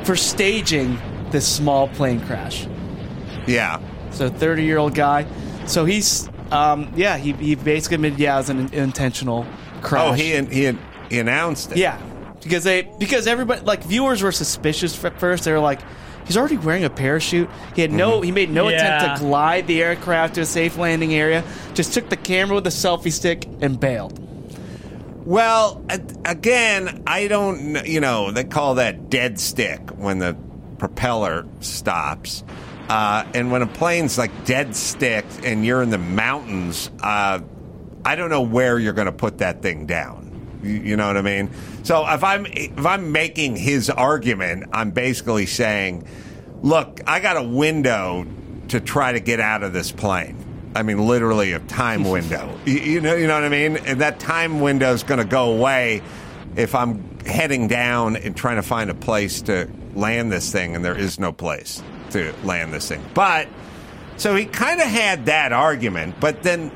for 0.04 0.16
staging 0.16 0.98
this 1.30 1.46
small 1.46 1.88
plane 1.88 2.20
crash. 2.26 2.66
Yeah. 3.46 3.80
So, 4.14 4.28
30 4.30 4.64
year 4.64 4.78
old 4.78 4.94
guy. 4.94 5.26
So 5.66 5.84
he's, 5.84 6.28
um, 6.50 6.92
yeah, 6.96 7.16
he, 7.16 7.32
he 7.32 7.54
basically 7.54 7.96
admitted, 7.96 8.18
yeah, 8.18 8.34
it 8.34 8.38
was 8.38 8.50
an 8.50 8.72
intentional 8.72 9.46
crash. 9.82 10.08
Oh, 10.08 10.12
he 10.12 10.40
he, 10.46 10.78
he 11.10 11.18
announced 11.18 11.72
it. 11.72 11.78
Yeah, 11.78 12.00
because 12.42 12.64
they 12.64 12.82
because 12.98 13.26
everybody 13.26 13.60
like 13.62 13.82
viewers 13.84 14.22
were 14.22 14.32
suspicious 14.32 15.02
at 15.04 15.18
first. 15.18 15.44
They 15.44 15.52
were 15.52 15.58
like, 15.60 15.80
he's 16.26 16.36
already 16.36 16.56
wearing 16.58 16.84
a 16.84 16.90
parachute. 16.90 17.48
He 17.74 17.82
had 17.82 17.90
no 17.92 18.20
he 18.20 18.30
made 18.32 18.50
no 18.50 18.68
Yeah. 18.68 18.96
attempt 18.98 19.20
to 19.20 19.26
glide 19.26 19.66
the 19.66 19.82
aircraft 19.82 20.34
to 20.36 20.42
a 20.42 20.46
safe 20.46 20.76
landing 20.76 21.14
area. 21.14 21.42
Just 21.74 21.92
took 21.94 22.08
the 22.10 22.16
camera 22.16 22.54
with 22.56 22.66
a 22.66 22.70
selfie 22.70 23.12
stick 23.12 23.46
and 23.62 23.80
bailed. 23.80 24.20
Well, 25.26 25.82
a- 25.88 26.00
again, 26.26 27.02
I 27.06 27.28
don't. 27.28 27.72
kn- 27.74 27.86
You 27.86 28.00
know, 28.00 28.30
they 28.30 28.44
call 28.44 28.74
that 28.74 29.08
dead 29.08 29.40
stick 29.40 29.80
when 29.96 30.18
the 30.18 30.36
propeller 30.78 31.46
stops. 31.60 32.44
Uh, 32.88 33.24
and 33.34 33.50
when 33.50 33.62
a 33.62 33.66
plane's 33.66 34.18
like 34.18 34.44
dead 34.44 34.76
stick 34.76 35.24
and 35.42 35.64
you're 35.64 35.82
in 35.82 35.90
the 35.90 35.98
mountains, 35.98 36.90
uh, 37.02 37.40
I 38.04 38.16
don't 38.16 38.28
know 38.28 38.42
where 38.42 38.78
you're 38.78 38.92
going 38.92 39.06
to 39.06 39.12
put 39.12 39.38
that 39.38 39.62
thing 39.62 39.86
down. 39.86 40.60
You, 40.62 40.72
you 40.72 40.96
know 40.96 41.06
what 41.06 41.16
I 41.16 41.22
mean? 41.22 41.50
So 41.82 42.06
if 42.06 42.22
I'm 42.22 42.46
if 42.46 42.84
I'm 42.84 43.12
making 43.12 43.56
his 43.56 43.88
argument, 43.88 44.68
I'm 44.72 44.90
basically 44.90 45.46
saying, 45.46 46.06
look, 46.62 47.00
I 47.06 47.20
got 47.20 47.38
a 47.38 47.42
window 47.42 48.26
to 48.68 48.80
try 48.80 49.12
to 49.12 49.20
get 49.20 49.40
out 49.40 49.62
of 49.62 49.72
this 49.72 49.90
plane. 49.90 50.36
I 50.74 50.82
mean, 50.82 51.06
literally 51.06 51.52
a 51.52 51.60
time 51.60 52.04
window. 52.10 52.58
you, 52.66 52.74
you 52.74 53.00
know, 53.00 53.14
you 53.14 53.26
know 53.26 53.34
what 53.34 53.44
I 53.44 53.48
mean? 53.48 53.78
And 53.78 54.02
that 54.02 54.20
time 54.20 54.60
window 54.60 54.92
is 54.92 55.04
going 55.04 55.20
to 55.20 55.26
go 55.26 55.52
away 55.54 56.02
if 56.56 56.74
I'm 56.74 57.18
heading 57.20 57.68
down 57.68 58.16
and 58.16 58.36
trying 58.36 58.56
to 58.56 58.62
find 58.62 58.90
a 58.90 58.94
place 58.94 59.42
to 59.42 59.70
land 59.94 60.30
this 60.30 60.52
thing, 60.52 60.76
and 60.76 60.84
there 60.84 60.96
is 60.96 61.18
no 61.18 61.32
place 61.32 61.82
to 62.14 62.34
land 62.44 62.72
this 62.72 62.88
thing. 62.88 63.04
But 63.12 63.48
so 64.16 64.34
he 64.34 64.46
kind 64.46 64.80
of 64.80 64.86
had 64.86 65.26
that 65.26 65.52
argument, 65.52 66.16
but 66.20 66.42
then 66.42 66.72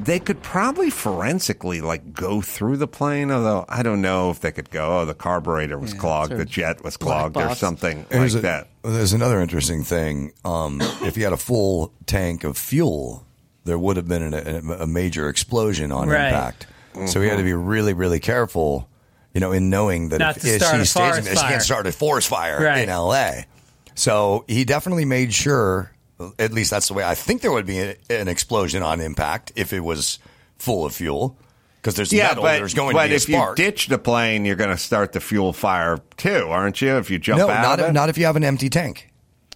they 0.00 0.18
could 0.18 0.42
probably 0.42 0.90
forensically 0.90 1.80
like 1.80 2.12
go 2.12 2.40
through 2.40 2.76
the 2.78 2.88
plane, 2.88 3.30
although 3.30 3.64
I 3.68 3.82
don't 3.82 4.00
know 4.00 4.30
if 4.30 4.40
they 4.40 4.50
could 4.50 4.70
go. 4.70 5.00
Oh, 5.00 5.04
the 5.04 5.14
carburetor 5.14 5.78
was 5.78 5.94
clogged, 5.94 6.32
the 6.36 6.44
jet 6.44 6.82
was 6.82 6.96
black 6.96 7.32
clogged, 7.32 7.36
or 7.52 7.54
something 7.54 8.06
There's 8.08 8.34
like 8.34 8.40
a- 8.40 8.46
that. 8.46 8.68
There's 8.82 9.12
another 9.12 9.40
interesting 9.40 9.84
thing. 9.84 10.32
Um, 10.44 10.80
if 11.02 11.16
you 11.16 11.24
had 11.24 11.32
a 11.32 11.36
full 11.38 11.92
tank 12.06 12.42
of 12.44 12.56
fuel, 12.56 13.26
there 13.64 13.78
would 13.78 13.96
have 13.96 14.08
been 14.08 14.22
an, 14.34 14.70
a, 14.70 14.74
a 14.82 14.86
major 14.86 15.28
explosion 15.28 15.92
on 15.92 16.08
Right. 16.08 16.28
impact. 16.28 16.66
So 17.06 17.20
he 17.22 17.28
had 17.28 17.38
to 17.38 17.44
be 17.44 17.54
really, 17.54 17.94
really 17.94 18.20
careful, 18.20 18.88
you 19.32 19.40
know, 19.40 19.52
in 19.52 19.70
knowing 19.70 20.08
that 20.10 20.18
Not 20.18 20.36
if, 20.36 20.42
to 20.42 20.48
if 20.48 20.60
start 20.62 20.74
a 20.74 20.78
he's 20.78 20.90
staging 20.90 21.24
this, 21.24 21.40
he 21.40 21.46
can't 21.48 21.62
start 21.62 21.86
a 21.86 21.92
forest 21.92 22.28
fire 22.28 22.62
Right. 22.62 22.82
in 22.82 22.88
L.A. 22.90 23.46
So 23.94 24.44
he 24.48 24.64
definitely 24.64 25.04
made 25.04 25.32
sure. 25.34 25.92
At 26.38 26.52
least 26.52 26.70
that's 26.70 26.88
the 26.88 26.94
way 26.94 27.04
I 27.04 27.14
think 27.14 27.42
there 27.42 27.50
would 27.52 27.66
be 27.66 27.78
a, 27.80 27.96
an 28.10 28.28
explosion 28.28 28.82
on 28.82 29.00
impact 29.00 29.52
if 29.56 29.72
it 29.72 29.80
was 29.80 30.18
full 30.56 30.84
of 30.86 30.94
fuel, 30.94 31.36
because 31.76 31.96
there's 31.96 32.12
Yeah, 32.12 32.28
metal. 32.28 32.44
but, 32.44 32.58
there's 32.58 32.74
going 32.74 32.92
but 32.92 33.02
to 33.02 33.08
be 33.08 33.14
a 33.14 33.16
if 33.16 33.28
you 33.28 33.52
ditch 33.56 33.88
the 33.88 33.98
plane, 33.98 34.44
you're 34.44 34.54
going 34.56 34.70
to 34.70 34.78
start 34.78 35.12
the 35.12 35.20
fuel 35.20 35.52
fire 35.52 35.98
too, 36.16 36.46
aren't 36.48 36.80
you? 36.80 36.96
If 36.96 37.10
you 37.10 37.18
jump 37.18 37.38
no, 37.38 37.48
out 37.48 37.62
not 37.62 37.78
of 37.80 37.84
if, 37.86 37.90
it? 37.90 37.92
not 37.94 38.08
if 38.08 38.18
you 38.18 38.26
have 38.26 38.36
an 38.36 38.44
empty 38.44 38.68
tank. 38.70 39.10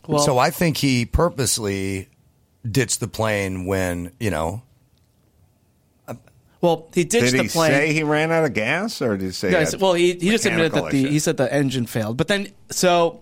Well- 0.09 0.19
so 0.19 0.39
I 0.39 0.51
think 0.51 0.77
he 0.79 1.05
purposely 1.07 2.09
ditched 2.69 2.99
the 3.01 3.09
plane 3.09 3.67
when 3.67 4.13
you 4.19 4.31
know. 4.31 4.63
Well, 6.61 6.89
he 6.95 7.05
ditched 7.05 7.33
Did 7.33 7.35
the 7.39 7.43
he 7.45 7.49
plane. 7.49 7.71
say 7.71 7.93
he 7.93 8.03
ran 8.03 8.33
out 8.33 8.45
of 8.45 8.55
gas, 8.55 9.01
or 9.03 9.17
did 9.17 9.27
he 9.27 9.31
say? 9.31 9.51
he 9.51 9.55
had 9.55 9.75
well, 9.81 9.93
he, 9.93 10.15
he 10.15 10.31
just 10.31 10.47
admitted 10.47 10.73
that 10.73 10.91
the 10.91 11.01
issues? 11.01 11.11
he 11.11 11.19
said 11.19 11.37
the 11.37 11.53
engine 11.53 11.87
failed, 11.87 12.17
but 12.17 12.29
then 12.29 12.49
so 12.71 13.21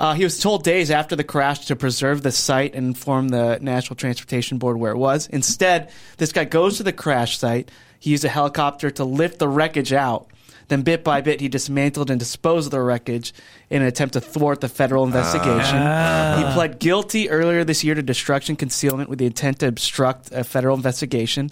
uh, 0.00 0.14
he 0.14 0.24
was 0.24 0.40
told 0.40 0.64
days 0.64 0.90
after 0.90 1.14
the 1.14 1.22
crash 1.22 1.66
to 1.66 1.76
preserve 1.76 2.22
the 2.22 2.32
site 2.32 2.74
and 2.74 2.86
inform 2.86 3.28
the 3.28 3.58
National 3.60 3.96
Transportation 3.96 4.56
Board 4.56 4.78
where 4.78 4.92
it 4.92 4.96
was. 4.96 5.26
Instead, 5.26 5.90
this 6.16 6.32
guy 6.32 6.44
goes 6.44 6.78
to 6.78 6.82
the 6.82 6.92
crash 6.92 7.38
site. 7.38 7.70
He 7.98 8.10
used 8.10 8.24
a 8.24 8.30
helicopter 8.30 8.90
to 8.92 9.04
lift 9.04 9.38
the 9.38 9.46
wreckage 9.46 9.92
out. 9.92 10.28
Then, 10.68 10.82
bit 10.82 11.04
by 11.04 11.20
bit, 11.20 11.40
he 11.40 11.48
dismantled 11.48 12.10
and 12.10 12.18
disposed 12.18 12.68
of 12.68 12.70
the 12.70 12.80
wreckage 12.80 13.34
in 13.68 13.82
an 13.82 13.88
attempt 13.88 14.14
to 14.14 14.22
thwart 14.22 14.62
the 14.62 14.68
federal 14.68 15.04
investigation. 15.04 15.76
He 15.76 16.54
pled 16.54 16.78
guilty 16.78 17.28
earlier 17.28 17.64
this 17.64 17.84
year 17.84 17.94
to 17.94 18.02
destruction 18.02 18.56
concealment 18.56 19.10
with 19.10 19.18
the 19.18 19.26
intent 19.26 19.58
to 19.58 19.68
obstruct 19.68 20.32
a 20.32 20.44
federal 20.44 20.76
investigation. 20.76 21.50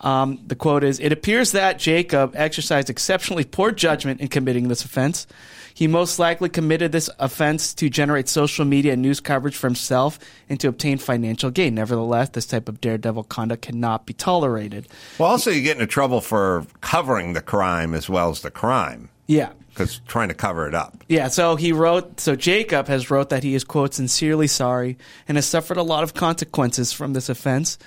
Um, 0.00 0.38
the 0.46 0.54
quote 0.54 0.84
is 0.84 1.00
It 1.00 1.10
appears 1.10 1.52
that 1.52 1.78
Jacob 1.78 2.34
exercised 2.36 2.88
exceptionally 2.88 3.44
poor 3.44 3.72
judgment 3.72 4.20
in 4.20 4.28
committing 4.28 4.68
this 4.68 4.84
offense. 4.84 5.26
He 5.80 5.86
most 5.86 6.18
likely 6.18 6.50
committed 6.50 6.92
this 6.92 7.08
offense 7.18 7.72
to 7.76 7.88
generate 7.88 8.28
social 8.28 8.66
media 8.66 8.92
and 8.92 9.00
news 9.00 9.18
coverage 9.18 9.56
for 9.56 9.66
himself 9.66 10.18
and 10.50 10.60
to 10.60 10.68
obtain 10.68 10.98
financial 10.98 11.50
gain. 11.50 11.74
Nevertheless, 11.74 12.28
this 12.28 12.44
type 12.44 12.68
of 12.68 12.82
daredevil 12.82 13.24
conduct 13.24 13.62
cannot 13.62 14.04
be 14.04 14.12
tolerated. 14.12 14.88
Well, 15.18 15.30
also 15.30 15.50
you 15.50 15.62
get 15.62 15.78
into 15.78 15.86
trouble 15.86 16.20
for 16.20 16.66
covering 16.82 17.32
the 17.32 17.40
crime 17.40 17.94
as 17.94 18.10
well 18.10 18.28
as 18.28 18.42
the 18.42 18.50
crime 18.50 19.08
Yeah. 19.26 19.52
because 19.70 20.02
trying 20.06 20.28
to 20.28 20.34
cover 20.34 20.68
it 20.68 20.74
up. 20.74 21.02
Yeah, 21.08 21.28
so 21.28 21.56
he 21.56 21.72
wrote, 21.72 22.20
so 22.20 22.36
Jacob 22.36 22.86
has 22.88 23.10
wrote 23.10 23.30
that 23.30 23.42
he 23.42 23.54
is, 23.54 23.64
quote, 23.64 23.94
sincerely 23.94 24.48
sorry 24.48 24.98
and 25.28 25.38
has 25.38 25.46
suffered 25.46 25.78
a 25.78 25.82
lot 25.82 26.02
of 26.02 26.12
consequences 26.12 26.92
from 26.92 27.14
this 27.14 27.30
offense. 27.30 27.78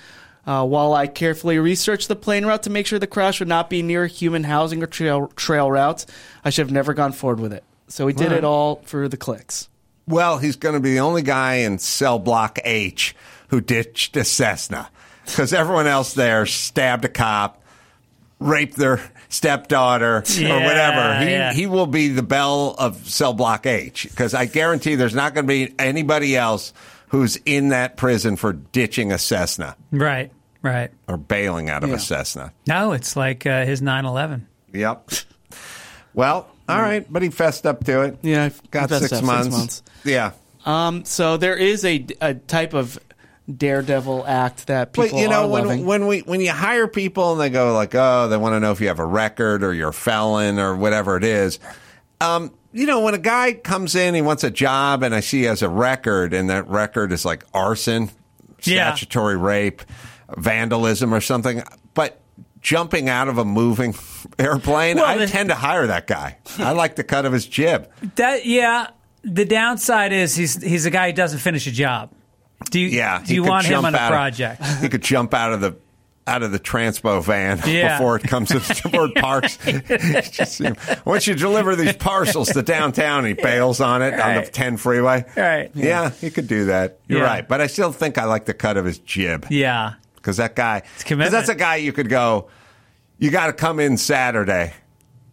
Uh, 0.48 0.66
while 0.66 0.94
I 0.94 1.06
carefully 1.06 1.60
researched 1.60 2.08
the 2.08 2.16
plane 2.16 2.44
route 2.44 2.64
to 2.64 2.70
make 2.70 2.88
sure 2.88 2.98
the 2.98 3.06
crash 3.06 3.38
would 3.38 3.46
not 3.48 3.70
be 3.70 3.82
near 3.82 4.08
human 4.08 4.42
housing 4.42 4.82
or 4.82 4.88
trail, 4.88 5.28
trail 5.36 5.70
routes, 5.70 6.06
I 6.44 6.50
should 6.50 6.66
have 6.66 6.72
never 6.72 6.92
gone 6.92 7.12
forward 7.12 7.38
with 7.38 7.52
it. 7.52 7.62
So 7.88 8.06
he 8.06 8.12
did 8.14 8.32
it 8.32 8.44
all 8.44 8.82
for 8.84 9.08
the 9.08 9.16
clicks. 9.16 9.68
Well, 10.06 10.38
he's 10.38 10.56
going 10.56 10.74
to 10.74 10.80
be 10.80 10.92
the 10.94 11.00
only 11.00 11.22
guy 11.22 11.54
in 11.56 11.78
cell 11.78 12.18
block 12.18 12.58
H 12.64 13.14
who 13.48 13.60
ditched 13.60 14.16
a 14.16 14.24
Cessna 14.24 14.90
because 15.26 15.52
everyone 15.52 15.86
else 15.86 16.12
there 16.14 16.44
stabbed 16.46 17.04
a 17.04 17.08
cop, 17.08 17.62
raped 18.38 18.76
their 18.76 19.00
stepdaughter, 19.30 20.16
or 20.18 20.20
whatever. 20.20 21.24
He, 21.24 21.30
yeah. 21.30 21.52
he 21.52 21.66
will 21.66 21.86
be 21.86 22.08
the 22.08 22.22
belle 22.22 22.74
of 22.78 23.08
cell 23.08 23.32
block 23.32 23.64
H 23.66 24.04
because 24.10 24.34
I 24.34 24.44
guarantee 24.46 24.94
there's 24.96 25.14
not 25.14 25.34
going 25.34 25.46
to 25.46 25.48
be 25.48 25.74
anybody 25.78 26.36
else 26.36 26.72
who's 27.08 27.36
in 27.46 27.68
that 27.70 27.96
prison 27.96 28.36
for 28.36 28.52
ditching 28.52 29.12
a 29.12 29.18
Cessna 29.18 29.76
Right, 29.92 30.32
right. 30.62 30.90
or 31.08 31.16
bailing 31.16 31.70
out 31.70 31.84
of 31.84 31.90
Yeah. 31.90 31.96
a 31.96 32.00
Cessna. 32.00 32.52
No, 32.66 32.92
it's 32.92 33.16
like 33.16 33.46
uh, 33.46 33.64
his 33.64 33.80
9/11. 33.80 34.42
Yep. 34.72 35.10
Well, 36.12 36.48
all 36.68 36.80
right, 36.80 37.06
but 37.12 37.22
he 37.22 37.30
fessed 37.30 37.66
up 37.66 37.84
to 37.84 38.02
it. 38.02 38.18
Yeah, 38.22 38.48
he 38.48 38.54
got 38.70 38.88
six 38.90 39.02
up, 39.04 39.08
six 39.10 39.22
months. 39.22 39.50
months. 39.56 39.82
Yeah. 40.04 40.32
Um, 40.64 41.04
so 41.04 41.36
there 41.36 41.56
is 41.56 41.84
a, 41.84 42.06
a 42.20 42.34
type 42.34 42.72
of 42.74 42.98
daredevil 43.54 44.24
act 44.26 44.68
that 44.68 44.92
people 44.94 45.10
But 45.10 45.20
you 45.20 45.28
know 45.28 45.44
are 45.44 45.48
when 45.48 45.64
loving. 45.66 45.86
when 45.86 46.06
we 46.06 46.20
when 46.20 46.40
you 46.40 46.50
hire 46.50 46.88
people 46.88 47.32
and 47.32 47.40
they 47.40 47.50
go 47.50 47.74
like, 47.74 47.94
oh, 47.94 48.28
they 48.28 48.36
want 48.38 48.54
to 48.54 48.60
know 48.60 48.72
if 48.72 48.80
you 48.80 48.88
have 48.88 48.98
a 48.98 49.04
record 49.04 49.62
or 49.62 49.74
you're 49.74 49.90
a 49.90 49.92
felon 49.92 50.58
or 50.58 50.74
whatever 50.76 51.16
it 51.18 51.24
is. 51.24 51.58
Um, 52.20 52.52
you 52.72 52.86
know, 52.86 53.00
when 53.00 53.12
a 53.14 53.18
guy 53.18 53.52
comes 53.52 53.94
in, 53.94 54.14
he 54.14 54.22
wants 54.22 54.42
a 54.42 54.50
job, 54.50 55.02
and 55.02 55.14
I 55.14 55.20
see 55.20 55.40
he 55.40 55.44
has 55.44 55.62
a 55.62 55.68
record, 55.68 56.32
and 56.32 56.48
that 56.50 56.66
record 56.68 57.12
is 57.12 57.24
like 57.24 57.44
arson, 57.52 58.10
Yeah. 58.64 58.94
statutory 58.94 59.36
rape, 59.36 59.82
vandalism, 60.38 61.12
or 61.14 61.20
something. 61.20 61.62
But 61.92 62.20
jumping 62.64 63.08
out 63.08 63.28
of 63.28 63.38
a 63.38 63.44
moving 63.44 63.94
airplane, 64.40 64.96
Well, 64.96 65.04
I 65.06 65.18
the- 65.18 65.28
tend 65.28 65.50
to 65.50 65.54
hire 65.54 65.86
that 65.86 66.08
guy. 66.08 66.38
I 66.58 66.72
like 66.72 66.96
the 66.96 67.04
cut 67.04 67.24
of 67.26 67.32
his 67.32 67.46
jib. 67.46 67.88
That 68.16 68.44
yeah. 68.44 68.88
The 69.22 69.44
downside 69.44 70.12
is 70.12 70.34
he's 70.34 70.60
he's 70.62 70.84
a 70.84 70.90
guy 70.90 71.06
who 71.10 71.12
doesn't 71.14 71.38
finish 71.38 71.66
a 71.66 71.70
job. 71.70 72.10
Do 72.70 72.80
you 72.80 72.88
Yeah, 72.88 73.22
do 73.24 73.34
you 73.34 73.42
want 73.44 73.66
him 73.66 73.84
on 73.84 73.94
a 73.94 73.98
out 73.98 74.12
of- 74.12 74.16
project? 74.16 74.64
he 74.82 74.88
could 74.88 75.02
jump 75.02 75.32
out 75.32 75.52
of 75.52 75.60
the 75.60 75.76
out 76.26 76.42
of 76.42 76.52
the 76.52 76.58
transpo 76.58 77.22
van 77.22 77.60
Yeah. 77.66 77.98
before 77.98 78.16
it 78.16 78.22
comes 78.24 78.48
to 78.48 78.54
before 78.54 79.06
it 79.06 79.14
parks. 79.16 79.58
Just, 80.30 80.58
you 80.60 80.70
know, 80.70 80.74
Once 81.04 81.26
you 81.26 81.34
deliver 81.34 81.76
these 81.76 81.94
parcels 81.96 82.48
to 82.52 82.62
downtown, 82.62 83.24
he 83.26 83.34
bails 83.34 83.80
on 83.82 84.00
it 84.00 84.18
on 84.18 84.36
the 84.36 84.42
10 84.42 84.78
freeway. 84.78 85.24
Right. 85.36 85.70
Yeah, 85.74 86.08
he 86.10 86.30
could 86.30 86.46
do 86.48 86.66
that. 86.66 86.98
You're 87.08 87.20
Yeah. 87.20 87.24
right. 87.26 87.46
But 87.48 87.60
I 87.60 87.66
still 87.66 87.92
think 87.92 88.16
I 88.16 88.24
like 88.24 88.46
the 88.46 88.54
cut 88.54 88.76
of 88.78 88.84
his 88.86 88.98
jib. 88.98 89.46
yeah. 89.50 89.94
Because 90.24 90.38
that 90.38 90.56
guy, 90.56 90.82
because 90.98 91.30
that's 91.30 91.50
a 91.50 91.54
guy 91.54 91.76
you 91.76 91.92
could 91.92 92.08
go, 92.08 92.48
you 93.18 93.30
got 93.30 93.48
to 93.48 93.52
come 93.52 93.78
in 93.78 93.98
Saturday. 93.98 94.72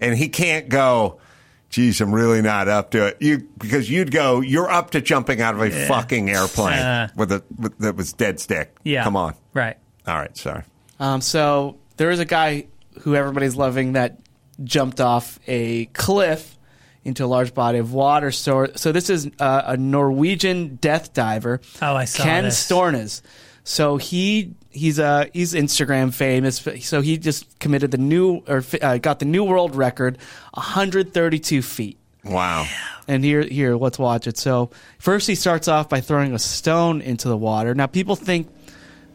And 0.02 0.18
he 0.18 0.28
can't 0.28 0.68
go, 0.68 1.22
geez, 1.70 2.02
I'm 2.02 2.14
really 2.14 2.42
not 2.42 2.68
up 2.68 2.92
to 2.92 3.06
it. 3.08 3.18
You 3.22 3.48
Because 3.58 3.90
you'd 3.90 4.12
go, 4.12 4.42
you're 4.42 4.70
up 4.70 4.92
to 4.92 5.00
jumping 5.00 5.40
out 5.40 5.56
of 5.56 5.62
a 5.62 5.88
fucking 5.88 6.30
airplane 6.30 6.78
Uh. 6.80 7.08
with 7.16 7.32
a 7.32 7.42
with, 7.58 7.78
that 7.78 7.96
was 7.96 8.12
dead 8.12 8.42
stick. 8.42 8.76
Yeah. 8.84 9.06
Come 9.06 9.16
on. 9.16 9.36
Right. 9.54 9.78
All 10.06 10.18
right, 10.18 10.36
sorry. 10.36 10.64
Um, 11.00 11.22
so 11.22 11.78
there 11.96 12.12
is 12.12 12.20
a 12.20 12.26
guy 12.26 12.66
who 13.04 13.16
everybody's 13.16 13.56
loving 13.56 13.94
that 13.94 14.20
jumped 14.62 15.00
off 15.00 15.40
a 15.48 15.86
cliff 15.86 16.58
into 17.06 17.24
a 17.24 17.28
large 17.28 17.54
body 17.54 17.78
of 17.78 17.94
water. 17.94 18.32
So, 18.32 18.68
so 18.76 18.92
this 18.92 19.10
is 19.10 19.30
uh, 19.40 19.62
a 19.68 19.78
Norwegian 19.78 20.76
death 20.76 21.14
diver, 21.14 21.62
Oh, 21.82 21.96
I 21.96 22.04
saw 22.06 22.24
Ken 22.24 22.44
this. 22.44 22.68
Stornes. 22.70 23.22
So 23.64 23.98
he 23.98 24.56
he's 24.72 25.00
uh 25.00 25.26
he's 25.34 25.54
Instagram 25.54 26.14
famous. 26.14 26.66
So 26.82 27.02
he 27.02 27.18
just 27.18 27.60
committed 27.60 27.92
the 27.92 27.98
new 27.98 28.44
or 28.48 28.64
uh, 28.82 28.98
got 28.98 29.20
the 29.20 29.26
new 29.26 29.44
world 29.44 29.76
record, 29.76 30.18
132 30.54 31.62
feet. 31.62 31.98
Wow. 32.24 32.68
And 33.08 33.24
here, 33.24 33.42
here, 33.42 33.76
let's 33.76 33.98
watch 33.98 34.28
it. 34.28 34.38
So 34.38 34.70
first, 35.00 35.28
he 35.28 35.36
starts 35.36 35.68
off 35.68 35.90
by 35.90 36.02
throwing 36.02 36.34
a 36.34 36.40
stone 36.40 37.02
into 37.02 37.28
the 37.28 37.38
water. 37.38 37.74
Now, 37.74 37.88
people 37.88 38.16
think 38.16 38.48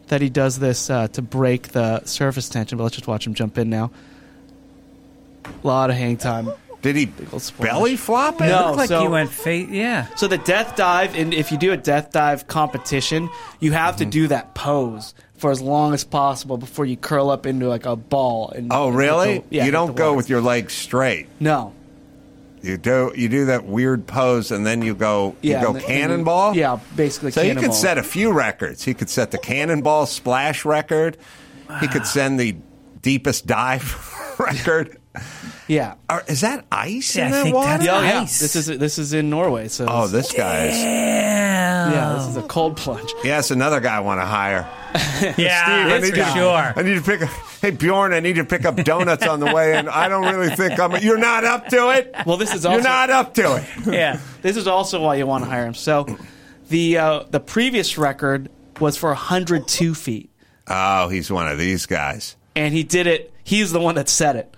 that 0.08 0.20
he 0.20 0.28
does 0.28 0.58
this 0.58 0.90
uh, 0.90 1.08
to 1.08 1.22
break 1.22 1.68
the 1.68 2.04
surface 2.04 2.48
tension, 2.48 2.78
but 2.78 2.84
let's 2.84 2.96
just 2.96 3.08
watch 3.08 3.26
him 3.26 3.34
jump 3.34 3.58
in 3.58 3.70
now. 3.70 3.90
A 5.44 5.66
lot 5.66 5.90
of 5.90 5.96
hang 5.96 6.16
time. 6.16 6.50
Did 6.82 6.94
he 6.96 7.06
belly 7.58 7.96
flop 7.96 8.40
it? 8.40 8.46
No. 8.46 8.66
Looked 8.66 8.76
like 8.76 8.88
so- 8.88 9.02
you 9.02 9.10
went 9.10 9.30
fa- 9.30 9.56
yeah. 9.56 10.06
So 10.16 10.28
the 10.28 10.38
death 10.38 10.76
dive, 10.76 11.16
and 11.16 11.32
if 11.34 11.50
you 11.50 11.58
do 11.58 11.72
a 11.72 11.76
death 11.76 12.12
dive 12.12 12.46
competition, 12.46 13.28
you 13.60 13.72
have 13.72 13.96
to 13.96 14.04
do 14.04 14.28
that 14.28 14.54
pose 14.54 15.14
for 15.38 15.50
as 15.50 15.60
long 15.60 15.92
as 15.94 16.02
possible 16.04 16.56
before 16.56 16.86
you 16.86 16.96
curl 16.96 17.30
up 17.30 17.46
into 17.46 17.68
like 17.68 17.84
a 17.86 17.94
ball. 17.96 18.50
And 18.56 18.72
Oh, 18.72 18.88
really? 18.88 19.38
the- 19.38 19.44
yeah, 19.56 19.64
you 19.66 19.70
don't 19.70 19.94
go 19.96 20.14
with 20.14 20.28
your 20.30 20.40
legs 20.40 20.72
straight. 20.74 21.26
no. 21.40 21.72
You 22.62 22.76
do 22.78 23.12
you 23.14 23.28
do 23.28 23.44
that 23.44 23.64
weird 23.64 24.08
pose 24.08 24.50
and 24.50 24.66
then 24.66 24.82
you 24.82 24.94
go 24.96 25.36
you 25.40 25.52
Yeah, 25.52 25.60
go 25.62 25.66
and 25.68 25.76
then- 25.76 25.82
and 25.84 25.90
then- 25.92 26.00
cannonball? 26.08 26.56
yeah, 26.56 26.78
basically 26.96 27.30
So 27.30 27.42
he 27.44 27.54
could 27.54 27.74
set 27.74 27.96
a 27.96 28.02
few 28.02 28.32
records. 28.32 28.82
He 28.82 28.92
could 28.92 29.08
set 29.10 29.30
the 29.30 29.38
cannonball 29.38 30.06
splash 30.06 30.64
record. 30.64 31.16
He 31.80 31.86
could 31.86 32.06
send 32.06 32.40
the 32.40 32.56
deepest 33.02 33.46
dive 33.46 33.94
record. 34.38 34.96
Yeah. 35.68 35.94
Or, 36.10 36.24
is 36.26 36.40
that 36.40 36.64
ice 36.72 37.14
Yeah, 37.14 37.26
in 37.28 37.32
I 37.32 37.36
that 37.36 37.42
think 37.44 37.54
water? 37.54 37.68
that's 37.68 37.84
Yeah, 37.84 38.00
yeah. 38.02 38.20
This 38.22 38.56
is 38.56 38.66
this 38.66 38.98
is 38.98 39.12
in 39.12 39.30
Norway. 39.30 39.68
So 39.68 39.86
Oh, 39.88 40.08
this 40.08 40.32
guy 40.32 40.64
is. 40.66 40.74
Yeah, 41.92 42.14
this 42.14 42.26
is 42.28 42.36
a 42.36 42.42
cold 42.42 42.76
plunge. 42.76 43.12
Yes, 43.24 43.50
another 43.50 43.80
guy 43.80 43.96
I 43.96 44.00
want 44.00 44.20
to 44.20 44.24
hire. 44.26 44.68
Yeah, 45.36 45.64
I 45.66 45.98
need 45.98 46.10
for 46.10 46.16
to, 46.16 46.24
sure. 46.32 46.72
I 46.76 46.82
need 46.82 46.94
to 46.94 47.02
pick 47.02 47.20
up. 47.22 47.28
Hey 47.60 47.70
Bjorn, 47.70 48.12
I 48.14 48.20
need 48.20 48.36
to 48.36 48.44
pick 48.44 48.64
up 48.64 48.76
donuts 48.76 49.26
on 49.26 49.40
the 49.40 49.52
way, 49.54 49.74
and 49.74 49.88
I 49.90 50.08
don't 50.08 50.24
really 50.24 50.54
think 50.54 50.78
I'm. 50.80 50.96
You're 51.02 51.18
not 51.18 51.44
up 51.44 51.68
to 51.68 51.90
it. 51.90 52.14
Well, 52.24 52.36
this 52.38 52.54
is 52.54 52.64
also 52.64 52.76
You're 52.76 52.84
not 52.88 53.10
up 53.10 53.34
to 53.34 53.56
it. 53.56 53.86
Yeah. 53.94 54.20
This 54.42 54.56
is 54.56 54.66
also 54.66 55.02
why 55.02 55.16
you 55.16 55.26
want 55.26 55.44
to 55.44 55.50
hire 55.50 55.66
him. 55.66 55.74
So, 55.74 56.06
the 56.68 56.98
uh, 56.98 57.22
the 57.30 57.40
previous 57.40 57.98
record 57.98 58.48
was 58.80 58.96
for 58.96 59.08
102 59.10 59.94
feet, 59.94 60.30
Oh, 60.66 61.08
he's 61.08 61.30
one 61.30 61.46
of 61.48 61.58
these 61.58 61.84
guys. 61.86 62.36
and 62.54 62.72
he 62.74 62.82
did 62.82 63.06
it. 63.06 63.32
He's 63.44 63.72
the 63.72 63.80
one 63.80 63.94
that 63.96 64.08
set 64.08 64.36
it. 64.36 64.54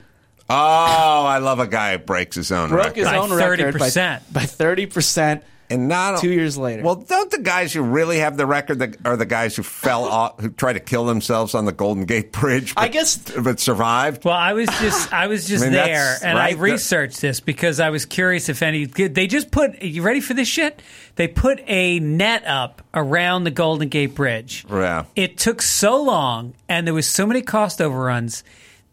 Oh, 0.51 0.55
I 0.55 1.39
love 1.39 1.59
a 1.61 1.67
guy 1.67 1.93
who 1.93 1.99
breaks 1.99 2.37
his 2.37 2.51
own 2.53 2.69
Broke 2.71 2.85
record. 2.87 2.97
his 2.99 3.07
By 3.09 3.17
own 3.19 3.33
record 3.33 3.61
30%. 3.61 4.33
by, 4.33 4.41
by 4.41 4.47
30 4.47 4.87
percent. 4.87 5.45
And 5.71 5.89
not 5.89 6.21
two 6.21 6.31
years 6.31 6.57
later. 6.57 6.83
Well, 6.83 6.97
don't 6.97 7.31
the 7.31 7.39
guys 7.41 7.73
who 7.73 7.83
really 7.83 8.19
have 8.19 8.37
the 8.37 8.47
record 8.47 8.79
that 8.81 8.97
are 9.05 9.17
the 9.17 9.27
guys 9.27 9.57
who 9.57 9.63
fell 9.63 10.05
off, 10.09 10.41
who 10.41 10.51
tried 10.51 10.75
to 10.75 10.81
kill 10.81 11.05
themselves 11.05 11.55
on 11.55 11.65
the 11.65 11.73
Golden 11.73 12.05
Gate 12.05 12.33
Bridge? 12.33 12.75
I 12.77 12.89
guess- 12.89 13.19
but 13.19 13.61
survived. 13.61 14.25
Well, 14.25 14.35
I 14.35 14.53
was 14.53 14.69
just 14.81 15.13
I 15.13 15.27
was 15.27 15.47
just 15.47 15.63
I 15.65 15.67
mean, 15.67 15.73
there, 15.75 16.17
and 16.23 16.39
right. 16.39 16.57
I 16.57 16.59
researched 16.59 17.21
this 17.21 17.41
because 17.41 17.81
I 17.81 17.91
was 17.91 18.07
curious 18.07 18.49
if 18.49 18.63
any. 18.63 18.87
They 18.87 19.27
just 19.27 19.51
put. 19.51 19.83
You 19.83 20.03
ready 20.03 20.21
for 20.21 20.35
this 20.35 20.49
shit? 20.49 20.83
They 21.17 21.29
put 21.29 21.61
a 21.67 21.99
net 22.01 22.45
up 22.47 22.83
around 22.95 23.45
the 23.45 23.51
Golden 23.51 23.89
Gate 23.89 24.15
Bridge. 24.15 24.65
Yeah. 24.71 25.05
It 25.17 25.37
took 25.39 25.63
so 25.63 26.03
long, 26.03 26.55
and 26.69 26.87
there 26.87 26.95
was 26.95 27.07
so 27.09 27.27
many 27.27 27.43
cost 27.43 27.81
overruns 27.81 28.45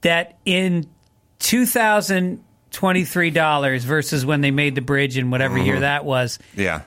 that 0.02 0.38
in 0.46 0.88
two 1.40 1.66
thousand 2.76 2.80
twenty 2.80 3.06
three 3.06 3.30
dollars 3.32 3.84
versus 3.84 4.26
when 4.26 4.42
they 4.42 4.52
made 4.52 4.76
the 4.76 4.82
bridge 4.82 5.18
in 5.18 5.32
whatever 5.32 5.56
Mm-hmm. 5.56 5.66
year 5.66 5.80
that 5.82 6.06
was, 6.06 6.40
Yeah. 6.56 6.82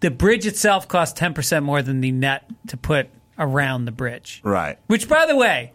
the 0.00 0.10
bridge 0.10 0.46
itself 0.46 0.88
cost 0.88 1.16
ten 1.16 1.34
percent 1.34 1.64
more 1.64 1.82
than 1.82 2.00
the 2.00 2.12
net 2.12 2.44
to 2.68 2.76
put 2.76 3.08
around 3.38 3.84
the 3.84 3.92
bridge. 3.92 4.40
Right. 4.44 4.78
Which, 4.86 5.08
by 5.08 5.26
the 5.26 5.36
way, 5.36 5.72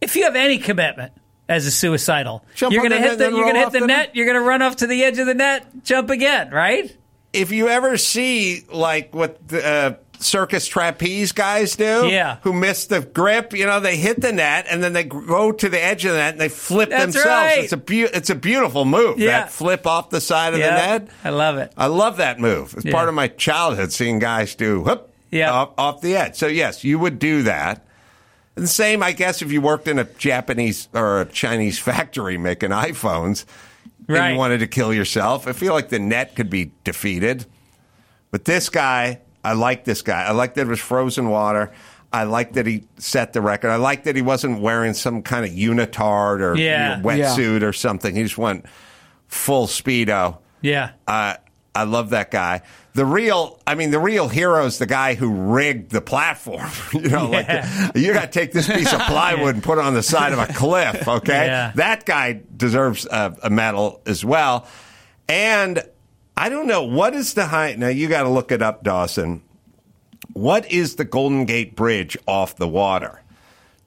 if 0.00 0.14
you 0.16 0.24
have 0.24 0.36
any 0.36 0.58
commitment 0.58 1.12
as 1.48 1.64
a 1.66 1.70
suicidal, 1.70 2.44
Jump 2.54 2.72
you're 2.72 2.86
going 2.86 2.92
to 3.02 3.08
hit 3.08 3.18
the 3.18 3.30
you're 3.30 3.42
going 3.42 3.54
to 3.54 3.60
hit 3.60 3.72
the 3.72 3.80
the 3.80 3.86
net. 3.86 4.14
You're 4.14 4.26
going 4.26 4.38
to 4.38 4.46
run 4.46 4.60
off 4.62 4.76
to 4.76 4.86
the 4.86 5.02
edge 5.04 5.18
of 5.18 5.26
the 5.26 5.34
net, 5.34 5.66
jump 5.84 6.10
again, 6.10 6.50
right? 6.50 6.94
If 7.32 7.50
you 7.50 7.68
ever 7.68 7.96
see 7.96 8.64
like 8.72 9.14
what 9.14 9.48
the 9.48 9.66
uh, 9.66 9.94
circus 10.20 10.66
trapeze 10.66 11.32
guys 11.32 11.76
do, 11.76 12.06
Yeah. 12.08 12.36
who 12.42 12.52
miss 12.52 12.86
the 12.86 13.00
grip, 13.00 13.52
you 13.52 13.66
know, 13.66 13.80
they 13.80 13.96
hit 13.96 14.20
the 14.20 14.32
net 14.32 14.66
and 14.68 14.82
then 14.82 14.92
they 14.92 15.04
go 15.04 15.52
to 15.52 15.68
the 15.68 15.82
edge 15.82 16.04
of 16.04 16.12
the 16.12 16.18
net 16.18 16.32
and 16.32 16.40
they 16.40 16.48
flip 16.48 16.90
That's 16.90 17.14
themselves. 17.14 17.26
right. 17.28 17.58
It's 17.64 17.72
a 17.72 18.16
it's 18.16 18.30
a 18.30 18.34
beautiful 18.34 18.84
move. 18.84 19.18
Yeah. 19.18 19.40
That 19.42 19.52
flip 19.52 19.86
off 19.86 20.10
the 20.10 20.20
side 20.20 20.54
of 20.54 20.58
yeah, 20.60 20.70
the 20.70 20.76
net. 20.98 21.08
I 21.24 21.30
love 21.30 21.56
it. 21.58 21.72
I 21.76 21.86
love 21.86 22.16
that 22.18 22.38
move. 22.40 22.74
It's 22.76 22.84
Yeah. 22.84 22.92
part 22.92 23.08
of 23.08 23.14
my 23.14 23.28
childhood 23.28 23.92
seeing 23.92 24.18
guys 24.18 24.54
do 24.54 24.80
whoop 24.80 25.08
Yeah. 25.30 25.52
off, 25.52 25.70
off 25.78 26.00
the 26.00 26.16
edge. 26.16 26.34
So 26.36 26.46
yes, 26.46 26.82
you 26.84 26.98
would 26.98 27.18
do 27.18 27.42
that. 27.44 27.84
And 28.56 28.64
the 28.64 28.68
same, 28.68 29.04
I 29.04 29.12
guess, 29.12 29.40
if 29.40 29.52
you 29.52 29.60
worked 29.60 29.86
in 29.86 29.98
a 30.00 30.04
Japanese 30.04 30.88
or 30.92 31.20
a 31.20 31.24
Chinese 31.26 31.78
factory 31.88 32.36
making 32.38 32.70
iPhones 32.70 33.44
and 34.08 34.16
Right. 34.16 34.32
you 34.32 34.36
wanted 34.38 34.58
to 34.60 34.66
kill 34.66 34.92
yourself, 34.92 35.46
I 35.46 35.52
feel 35.52 35.74
like 35.74 35.90
the 35.90 35.98
net 36.00 36.34
could 36.34 36.50
be 36.50 36.72
defeated. 36.82 37.46
But 38.32 38.46
this 38.46 38.68
guy, 38.68 39.20
I 39.48 39.52
like 39.54 39.84
this 39.84 40.02
guy. 40.02 40.24
I 40.24 40.32
like 40.32 40.54
that 40.54 40.62
it 40.62 40.68
was 40.68 40.80
frozen 40.80 41.30
water. 41.30 41.72
I 42.12 42.24
like 42.24 42.54
that 42.54 42.66
he 42.66 42.84
set 42.98 43.32
the 43.32 43.40
record. 43.40 43.70
I 43.70 43.76
like 43.76 44.04
that 44.04 44.16
he 44.16 44.22
wasn't 44.22 44.60
wearing 44.60 44.94
some 44.94 45.22
kind 45.22 45.44
of 45.44 45.52
unitard 45.52 46.40
or 46.40 46.56
you 46.56 46.68
know, 46.70 47.00
wetsuit 47.02 47.62
or 47.62 47.72
something. 47.72 48.14
He 48.14 48.22
just 48.22 48.38
went 48.38 48.64
full 49.26 49.66
speedo. 49.66 50.38
Yeah. 50.62 50.92
Uh, 51.06 51.34
I 51.74 51.84
love 51.84 52.10
that 52.10 52.30
guy. 52.30 52.62
The 52.94 53.04
real, 53.04 53.60
I 53.66 53.74
mean, 53.74 53.90
the 53.90 53.98
real 54.00 54.26
hero 54.28 54.64
is 54.64 54.78
the 54.78 54.86
guy 54.86 55.14
who 55.14 55.30
rigged 55.30 55.90
the 55.92 56.00
platform. 56.00 56.68
you 56.92 57.08
know, 57.10 57.30
Yeah. 57.30 57.68
like 57.92 57.96
you 57.96 58.12
got 58.12 58.32
to 58.32 58.38
take 58.40 58.52
this 58.52 58.66
piece 58.66 58.92
of 58.92 59.00
plywood 59.06 59.54
and 59.54 59.62
put 59.62 59.78
it 59.78 59.84
on 59.84 59.94
the 59.94 60.02
side 60.02 60.32
of 60.32 60.38
a 60.38 60.46
cliff. 60.52 61.06
Okay, 61.06 61.46
Yeah. 61.46 61.72
that 61.76 62.06
guy 62.06 62.40
deserves 62.56 63.06
a, 63.06 63.36
a 63.44 63.50
medal 63.50 64.00
as 64.06 64.24
well. 64.24 64.66
And 65.28 65.82
I 66.38 66.48
don't 66.48 66.66
know 66.68 66.84
what 66.84 67.14
is 67.14 67.34
the 67.34 67.46
height. 67.46 67.78
Now 67.78 67.88
you 67.88 68.08
got 68.08 68.22
to 68.22 68.28
look 68.28 68.52
it 68.52 68.62
up, 68.62 68.84
Dawson. 68.84 69.42
What 70.34 70.70
is 70.70 70.96
the 70.96 71.04
Golden 71.04 71.44
Gate 71.46 71.74
Bridge 71.74 72.16
off 72.26 72.56
the 72.56 72.68
water? 72.68 73.22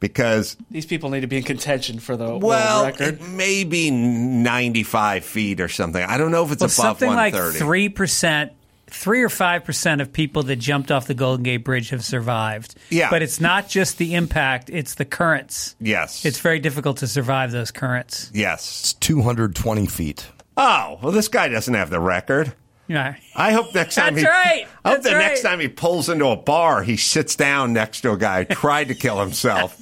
Because 0.01 0.57
These 0.71 0.85
people 0.87 1.09
need 1.11 1.21
to 1.21 1.27
be 1.27 1.37
in 1.37 1.43
contention 1.43 1.99
for 1.99 2.17
the 2.17 2.35
well, 2.37 2.83
world 2.83 2.99
record. 2.99 3.21
it 3.21 3.27
may 3.29 3.63
be 3.63 3.91
ninety-five 3.91 5.23
feet 5.23 5.61
or 5.61 5.67
something. 5.69 6.03
I 6.03 6.17
don't 6.17 6.31
know 6.31 6.43
if 6.43 6.51
it's 6.51 6.59
Well, 6.61 6.65
above 6.67 6.73
something 6.73 7.07
one 7.07 7.15
like 7.17 7.35
three 7.53 7.87
percent, 7.87 8.51
three 8.87 9.21
or 9.21 9.29
five 9.29 9.63
percent 9.63 10.01
of 10.01 10.11
people 10.11 10.41
that 10.43 10.55
jumped 10.55 10.91
off 10.91 11.05
the 11.05 11.13
Golden 11.13 11.43
Gate 11.43 11.57
Bridge 11.63 11.89
have 11.91 12.03
survived. 12.03 12.73
Yeah. 12.89 13.11
but 13.11 13.21
it's 13.21 13.39
not 13.39 13.69
just 13.69 13.99
the 13.99 14.15
impact; 14.15 14.71
it's 14.71 14.95
the 14.95 15.05
currents. 15.05 15.75
Yes, 15.79 16.25
It's 16.25 16.39
very 16.39 16.59
difficult 16.59 16.97
to 16.97 17.07
survive 17.07 17.51
those 17.51 17.69
currents. 17.71 18.31
yes. 18.33 18.79
It's 18.81 18.93
220 18.93 19.85
feet. 19.85 20.27
Oh 20.63 20.99
well, 21.01 21.11
this 21.11 21.27
guy 21.27 21.47
doesn't 21.47 21.73
have 21.73 21.89
the 21.89 21.99
record. 21.99 22.53
Yeah. 22.87 23.15
I 23.35 23.51
hope 23.53 23.73
next 23.73 23.95
time 23.95 24.15
That's 24.15 24.25
he, 24.25 24.29
right. 24.29 24.67
I 24.83 24.89
hope 24.89 25.01
That's 25.01 25.05
the 25.05 25.17
next 25.17 25.43
right. 25.43 25.49
time 25.51 25.59
he 25.59 25.67
pulls 25.69 26.07
into 26.09 26.27
a 26.27 26.35
bar, 26.35 26.83
he 26.83 26.97
sits 26.97 27.35
down 27.35 27.71
next 27.73 28.01
to 28.01 28.11
a 28.11 28.17
guy 28.17 28.43
who 28.43 28.53
tried 28.53 28.89
to 28.89 28.95
kill 28.95 29.19
himself 29.19 29.77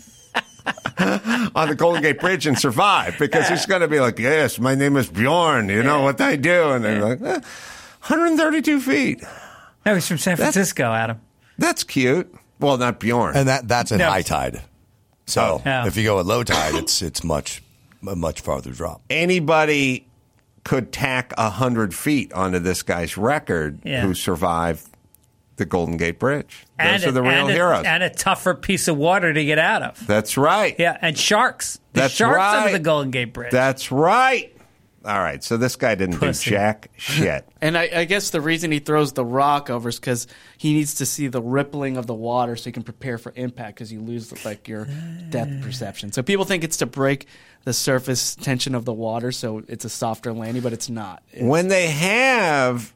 on 1.00 1.68
the 1.70 1.76
Golden 1.76 2.02
Gate 2.02 2.20
Bridge 2.20 2.46
and 2.46 2.58
survived 2.58 3.18
because 3.20 3.50
he's 3.50 3.66
going 3.66 3.82
to 3.82 3.88
be 3.88 4.00
like, 4.00 4.20
"Yes, 4.20 4.58
my 4.60 4.76
name 4.76 4.96
is 4.96 5.10
Bjorn. 5.10 5.70
You 5.70 5.84
know 5.84 6.02
what 6.02 6.22
I 6.22 6.36
do?" 6.36 6.70
And 6.72 6.86
they're 6.86 7.02
like, 7.16 7.22
eh, 7.22 7.40
"132 8.08 8.80
feet. 8.80 9.24
No, 9.86 9.96
he's 9.96 10.08
from 10.08 10.18
San 10.18 10.38
Francisco, 10.38 10.94
Adam. 10.94 11.20
That's 11.58 11.84
cute." 11.84 12.34
Well, 12.60 12.78
not 12.78 13.00
Bjorn. 13.00 13.36
And 13.36 13.48
that 13.48 13.68
that's 13.68 13.92
at 13.92 13.98
No. 14.00 14.10
high 14.10 14.22
tide. 14.22 14.62
So 15.26 15.62
Oh. 15.66 15.86
if 15.88 15.96
you 15.98 16.04
go 16.04 16.20
at 16.20 16.26
low 16.26 16.44
tide, 16.44 16.76
it's 16.76 17.02
it's 17.02 17.24
much 17.24 17.64
a 18.08 18.16
much 18.16 18.42
farther 18.42 18.72
drop. 18.72 19.02
Anybody 19.10 20.09
could 20.64 20.92
tack 20.92 21.34
a 21.38 21.50
hundred 21.50 21.94
feet 21.96 22.32
onto 22.34 22.60
this 22.60 22.84
guy's 22.84 23.18
record 23.18 23.80
Yeah. 23.84 24.02
who 24.02 24.14
survived 24.14 24.86
the 25.58 25.66
Golden 25.66 25.98
Gate 25.98 26.20
Bridge. 26.20 26.66
Those 26.78 26.88
And 26.88 27.04
are 27.04 27.10
a- 27.10 27.12
the 27.12 27.22
real 27.22 27.32
and 27.32 27.50
a- 27.50 27.54
heroes. 27.54 27.86
and 27.86 28.04
a 28.04 28.10
tougher 28.10 28.54
piece 28.54 28.88
of 28.88 28.96
water 28.98 29.34
to 29.34 29.44
get 29.46 29.60
out 29.60 29.82
of. 29.82 30.08
That's 30.08 30.38
right. 30.38 30.76
Yeah, 30.80 30.98
and 31.02 31.18
sharks. 31.18 31.80
The 31.94 32.02
That's 32.02 32.14
sharks 32.14 32.40
under 32.42 32.72
the 32.72 32.80
Golden 32.80 33.12
Gate 33.12 33.34
Bridge. 33.34 33.52
That's 33.52 33.92
right. 33.92 34.56
All 35.06 35.20
right. 35.20 35.42
So 35.44 35.56
this 35.58 35.76
guy 35.78 35.96
didn't 35.96 36.18
Pussy. 36.18 36.50
do 36.50 36.56
jack 36.56 36.90
shit. 36.98 37.46
And 37.62 37.78
I, 37.78 37.90
I 37.94 38.06
guess 38.06 38.30
the 38.30 38.40
reason 38.40 38.72
he 38.72 38.80
throws 38.80 39.12
the 39.14 39.26
rock 39.26 39.70
over 39.70 39.90
is 39.90 40.00
because 40.00 40.28
he 40.58 40.74
needs 40.74 40.96
to 40.96 41.06
see 41.06 41.28
the 41.28 41.42
rippling 41.42 41.98
of 41.98 42.06
the 42.08 42.14
water 42.14 42.56
so 42.56 42.66
he 42.66 42.72
can 42.72 42.84
prepare 42.84 43.18
for 43.18 43.34
impact 43.36 43.76
because 43.76 43.92
you 43.92 44.00
lose 44.02 44.46
like 44.46 44.68
your 44.70 44.88
depth 45.30 45.62
perception. 45.62 46.12
So 46.14 46.22
people 46.24 46.46
think 46.46 46.64
it's 46.64 46.78
to 46.78 46.86
break 46.86 47.28
the 47.66 47.74
surface 47.74 48.36
tension 48.36 48.76
of 48.76 48.86
the 48.86 48.94
water, 48.94 49.34
so 49.34 49.62
it's 49.68 49.84
a 49.84 49.90
softer 49.90 50.32
landing, 50.32 50.64
but 50.64 50.72
it's 50.72 50.90
not. 50.90 51.22
It's- 51.34 51.46
when 51.50 51.68
they 51.68 51.88
have, 51.88 52.94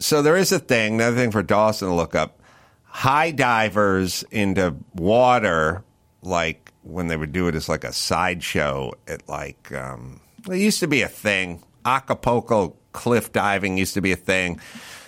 so 0.00 0.22
there 0.22 0.36
is 0.36 0.50
a 0.50 0.58
thing, 0.58 0.94
another 0.94 1.16
thing 1.16 1.30
for 1.30 1.44
Dawson 1.44 1.86
to 1.88 1.94
look 1.94 2.16
up. 2.16 2.40
High 2.84 3.30
divers 3.30 4.24
into 4.32 4.74
water, 4.96 5.84
like 6.22 6.72
when 6.82 7.06
they 7.06 7.16
would 7.16 7.32
do 7.32 7.46
it 7.46 7.54
as 7.54 7.68
like 7.68 7.84
a 7.84 7.92
sideshow 7.92 8.90
at 9.06 9.28
like, 9.28 9.70
um, 9.72 10.19
it 10.48 10.56
used 10.58 10.80
to 10.80 10.86
be 10.88 11.02
a 11.02 11.08
thing. 11.08 11.62
Acapulco 11.84 12.76
cliff 12.92 13.32
diving 13.32 13.78
used 13.78 13.94
to 13.94 14.00
be 14.00 14.12
a 14.12 14.16
thing. 14.16 14.60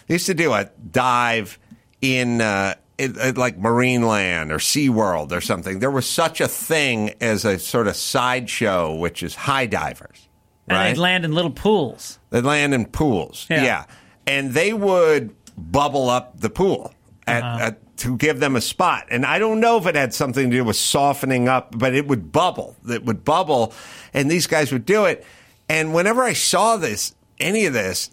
They 0.07 0.15
used 0.15 0.27
to 0.27 0.35
do 0.35 0.53
a 0.53 0.71
dive 0.91 1.59
in, 2.01 2.41
uh, 2.41 2.75
it, 2.99 3.17
it, 3.17 3.39
like 3.39 3.59
Marineland 3.59 4.51
or 4.51 4.57
SeaWorld 4.59 5.33
or 5.33 5.41
something, 5.41 5.79
there 5.79 5.91
was 5.91 6.07
such 6.07 6.41
a 6.41 6.49
thing 6.49 7.15
as 7.21 7.45
a 7.45 7.59
sort 7.59 7.89
of 7.89 7.97
sideshow, 7.97 8.95
which 8.97 9.23
is 9.23 9.35
high 9.35 9.67
divers. 9.67 10.29
And 10.69 10.77
Right? 10.77 10.89
they'd 10.95 10.99
land 11.01 11.25
in 11.25 11.33
little 11.33 11.51
pools. 11.51 12.19
They'd 12.31 12.45
land 12.45 12.75
in 12.75 12.87
pools. 12.87 13.47
Yeah. 13.51 13.65
Yeah. 13.65 13.85
And 14.27 14.53
they 14.53 14.73
would 14.73 15.35
bubble 15.57 16.09
up 16.09 16.41
the 16.41 16.51
pool 16.51 16.95
at, 17.27 17.43
Uh-huh. 17.43 17.65
at, 17.67 17.97
to 17.99 18.17
give 18.17 18.41
them 18.41 18.57
a 18.57 18.61
spot. 18.61 19.07
And 19.11 19.25
I 19.25 19.39
don't 19.39 19.61
know 19.61 19.77
if 19.79 19.87
it 19.87 19.95
had 19.95 20.13
something 20.13 20.51
to 20.51 20.57
do 20.57 20.65
with 20.65 20.77
softening 20.77 21.49
up, 21.49 21.77
but 21.79 21.95
it 21.95 22.09
would 22.09 22.33
bubble. 22.33 22.75
It 22.89 23.05
would 23.05 23.25
bubble. 23.25 23.73
And 24.13 24.31
these 24.31 24.47
guys 24.47 24.73
would 24.73 24.85
do 24.85 25.05
it. 25.05 25.25
And 25.69 25.95
whenever 25.95 26.23
I 26.25 26.33
saw 26.33 26.77
this, 26.77 27.15
any 27.39 27.65
of 27.67 27.73
this, 27.75 28.11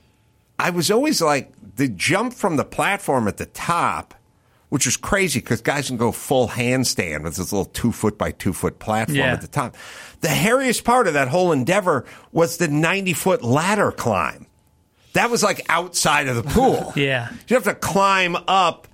I 0.59 0.69
was 0.69 0.91
always 0.91 1.21
like, 1.21 1.51
the 1.77 1.87
jump 1.87 2.33
from 2.33 2.57
the 2.57 2.65
platform 2.65 3.27
at 3.29 3.37
the 3.37 3.45
top, 3.45 4.13
which 4.67 4.85
was 4.85 4.97
crazy 4.97 5.39
because 5.39 5.61
guys 5.61 5.87
can 5.87 5.95
go 5.97 6.11
full 6.11 6.49
handstand 6.49 7.23
with 7.23 7.37
this 7.37 7.51
little 7.53 7.65
two 7.65 7.93
foot 7.93 8.17
by 8.17 8.31
two 8.31 8.51
foot 8.53 8.77
platform 8.79 9.17
Yeah. 9.17 9.31
at 9.33 9.39
the 9.41 9.47
top. 9.47 9.75
The 10.19 10.27
hairiest 10.27 10.83
part 10.83 11.07
of 11.07 11.13
that 11.13 11.29
whole 11.29 11.51
endeavor 11.53 12.03
was 12.33 12.57
the 12.57 12.67
90 12.67 13.13
foot 13.13 13.41
ladder 13.43 13.91
climb. 13.93 14.45
That 15.13 15.31
was 15.31 15.41
like 15.41 15.65
outside 15.69 16.27
of 16.27 16.35
the 16.35 16.43
pool. 16.43 16.91
Yeah. 16.97 17.29
You 17.47 17.55
have 17.55 17.63
to 17.63 17.73
climb 17.73 18.35
up 18.47 18.87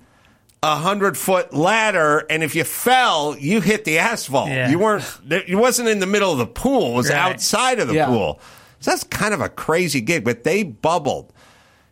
a 0.66 0.76
hundred 0.76 1.16
foot 1.16 1.54
ladder, 1.54 2.26
and 2.28 2.42
if 2.42 2.54
you 2.56 2.64
fell, 2.64 3.36
you 3.38 3.60
hit 3.60 3.84
the 3.84 3.98
asphalt. 3.98 4.48
Yeah. 4.48 4.68
You 4.68 4.78
weren't. 4.80 5.04
It 5.30 5.54
wasn't 5.54 5.88
in 5.88 6.00
the 6.00 6.06
middle 6.06 6.32
of 6.32 6.38
the 6.38 6.46
pool. 6.46 6.92
It 6.92 6.96
was 6.96 7.08
Right. 7.10 7.18
outside 7.18 7.78
of 7.78 7.86
the 7.88 7.94
Yeah. 7.94 8.06
pool. 8.06 8.40
So 8.80 8.90
that's 8.90 9.04
kind 9.04 9.32
of 9.32 9.40
a 9.40 9.48
crazy 9.48 10.00
gig. 10.00 10.24
But 10.24 10.42
they 10.44 10.62
bubbled. 10.64 11.32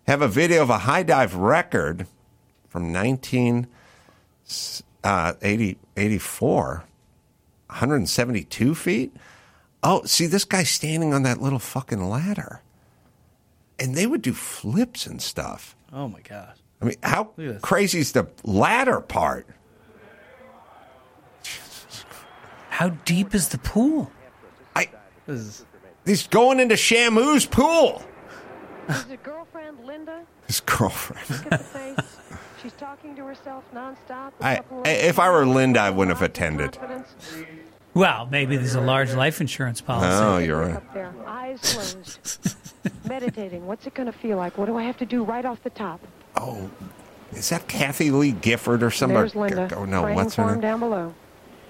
Have 0.06 0.20
a 0.22 0.28
video 0.28 0.62
of 0.62 0.70
a 0.70 0.78
high 0.78 1.02
dive 1.02 1.34
record 1.34 2.06
from 2.68 2.92
1984, 2.92 3.66
uh, 5.04 5.34
172 7.74 8.74
feet. 8.74 9.16
Oh, 9.82 10.02
see 10.04 10.26
this 10.26 10.44
guy 10.44 10.62
standing 10.64 11.12
on 11.14 11.22
that 11.22 11.40
little 11.40 11.58
fucking 11.58 12.08
ladder, 12.08 12.60
and 13.78 13.94
they 13.94 14.06
would 14.06 14.22
do 14.22 14.32
flips 14.32 15.06
and 15.06 15.20
stuff. 15.22 15.76
Oh 15.92 16.08
my 16.08 16.20
god. 16.20 16.54
I 16.84 16.88
mean, 16.88 16.96
how 17.02 17.20
Look 17.20 17.30
at 17.30 17.36
this. 17.54 17.62
crazy 17.62 18.00
is 18.00 18.12
the 18.12 18.28
ladder 18.44 19.00
part? 19.00 19.46
How 22.68 22.90
deep 23.06 23.34
is 23.34 23.48
the 23.48 23.56
pool? 23.58 24.10
I 24.76 24.88
is 25.26 25.64
he's 26.04 26.26
going 26.26 26.60
into 26.60 26.74
Shamu's 26.74 27.46
pool. 27.46 28.04
Is 28.88 29.06
it 29.10 29.22
girlfriend 29.22 29.82
Linda? 29.86 30.24
His 30.46 30.60
girlfriend. 30.60 31.30
Look 31.30 31.52
at 31.52 31.58
the 31.60 31.64
face. 31.64 32.18
She's 32.62 32.72
talking 32.74 33.16
to 33.16 33.24
herself 33.24 33.64
nonstop. 33.74 34.32
a 34.42 34.44
I- 34.44 34.60
if 34.84 35.18
I 35.18 35.30
were 35.30 35.46
Linda, 35.46 35.80
I 35.80 35.88
wouldn't 35.88 36.14
have 36.14 36.22
attended. 36.28 36.72
Confidence. 36.72 37.08
Well, 37.94 38.26
maybe 38.30 38.56
there's 38.58 38.74
a 38.74 38.80
large 38.82 39.14
life 39.14 39.40
insurance 39.40 39.80
policy. 39.80 40.08
Oh, 40.10 40.36
you're 40.36 40.60
right. 40.60 40.76
Up 40.76 40.92
there, 40.92 41.14
eyes 41.26 41.60
closed, 41.62 42.54
meditating. 43.08 43.66
What's 43.66 43.86
it 43.86 43.94
going 43.94 44.06
to 44.06 44.12
feel 44.12 44.36
like? 44.36 44.58
What 44.58 44.66
do 44.66 44.76
I 44.76 44.82
have 44.82 44.98
to 44.98 45.06
do 45.06 45.22
right 45.24 45.44
off 45.46 45.62
the 45.62 45.70
top? 45.70 46.00
Oh, 46.46 46.70
is 47.32 47.48
that 47.48 47.66
Kathie 47.68 48.10
Lee 48.10 48.32
Gifford 48.32 48.82
or 48.82 48.90
somebody? 48.90 49.30
There's 49.30 49.34
Linda. 49.34 49.74
Oh 49.76 49.84
no, 49.84 50.02
praying 50.02 50.16
what's 50.16 50.34
her 50.36 50.44
him 50.44 50.50
name? 50.52 50.60
down 50.60 50.80
below. 50.80 51.12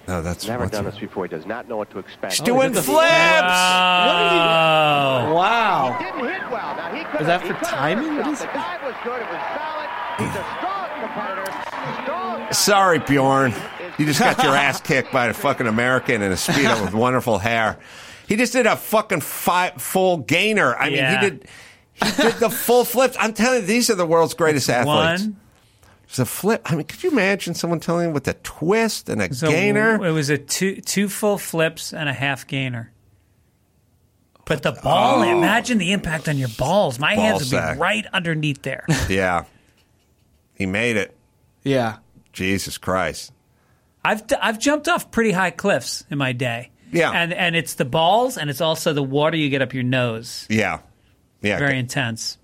No, 0.07 0.21
that's 0.21 0.47
Never 0.47 0.65
what's 0.65 0.73
done 0.73 0.85
her- 0.85 0.91
this 0.91 1.01
before. 1.01 1.25
He 1.25 1.31
does 1.31 1.47
not 1.47 1.67
know 1.69 1.79
what 1.79 1.91
to 1.93 1.99
expect. 1.99 2.35
She's 2.35 2.43
oh, 2.43 2.45
doing 2.45 2.73
the 2.73 2.83
flips. 2.83 3.01
Oh. 3.01 3.05
wow. 5.35 5.97
Didn't 5.99 6.29
hit 6.31 6.43
well. 6.51 6.77
Now 6.77 6.95
he 6.95 7.05
could 7.05 7.21
Is 7.23 7.27
that 7.27 7.41
for 7.47 7.55
timing? 7.65 8.17
What 8.17 8.27
is 8.29 8.41
The 8.41 8.45
dive 8.47 8.83
was 8.83 8.95
good. 9.03 9.23
It 9.23 9.29
was 9.29 9.41
solid. 9.57 9.89
He's 10.19 10.29
a 10.29 10.45
strong 10.59 10.89
competitor. 11.01 11.53
Strong. 12.03 12.53
Sorry, 12.53 12.99
Bjorn. 12.99 13.55
You 13.99 14.05
just 14.07 14.21
got 14.21 14.43
your 14.43 14.55
ass 14.55 14.81
kicked 14.83 15.11
by 15.13 15.27
a 15.29 15.33
fucking 15.35 15.67
American 15.67 16.21
in 16.21 16.31
a 16.33 16.37
speedo 16.37 16.83
with 16.85 16.93
wonderful 16.95 17.39
hair. 17.39 17.79
He 18.29 18.37
just 18.37 18.53
did 18.53 18.67
a 18.67 18.77
fucking 18.77 19.21
fi 19.23 19.71
full 19.79 20.19
gainer. 20.19 20.75
I 20.77 20.89
Yeah. 20.89 21.13
mean, 21.13 21.21
he 21.21 21.31
did. 21.31 21.49
He 21.95 22.11
did 22.23 22.35
the 22.35 22.51
full 22.51 22.85
flips. 22.85 23.17
I'm 23.21 23.33
telling 23.35 23.61
you, 23.61 23.67
these 23.67 23.89
are 23.91 23.95
the 23.95 24.07
world's 24.07 24.35
greatest 24.35 24.69
athletes. 24.69 25.23
One. 25.23 25.37
It's 26.05 26.19
a 26.19 26.27
flip. 26.27 26.63
I 26.71 26.75
mean, 26.77 26.85
could 26.87 27.03
you 27.03 27.11
imagine 27.11 27.55
someone 27.55 27.81
telling 27.81 28.09
him 28.09 28.13
with 28.13 28.29
a 28.29 28.35
twist 28.35 29.09
and 29.09 29.21
a 29.23 29.33
So 29.35 29.49
gainer? 29.49 30.05
It 30.05 30.13
was 30.13 30.29
a 30.31 30.39
two 30.39 30.81
two 30.81 31.09
full 31.09 31.39
flips 31.39 31.93
and 31.93 32.09
a 32.09 32.13
half 32.13 32.47
gainer. 32.47 32.93
But 34.47 34.63
the 34.63 34.73
ball, 34.73 35.21
oh. 35.21 35.23
imagine 35.23 35.79
the 35.79 35.93
impact 35.93 36.29
on 36.29 36.37
your 36.37 36.51
balls. 36.59 36.99
My 36.99 37.15
Oh. 37.15 37.17
Ball 37.17 37.25
hands 37.25 37.39
would 37.41 37.49
sack. 37.49 37.77
be 37.77 37.81
right 37.81 38.07
underneath 38.13 38.63
there. 38.63 38.85
Yeah, 39.09 39.45
he 40.55 40.67
made 40.67 40.97
it. 40.97 41.17
Yeah. 41.63 41.97
Jesus 42.33 42.77
Christ. 42.79 43.33
I've 44.05 44.23
I've 44.41 44.59
jumped 44.59 44.87
off 44.89 45.11
pretty 45.11 45.33
high 45.33 45.51
cliffs 45.51 46.05
in 46.11 46.19
my 46.19 46.33
day. 46.33 46.71
Yeah. 46.93 47.11
and 47.11 47.33
and 47.33 47.57
it's 47.57 47.75
the 47.75 47.85
balls 47.87 48.37
and 48.39 48.51
it's 48.51 48.61
also 48.61 48.93
the 48.93 49.03
water 49.03 49.37
you 49.37 49.49
get 49.49 49.63
up 49.63 49.73
your 49.73 49.83
nose. 49.83 50.47
Yeah, 50.51 50.81
yeah. 51.45 51.59
Very 51.59 51.79
intense. 51.79 52.39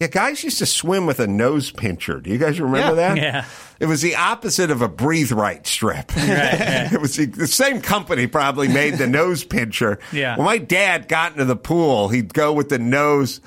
Yeah, 0.00 0.06
guys 0.06 0.44
used 0.44 0.58
to 0.58 0.66
swim 0.66 1.06
with 1.06 1.18
a 1.18 1.26
nose 1.26 1.72
pincher. 1.72 2.20
Do 2.20 2.30
you 2.30 2.38
guys 2.38 2.60
remember 2.60 3.00
Yeah. 3.00 3.14
that? 3.14 3.16
Yeah. 3.16 3.44
It 3.80 3.86
was 3.86 4.00
the 4.00 4.14
opposite 4.14 4.70
of 4.70 4.80
a 4.80 4.88
breathe 4.88 5.32
right 5.32 5.66
strip. 5.66 6.12
it 6.16 7.00
was 7.00 7.16
the, 7.16 7.26
the 7.26 7.48
same 7.48 7.80
company 7.80 8.28
probably 8.28 8.68
made 8.68 8.94
the 8.94 9.08
nose 9.08 9.42
pincher. 9.42 9.98
Yeah. 10.12 10.36
When 10.36 10.44
my 10.46 10.58
dad 10.58 11.08
got 11.08 11.32
into 11.32 11.44
the 11.46 11.56
pool, 11.56 12.08
he'd 12.10 12.32
go 12.32 12.52
with 12.52 12.68
the 12.68 12.78
nose. 12.78 13.40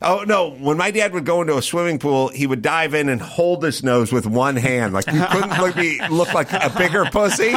Oh 0.00 0.22
no! 0.24 0.50
When 0.50 0.76
my 0.76 0.92
dad 0.92 1.12
would 1.12 1.24
go 1.24 1.40
into 1.42 1.56
a 1.58 1.62
swimming 1.62 1.98
pool, 1.98 2.28
he 2.28 2.46
would 2.46 2.62
dive 2.62 2.94
in 2.94 3.08
and 3.08 3.20
hold 3.20 3.64
his 3.64 3.82
nose 3.82 4.12
with 4.12 4.26
one 4.26 4.54
hand, 4.54 4.92
like 4.92 5.08
you 5.08 5.24
couldn't 5.32 5.58
look, 5.60 5.74
be, 5.74 6.00
look 6.08 6.32
like 6.32 6.52
a 6.52 6.72
bigger 6.78 7.04
pussy 7.06 7.50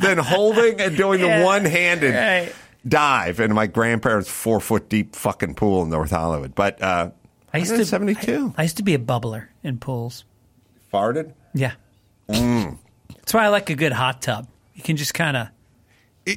than 0.00 0.16
holding 0.18 0.80
and 0.80 0.96
doing 0.96 1.18
Yeah. 1.18 1.40
the 1.40 1.44
one-handed 1.44 2.14
Right. 2.14 2.54
Dive 2.88 3.40
in 3.40 3.54
my 3.54 3.66
grandparents' 3.66 4.28
four 4.30 4.60
foot 4.60 4.88
deep 4.88 5.14
fucking 5.14 5.54
pool 5.54 5.82
in 5.82 5.90
North 5.90 6.10
Hollywood. 6.10 6.54
But 6.54 6.80
uh, 6.82 7.10
I 7.52 7.58
used 7.58 7.74
to 7.76 7.84
72. 7.84 8.54
I, 8.56 8.60
I 8.60 8.64
used 8.64 8.76
to 8.78 8.82
be 8.82 8.94
a 8.94 8.98
bubbler 8.98 9.48
in 9.62 9.78
pools. 9.78 10.24
farted. 10.92 11.32
Yeah. 11.54 11.72
Mm. 12.28 12.78
That's 13.16 13.34
why 13.34 13.44
I 13.44 13.48
like 13.48 13.70
a 13.70 13.74
good 13.74 13.92
hot 13.92 14.22
tub. 14.22 14.48
You 14.74 14.82
can 14.82 14.96
just 14.96 15.14
kind 15.14 15.36
of 15.36 15.48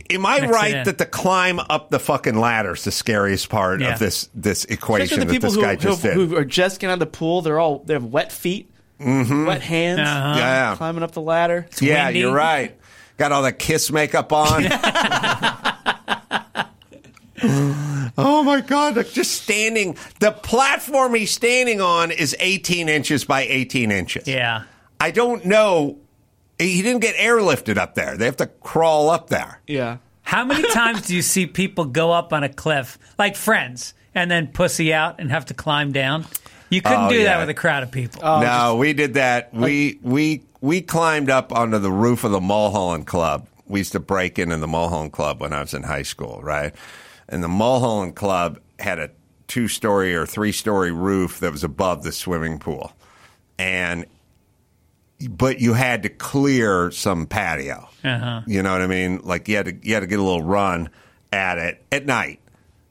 Am 0.10 0.26
I 0.26 0.48
right 0.48 0.86
that 0.86 0.98
the 0.98 1.06
climb 1.06 1.60
up 1.60 1.90
the 1.90 2.00
fucking 2.00 2.38
ladder 2.40 2.72
is 2.74 2.86
the 2.86 2.92
scariest 2.94 3.50
part 3.50 3.82
Yeah. 3.82 3.94
of 3.94 4.00
this 4.00 4.30
this 4.34 4.64
equation 4.66 5.20
the 5.20 5.26
that 5.26 5.42
this 5.42 5.56
who, 5.56 5.62
guy 5.62 5.76
just 5.76 6.02
who, 6.02 6.08
did? 6.08 6.30
who 6.30 6.38
are 6.38 6.46
just 6.46 6.80
getting 6.80 6.92
out 6.92 6.94
of 6.94 7.00
the 7.00 7.06
pool, 7.08 7.42
they're 7.42 7.60
all 7.60 7.80
they 7.80 7.94
have 7.94 8.06
wet 8.06 8.32
feet, 8.32 8.70
wet 9.00 9.62
hands, 9.62 10.00
Uh-huh. 10.00 10.34
yeah, 10.38 10.76
climbing 10.78 11.04
up 11.04 11.12
the 11.12 11.22
ladder. 11.22 11.68
yeah, 11.82 12.06
windy. 12.06 12.20
you're 12.22 12.34
right. 12.34 12.78
Got 13.18 13.34
all 13.34 13.44
the 13.44 13.52
kiss 13.52 13.92
makeup 13.92 14.32
on. 14.32 14.64
oh 18.18 18.44
my 18.44 18.62
god! 18.62 18.96
Like 18.98 19.12
just 19.12 19.42
standing, 19.42 19.98
the 20.20 20.32
platform 20.32 21.16
he's 21.16 21.32
standing 21.32 21.82
on 21.82 22.12
is 22.12 22.36
18 22.40 22.90
inches 22.90 23.26
by 23.26 23.42
18 23.42 23.92
inches. 23.92 24.28
yeah. 24.28 24.64
I 25.00 25.10
don't 25.12 25.46
know. 25.46 25.98
He 26.60 26.84
didn't 26.84 27.02
get 27.02 27.16
airlifted 27.16 27.78
up 27.78 27.96
there. 27.96 28.16
They 28.18 28.26
have 28.26 28.38
to 28.38 28.46
crawl 28.46 29.10
up 29.10 29.30
there. 29.30 29.60
Yeah. 29.66 29.98
How 30.22 30.46
many 30.46 30.62
times 30.74 31.08
do 31.08 31.16
you 31.16 31.24
see 31.24 31.48
people 31.48 31.86
go 31.86 32.12
up 32.12 32.32
on 32.34 32.44
a 32.44 32.50
cliff 32.50 33.00
like 33.18 33.36
friends 33.36 33.96
and 34.14 34.30
then 34.30 34.46
pussy 34.48 34.94
out 34.94 35.20
and 35.20 35.32
have 35.32 35.48
to 35.48 35.56
climb 35.56 35.92
down? 35.92 36.26
You 36.70 36.82
couldn't 36.84 37.06
Oh, 37.06 37.10
do 37.10 37.16
yeah. 37.18 37.24
that 37.24 37.40
with 37.40 37.50
a 37.50 37.54
crowd 37.56 37.82
of 37.82 37.92
people. 37.92 38.22
Oh, 38.24 38.42
no, 38.42 38.76
we 38.76 38.94
did 38.94 39.16
that. 39.16 39.52
We 39.54 39.98
we 40.04 40.44
we 40.62 40.82
climbed 40.82 41.32
up 41.32 41.52
onto 41.52 41.80
the 41.80 41.92
roof 41.92 42.24
of 42.24 42.32
the 42.32 42.40
Mulholland 42.42 43.08
Club. 43.08 43.48
We 43.68 43.80
used 43.80 43.94
to 43.94 44.00
break 44.00 44.38
in 44.38 44.52
in 44.52 44.60
the 44.62 44.68
Mulholland 44.68 45.14
Club 45.14 45.42
when 45.42 45.52
I 45.54 45.62
was 45.62 45.74
in 45.74 45.82
high 45.82 46.04
school, 46.04 46.40
right? 46.44 46.76
And 47.32 47.44
the 47.44 47.48
Mulholland 47.48 48.16
Club 48.16 48.60
had 48.78 49.00
a 49.00 49.10
two 49.48 49.68
story 49.68 50.14
or 50.14 50.26
three 50.26 50.52
story 50.52 50.92
roof 50.92 51.40
that 51.40 51.52
was 51.52 51.64
above 51.64 52.04
the 52.04 52.12
swimming 52.12 52.60
pool, 52.60 52.94
and 53.58 54.06
but 55.30 55.60
you 55.60 55.74
had 55.74 56.04
to 56.04 56.10
clear 56.10 56.92
some 56.92 57.26
patio. 57.26 57.90
Uh-huh. 58.04 58.42
You 58.46 58.62
know 58.64 58.72
what 58.72 58.82
I 58.82 58.88
mean? 58.88 59.22
Like 59.24 59.48
you 59.48 59.56
had 59.56 59.66
to 59.66 59.76
you 59.82 59.94
had 59.94 60.02
to 60.02 60.08
get 60.08 60.20
a 60.20 60.24
little 60.24 60.44
run 60.44 60.90
at 61.32 61.58
it 61.58 61.84
at 61.92 62.06
night. 62.06 62.40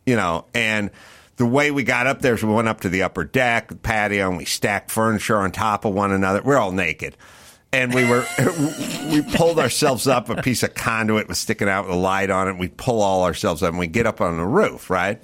You 0.06 0.16
know, 0.16 0.46
and 0.54 0.90
the 1.36 1.46
way 1.46 1.70
we 1.70 1.84
got 1.84 2.06
up 2.06 2.20
there 2.20 2.34
is 2.34 2.42
we 2.42 2.52
went 2.52 2.68
up 2.68 2.80
to 2.80 2.88
the 2.88 3.02
upper 3.02 3.24
deck, 3.24 3.82
patio, 3.82 4.28
and 4.28 4.38
we 4.38 4.44
stacked 4.44 4.90
furniture 4.90 5.36
on 5.36 5.52
top 5.52 5.84
of 5.84 5.94
one 5.94 6.12
another. 6.12 6.42
We're 6.42 6.58
all 6.58 6.72
naked. 6.72 7.16
And 7.72 7.94
we 7.94 8.04
were, 8.04 8.26
we 9.10 9.22
pulled 9.22 9.58
ourselves 9.58 10.06
up. 10.06 10.28
A 10.28 10.42
piece 10.42 10.62
of 10.62 10.74
conduit 10.74 11.28
was 11.28 11.38
sticking 11.38 11.68
out 11.68 11.86
with 11.86 11.94
a 11.94 11.98
light 11.98 12.30
on 12.30 12.48
it. 12.48 12.58
We 12.58 12.68
pull 12.68 13.00
all 13.00 13.24
ourselves 13.24 13.62
up 13.62 13.70
and 13.70 13.78
we 13.78 13.86
get 13.86 14.06
up 14.06 14.20
on 14.20 14.36
the 14.36 14.46
roof, 14.46 14.90
right? 14.90 15.22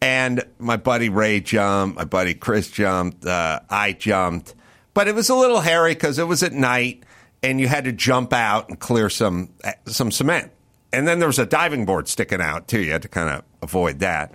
And 0.00 0.44
my 0.58 0.76
buddy 0.76 1.08
Ray 1.08 1.40
jumped, 1.40 1.96
my 1.96 2.04
buddy 2.04 2.34
Chris 2.34 2.70
jumped, 2.70 3.24
uh, 3.24 3.60
I 3.68 3.92
jumped, 3.92 4.54
but 4.94 5.08
it 5.08 5.14
was 5.14 5.28
a 5.28 5.34
little 5.34 5.60
hairy 5.60 5.94
because 5.94 6.18
it 6.18 6.26
was 6.26 6.42
at 6.42 6.52
night, 6.52 7.02
and 7.42 7.60
you 7.60 7.68
had 7.68 7.84
to 7.84 7.92
jump 7.92 8.32
out 8.32 8.68
and 8.68 8.78
clear 8.78 9.08
some 9.10 9.50
some 9.86 10.10
cement. 10.10 10.52
And 10.92 11.06
then 11.06 11.18
there 11.18 11.28
was 11.28 11.38
a 11.38 11.46
diving 11.46 11.84
board 11.84 12.08
sticking 12.08 12.40
out 12.40 12.68
too. 12.68 12.80
You 12.80 12.92
had 12.92 13.02
to 13.02 13.08
kind 13.08 13.28
of 13.28 13.42
avoid 13.62 13.98
that. 14.00 14.32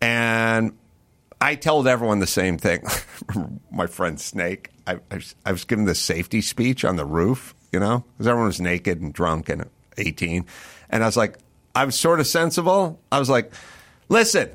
And 0.00 0.76
I 1.40 1.54
told 1.54 1.86
everyone 1.86 2.18
the 2.18 2.26
same 2.26 2.58
thing. 2.58 2.82
My 3.70 3.86
friend 3.86 4.20
Snake, 4.20 4.70
I, 4.86 4.98
I, 5.10 5.14
was, 5.16 5.34
I 5.44 5.52
was 5.52 5.64
giving 5.64 5.84
this 5.84 6.00
safety 6.00 6.40
speech 6.40 6.84
on 6.84 6.96
the 6.96 7.04
roof, 7.04 7.54
you 7.72 7.80
know, 7.80 8.04
because 8.12 8.26
everyone 8.26 8.46
was 8.46 8.60
naked 8.60 9.00
and 9.00 9.12
drunk 9.12 9.48
and 9.48 9.68
18. 9.98 10.46
And 10.90 11.02
I 11.02 11.06
was 11.06 11.16
like, 11.16 11.38
I 11.74 11.84
was 11.84 11.98
sort 11.98 12.20
of 12.20 12.26
sensible. 12.26 13.00
I 13.12 13.18
was 13.18 13.28
like, 13.28 13.52
listen, 14.08 14.50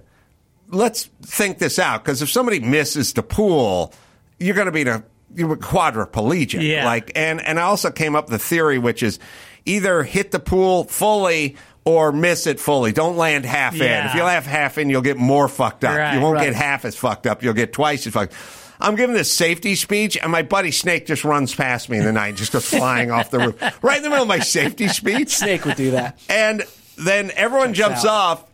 let's 0.70 1.10
think 1.22 1.60
this 1.60 1.78
out 1.78 2.04
because 2.04 2.22
if 2.22 2.32
somebody 2.32 2.60
misses 2.60 3.14
the 3.14 3.24
pool, 3.24 3.94
you're 4.40 4.56
going 4.56 4.66
to 4.66 4.72
be 4.72 4.82
a 4.84 5.04
you're 5.36 5.56
quadriplegic. 5.56 6.62
Yeah. 6.62 6.86
Like, 6.86 7.12
and 7.16 7.42
and 7.42 7.60
I 7.60 7.64
also 7.64 7.92
came 7.92 8.16
up 8.16 8.26
with 8.26 8.42
the 8.42 8.46
theory, 8.46 8.80
which 8.80 9.04
is 9.04 9.20
either 9.66 10.04
hit 10.04 10.32
the 10.32 10.40
pool 10.40 10.86
fully 10.86 11.56
or 11.86 12.12
miss 12.12 12.46
it 12.48 12.60
fully. 12.60 12.92
Don't 12.92 13.18
land 13.18 13.46
half 13.46 13.74
in. 13.76 13.82
If 13.82 14.16
you 14.16 14.24
land 14.24 14.46
half 14.46 14.78
in, 14.78 14.90
you'll 14.90 15.02
get 15.02 15.18
more 15.18 15.48
fucked 15.48 15.84
up. 15.84 15.98
Right, 15.98 16.14
you 16.14 16.22
won't 16.22 16.36
right. 16.36 16.46
get 16.46 16.54
half 16.56 16.86
as 16.86 16.96
fucked 16.96 17.26
up. 17.28 17.42
You'll 17.44 17.54
get 17.54 17.74
twice 17.74 18.06
as 18.08 18.14
fucked. 18.14 18.34
I'm 18.80 18.96
giving 18.96 19.16
this 19.16 19.32
safety 19.32 19.76
speech, 19.76 20.18
and 20.18 20.32
my 20.32 20.42
buddy 20.42 20.72
Snake 20.72 21.06
just 21.06 21.24
runs 21.24 21.54
past 21.54 21.88
me 21.90 21.98
in 22.00 22.04
the 22.04 22.12
night 22.12 22.36
just 22.36 22.52
goes 22.52 22.66
flying 22.70 23.12
off 23.12 23.30
the 23.32 23.40
roof. 23.40 23.84
Right 23.84 23.98
in 23.98 24.04
the 24.04 24.10
middle 24.10 24.24
of 24.24 24.28
my 24.28 24.40
safety 24.40 24.88
speech. 24.88 25.30
Snake 25.36 25.66
would 25.66 25.76
do 25.78 25.92
that. 25.92 26.20
And 26.30 26.64
then 26.98 27.32
everyone 27.36 27.74
jumps 27.74 28.06
out. 28.06 28.12
off, 28.12 28.46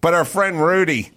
but 0.00 0.14
our 0.14 0.24
friend 0.24 0.60
Rudy 0.60 1.10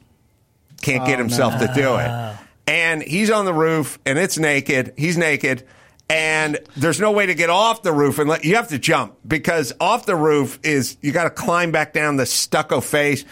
can't 0.82 1.06
get 1.06 1.16
Oh, 1.16 1.24
himself 1.24 1.60
no. 1.60 1.68
to 1.68 1.74
do 1.74 1.96
it. 1.98 2.38
And 2.68 3.02
he's 3.04 3.30
on 3.32 3.46
the 3.46 3.54
roof, 3.54 3.98
and 4.06 4.18
it's 4.20 4.38
naked. 4.38 4.94
He's 4.98 5.18
naked. 5.18 5.64
And 6.10 6.57
there's 6.76 6.99
no 6.99 7.11
way 7.11 7.27
to 7.27 7.36
get 7.36 7.52
off 7.52 7.84
the 7.84 7.94
roof, 7.94 8.18
and 8.18 8.27
let, 8.30 8.44
you 8.44 8.56
have 8.56 8.69
to 8.69 8.80
jump 8.80 9.15
because 9.27 9.72
off 9.80 10.07
the 10.07 10.15
roof 10.15 10.60
is 10.64 10.98
you 11.02 11.11
got 11.11 11.26
to 11.26 11.30
climb 11.30 11.72
back 11.72 11.94
down 11.94 12.18
the 12.18 12.26
stucco 12.26 12.81
face. 12.81 13.26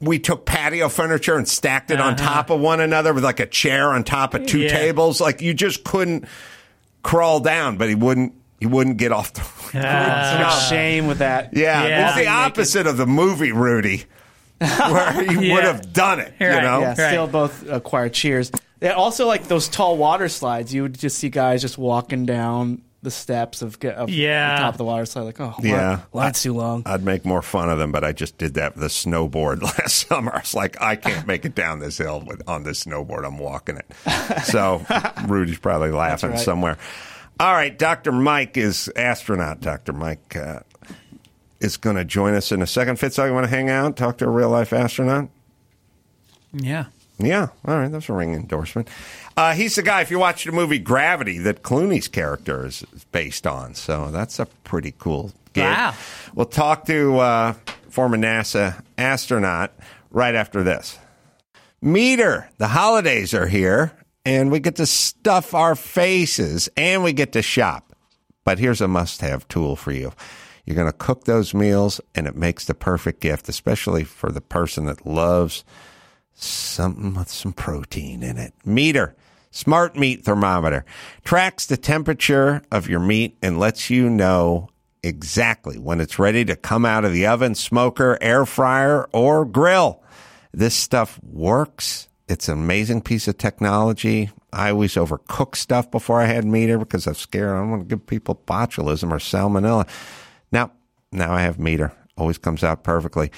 We 0.00 0.18
took 0.18 0.46
patio 0.46 0.88
furniture 0.88 1.36
and 1.36 1.46
stacked 1.46 1.90
it 1.90 2.00
on 2.00 2.14
Uh-huh. 2.14 2.26
top 2.34 2.50
of 2.50 2.60
one 2.60 2.80
another 2.80 3.12
with 3.12 3.24
like 3.24 3.40
a 3.40 3.46
chair 3.46 3.90
on 3.90 4.02
top 4.04 4.32
of 4.34 4.46
two 4.46 4.60
Yeah. 4.60 4.68
tables. 4.70 5.20
Like 5.20 5.42
you 5.42 5.52
just 5.54 5.84
couldn't 5.84 6.24
crawl 7.02 7.40
down, 7.40 7.76
but 7.76 7.88
he 7.90 7.94
wouldn't. 7.94 8.32
He 8.60 8.66
wouldn't 8.66 8.96
get 8.96 9.12
off 9.12 9.34
the 9.34 9.40
roof. 9.42 9.70
So 9.72 9.78
much 9.80 10.68
shame 10.70 11.06
with 11.08 11.18
that. 11.18 11.50
Yeah, 11.52 11.86
Yeah. 11.86 12.06
it's 12.08 12.16
the 12.16 12.28
opposite 12.28 12.86
of 12.86 12.96
the 12.96 13.06
movie 13.06 13.52
Rudy, 13.52 14.04
where 14.58 15.12
he 15.12 15.34
Yeah. 15.48 15.54
would 15.54 15.64
have 15.64 15.92
done 15.92 16.20
it. 16.20 16.32
You 16.40 16.46
Right, 16.48 16.62
know, 16.62 16.80
Yeah, 16.80 16.88
Right. 16.88 16.96
still 16.96 17.26
both 17.26 17.68
acquired 17.68 18.14
cheers. 18.14 18.50
Yeah, 18.80 18.92
also, 18.92 19.26
like 19.26 19.48
those 19.48 19.68
tall 19.68 19.96
water 19.96 20.28
slides, 20.28 20.72
you 20.74 20.82
would 20.82 20.98
just 20.98 21.18
see 21.18 21.28
guys 21.30 21.62
just 21.62 21.78
walking 21.78 22.26
down 22.26 22.82
the 23.02 23.10
steps 23.10 23.62
of, 23.62 23.78
of 23.84 24.10
Yeah. 24.10 24.56
the 24.56 24.60
top 24.62 24.74
of 24.74 24.78
the 24.78 24.84
water 24.84 25.06
slide, 25.06 25.22
like, 25.22 25.40
oh, 25.40 25.54
line- 25.58 25.66
Yeah. 25.70 26.00
line's 26.12 26.42
too 26.42 26.52
long. 26.52 26.82
I'd 26.86 27.04
make 27.04 27.24
more 27.24 27.40
fun 27.40 27.70
of 27.70 27.78
them, 27.78 27.92
but 27.92 28.02
I 28.04 28.12
just 28.12 28.36
did 28.36 28.54
that 28.54 28.74
with 28.74 28.84
a 28.84 28.88
snowboard 28.88 29.62
last 29.78 30.08
summer. 30.08 30.32
I 30.34 30.40
was 30.40 30.54
like, 30.54 30.80
I 30.82 30.96
can't 30.96 31.26
make 31.26 31.44
it 31.44 31.54
down 31.54 31.78
this 31.78 31.98
hill 31.98 32.20
with 32.26 32.42
on 32.48 32.64
this 32.64 32.84
snowboard. 32.84 33.24
I'm 33.24 33.38
walking 33.38 33.76
it. 33.78 34.44
So 34.44 34.84
Rudy's 35.26 35.58
probably 35.58 35.90
laughing 35.92 36.30
right. 36.30 36.38
somewhere. 36.40 36.78
All 37.38 37.52
right, 37.52 37.78
Dr. 37.78 38.12
Mike 38.12 38.56
is 38.56 38.90
astronaut. 38.96 39.60
Dr. 39.60 39.92
Mike 39.92 40.34
uh, 40.36 40.60
is 41.60 41.76
going 41.76 41.96
to 41.96 42.04
join 42.04 42.34
us 42.34 42.50
in 42.50 42.60
a 42.60 42.66
second. 42.66 42.98
Fitz, 42.98 43.18
you 43.18 43.32
want 43.32 43.44
to 43.44 43.50
hang 43.50 43.70
out, 43.70 43.96
talk 43.96 44.18
to 44.18 44.26
a 44.26 44.30
real 44.30 44.50
life 44.50 44.72
astronaut? 44.72 45.28
Yeah. 46.52 46.86
Yeah, 47.18 47.48
all 47.64 47.78
right, 47.78 47.90
that's 47.90 48.08
a 48.08 48.12
ring 48.12 48.34
endorsement. 48.34 48.88
Uh, 49.36 49.54
he's 49.54 49.74
the 49.74 49.82
guy, 49.82 50.02
if 50.02 50.10
you 50.10 50.18
watch 50.18 50.44
the 50.44 50.52
movie 50.52 50.78
Gravity, 50.78 51.38
that 51.38 51.62
Clooney's 51.62 52.08
character 52.08 52.66
is 52.66 52.84
is 52.94 53.04
based 53.04 53.46
on. 53.46 53.74
So 53.74 54.10
that's 54.10 54.38
a 54.38 54.46
pretty 54.64 54.94
cool 54.98 55.32
gig. 55.54 55.64
Wow. 55.64 55.94
We'll 56.34 56.46
talk 56.46 56.84
to 56.86 57.18
uh, 57.18 57.52
former 57.88 58.18
NASA 58.18 58.82
astronaut 58.98 59.72
right 60.10 60.34
after 60.34 60.62
this. 60.62 60.98
Meater, 61.80 62.50
the 62.58 62.68
holidays 62.68 63.32
are 63.32 63.46
here, 63.46 63.92
and 64.24 64.50
we 64.50 64.60
get 64.60 64.76
to 64.76 64.86
stuff 64.86 65.54
our 65.54 65.74
faces 65.74 66.68
and 66.76 67.02
we 67.02 67.12
get 67.12 67.32
to 67.32 67.42
shop. 67.42 67.94
But 68.44 68.58
here's 68.58 68.80
a 68.80 68.88
must 68.88 69.20
have 69.22 69.48
tool 69.48 69.76
for 69.76 69.92
you. 69.92 70.12
You're 70.64 70.76
going 70.76 70.90
to 70.90 70.96
cook 70.96 71.24
those 71.24 71.54
meals, 71.54 72.00
and 72.14 72.26
it 72.26 72.34
makes 72.34 72.64
the 72.64 72.74
perfect 72.74 73.20
gift, 73.20 73.48
especially 73.48 74.04
for 74.04 74.32
the 74.32 74.40
person 74.40 74.86
that 74.86 75.06
loves 75.06 75.64
something 76.36 77.14
with 77.14 77.28
some 77.28 77.52
protein 77.52 78.22
in 78.22 78.36
it. 78.36 78.52
Meater, 78.64 79.14
smart 79.50 79.96
meat 79.96 80.24
thermometer, 80.24 80.84
tracks 81.24 81.66
the 81.66 81.76
temperature 81.76 82.62
of 82.70 82.88
your 82.88 83.00
meat 83.00 83.36
and 83.42 83.58
lets 83.58 83.90
you 83.90 84.08
know 84.08 84.68
exactly 85.02 85.78
when 85.78 86.00
it's 86.00 86.18
ready 86.18 86.44
to 86.44 86.56
come 86.56 86.84
out 86.84 87.04
of 87.04 87.12
the 87.12 87.26
oven, 87.26 87.54
smoker, 87.54 88.18
air 88.20 88.44
fryer, 88.44 89.08
or 89.12 89.44
grill. 89.44 90.02
This 90.52 90.74
stuff 90.74 91.20
works. 91.22 92.08
It's 92.28 92.48
an 92.48 92.54
amazing 92.54 93.02
piece 93.02 93.28
of 93.28 93.38
technology. 93.38 94.30
I 94.52 94.70
always 94.70 94.94
overcook 94.94 95.54
stuff 95.54 95.90
before 95.90 96.20
I 96.20 96.24
had 96.24 96.44
Meater 96.44 96.78
because 96.78 97.06
I'm 97.06 97.14
scared. 97.14 97.50
I 97.50 97.58
don't 97.58 97.70
want 97.70 97.82
to 97.82 97.96
give 97.96 98.06
people 98.06 98.42
botulism 98.46 99.12
or 99.12 99.18
salmonella. 99.18 99.86
Now, 100.50 100.72
now 101.12 101.32
I 101.32 101.42
have 101.42 101.58
Meater. 101.58 101.92
Always 102.16 102.38
comes 102.38 102.64
out 102.64 102.82
perfectly. 102.82 103.30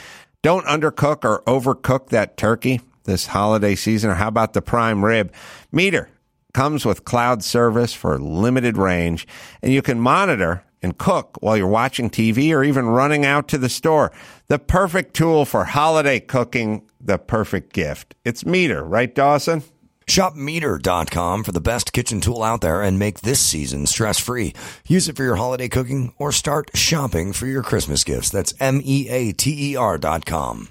Don't 0.42 0.64
undercook 0.66 1.24
or 1.24 1.42
overcook 1.42 2.10
that 2.10 2.36
turkey 2.36 2.80
this 3.08 3.26
holiday 3.26 3.74
season. 3.74 4.10
Or 4.10 4.14
how 4.14 4.28
about 4.28 4.52
the 4.52 4.62
prime 4.62 5.04
rib? 5.04 5.32
Meater 5.72 6.08
comes 6.54 6.84
with 6.84 7.04
cloud 7.04 7.42
service 7.42 7.92
for 7.92 8.18
limited 8.18 8.76
range, 8.76 9.26
and 9.62 9.72
you 9.72 9.82
can 9.82 10.00
monitor 10.00 10.62
and 10.80 10.96
cook 10.96 11.36
while 11.40 11.56
you're 11.56 11.66
watching 11.66 12.08
TV 12.08 12.52
or 12.52 12.62
even 12.62 12.86
running 12.86 13.24
out 13.24 13.48
to 13.48 13.58
the 13.58 13.68
store. 13.68 14.12
The 14.46 14.58
perfect 14.60 15.14
tool 15.14 15.44
for 15.44 15.64
holiday 15.64 16.20
cooking, 16.20 16.88
the 17.00 17.18
perfect 17.18 17.72
gift. 17.72 18.14
It's 18.24 18.46
Meater, 18.46 18.84
right, 18.84 19.12
Dawson? 19.12 19.64
ShopMeater.com 20.06 21.44
for 21.44 21.52
the 21.52 21.60
best 21.60 21.92
kitchen 21.92 22.20
tool 22.20 22.42
out 22.42 22.62
there 22.62 22.80
and 22.82 22.98
make 22.98 23.20
this 23.20 23.40
season 23.40 23.86
stress 23.86 24.18
free. 24.18 24.54
Use 24.86 25.06
it 25.08 25.16
for 25.16 25.22
your 25.22 25.36
holiday 25.36 25.68
cooking 25.68 26.14
or 26.18 26.32
start 26.32 26.70
shopping 26.74 27.32
for 27.34 27.46
your 27.46 27.62
Christmas 27.62 28.04
gifts. 28.04 28.30
That's 28.30 28.54
M 28.58 28.80
E 28.82 29.06
A 29.10 29.32
T 29.32 29.72
E 29.72 29.76
R 29.76 29.98
dot 29.98 30.24
com. 30.24 30.68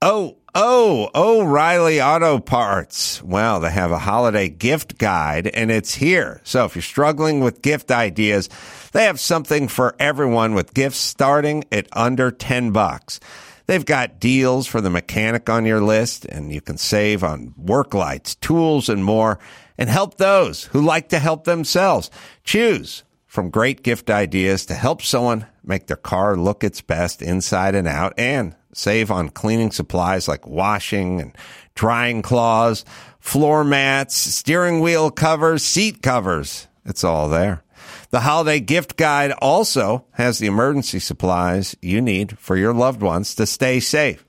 Oh, 0.00 0.37
oh, 0.54 1.10
O'Reilly 1.14 2.00
Auto 2.00 2.38
Parts. 2.38 3.22
Well, 3.22 3.60
they 3.60 3.70
have 3.70 3.90
a 3.90 3.98
holiday 3.98 4.48
gift 4.48 4.98
guide 4.98 5.46
and 5.48 5.70
it's 5.70 5.94
here. 5.94 6.40
So 6.44 6.64
if 6.64 6.74
you're 6.74 6.82
struggling 6.82 7.40
with 7.40 7.62
gift 7.62 7.90
ideas, 7.90 8.48
they 8.92 9.04
have 9.04 9.20
something 9.20 9.68
for 9.68 9.94
everyone 9.98 10.54
with 10.54 10.74
gifts 10.74 10.98
starting 10.98 11.64
at 11.70 11.88
under 11.92 12.30
10 12.30 12.70
bucks. 12.72 13.20
They've 13.66 13.84
got 13.84 14.18
deals 14.18 14.66
for 14.66 14.80
the 14.80 14.90
mechanic 14.90 15.50
on 15.50 15.66
your 15.66 15.82
list 15.82 16.24
and 16.24 16.52
you 16.52 16.60
can 16.60 16.78
save 16.78 17.22
on 17.22 17.54
work 17.56 17.92
lights, 17.92 18.34
tools, 18.36 18.88
and 18.88 19.04
more 19.04 19.38
and 19.76 19.88
help 19.88 20.16
those 20.16 20.64
who 20.64 20.80
like 20.80 21.10
to 21.10 21.18
help 21.18 21.44
themselves. 21.44 22.10
Choose 22.44 23.04
from 23.26 23.50
great 23.50 23.82
gift 23.82 24.10
ideas 24.10 24.66
to 24.66 24.74
help 24.74 25.02
someone 25.02 25.46
make 25.62 25.86
their 25.86 25.96
car 25.96 26.36
look 26.36 26.64
its 26.64 26.80
best 26.80 27.20
inside 27.20 27.74
and 27.74 27.86
out 27.86 28.14
and 28.16 28.54
save 28.78 29.10
on 29.10 29.28
cleaning 29.28 29.72
supplies 29.72 30.28
like 30.28 30.46
washing 30.46 31.20
and 31.20 31.36
drying 31.74 32.22
cloths, 32.22 32.84
floor 33.18 33.64
mats, 33.64 34.14
steering 34.14 34.80
wheel 34.80 35.10
covers, 35.10 35.62
seat 35.62 36.02
covers. 36.02 36.68
It's 36.84 37.04
all 37.04 37.28
there. 37.28 37.62
The 38.10 38.20
holiday 38.20 38.60
gift 38.60 38.96
guide 38.96 39.32
also 39.32 40.06
has 40.12 40.38
the 40.38 40.46
emergency 40.46 40.98
supplies 40.98 41.76
you 41.82 42.00
need 42.00 42.38
for 42.38 42.56
your 42.56 42.72
loved 42.72 43.02
ones 43.02 43.34
to 43.34 43.46
stay 43.46 43.80
safe. 43.80 44.24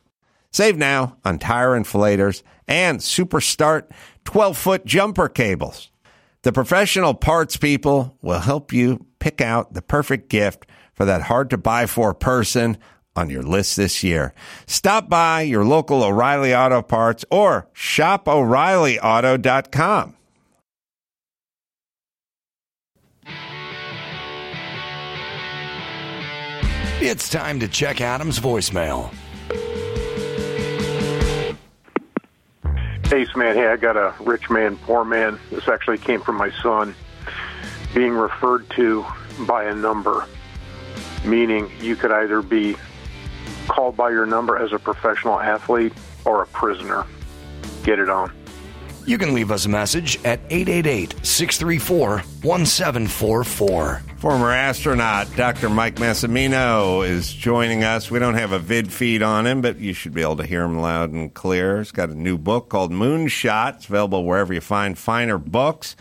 Save 0.51 0.77
now 0.77 1.17
on 1.23 1.39
tire 1.39 1.79
inflators 1.79 2.41
and 2.67 3.01
Super 3.01 3.39
Start 3.39 3.91
12 4.25 4.57
foot 4.57 4.85
jumper 4.85 5.29
cables. 5.29 5.91
The 6.41 6.51
professional 6.51 7.13
parts 7.13 7.57
people 7.57 8.17
will 8.21 8.39
help 8.39 8.73
you 8.73 9.05
pick 9.19 9.41
out 9.41 9.73
the 9.73 9.81
perfect 9.81 10.29
gift 10.29 10.65
for 10.93 11.05
that 11.05 11.21
hard 11.21 11.49
to 11.51 11.57
buy 11.57 11.85
for 11.85 12.13
person 12.13 12.77
on 13.15 13.29
your 13.29 13.43
list 13.43 13.75
this 13.75 14.03
year. 14.03 14.33
Stop 14.65 15.09
by 15.09 15.41
your 15.41 15.65
local 15.65 16.03
O'Reilly 16.03 16.55
Auto 16.55 16.81
Parts 16.81 17.25
or 17.29 17.67
shop 17.73 18.27
O'ReillyAuto.com. 18.27 20.15
It's 27.01 27.29
time 27.29 27.61
to 27.61 27.67
check 27.69 28.01
Adam's 28.01 28.39
voicemail. 28.39 29.13
Ace 33.11 33.35
man, 33.35 33.55
hey, 33.55 33.67
I 33.67 33.77
got 33.77 33.95
a 33.97 34.13
rich 34.19 34.49
man, 34.49 34.77
poor 34.77 35.03
man. 35.03 35.39
This 35.49 35.67
actually 35.67 35.97
came 35.97 36.21
from 36.21 36.35
my 36.35 36.51
son 36.61 36.93
being 37.95 38.13
referred 38.13 38.69
to 38.71 39.05
by 39.47 39.63
a 39.63 39.73
number, 39.73 40.27
meaning 41.25 41.71
you 41.79 41.95
could 41.95 42.11
either 42.11 42.41
be 42.41 42.75
called 43.67 43.95
by 43.95 44.09
your 44.09 44.25
number 44.25 44.57
as 44.57 44.71
a 44.73 44.79
professional 44.79 45.39
athlete 45.39 45.93
or 46.25 46.41
a 46.41 46.47
prisoner. 46.47 47.05
Get 47.83 47.99
it 47.99 48.09
on. 48.09 48.31
You 49.05 49.17
can 49.17 49.33
leave 49.33 49.49
us 49.49 49.65
a 49.65 49.69
message 49.69 50.23
at 50.23 50.39
888 50.51 51.25
634 51.25 52.19
1744. 52.43 54.01
Former 54.17 54.51
astronaut 54.51 55.35
Dr. 55.35 55.69
Mike 55.69 55.95
Massimino 55.95 57.07
is 57.07 57.33
joining 57.33 57.83
us. 57.83 58.11
We 58.11 58.19
don't 58.19 58.35
have 58.35 58.51
a 58.51 58.59
vid 58.59 58.93
feed 58.93 59.23
on 59.23 59.47
him, 59.47 59.61
but 59.61 59.79
you 59.79 59.93
should 59.93 60.13
be 60.13 60.21
able 60.21 60.35
to 60.37 60.45
hear 60.45 60.61
him 60.63 60.77
loud 60.79 61.11
and 61.11 61.33
clear. 61.33 61.79
He's 61.79 61.91
got 61.91 62.09
a 62.09 62.15
new 62.15 62.37
book 62.37 62.69
called 62.69 62.91
Moonshot. 62.91 63.77
It's 63.77 63.87
available 63.87 64.25
wherever 64.25 64.53
you 64.53 64.61
find 64.61 64.95
finer 64.95 65.39
books, 65.39 65.95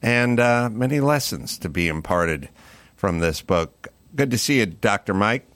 and 0.00 0.40
uh, 0.40 0.68
many 0.72 0.98
lessons 0.98 1.58
to 1.58 1.68
be 1.68 1.86
imparted 1.86 2.48
from 2.96 3.20
this 3.20 3.40
book. 3.40 3.88
Good 4.16 4.32
to 4.32 4.38
see 4.38 4.58
you, 4.58 4.66
Dr. 4.66 5.14
Mike. 5.14 5.46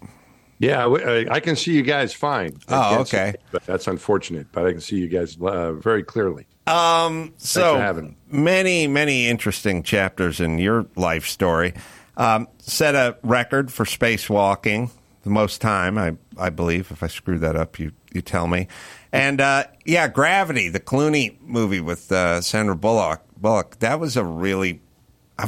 Yeah, 0.58 0.86
I, 0.86 1.26
I 1.30 1.40
can 1.40 1.54
see 1.56 1.72
you 1.74 1.82
guys 1.82 2.14
fine. 2.14 2.58
I 2.68 2.96
Oh, 2.96 3.00
okay. 3.00 3.34
but 3.52 3.64
that's 3.66 3.86
unfortunate, 3.86 4.46
but 4.52 4.66
I 4.66 4.72
can 4.72 4.80
see 4.80 4.96
you 4.96 5.08
guys 5.08 5.36
uh, 5.40 5.72
very 5.72 6.02
clearly. 6.02 6.46
Um, 6.66 7.34
so 7.36 7.76
having 7.78 8.16
many, 8.28 8.86
many 8.86 9.28
interesting 9.28 9.82
chapters 9.82 10.40
in 10.40 10.58
your 10.58 10.86
life 10.96 11.26
story. 11.26 11.74
Um, 12.16 12.48
set 12.58 12.94
a 12.94 13.18
record 13.22 13.70
for 13.70 13.84
spacewalking, 13.84 14.90
the 15.22 15.30
most 15.30 15.60
time, 15.60 15.98
I, 15.98 16.16
I 16.38 16.48
believe. 16.50 16.90
If 16.90 17.02
I 17.02 17.08
screw 17.08 17.38
that 17.40 17.54
up, 17.56 17.78
you, 17.78 17.92
you 18.12 18.22
tell 18.22 18.46
me. 18.46 18.68
And 19.12 19.40
uh, 19.40 19.64
yeah, 19.84 20.08
Gravity, 20.08 20.70
the 20.70 20.80
Clooney 20.80 21.38
movie 21.42 21.80
with 21.80 22.10
uh, 22.10 22.40
Sandra 22.40 22.74
Bullock. 22.74 23.22
Bullock, 23.36 23.78
that 23.80 24.00
was 24.00 24.16
a 24.16 24.24
really 24.24 24.80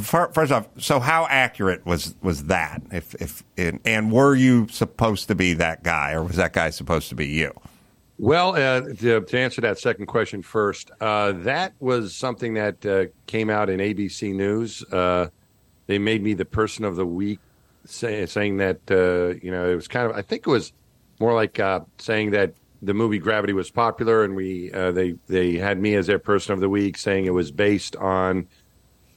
First 0.01 0.51
off, 0.51 0.67
so 0.77 0.99
how 0.99 1.25
accurate 1.27 1.83
was 1.83 2.13
was 2.21 2.43
that? 2.45 2.83
If 2.91 3.15
if 3.15 3.43
and, 3.57 3.79
and 3.83 4.11
were 4.11 4.35
you 4.35 4.67
supposed 4.67 5.27
to 5.29 5.35
be 5.35 5.53
that 5.55 5.81
guy, 5.81 6.11
or 6.13 6.23
was 6.23 6.35
that 6.35 6.53
guy 6.53 6.69
supposed 6.69 7.09
to 7.09 7.15
be 7.15 7.25
you? 7.25 7.51
Well, 8.19 8.55
uh, 8.55 8.81
to, 8.81 9.21
to 9.21 9.39
answer 9.39 9.61
that 9.61 9.79
second 9.79 10.05
question 10.05 10.43
first, 10.43 10.91
uh, 10.99 11.31
that 11.37 11.73
was 11.79 12.15
something 12.15 12.53
that 12.55 12.85
uh, 12.85 13.05
came 13.25 13.49
out 13.49 13.69
in 13.69 13.79
ABC 13.79 14.35
News. 14.35 14.83
Uh, 14.83 15.29
they 15.87 15.97
made 15.97 16.21
me 16.21 16.35
the 16.35 16.45
person 16.45 16.85
of 16.85 16.95
the 16.95 17.05
week, 17.05 17.39
say, 17.85 18.25
saying 18.27 18.57
that 18.57 18.79
uh, 18.91 19.39
you 19.41 19.49
know 19.49 19.71
it 19.71 19.75
was 19.75 19.87
kind 19.87 20.07
of. 20.07 20.15
I 20.15 20.21
think 20.21 20.45
it 20.45 20.51
was 20.51 20.71
more 21.19 21.33
like 21.33 21.59
uh, 21.59 21.79
saying 21.97 22.31
that 22.31 22.53
the 22.83 22.93
movie 22.93 23.17
Gravity 23.17 23.53
was 23.53 23.71
popular, 23.71 24.23
and 24.23 24.35
we 24.35 24.71
uh, 24.71 24.91
they 24.91 25.15
they 25.27 25.55
had 25.55 25.79
me 25.79 25.95
as 25.95 26.05
their 26.05 26.19
person 26.19 26.53
of 26.53 26.59
the 26.59 26.69
week, 26.69 26.95
saying 26.95 27.25
it 27.25 27.33
was 27.33 27.51
based 27.51 27.95
on 27.95 28.47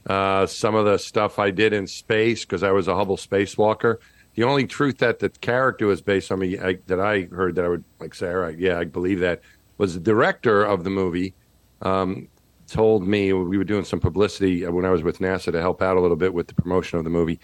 uh, 0.07 0.47
some 0.47 0.75
of 0.75 0.85
the 0.85 0.99
stuff 0.99 1.39
I 1.39 1.51
did 1.51 1.73
in 1.73 1.87
space 1.87 2.45
because 2.45 2.63
I 2.63 2.73
was 2.73 2.89
a 2.89 2.95
Hubble 2.95 3.17
spacewalker. 3.17 3.99
The 4.35 4.45
only 4.45 4.67
truth 4.67 4.99
that 4.99 5.19
the 5.19 5.29
character 5.29 5.87
was 5.87 6.01
based 6.01 6.33
on 6.33 6.39
me 6.39 6.59
I, 6.59 6.79
that 6.87 7.01
I 7.01 7.23
heard 7.31 7.55
that 7.57 7.65
I 7.65 7.69
would 7.69 7.85
like 8.01 8.15
say, 8.15 8.29
all 8.29 8.37
right, 8.37 8.59
yeah, 8.59 8.79
I 8.79 8.85
believe 8.85 9.21
that 9.21 9.43
was 9.79 9.95
the 9.95 10.01
director 10.01 10.65
of 10.65 10.85
the 10.85 10.91
movie. 10.91 11.35
Um, 11.83 12.29
told 12.69 13.07
me 13.07 13.33
we 13.33 13.59
were 13.59 13.65
doing 13.65 13.85
some 13.85 14.01
publicity 14.01 14.67
when 14.67 14.85
I 14.85 14.91
was 14.91 15.03
with 15.03 15.19
NASA 15.19 15.53
to 15.53 15.61
help 15.61 15.83
out 15.83 15.97
a 15.97 16.01
little 16.01 16.17
bit 16.17 16.33
with 16.33 16.47
the 16.47 16.55
promotion 16.55 16.99
of 16.99 17.05
the 17.05 17.11
movie. 17.11 17.39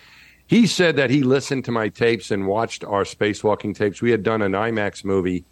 He 0.47 0.67
said 0.67 0.97
that 0.97 1.11
he 1.11 1.23
listened 1.23 1.67
to 1.67 1.73
my 1.73 1.91
tapes 1.91 2.31
and 2.31 2.47
watched 2.47 2.83
our 2.83 3.05
spacewalking 3.05 3.77
tapes. 3.77 4.01
We 4.01 4.11
had 4.11 4.23
done 4.23 4.41
an 4.41 4.53
IMAX 4.53 5.05
movie 5.05 5.45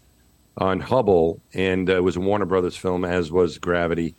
on 0.57 0.81
Hubble, 0.81 1.43
and 1.53 1.91
uh, 1.91 1.97
it 1.97 2.03
was 2.03 2.17
a 2.17 2.21
Warner 2.21 2.47
Brothers 2.47 2.77
film, 2.77 3.05
as 3.05 3.31
was 3.31 3.59
Gravity. 3.59 4.15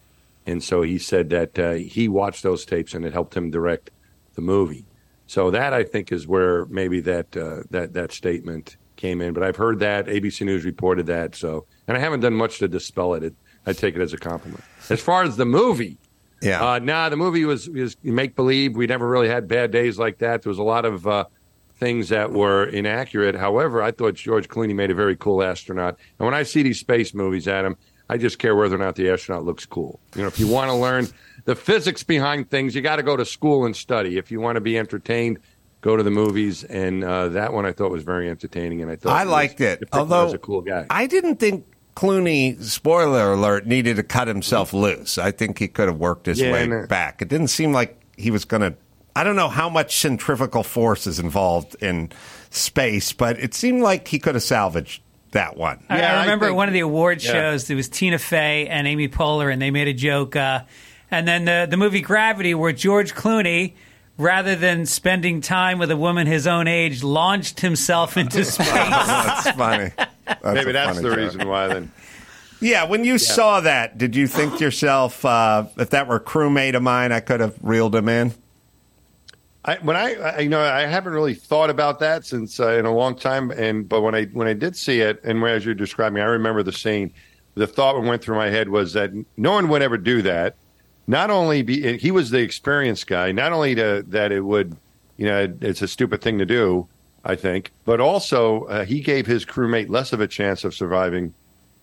And 0.48 0.64
so 0.64 0.82
he 0.82 0.98
said 0.98 1.30
that 1.32 1.60
uh, 1.60 1.74
he 1.74 2.08
watched 2.08 2.42
those 2.42 2.66
tapes 2.66 2.94
and 2.94 3.06
it 3.06 3.12
helped 3.12 3.36
him 3.36 3.52
direct 3.52 3.92
the 4.36 4.42
movie. 4.42 4.86
So 5.28 5.52
that 5.52 5.74
I 5.74 5.84
think 5.84 6.12
is 6.14 6.26
where 6.26 6.66
maybe 6.68 7.02
that 7.02 7.36
uh, 7.36 7.64
that 7.70 7.94
that 7.94 8.14
statement 8.14 8.78
came 8.96 9.22
in. 9.22 9.34
But 9.34 9.44
I've 9.44 9.58
heard 9.58 9.80
that 9.80 10.06
ABC 10.06 10.46
News 10.46 10.64
reported 10.64 11.06
that. 11.08 11.36
So 11.36 11.66
and 11.88 11.98
I 11.98 12.00
haven't 12.00 12.22
done 12.22 12.34
much 12.34 12.60
to 12.60 12.70
dispel 12.70 13.14
it. 13.14 13.24
it 13.24 13.36
I 13.66 13.74
take 13.74 13.96
it 13.96 14.02
as 14.02 14.14
a 14.14 14.18
compliment. 14.18 14.64
As 14.90 15.02
far 15.02 15.24
as 15.24 15.36
the 15.36 15.46
movie, 15.46 15.98
yeah, 16.42 16.66
uh, 16.66 16.80
nah, 16.80 17.10
the 17.10 17.18
movie 17.18 17.44
was 17.44 17.68
was 17.70 17.98
make 18.04 18.38
believe. 18.38 18.78
We 18.78 18.88
never 18.88 19.08
really 19.08 19.28
had 19.28 19.50
bad 19.50 19.72
days 19.72 20.00
like 20.00 20.20
that. 20.20 20.44
There 20.44 20.50
was 20.50 20.60
a 20.60 20.64
lot 20.64 20.86
of 20.86 21.06
uh, 21.06 21.26
things 21.76 22.10
that 22.10 22.32
were 22.32 22.66
inaccurate. 22.66 23.36
However, 23.36 23.82
I 23.82 23.92
thought 23.92 24.16
George 24.16 24.48
Clooney 24.48 24.74
made 24.74 24.92
a 24.92 24.96
very 24.96 25.16
cool 25.16 25.44
astronaut. 25.44 25.98
And 26.20 26.26
when 26.26 26.34
I 26.34 26.44
see 26.44 26.64
these 26.64 26.80
space 26.80 27.14
movies, 27.14 27.48
Adam, 27.48 27.76
I 28.10 28.18
just 28.18 28.40
care 28.40 28.56
whether 28.56 28.76
or 28.76 28.80
not 28.80 28.96
the 28.96 29.10
astronaut 29.10 29.44
looks 29.46 29.66
cool. 29.66 30.00
You 30.16 30.22
know, 30.22 30.28
if 30.28 30.40
you 30.40 30.48
want 30.48 30.70
to 30.70 30.76
learn 30.76 31.08
the 31.46 31.56
physics 31.56 32.04
behind 32.04 32.50
things, 32.50 32.74
you 32.76 32.82
got 32.82 32.96
to 32.98 33.04
go 33.04 33.18
to 33.18 33.26
school 33.26 33.66
and 33.66 33.76
study. 33.76 34.18
If 34.18 34.32
you 34.32 34.40
want 34.40 34.56
to 34.56 34.62
be 34.62 34.78
entertained, 34.78 35.40
go 35.82 35.98
to 35.98 36.04
the 36.04 36.12
movies. 36.12 36.64
And 36.64 37.04
uh, 37.04 37.30
that 37.30 37.52
one 37.54 37.66
I 37.66 37.72
thought 37.74 37.92
was 37.92 38.04
very 38.04 38.30
entertaining, 38.30 38.82
and 38.82 38.90
I 38.90 38.96
thought 38.96 39.14
I 39.14 39.26
was- 39.26 39.32
liked 39.32 39.62
it. 39.62 39.84
Although 39.92 40.26
was 40.26 40.34
a 40.34 40.38
cool 40.38 40.62
guy. 40.62 40.86
I 40.90 41.08
didn't 41.08 41.38
think 41.38 41.66
Clooney, 41.96 42.62
spoiler 42.64 43.34
alert, 43.34 43.66
needed 43.66 43.96
to 43.98 44.04
cut 44.04 44.28
himself 44.28 44.72
loose. 44.72 45.18
I 45.18 45.32
think 45.32 45.58
he 45.60 45.68
could 45.68 45.88
have 45.88 45.98
worked 45.98 46.28
his 46.28 46.40
Yeah, 46.40 46.52
way 46.54 46.64
and, 46.64 46.74
uh, 46.74 46.88
back. 46.88 47.22
It 47.22 47.28
didn't 47.28 47.48
seem 47.50 47.74
like 47.74 48.00
he 48.18 48.32
was 48.32 48.46
going 48.46 48.62
to. 48.62 48.76
I 49.16 49.24
don't 49.24 49.36
know 49.36 49.50
how 49.50 49.68
much 49.68 49.98
centrifugal 49.98 50.62
force 50.64 51.08
is 51.08 51.18
involved 51.18 51.76
in 51.82 52.12
space, 52.52 53.14
but 53.14 53.40
it 53.40 53.54
seemed 53.56 53.82
like 53.82 54.08
he 54.08 54.20
could 54.20 54.36
have 54.36 54.44
salvaged 54.44 55.02
that 55.32 55.58
one. 55.58 55.84
I, 55.90 56.02
I 56.02 56.22
remember 56.22 56.46
at 56.48 56.56
one 56.56 56.68
of 56.68 56.74
the 56.74 56.80
award 56.82 57.24
Yeah. 57.24 57.32
shows 57.32 57.68
there 57.68 57.78
was 57.78 57.90
Tina 57.90 58.18
Fey 58.20 58.68
and 58.68 58.88
Amy 58.88 59.08
Poehler, 59.08 59.52
and 59.52 59.62
they 59.62 59.72
made 59.72 59.88
a 59.88 59.94
joke. 59.94 60.36
Uh, 60.36 60.62
and 61.12 61.28
then 61.28 61.46
the 61.46 61.68
the 61.70 61.78
movie 61.78 62.02
Gravity, 62.02 62.54
where 62.54 62.72
George 62.74 63.14
Clooney, 63.14 63.74
rather 64.18 64.56
than 64.56 64.86
spending 64.86 65.42
time 65.42 65.80
with 65.80 65.92
a 65.92 65.98
woman 65.98 66.28
his 66.28 66.48
own 66.48 66.68
age, 66.68 67.04
launched 67.04 67.60
himself 67.62 68.18
into 68.18 68.44
space. 68.46 68.68
that's 68.68 69.52
funny. 69.52 69.92
That's 70.28 70.44
Maybe 70.44 70.74
that's 70.74 70.98
funny 70.98 71.02
the 71.08 71.16
joke. 71.16 71.18
reason 71.24 71.48
why. 71.48 71.68
Then 71.70 71.92
Yeah, 72.60 72.84
when 72.84 73.06
you 73.06 73.18
saw 73.18 73.62
that, 73.62 73.98
did 73.98 74.14
you 74.14 74.28
think 74.28 74.58
to 74.58 74.60
yourself, 74.66 75.24
uh, 75.24 75.68
if 75.78 75.92
that 75.92 76.08
were 76.10 76.18
a 76.18 76.20
crewmate 76.20 76.76
of 76.76 76.84
mine, 76.84 77.14
I 77.14 77.22
could 77.22 77.40
have 77.40 77.56
reeled 77.62 77.96
him 77.96 78.10
in? 78.10 78.34
I, 79.68 79.76
when 79.82 79.98
I, 79.98 80.14
I, 80.16 80.40
you 80.40 80.50
know, 80.50 80.62
I 80.62 80.86
haven't 80.86 81.12
really 81.12 81.34
thought 81.34 81.70
about 81.70 82.00
that 82.00 82.26
since 82.26 82.60
uh, 82.60 82.72
in 82.72 82.86
a 82.86 82.94
long 82.94 83.16
time. 83.16 83.52
And 83.52 83.88
but 83.88 84.02
when 84.02 84.16
I 84.16 84.26
when 84.26 84.48
I 84.48 84.54
did 84.54 84.76
see 84.76 85.02
it, 85.02 85.22
and 85.24 85.44
as 85.44 85.66
you're 85.66 85.76
describing, 85.76 86.22
I 86.22 86.26
remember 86.26 86.64
the 86.64 86.72
scene. 86.72 87.14
The 87.56 87.68
thought 87.68 87.94
that 88.00 88.08
went 88.08 88.22
through 88.22 88.38
my 88.38 88.50
head 88.50 88.70
was 88.70 88.94
that 88.94 89.12
no 89.36 89.52
one 89.52 89.68
would 89.70 89.82
ever 89.82 89.98
do 89.98 90.22
that. 90.22 90.56
Not 91.06 91.30
only 91.30 91.64
be 91.64 91.98
he 91.98 92.12
was 92.12 92.30
the 92.30 92.40
experienced 92.40 93.08
guy. 93.08 93.32
Not 93.32 93.52
only 93.52 93.76
to, 93.76 94.06
that 94.08 94.32
it 94.32 94.42
would, 94.42 94.78
you 95.18 95.26
know, 95.26 95.54
it's 95.62 95.82
a 95.82 95.88
stupid 95.88 96.22
thing 96.22 96.40
to 96.40 96.46
do. 96.46 96.88
I 97.26 97.36
think, 97.36 97.74
but 97.84 98.00
also 98.00 98.64
uh, 98.66 98.86
he 98.86 99.02
gave 99.02 99.26
his 99.28 99.44
crewmate 99.44 99.90
less 99.90 100.14
of 100.14 100.22
a 100.22 100.28
chance 100.28 100.64
of 100.64 100.74
surviving 100.74 101.34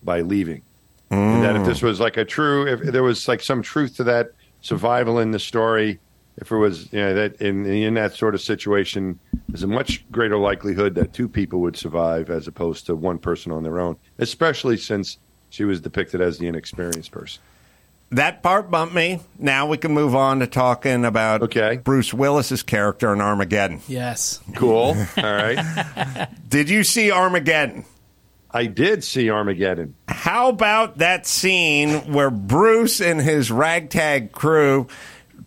by 0.01 0.21
leaving. 0.21 0.63
And 1.11 1.43
that 1.43 1.55
if 1.55 1.65
this 1.67 1.83
was 1.83 1.99
like 1.99 2.17
a 2.17 2.25
true, 2.25 2.67
if 2.67 2.81
there 2.81 3.03
was 3.03 3.27
like 3.27 3.43
some 3.43 3.61
truth 3.61 3.97
to 3.97 4.03
that 4.05 4.31
survival 4.61 5.19
in 5.19 5.29
the 5.29 5.39
story, 5.39 5.99
if 6.37 6.51
it 6.51 6.57
was, 6.57 6.91
you 6.91 6.99
know, 6.99 7.13
that 7.13 7.41
in 7.41 7.65
in 7.65 7.93
that 7.93 8.13
sort 8.13 8.35
of 8.35 8.41
situation, 8.41 9.19
there's 9.47 9.63
a 9.63 9.67
much 9.67 10.09
greater 10.11 10.37
likelihood 10.37 10.95
that 10.95 11.13
two 11.13 11.29
people 11.29 11.61
would 11.61 11.77
survive 11.77 12.29
as 12.29 12.47
opposed 12.47 12.85
to 12.87 12.95
one 12.95 13.17
person 13.17 13.51
on 13.51 13.63
their 13.63 13.79
own, 13.79 13.97
especially 14.19 14.77
since 14.77 15.17
she 15.49 15.63
was 15.63 15.79
depicted 15.79 16.21
as 16.21 16.37
the 16.37 16.47
inexperienced 16.47 17.11
person. 17.11 17.41
That 18.11 18.43
part 18.43 18.69
bumped 18.69 18.93
me. 18.93 19.21
Now 19.39 19.67
we 19.67 19.77
can 19.77 19.93
move 19.93 20.13
on 20.13 20.39
to 20.39 20.47
talking 20.47 21.05
about 21.05 21.43
okay. 21.43 21.77
Bruce 21.83 22.13
Willis's 22.13 22.63
character 22.63 23.11
in 23.11 23.19
Armageddon. 23.19 23.81
Yes. 23.87 24.41
Cool. 24.55 24.95
All 25.17 25.23
right. 25.23 26.27
Did 26.47 26.69
you 26.69 26.83
see 26.83 27.11
Armageddon? 27.11 27.85
I 28.51 28.67
did 28.67 29.03
see 29.03 29.29
Armageddon. 29.29 29.95
How 30.07 30.47
about 30.47 30.99
that 30.99 31.27
scene 31.27 32.13
where 32.13 32.29
Bruce 32.29 33.01
and 33.01 33.19
his 33.19 33.51
ragtag 33.51 34.31
crew 34.31 34.87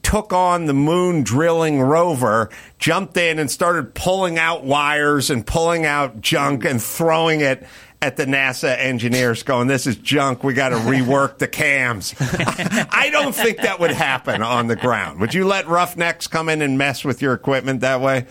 took 0.02 0.32
on 0.32 0.66
the 0.66 0.74
moon 0.74 1.22
drilling 1.22 1.80
rover, 1.80 2.50
jumped 2.78 3.16
in 3.16 3.38
and 3.38 3.50
started 3.50 3.94
pulling 3.94 4.38
out 4.38 4.64
wires 4.64 5.30
and 5.30 5.46
pulling 5.46 5.84
out 5.84 6.20
junk 6.20 6.64
and 6.64 6.82
throwing 6.82 7.40
it 7.40 7.66
at 8.00 8.16
the 8.16 8.24
NASA 8.24 8.78
engineers, 8.78 9.42
going, 9.42 9.66
This 9.66 9.86
is 9.86 9.96
junk. 9.96 10.44
We 10.44 10.54
got 10.54 10.68
to 10.68 10.76
rework 10.76 11.38
the 11.38 11.48
cams. 11.48 12.14
I 12.20 13.08
don't 13.10 13.34
think 13.34 13.58
that 13.58 13.80
would 13.80 13.90
happen 13.90 14.42
on 14.42 14.68
the 14.68 14.76
ground. 14.76 15.20
Would 15.20 15.34
you 15.34 15.46
let 15.46 15.66
roughnecks 15.66 16.28
come 16.28 16.48
in 16.48 16.62
and 16.62 16.78
mess 16.78 17.04
with 17.04 17.20
your 17.20 17.34
equipment 17.34 17.80
that 17.80 18.00
way? 18.00 18.26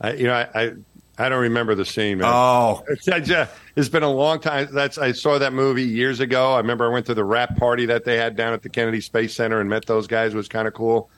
I, 0.00 0.14
you 0.14 0.24
know, 0.24 0.34
I, 0.34 0.48
I 0.54 0.72
I 1.18 1.28
don't 1.28 1.42
remember 1.42 1.74
the 1.74 1.84
scene. 1.84 2.18
Man. 2.18 2.30
Oh, 2.30 2.84
it's, 2.88 3.04
just- 3.04 3.52
it's 3.76 3.88
been 3.88 4.02
a 4.02 4.10
long 4.10 4.40
time. 4.40 4.68
That's 4.72 4.98
I 4.98 5.12
saw 5.12 5.38
that 5.38 5.52
movie 5.52 5.84
years 5.84 6.20
ago. 6.20 6.54
I 6.54 6.58
remember 6.58 6.86
I 6.86 6.92
went 6.92 7.06
to 7.06 7.14
the 7.14 7.24
wrap 7.24 7.56
party 7.56 7.86
that 7.86 8.04
they 8.04 8.16
had 8.16 8.36
down 8.36 8.52
at 8.52 8.62
the 8.62 8.68
Kennedy 8.68 9.00
Space 9.00 9.34
Center 9.34 9.60
and 9.60 9.68
met 9.68 9.86
those 9.86 10.06
guys. 10.06 10.34
It 10.34 10.36
was 10.36 10.48
kind 10.48 10.66
of 10.66 10.74
cool. 10.74 11.10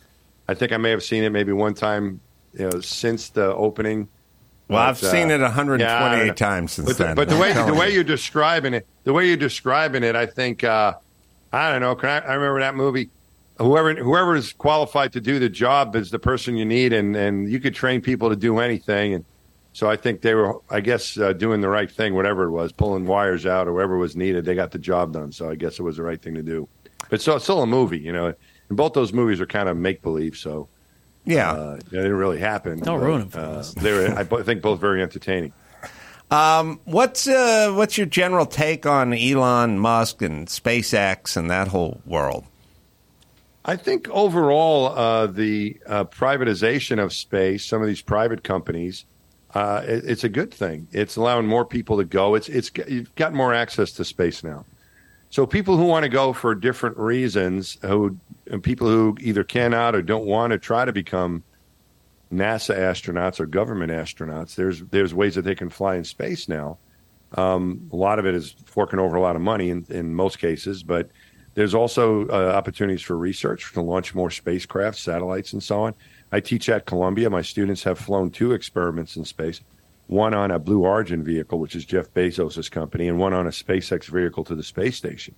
I 0.48 0.54
think 0.54 0.72
I 0.72 0.76
may 0.76 0.90
have 0.90 1.02
seen 1.02 1.24
it 1.24 1.30
maybe 1.30 1.52
one 1.52 1.74
time, 1.74 2.20
you 2.52 2.68
know, 2.68 2.80
since 2.80 3.30
the 3.30 3.54
opening. 3.54 4.08
Well, 4.68 4.80
I've 4.80 5.02
uh, 5.02 5.10
seen 5.10 5.30
it 5.30 5.40
128 5.40 6.26
yeah, 6.26 6.32
times 6.32 6.72
since 6.72 6.88
but 6.88 6.96
the, 6.96 7.04
then. 7.04 7.16
But 7.16 7.28
the 7.28 7.36
way 7.36 7.52
the 7.52 7.74
way 7.74 7.88
you. 7.88 7.96
you're 7.96 8.04
describing 8.04 8.74
it, 8.74 8.86
the 9.04 9.12
way 9.12 9.26
you're 9.26 9.36
describing 9.36 10.02
it, 10.02 10.16
I 10.16 10.26
think 10.26 10.64
uh, 10.64 10.94
I 11.52 11.72
don't 11.72 11.80
know. 11.80 11.94
Can 11.94 12.08
I, 12.08 12.18
I 12.18 12.34
remember 12.34 12.60
that 12.60 12.74
movie? 12.74 13.10
Whoever 13.58 13.94
whoever 13.94 14.34
is 14.34 14.52
qualified 14.52 15.12
to 15.12 15.20
do 15.20 15.38
the 15.38 15.48
job 15.48 15.94
is 15.96 16.10
the 16.10 16.18
person 16.18 16.56
you 16.56 16.64
need, 16.64 16.92
and 16.92 17.14
and 17.14 17.50
you 17.50 17.60
could 17.60 17.74
train 17.74 18.00
people 18.00 18.30
to 18.30 18.36
do 18.36 18.58
anything. 18.58 19.14
And 19.14 19.24
so 19.74 19.90
I 19.90 19.96
think 19.96 20.22
they 20.22 20.34
were, 20.34 20.60
I 20.70 20.80
guess, 20.80 21.18
uh, 21.18 21.34
doing 21.34 21.60
the 21.60 21.68
right 21.68 21.90
thing, 21.90 22.14
whatever 22.14 22.44
it 22.44 22.50
was, 22.50 22.72
pulling 22.72 23.06
wires 23.06 23.44
out 23.44 23.68
or 23.68 23.74
whatever 23.74 23.98
was 23.98 24.14
needed. 24.16 24.46
They 24.46 24.54
got 24.54 24.70
the 24.70 24.78
job 24.78 25.12
done. 25.12 25.32
So 25.32 25.50
I 25.50 25.56
guess 25.56 25.78
it 25.78 25.82
was 25.82 25.96
the 25.96 26.02
right 26.04 26.22
thing 26.22 26.34
to 26.36 26.42
do. 26.42 26.66
But 27.10 27.20
so 27.20 27.34
it's 27.34 27.44
still 27.44 27.60
a 27.60 27.66
movie, 27.66 27.98
you 27.98 28.12
know. 28.12 28.32
And 28.68 28.76
both 28.78 28.92
those 28.94 29.12
movies 29.12 29.40
are 29.40 29.46
kind 29.46 29.68
of 29.68 29.76
make 29.76 30.00
believe, 30.00 30.36
so 30.36 30.68
Yeah. 31.26 31.52
uh, 31.52 31.74
they 31.90 31.98
didn't 31.98 32.14
really 32.14 32.38
happen. 32.38 32.78
Don't 32.78 33.00
but, 33.00 33.06
ruin 33.06 33.20
'em 33.22 33.28
for 33.28 33.40
uh, 33.40 33.58
us. 33.58 33.74
They 33.74 33.92
were, 33.92 34.14
I 34.16 34.24
think, 34.42 34.62
both 34.62 34.80
very 34.80 35.02
entertaining. 35.02 35.52
Um, 36.30 36.80
what's 36.84 37.28
uh, 37.28 37.72
what's 37.74 37.98
your 37.98 38.06
general 38.06 38.46
take 38.46 38.86
on 38.86 39.12
Elon 39.12 39.78
Musk 39.78 40.22
and 40.22 40.48
SpaceX 40.48 41.36
and 41.36 41.50
that 41.50 41.68
whole 41.68 42.00
world? 42.06 42.44
I 43.64 43.76
think 43.76 44.08
overall, 44.08 44.86
uh, 44.88 45.26
the 45.26 45.78
uh, 45.86 46.04
privatization 46.04 47.02
of 47.02 47.12
space, 47.12 47.64
some 47.64 47.82
of 47.82 47.88
these 47.88 48.02
private 48.02 48.42
companies, 48.44 49.04
uh, 49.54 49.82
it, 49.86 50.04
it's 50.04 50.24
a 50.24 50.28
good 50.28 50.52
thing. 50.52 50.88
It's 50.90 51.16
allowing 51.16 51.46
more 51.46 51.64
people 51.64 51.96
to 51.98 52.04
go. 52.04 52.34
It's 52.34 52.48
it's 52.48 52.70
you've 52.88 53.14
got 53.14 53.32
more 53.32 53.54
access 53.54 53.92
to 53.92 54.04
space 54.04 54.42
now. 54.42 54.64
So 55.30 55.46
people 55.46 55.76
who 55.76 55.84
want 55.84 56.04
to 56.04 56.08
go 56.08 56.32
for 56.32 56.54
different 56.54 56.96
reasons, 56.96 57.78
who 57.82 58.18
people 58.62 58.88
who 58.88 59.16
either 59.20 59.42
cannot 59.42 59.94
or 59.94 60.02
don't 60.02 60.26
want 60.26 60.52
to 60.52 60.58
try 60.58 60.84
to 60.84 60.92
become 60.92 61.42
NASA 62.32 62.76
astronauts 62.76 63.40
or 63.40 63.46
government 63.46 63.92
astronauts, 63.92 64.54
there's 64.54 64.80
there's 64.80 65.14
ways 65.14 65.36
that 65.36 65.42
they 65.42 65.54
can 65.54 65.70
fly 65.70 65.96
in 65.96 66.04
space 66.04 66.48
now. 66.48 66.78
Um, 67.36 67.88
a 67.92 67.96
lot 67.96 68.18
of 68.18 68.26
it 68.26 68.34
is 68.34 68.54
forking 68.64 69.00
over 69.00 69.16
a 69.16 69.20
lot 69.20 69.34
of 69.34 69.42
money 69.42 69.70
in, 69.70 69.86
in 69.88 70.14
most 70.14 70.38
cases, 70.38 70.84
but 70.84 71.10
there's 71.54 71.74
also 71.74 72.28
uh, 72.28 72.52
opportunities 72.54 73.02
for 73.02 73.16
research 73.16 73.72
to 73.72 73.80
launch 73.80 74.14
more 74.14 74.30
spacecraft, 74.30 74.98
satellites, 74.98 75.52
and 75.52 75.62
so 75.62 75.82
on. 75.82 75.94
I 76.34 76.40
teach 76.40 76.68
at 76.68 76.84
Columbia. 76.84 77.30
My 77.30 77.42
students 77.42 77.84
have 77.84 77.96
flown 77.96 78.30
two 78.30 78.50
experiments 78.52 79.14
in 79.16 79.24
space 79.24 79.60
one 80.08 80.34
on 80.34 80.50
a 80.50 80.58
Blue 80.58 80.80
Origin 80.80 81.22
vehicle, 81.24 81.58
which 81.60 81.74
is 81.74 81.84
Jeff 81.86 82.12
Bezos' 82.12 82.70
company, 82.70 83.08
and 83.08 83.18
one 83.18 83.32
on 83.32 83.46
a 83.46 83.50
SpaceX 83.50 84.04
vehicle 84.06 84.44
to 84.44 84.54
the 84.54 84.62
space 84.62 84.96
station. 84.98 85.34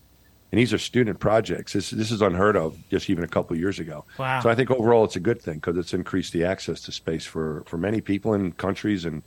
And 0.50 0.58
these 0.58 0.72
are 0.72 0.78
student 0.78 1.20
projects. 1.20 1.74
This, 1.74 1.90
this 1.90 2.10
is 2.10 2.20
unheard 2.22 2.56
of 2.56 2.76
just 2.90 3.08
even 3.10 3.22
a 3.22 3.28
couple 3.28 3.54
of 3.54 3.60
years 3.60 3.78
ago. 3.78 4.04
Wow. 4.18 4.40
So 4.40 4.48
I 4.50 4.54
think 4.56 4.70
overall 4.72 5.04
it's 5.04 5.14
a 5.16 5.20
good 5.20 5.40
thing 5.40 5.56
because 5.56 5.76
it's 5.76 5.92
increased 5.94 6.32
the 6.32 6.44
access 6.44 6.80
to 6.82 6.92
space 6.92 7.24
for, 7.26 7.62
for 7.66 7.76
many 7.78 8.00
people 8.00 8.34
in 8.34 8.52
countries 8.52 9.04
and, 9.04 9.22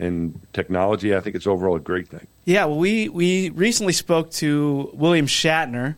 and 0.00 0.40
technology. 0.52 1.14
I 1.14 1.20
think 1.20 1.36
it's 1.36 1.46
overall 1.46 1.76
a 1.76 1.80
great 1.80 2.08
thing. 2.08 2.26
Yeah, 2.46 2.64
well, 2.64 2.78
we 2.78 3.08
we 3.10 3.50
recently 3.50 3.92
spoke 3.92 4.30
to 4.42 4.90
William 4.94 5.26
Shatner, 5.26 5.94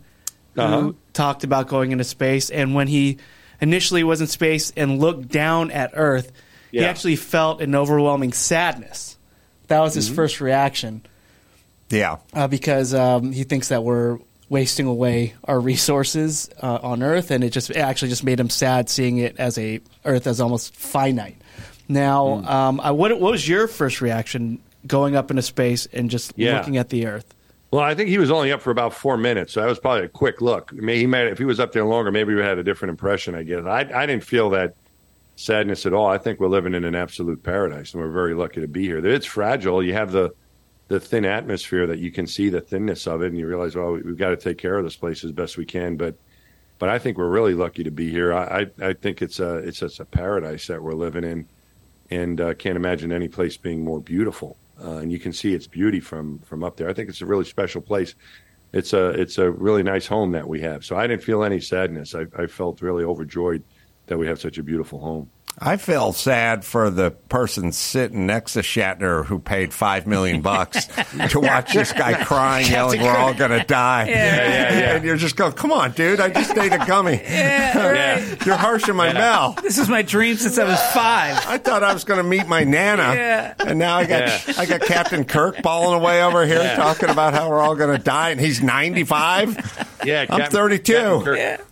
who 0.54 0.60
Uh-huh. 0.60 0.92
talked 1.14 1.44
about 1.44 1.68
going 1.68 1.92
into 1.92 2.04
space, 2.04 2.50
and 2.50 2.74
when 2.74 2.88
he 2.88 3.16
initially 3.62 4.04
was 4.04 4.20
in 4.20 4.26
space 4.26 4.72
and 4.76 4.98
looked 4.98 5.28
down 5.28 5.70
at 5.70 5.92
Earth, 5.94 6.30
he 6.70 6.84
actually 6.84 7.16
felt 7.16 7.60
an 7.62 7.74
overwhelming 7.74 8.32
sadness. 8.32 9.16
That 9.68 9.80
was 9.80 9.94
his 9.94 10.10
Mhm. 10.10 10.14
first 10.14 10.40
reaction 10.40 11.02
Yeah. 11.88 12.16
uh, 12.34 12.48
because 12.48 12.92
um, 12.94 13.32
he 13.32 13.44
thinks 13.44 13.68
that 13.68 13.84
we're 13.84 14.18
wasting 14.48 14.86
away 14.86 15.32
our 15.44 15.58
resources 15.60 16.50
uh, 16.62 16.78
on 16.82 17.02
Earth, 17.02 17.30
and 17.30 17.42
it 17.44 17.50
just 17.50 17.70
it 17.70 17.76
actually 17.76 18.08
just 18.10 18.24
made 18.24 18.38
him 18.40 18.50
sad 18.50 18.90
seeing 18.90 19.16
it 19.18 19.36
as 19.38 19.56
a 19.58 19.80
Earth 20.04 20.26
as 20.26 20.40
almost 20.40 20.74
finite. 20.76 21.36
Now, 21.88 22.36
Hmm. 22.38 22.48
um, 22.48 22.80
I, 22.82 22.90
what, 22.90 23.18
what 23.20 23.32
was 23.32 23.46
your 23.48 23.66
first 23.68 24.00
reaction 24.00 24.58
going 24.86 25.14
up 25.16 25.30
into 25.30 25.42
space 25.42 25.86
and 25.92 26.10
just 26.10 26.32
Yeah. 26.36 26.58
looking 26.58 26.76
at 26.76 26.88
the 26.90 27.06
Earth? 27.06 27.26
Well, 27.72 27.80
I 27.80 27.94
think 27.94 28.10
he 28.10 28.18
was 28.18 28.30
only 28.30 28.52
up 28.52 28.60
for 28.60 28.70
about 28.70 28.92
four 28.92 29.16
minutes, 29.16 29.54
so 29.54 29.62
that 29.62 29.66
was 29.66 29.78
probably 29.78 30.04
a 30.04 30.08
quick 30.08 30.42
look. 30.42 30.70
I 30.72 30.80
mean, 30.82 30.98
he 30.98 31.06
might, 31.06 31.28
if 31.28 31.38
he 31.38 31.46
was 31.46 31.58
up 31.58 31.72
there 31.72 31.86
longer, 31.86 32.12
maybe 32.12 32.34
we 32.34 32.42
had 32.42 32.58
a 32.58 32.62
different 32.62 32.90
impression. 32.90 33.34
I 33.34 33.44
guess 33.44 33.64
I, 33.64 33.90
I 33.94 34.04
didn't 34.04 34.24
feel 34.24 34.50
that 34.50 34.74
sadness 35.36 35.86
at 35.86 35.94
all. 35.94 36.06
I 36.06 36.18
think 36.18 36.38
we're 36.38 36.48
living 36.48 36.74
in 36.74 36.84
an 36.84 36.94
absolute 36.94 37.42
paradise, 37.42 37.94
and 37.94 38.02
we're 38.02 38.10
very 38.10 38.34
lucky 38.34 38.60
to 38.60 38.68
be 38.68 38.82
here. 38.82 39.04
It's 39.04 39.24
fragile. 39.24 39.82
You 39.82 39.94
have 39.94 40.12
the 40.12 40.34
the 40.88 41.00
thin 41.00 41.24
atmosphere 41.24 41.86
that 41.86 41.98
you 41.98 42.12
can 42.12 42.26
see 42.26 42.50
the 42.50 42.60
thinness 42.60 43.06
of 43.06 43.22
it, 43.22 43.28
and 43.28 43.38
you 43.38 43.46
realize, 43.46 43.74
well, 43.74 43.92
we've 43.92 44.18
got 44.18 44.30
to 44.30 44.36
take 44.36 44.58
care 44.58 44.76
of 44.76 44.84
this 44.84 44.96
place 44.96 45.24
as 45.24 45.32
best 45.32 45.56
we 45.56 45.64
can. 45.64 45.96
But 45.96 46.16
but 46.78 46.90
I 46.90 46.98
think 46.98 47.16
we're 47.16 47.30
really 47.30 47.54
lucky 47.54 47.84
to 47.84 47.90
be 47.90 48.10
here. 48.10 48.34
I 48.34 48.66
I, 48.82 48.88
I 48.88 48.92
think 48.92 49.22
it's 49.22 49.40
a 49.40 49.54
it's 49.56 49.78
just 49.78 49.98
a 49.98 50.04
paradise 50.04 50.66
that 50.66 50.82
we're 50.82 50.92
living 50.92 51.24
in, 51.24 51.48
and 52.10 52.38
uh, 52.38 52.52
can't 52.52 52.76
imagine 52.76 53.12
any 53.12 53.28
place 53.28 53.56
being 53.56 53.82
more 53.82 54.02
beautiful. 54.02 54.58
Uh, 54.82 54.96
and 54.96 55.12
you 55.12 55.18
can 55.18 55.32
see 55.32 55.54
its 55.54 55.66
beauty 55.66 56.00
from 56.00 56.38
from 56.40 56.64
up 56.64 56.76
there. 56.76 56.88
I 56.88 56.92
think 56.92 57.08
it's 57.08 57.22
a 57.22 57.26
really 57.26 57.44
special 57.44 57.80
place. 57.80 58.14
It's 58.72 58.92
a 58.92 59.10
it's 59.10 59.38
a 59.38 59.50
really 59.50 59.82
nice 59.82 60.06
home 60.06 60.32
that 60.32 60.48
we 60.48 60.60
have. 60.62 60.84
So 60.84 60.96
I 60.96 61.06
didn't 61.06 61.22
feel 61.22 61.44
any 61.44 61.60
sadness. 61.60 62.14
I, 62.14 62.26
I 62.36 62.46
felt 62.46 62.82
really 62.82 63.04
overjoyed 63.04 63.62
that 64.06 64.18
we 64.18 64.26
have 64.26 64.40
such 64.40 64.58
a 64.58 64.62
beautiful 64.62 64.98
home. 64.98 65.30
I 65.58 65.76
feel 65.76 66.12
sad 66.12 66.64
for 66.64 66.90
the 66.90 67.10
person 67.12 67.70
sitting 67.72 68.26
next 68.26 68.54
to 68.54 68.60
Shatner 68.60 69.24
who 69.24 69.38
paid 69.38 69.72
five 69.72 70.06
million 70.06 70.40
bucks 70.40 70.86
to 71.30 71.38
watch 71.40 71.72
this 71.72 71.92
guy 71.92 72.24
crying, 72.24 72.68
yelling, 72.70 73.00
"We're 73.02 73.16
all 73.16 73.34
gonna 73.34 73.64
die," 73.64 74.08
Yeah, 74.08 74.14
yeah, 74.16 74.48
yeah. 74.78 74.96
and 74.96 75.04
you're 75.04 75.16
just 75.16 75.36
going, 75.36 75.52
"Come 75.52 75.70
on, 75.70 75.92
dude! 75.92 76.20
I 76.20 76.30
just 76.30 76.56
ate 76.58 76.72
a 76.72 76.78
gummy. 76.78 77.12
Yeah, 77.22 78.34
You're 78.46 78.56
harshing 78.56 78.96
my 78.96 79.12
mouth." 79.12 79.62
This 79.62 79.78
is 79.78 79.88
my 79.88 80.02
dream 80.02 80.36
since 80.36 80.58
I 80.58 80.64
was 80.64 80.80
five. 80.92 81.44
I 81.46 81.58
thought 81.58 81.84
I 81.84 81.92
was 81.92 82.04
going 82.04 82.18
to 82.18 82.28
meet 82.28 82.48
my 82.48 82.64
nana, 82.64 83.14
Yeah. 83.14 83.54
and 83.64 83.78
now 83.78 83.98
I 83.98 84.04
got 84.06 84.20
Yeah. 84.48 84.54
I 84.58 84.66
got 84.66 84.80
Captain 84.82 85.24
Kirk 85.24 85.62
bawling 85.62 86.00
away 86.00 86.22
over 86.24 86.44
here 86.44 86.62
Yeah. 86.62 86.74
talking 86.76 87.08
about 87.10 87.34
how 87.34 87.48
we're 87.50 87.60
all 87.60 87.76
going 87.76 87.96
to 87.96 88.02
die, 88.02 88.30
and 88.30 88.40
he's 88.40 88.62
95. 88.62 89.86
Yeah, 90.04 90.22
I'm 90.22 90.26
Captain- 90.40 90.50
32. 90.50 90.92
Captain 90.92 91.24
Kirk- 91.24 91.66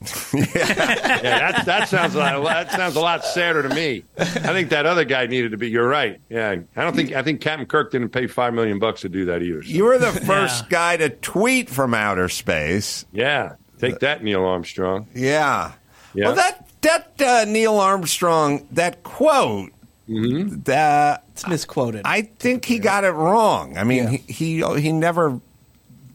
Yeah. 0.32 0.44
yeah, 0.54 1.52
that, 1.52 1.66
that 1.66 1.88
sounds 1.88 2.14
a 2.14 2.18
lot, 2.18 2.42
that 2.44 2.70
sounds 2.72 2.94
a 2.96 3.00
lot 3.00 3.24
sadder 3.24 3.62
to 3.62 3.74
me. 3.74 4.04
I 4.18 4.24
think 4.52 4.70
that 4.70 4.86
other 4.86 5.04
guy 5.04 5.26
needed 5.26 5.50
to 5.52 5.56
be. 5.56 5.68
You're 5.70 5.88
right. 5.88 6.20
Yeah, 6.28 6.56
I 6.76 6.82
don't 6.82 6.94
think 6.94 7.12
I 7.12 7.22
think 7.22 7.40
Captain 7.40 7.66
Kirk 7.66 7.90
didn't 7.90 8.10
pay 8.10 8.26
five 8.28 8.54
million 8.54 8.78
bucks 8.78 9.00
to 9.02 9.08
do 9.08 9.24
that 9.26 9.42
either. 9.42 9.62
so- 9.62 9.68
You 9.68 9.84
were 9.84 9.98
the 9.98 10.12
first 10.12 10.68
guy 10.68 10.96
to 10.98 11.08
tweet 11.10 11.68
from 11.68 11.94
outer 11.94 12.28
space. 12.28 13.04
Yeah, 13.12 13.54
take 13.78 13.98
that, 14.00 14.22
Neil 14.22 14.44
Armstrong. 14.44 15.08
Yeah. 15.14 15.72
Yeah. 16.14 16.26
Well, 16.26 16.34
that 16.36 16.68
that 16.82 17.20
uh, 17.20 17.44
Neil 17.46 17.78
Armstrong 17.78 18.66
that 18.72 19.02
quote. 19.02 19.72
Mm-hmm. 20.08 20.62
That 20.62 21.24
It's 21.32 21.46
misquoted. 21.46 22.02
I 22.06 22.22
think 22.22 22.64
he 22.64 22.78
got 22.78 23.04
it 23.04 23.10
wrong. 23.10 23.76
I 23.76 23.84
mean, 23.84 24.06
he, 24.08 24.32
he 24.62 24.80
he 24.80 24.90
never 24.92 25.38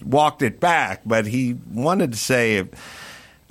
walked 0.03 0.41
it 0.41 0.59
back, 0.59 1.01
but 1.05 1.27
he 1.27 1.55
wanted 1.71 2.13
to 2.13 2.17
say, 2.17 2.67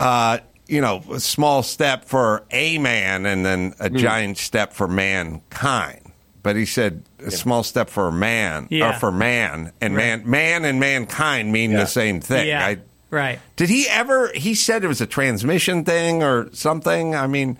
uh, 0.03 0.39
you 0.67 0.81
know, 0.81 1.03
a 1.13 1.21
small 1.21 1.63
step 1.63 2.05
for 2.07 2.45
a 2.51 2.79
man 2.79 3.27
and 3.27 3.45
then 3.47 3.75
a 3.79 3.89
Hmm. 3.89 3.97
giant 3.97 4.39
step 4.39 4.73
for 4.73 4.89
mankind. 4.89 6.01
But 6.43 6.57
he 6.57 6.67
said 6.67 7.05
a 7.25 7.31
small 7.31 7.63
step 7.63 7.89
for 7.89 8.11
man 8.11 8.67
or 8.73 8.93
for 8.95 9.13
man 9.13 9.71
and 9.81 9.95
man 9.95 10.29
man 10.29 10.65
and 10.65 10.81
mankind 10.81 11.53
mean 11.53 11.73
the 11.73 11.87
same 11.87 12.21
thing. 12.21 12.49
Yeah, 12.49 12.67
I, 12.67 12.79
right. 13.11 13.39
did 13.55 13.69
he 13.69 13.87
ever? 13.89 14.33
He 14.35 14.55
said 14.57 14.83
it 14.83 14.89
was 14.89 15.01
a 15.01 15.07
transmission 15.07 15.85
thing 15.85 16.23
or 16.25 16.49
something. 16.53 17.15
I 17.15 17.29
mean, 17.29 17.59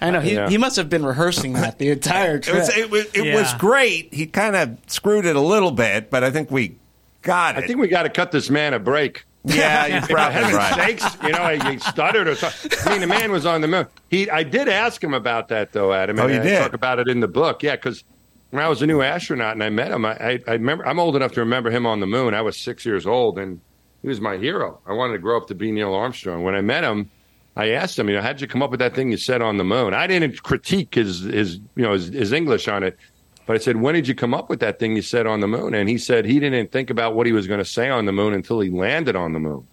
I 0.00 0.10
know 0.10 0.20
he, 0.20 0.34
Yeah. 0.34 0.48
he 0.48 0.58
must 0.58 0.74
have 0.76 0.88
been 0.90 1.06
rehearsing 1.06 1.52
that 1.52 1.78
the 1.78 1.90
entire 1.90 2.36
it 2.36 2.42
trip. 2.42 2.56
was 2.56 2.76
it, 2.76 2.90
was- 2.90 3.06
it 3.14 3.24
Yeah. 3.26 3.34
was 3.36 3.54
great. 3.54 4.12
He 4.12 4.26
kind 4.26 4.56
of 4.56 4.78
screwed 4.88 5.26
it 5.26 5.36
a 5.36 5.40
little 5.40 5.70
bit, 5.70 6.10
but 6.10 6.24
I 6.24 6.32
think 6.32 6.50
we 6.50 6.74
got 7.22 7.56
it. 7.56 7.62
I 7.62 7.66
think 7.68 7.78
we 7.78 7.86
got 7.86 8.02
to 8.02 8.10
cut 8.10 8.32
this 8.32 8.50
man 8.50 8.74
a 8.74 8.80
break. 8.80 9.24
Yeah, 9.44 9.86
you're 9.86 10.02
probably 10.02 10.34
heaven's 10.34 10.54
right. 10.54 10.74
sakes, 10.74 11.16
you 11.22 11.30
know, 11.30 11.70
he 11.70 11.78
stuttered 11.78 12.28
or 12.28 12.34
something. 12.34 12.70
I 12.86 12.90
mean, 12.90 13.00
the 13.00 13.06
man 13.06 13.30
was 13.30 13.46
on 13.46 13.60
the 13.60 13.68
moon. 13.68 13.86
He, 14.08 14.28
I 14.30 14.42
did 14.42 14.68
ask 14.68 15.02
him 15.02 15.14
about 15.14 15.48
that 15.48 15.72
though, 15.72 15.92
Adam. 15.92 16.18
Oh, 16.18 16.26
you 16.26 16.40
I 16.40 16.42
did? 16.42 16.58
talk 16.58 16.72
about 16.72 16.98
it 16.98 17.08
in 17.08 17.20
the 17.20 17.28
book. 17.28 17.62
Yeah, 17.62 17.76
because 17.76 18.04
when 18.50 18.62
I 18.62 18.68
was 18.68 18.82
a 18.82 18.86
new 18.86 19.02
astronaut 19.02 19.52
and 19.52 19.62
I 19.62 19.70
met 19.70 19.90
him, 19.90 20.04
I, 20.04 20.12
I, 20.12 20.40
I 20.46 20.52
remember. 20.52 20.86
I'm 20.86 20.98
old 20.98 21.16
enough 21.16 21.32
to 21.32 21.40
remember 21.40 21.70
him 21.70 21.86
on 21.86 22.00
the 22.00 22.06
moon. 22.06 22.34
I 22.34 22.42
was 22.42 22.56
six 22.56 22.86
years 22.86 23.06
old, 23.06 23.38
and 23.38 23.60
he 24.02 24.08
was 24.08 24.20
my 24.20 24.36
hero. 24.36 24.80
I 24.86 24.92
wanted 24.92 25.14
to 25.14 25.18
grow 25.18 25.36
up 25.36 25.48
to 25.48 25.54
be 25.54 25.72
Neil 25.72 25.94
Armstrong. 25.94 26.42
When 26.42 26.54
I 26.54 26.60
met 26.60 26.84
him, 26.84 27.10
I 27.56 27.70
asked 27.70 27.98
him, 27.98 28.08
you 28.08 28.14
know, 28.16 28.22
how'd 28.22 28.40
you 28.40 28.46
come 28.46 28.62
up 28.62 28.70
with 28.70 28.80
that 28.80 28.94
thing 28.94 29.10
you 29.10 29.16
said 29.16 29.42
on 29.42 29.56
the 29.58 29.64
moon? 29.64 29.94
I 29.94 30.06
didn't 30.06 30.42
critique 30.42 30.94
his, 30.94 31.20
his 31.20 31.56
you 31.76 31.82
know, 31.82 31.92
his, 31.92 32.08
his 32.08 32.32
English 32.32 32.68
on 32.68 32.82
it. 32.82 32.98
But 33.46 33.56
I 33.56 33.58
said, 33.58 33.76
when 33.76 33.94
did 33.94 34.08
you 34.08 34.14
come 34.14 34.32
up 34.32 34.48
with 34.48 34.60
that 34.60 34.78
thing 34.78 34.96
you 34.96 35.02
said 35.02 35.26
on 35.26 35.40
the 35.40 35.48
moon? 35.48 35.74
And 35.74 35.88
he 35.88 35.98
said 35.98 36.24
he 36.24 36.40
didn't 36.40 36.72
think 36.72 36.88
about 36.88 37.14
what 37.14 37.26
he 37.26 37.32
was 37.32 37.46
going 37.46 37.58
to 37.58 37.64
say 37.64 37.90
on 37.90 38.06
the 38.06 38.12
moon 38.12 38.32
until 38.32 38.60
he 38.60 38.70
landed 38.70 39.16
on 39.16 39.32
the 39.32 39.38
moon. 39.38 39.66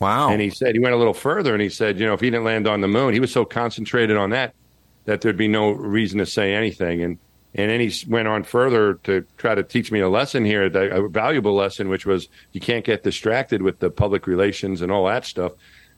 Wow. 0.00 0.30
And 0.30 0.40
he 0.40 0.50
said 0.50 0.74
he 0.74 0.80
went 0.80 0.94
a 0.94 0.98
little 0.98 1.14
further 1.14 1.52
and 1.52 1.60
he 1.60 1.68
said, 1.68 1.98
you 1.98 2.06
know, 2.06 2.14
if 2.14 2.20
he 2.20 2.30
didn't 2.30 2.44
land 2.44 2.66
on 2.66 2.80
the 2.80 2.88
moon, 2.88 3.12
he 3.12 3.20
was 3.20 3.32
so 3.32 3.44
concentrated 3.44 4.16
on 4.16 4.30
that 4.30 4.54
that 5.04 5.20
there'd 5.20 5.36
be 5.36 5.48
no 5.48 5.70
reason 5.70 6.18
to 6.18 6.26
say 6.26 6.54
anything. 6.54 7.02
And 7.02 7.18
and 7.54 7.70
then 7.70 7.80
he 7.80 7.92
went 8.06 8.28
on 8.28 8.44
further 8.44 8.94
to 9.04 9.24
try 9.38 9.54
to 9.54 9.62
teach 9.62 9.90
me 9.90 10.00
a 10.00 10.08
lesson 10.08 10.44
here, 10.44 10.64
a 10.64 11.08
valuable 11.08 11.54
lesson, 11.54 11.88
which 11.88 12.06
was 12.06 12.28
you 12.52 12.60
can't 12.60 12.84
get 12.84 13.02
distracted 13.02 13.62
with 13.62 13.78
the 13.80 13.90
public 13.90 14.26
relations 14.26 14.82
and 14.82 14.92
all 14.92 15.06
that 15.06 15.24
stuff. 15.24 15.52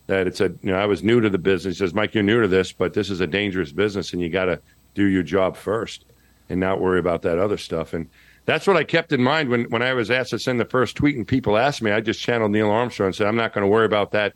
That 0.07 0.27
it's 0.27 0.41
a, 0.41 0.49
you 0.63 0.71
know, 0.71 0.79
I 0.79 0.87
was 0.87 1.03
new 1.03 1.21
to 1.21 1.29
the 1.29 1.39
business. 1.39 1.77
He 1.77 1.79
says, 1.79 1.93
Mike, 1.93 2.15
you're 2.15 2.23
new 2.23 2.41
to 2.41 2.49
this, 2.49 2.73
but 2.73 2.95
this 2.95 3.11
is 3.11 3.21
a 3.21 3.27
dangerous 3.27 3.73
business, 3.73 4.13
and 4.13 4.23
you 4.23 4.29
got 4.29 4.47
to 4.47 4.61
do 4.95 5.05
your 5.05 5.23
job 5.23 5.57
first 5.57 6.05
and 6.51 6.61
not 6.61 6.81
worry 6.81 6.99
about 6.99 7.23
that 7.23 7.39
other 7.39 7.57
stuff. 7.57 7.95
And 7.95 8.09
that's 8.45 8.67
what 8.67 8.77
I 8.77 8.85
kept 8.85 9.13
in 9.13 9.23
mind 9.23 9.49
when, 9.49 9.65
when 9.71 9.83
I 9.83 9.95
was 9.95 10.11
asked 10.11 10.31
to 10.31 10.39
send 10.39 10.61
the 10.61 10.65
first 10.65 10.97
tweet 10.97 11.17
and 11.17 11.27
people 11.27 11.57
asked 11.57 11.81
me. 11.81 11.93
I 11.93 12.01
just 12.01 12.21
channeled 12.21 12.51
Neil 12.51 12.71
Armstrong 12.71 13.07
and 13.09 13.15
said, 13.15 13.27
I'm 13.27 13.37
not 13.37 13.55
going 13.55 13.63
to 13.63 13.69
worry 13.69 13.87
about 13.87 14.11
that 14.13 14.35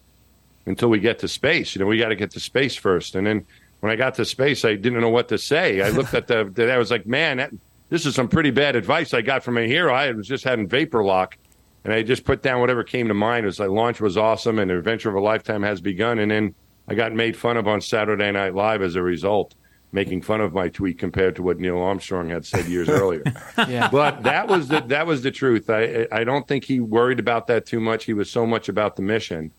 until 0.67 0.89
we 0.89 1.01
get 1.01 1.19
to 1.19 1.29
space. 1.29 1.75
You 1.75 1.81
know, 1.81 1.87
we 1.87 1.99
got 1.99 2.09
to 2.09 2.17
get 2.17 2.31
to 2.31 2.41
space 2.41 2.77
first. 2.77 3.17
And 3.17 3.27
then 3.27 3.45
when 3.81 3.93
I 3.93 3.97
got 3.97 4.15
to 4.15 4.25
space, 4.25 4.65
I 4.65 4.77
didn't 4.77 5.01
know 5.01 5.11
what 5.11 5.29
to 5.29 5.39
say. 5.39 5.83
I 5.83 5.91
looked 5.91 6.15
at 6.15 6.27
the, 6.29 6.73
I 6.73 6.79
was 6.79 6.91
like, 6.91 7.07
man, 7.07 7.37
that, 7.39 7.51
this 7.91 8.07
is 8.07 8.15
some 8.15 8.29
pretty 8.29 8.51
bad 8.51 8.77
advice 8.77 9.13
I 9.13 9.21
got 9.21 9.45
from 9.45 9.59
a 9.59 9.67
hero. 9.67 9.93
I 9.93 10.11
was 10.13 10.27
just 10.27 10.45
having 10.45 10.69
vapor 10.69 11.05
lock. 11.05 11.37
and 11.85 11.93
I 11.93 12.03
just 12.03 12.25
put 12.25 12.43
down 12.43 12.61
whatever 12.61 12.83
came 12.83 13.09
to 13.09 13.15
mind. 13.15 13.45
It 13.45 13.47
was 13.47 13.61
like 13.61 13.69
launch 13.69 14.01
was 14.01 14.17
awesome, 14.17 14.59
and 14.59 14.71
the 14.71 14.79
adventure 14.79 15.11
of 15.11 15.15
a 15.17 15.21
lifetime 15.21 15.63
has 15.63 15.81
begun. 15.81 16.19
And 16.19 16.31
then 16.31 16.55
I 16.89 16.95
got 16.95 17.13
made 17.13 17.37
fun 17.37 17.57
of 17.57 17.69
on 17.69 17.81
Saturday 17.81 18.33
Night 18.33 18.55
Live 18.55 18.83
as 18.83 18.97
a 18.97 19.03
result, 19.03 19.55
making 19.95 20.21
fun 20.21 20.41
of 20.41 20.53
my 20.53 20.69
tweet 20.69 20.99
compared 20.99 21.37
to 21.37 21.43
what 21.43 21.61
Neil 21.61 21.79
Armstrong 21.79 22.29
had 22.29 22.45
said 22.45 22.67
years 22.67 22.89
earlier. 23.01 23.23
Yeah. 23.57 23.89
But 23.91 24.25
that 24.25 24.49
was 24.49 24.69
the 24.69 24.81
that 24.81 25.07
was 25.07 25.23
the 25.23 25.31
truth. 25.31 25.71
I 25.71 26.07
I 26.11 26.25
don't 26.25 26.47
think 26.47 26.65
he 26.65 26.81
worried 26.81 27.21
about 27.21 27.47
that 27.47 27.65
too 27.65 27.81
much. 27.81 28.05
He 28.05 28.13
was 28.13 28.29
so 28.29 28.45
much 28.45 28.69
about 28.69 28.97
the 28.97 29.03
mission, 29.03 29.53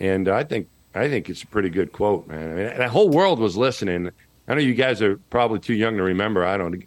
and 0.00 0.26
I 0.26 0.42
think 0.42 0.68
I 0.94 1.08
think 1.08 1.28
it's 1.28 1.42
a 1.42 1.46
pretty 1.46 1.68
good 1.68 1.92
quote, 1.92 2.26
man. 2.26 2.50
I 2.50 2.54
mean, 2.54 2.78
the 2.78 2.88
whole 2.88 3.10
world 3.10 3.38
was 3.38 3.56
listening. 3.56 4.10
I 4.48 4.54
know 4.54 4.60
you 4.60 4.74
guys 4.74 5.02
are 5.02 5.16
probably 5.30 5.58
too 5.58 5.74
young 5.74 5.96
to 5.98 6.02
remember. 6.02 6.44
I 6.44 6.56
don't. 6.56 6.84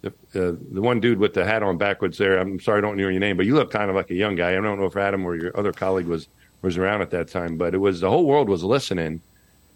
The, 0.00 0.10
uh, 0.10 0.56
the 0.70 0.80
one 0.80 1.00
dude 1.00 1.18
with 1.18 1.34
the 1.34 1.44
hat 1.44 1.62
on 1.62 1.76
backwards 1.76 2.18
there. 2.18 2.38
I'm 2.38 2.60
sorry, 2.60 2.78
I 2.78 2.80
don't 2.80 2.96
know 2.96 3.08
your 3.08 3.18
name, 3.18 3.36
but 3.36 3.46
you 3.46 3.56
look 3.56 3.72
kind 3.72 3.90
of 3.90 3.96
like 3.96 4.10
a 4.10 4.14
young 4.14 4.36
guy. 4.36 4.52
I 4.52 4.60
don't 4.60 4.78
know 4.78 4.86
if 4.86 4.96
Adam 4.96 5.26
or 5.26 5.34
your 5.34 5.56
other 5.58 5.72
colleague 5.72 6.06
was 6.06 6.28
was 6.62 6.78
around 6.78 7.02
at 7.02 7.10
that 7.10 7.28
time, 7.28 7.58
but 7.58 7.74
it 7.74 7.78
was 7.78 8.00
the 8.00 8.08
whole 8.08 8.24
world 8.24 8.48
was 8.48 8.64
listening, 8.64 9.20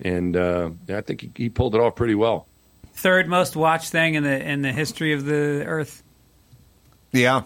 and 0.00 0.36
uh, 0.36 0.70
I 0.88 1.00
think 1.02 1.20
he, 1.20 1.32
he 1.34 1.48
pulled 1.50 1.74
it 1.74 1.80
off 1.80 1.96
pretty 1.96 2.14
well. 2.14 2.46
Third 2.94 3.28
most 3.28 3.56
watched 3.56 3.90
thing 3.90 4.14
in 4.14 4.22
the 4.22 4.48
in 4.48 4.62
the 4.62 4.72
history 4.72 5.12
of 5.12 5.24
the 5.24 5.64
Earth. 5.66 6.02
Yeah. 7.12 7.42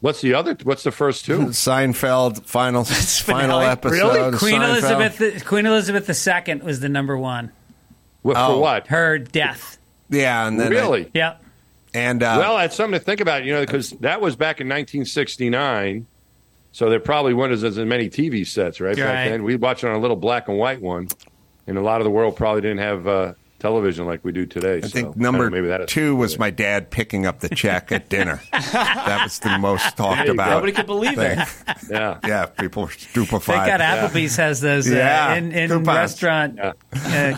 What's 0.00 0.20
the 0.20 0.34
other? 0.34 0.56
What's 0.62 0.84
the 0.84 0.92
first 0.92 1.24
two? 1.24 1.38
Seinfeld 1.48 2.44
final 2.46 2.84
final 2.84 3.60
episode. 3.60 3.92
Really? 3.92 4.38
Queen 4.38 4.60
Seinfeld. 4.60 4.68
Elizabeth 5.00 5.44
Queen 5.44 5.66
Elizabeth 5.66 6.08
II 6.48 6.54
was 6.62 6.80
the 6.80 6.88
number 6.88 7.18
one. 7.18 7.50
What, 8.22 8.36
Oh. 8.36 8.54
For 8.54 8.60
what? 8.60 8.86
Her 8.88 9.18
death. 9.18 9.78
Yeah, 10.10 10.46
and 10.46 10.58
then 10.58 10.70
really? 10.70 11.10
Yep. 11.12 11.42
and 11.94 12.22
uh, 12.22 12.36
well, 12.38 12.56
that's 12.56 12.76
something 12.76 12.98
to 12.98 13.04
think 13.04 13.20
about, 13.20 13.44
you 13.44 13.52
know, 13.52 13.60
because 13.60 13.90
that 14.00 14.20
was 14.20 14.36
back 14.36 14.60
in 14.60 14.68
1969. 14.68 16.06
So 16.72 16.88
there 16.90 17.00
probably 17.00 17.34
wasn't 17.34 17.64
as 17.64 17.78
many 17.78 18.08
TV 18.08 18.46
sets, 18.46 18.80
right? 18.80 18.96
Right. 18.96 19.02
Back 19.04 19.28
then, 19.30 19.42
we 19.42 19.56
watched 19.56 19.84
on 19.84 19.94
a 19.94 19.98
little 19.98 20.16
black 20.16 20.48
and 20.48 20.58
white 20.58 20.80
one, 20.80 21.08
and 21.66 21.76
a 21.76 21.80
lot 21.82 22.00
of 22.00 22.04
the 22.04 22.10
world 22.10 22.36
probably 22.36 22.60
didn't 22.62 22.78
have 22.78 23.06
uh, 23.08 23.32
television 23.58 24.06
like 24.06 24.24
we 24.24 24.32
do 24.32 24.46
today. 24.46 24.78
I 24.78 24.88
think 24.88 25.16
number 25.16 25.86
two 25.86 26.14
was 26.16 26.38
my 26.38 26.50
dad 26.50 26.90
picking 26.90 27.26
up 27.26 27.40
the 27.40 27.48
check 27.48 27.90
at 27.92 28.08
dinner. 28.10 28.40
that 28.52 29.20
was 29.24 29.38
the 29.40 29.58
most 29.58 29.96
talked 29.96 30.16
There 30.18 30.26
go. 30.26 30.32
about. 30.32 30.50
Nobody 30.50 30.72
could 30.72 30.86
believe 30.86 31.14
thing. 31.16 31.38
it. 31.40 31.48
Yeah. 31.90 32.18
Yeah, 32.24 32.46
people 32.46 32.82
were 32.82 32.88
Thank 32.88 33.10
stupefied. 33.10 33.66
God 33.66 33.80
Applebee's 33.80 34.36
has 34.36 34.60
those 34.60 34.90
uh, 34.90 34.94
Yeah, 34.94 35.34
in, 35.34 35.52
in 35.52 35.68
coupons. 35.70 35.86
restaurant 35.88 36.60
uh, 36.60 36.72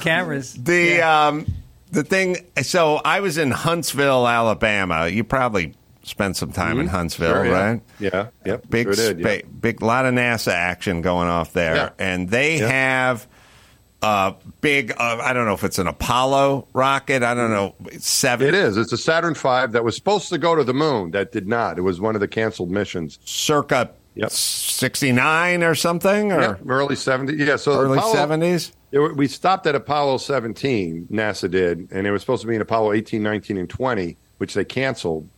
cameras. 0.00 0.54
The 0.62 1.00
um, 1.02 1.46
the 1.92 2.02
thing. 2.04 2.36
So 2.62 2.96
I 3.04 3.20
was 3.20 3.38
in 3.38 3.50
Huntsville, 3.50 4.26
Alabama. 4.26 5.08
You 5.08 5.24
probably 5.24 5.74
spent 6.02 6.36
some 6.36 6.50
time 6.52 6.80
in 6.80 6.86
Huntsville, 6.88 7.32
Mm-hmm. 7.34 7.44
Sure, 7.44 7.52
yeah. 7.52 7.70
right? 7.70 7.82
Yeah, 8.00 8.26
yep, 8.44 8.64
Big, 8.70 8.86
sure 8.86 9.14
did, 9.14 9.20
yeah. 9.20 9.38
spa- 9.38 9.48
big, 9.60 9.82
lot 9.82 10.06
of 10.06 10.14
NASA 10.14 10.52
action 10.52 11.02
going 11.02 11.28
off 11.28 11.52
there, 11.52 11.74
Yeah. 11.76 11.90
and 11.98 12.28
they 12.28 12.58
Yeah. 12.58 12.68
have 12.68 13.26
a 14.02 14.34
big. 14.60 14.92
Uh, 14.92 15.18
I 15.22 15.32
don't 15.32 15.46
know 15.46 15.52
if 15.54 15.64
it's 15.64 15.78
an 15.78 15.86
Apollo 15.86 16.66
rocket. 16.72 17.22
I 17.22 17.34
don't 17.34 17.50
know. 17.50 17.74
Seven. 17.98 18.48
It 18.48 18.54
is. 18.54 18.76
It's 18.76 18.92
a 18.92 18.96
Saturn 18.98 19.34
V 19.34 19.66
that 19.72 19.84
was 19.84 19.94
supposed 19.96 20.28
to 20.30 20.38
go 20.38 20.54
to 20.54 20.64
the 20.64 20.74
moon. 20.74 21.10
That 21.10 21.32
did 21.32 21.46
not. 21.46 21.78
It 21.78 21.82
was 21.82 22.00
one 22.00 22.14
of 22.14 22.20
the 22.20 22.28
canceled 22.28 22.70
missions. 22.70 23.18
circa 23.24 23.90
Yep. 24.16 24.30
sixty 24.32 25.12
nine 25.12 25.62
or 25.62 25.74
something, 25.76 26.32
or 26.32 26.40
Yeah, 26.40 26.54
early 26.68 26.96
70s. 26.96 27.38
Yeah, 27.38 27.54
so 27.56 27.72
early 27.80 28.00
seventies. 28.12 28.72
We 28.92 29.28
stopped 29.28 29.68
at 29.68 29.76
Apollo 29.76 30.18
17, 30.18 31.06
NASA 31.12 31.48
did, 31.48 31.86
and 31.92 32.08
it 32.08 32.10
was 32.10 32.20
supposed 32.22 32.42
to 32.42 32.48
be 32.48 32.56
in 32.56 32.60
Apollo 32.60 32.92
18, 32.94 33.22
19, 33.22 33.56
and 33.56 33.70
20, 33.70 34.16
which 34.38 34.54
they 34.54 34.64
canceled 34.64 35.28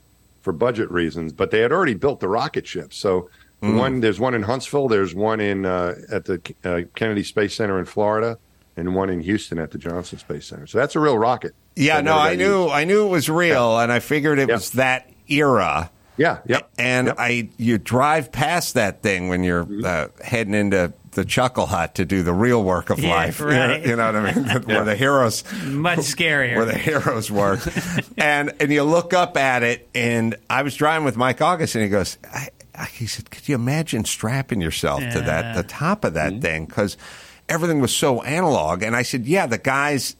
for 0.41 0.55
budget 0.55 0.91
reasons. 0.91 1.35
But 1.35 1.51
they 1.51 1.61
had 1.61 1.71
already 1.71 1.93
built 1.93 2.21
the 2.21 2.29
rocket 2.29 2.67
ships. 2.67 2.97
So 2.97 3.29
Mm. 3.63 3.77
one 3.79 4.01
there's 4.01 4.19
one 4.19 4.35
in 4.35 4.43
Huntsville, 4.43 4.89
there's 4.89 5.15
one 5.15 5.39
in 5.39 5.67
uh, 5.67 5.95
at 6.11 6.25
the 6.25 6.41
uh, 6.65 6.81
Kennedy 6.97 7.23
Space 7.23 7.55
Center 7.55 7.79
in 7.79 7.85
Florida, 7.85 8.39
and 8.77 8.95
one 8.95 9.11
in 9.11 9.21
Houston 9.21 9.59
at 9.59 9.71
the 9.71 9.79
Johnson 9.79 10.19
Space 10.19 10.47
Center. 10.47 10.67
So 10.67 10.79
that's 10.79 10.97
a 10.97 11.01
real 11.01 11.19
rocket. 11.19 11.55
Yeah, 11.77 12.01
no, 12.01 12.17
I 12.17 12.35
knew, 12.37 12.63
used. 12.65 12.75
I 12.75 12.85
knew 12.85 13.07
it 13.07 13.11
was 13.11 13.29
real, 13.29 13.79
and 13.79 13.91
I 13.93 13.99
figured 14.01 14.39
it 14.39 14.49
Yeah. 14.49 14.55
was 14.57 14.71
that 14.71 15.09
era. 15.29 15.91
Yeah, 16.19 16.39
yep. 16.47 16.69
And 16.79 17.07
Yep. 17.09 17.17
I, 17.19 17.49
you 17.57 17.79
drive 17.79 18.31
past 18.33 18.75
that 18.75 19.03
thing 19.03 19.29
when 19.29 19.43
you're 19.43 19.65
Mm-hmm. 19.65 19.85
uh, 19.85 20.25
heading 20.25 20.53
into 20.55 20.93
the 21.13 21.25
Chuckle 21.25 21.67
Hut 21.67 21.95
to 21.97 22.05
do 22.05 22.23
the 22.23 22.33
real 22.35 22.63
work 22.63 22.91
of 22.91 22.99
Yeah, 22.99 23.15
life. 23.15 23.41
You 23.41 23.47
know- 23.47 23.77
You, 23.77 23.97
know, 23.97 24.13
what 24.13 24.17
I 24.17 24.35
mean? 24.35 24.63
Where 24.67 24.85
the 24.85 24.95
heroes, 24.97 25.43
Much 25.65 25.99
scarier. 26.01 26.57
where 26.57 26.67
the 26.67 26.77
heroes 26.79 27.31
work, 27.31 27.61
and 28.19 28.53
and 28.61 28.71
you 28.71 28.83
look 28.85 29.15
up 29.15 29.37
at 29.39 29.63
it, 29.63 29.89
and 29.95 30.35
I 30.51 30.63
was 30.63 30.75
driving 30.77 31.05
with 31.07 31.17
Mike 31.17 31.41
August, 31.41 31.75
and 31.75 31.83
he 31.85 31.89
goes, 31.91 32.19
I, 32.33 32.49
I, 32.75 32.85
he 32.87 33.07
said, 33.07 33.31
could 33.31 33.49
you 33.49 33.55
imagine 33.55 34.05
strapping 34.05 34.61
yourself 34.61 35.01
to 35.13 35.21
that 35.23 35.55
the 35.55 35.63
top 35.63 36.05
of 36.05 36.13
Mm-hmm. 36.15 36.35
that 36.41 36.43
thing 36.43 36.67
because 36.67 36.97
everything 37.49 37.81
was 37.81 37.95
so 37.95 38.23
analog, 38.23 38.83
and 38.83 38.95
I 38.97 39.03
said, 39.03 39.27
yeah, 39.27 39.47
the 39.47 39.59
guys. 39.59 40.17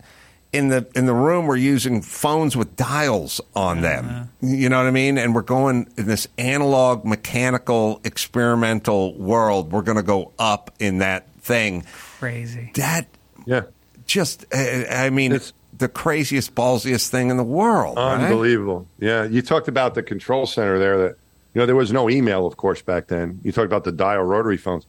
In 0.55 0.69
the 0.69 0.87
in 0.95 1.07
the 1.07 1.15
room, 1.15 1.47
we're 1.47 1.57
using 1.57 2.03
phones 2.03 2.55
with 2.59 2.77
dials 2.77 3.41
on 3.57 3.81
them. 3.81 4.29
You 4.43 4.69
know 4.69 4.77
what 4.77 4.87
I 4.87 4.91
mean? 4.91 5.17
And 5.17 5.35
we're 5.35 5.41
going 5.41 5.89
in 5.97 6.05
this 6.07 6.29
analog, 6.37 7.07
mechanical, 7.07 8.03
experimental 8.05 9.15
world. 9.19 9.73
We're 9.73 9.81
going 9.81 9.97
to 9.97 10.03
go 10.03 10.33
up 10.39 10.71
in 10.79 10.99
that 10.99 11.27
thing. 11.41 11.85
Crazy. 12.19 12.71
That 12.75 13.07
Yeah. 13.47 13.63
just, 14.07 14.45
uh, 14.55 14.85
I 14.91 15.09
mean, 15.09 15.33
It's- 15.33 15.55
the 15.79 15.89
craziest, 15.89 16.55
ballsiest 16.55 17.09
thing 17.09 17.31
in 17.31 17.39
the 17.39 17.45
world. 17.45 17.97
right? 17.97 18.21
Unbelievable. 18.21 18.87
Yeah. 19.01 19.25
You 19.25 19.41
talked 19.41 19.69
about 19.69 19.95
the 19.95 20.03
control 20.03 20.45
center 20.47 20.79
there 20.79 20.99
that, 20.99 21.17
you 21.55 21.61
know, 21.61 21.67
there 21.67 21.75
was 21.77 21.93
no 21.93 22.11
email, 22.11 22.47
of 22.47 22.59
course, 22.59 22.83
back 22.83 23.09
then. 23.09 23.41
You 23.43 23.53
talked 23.53 23.67
about 23.67 23.85
the 23.85 23.93
dial 23.93 24.23
rotary 24.23 24.59
phones. 24.59 24.85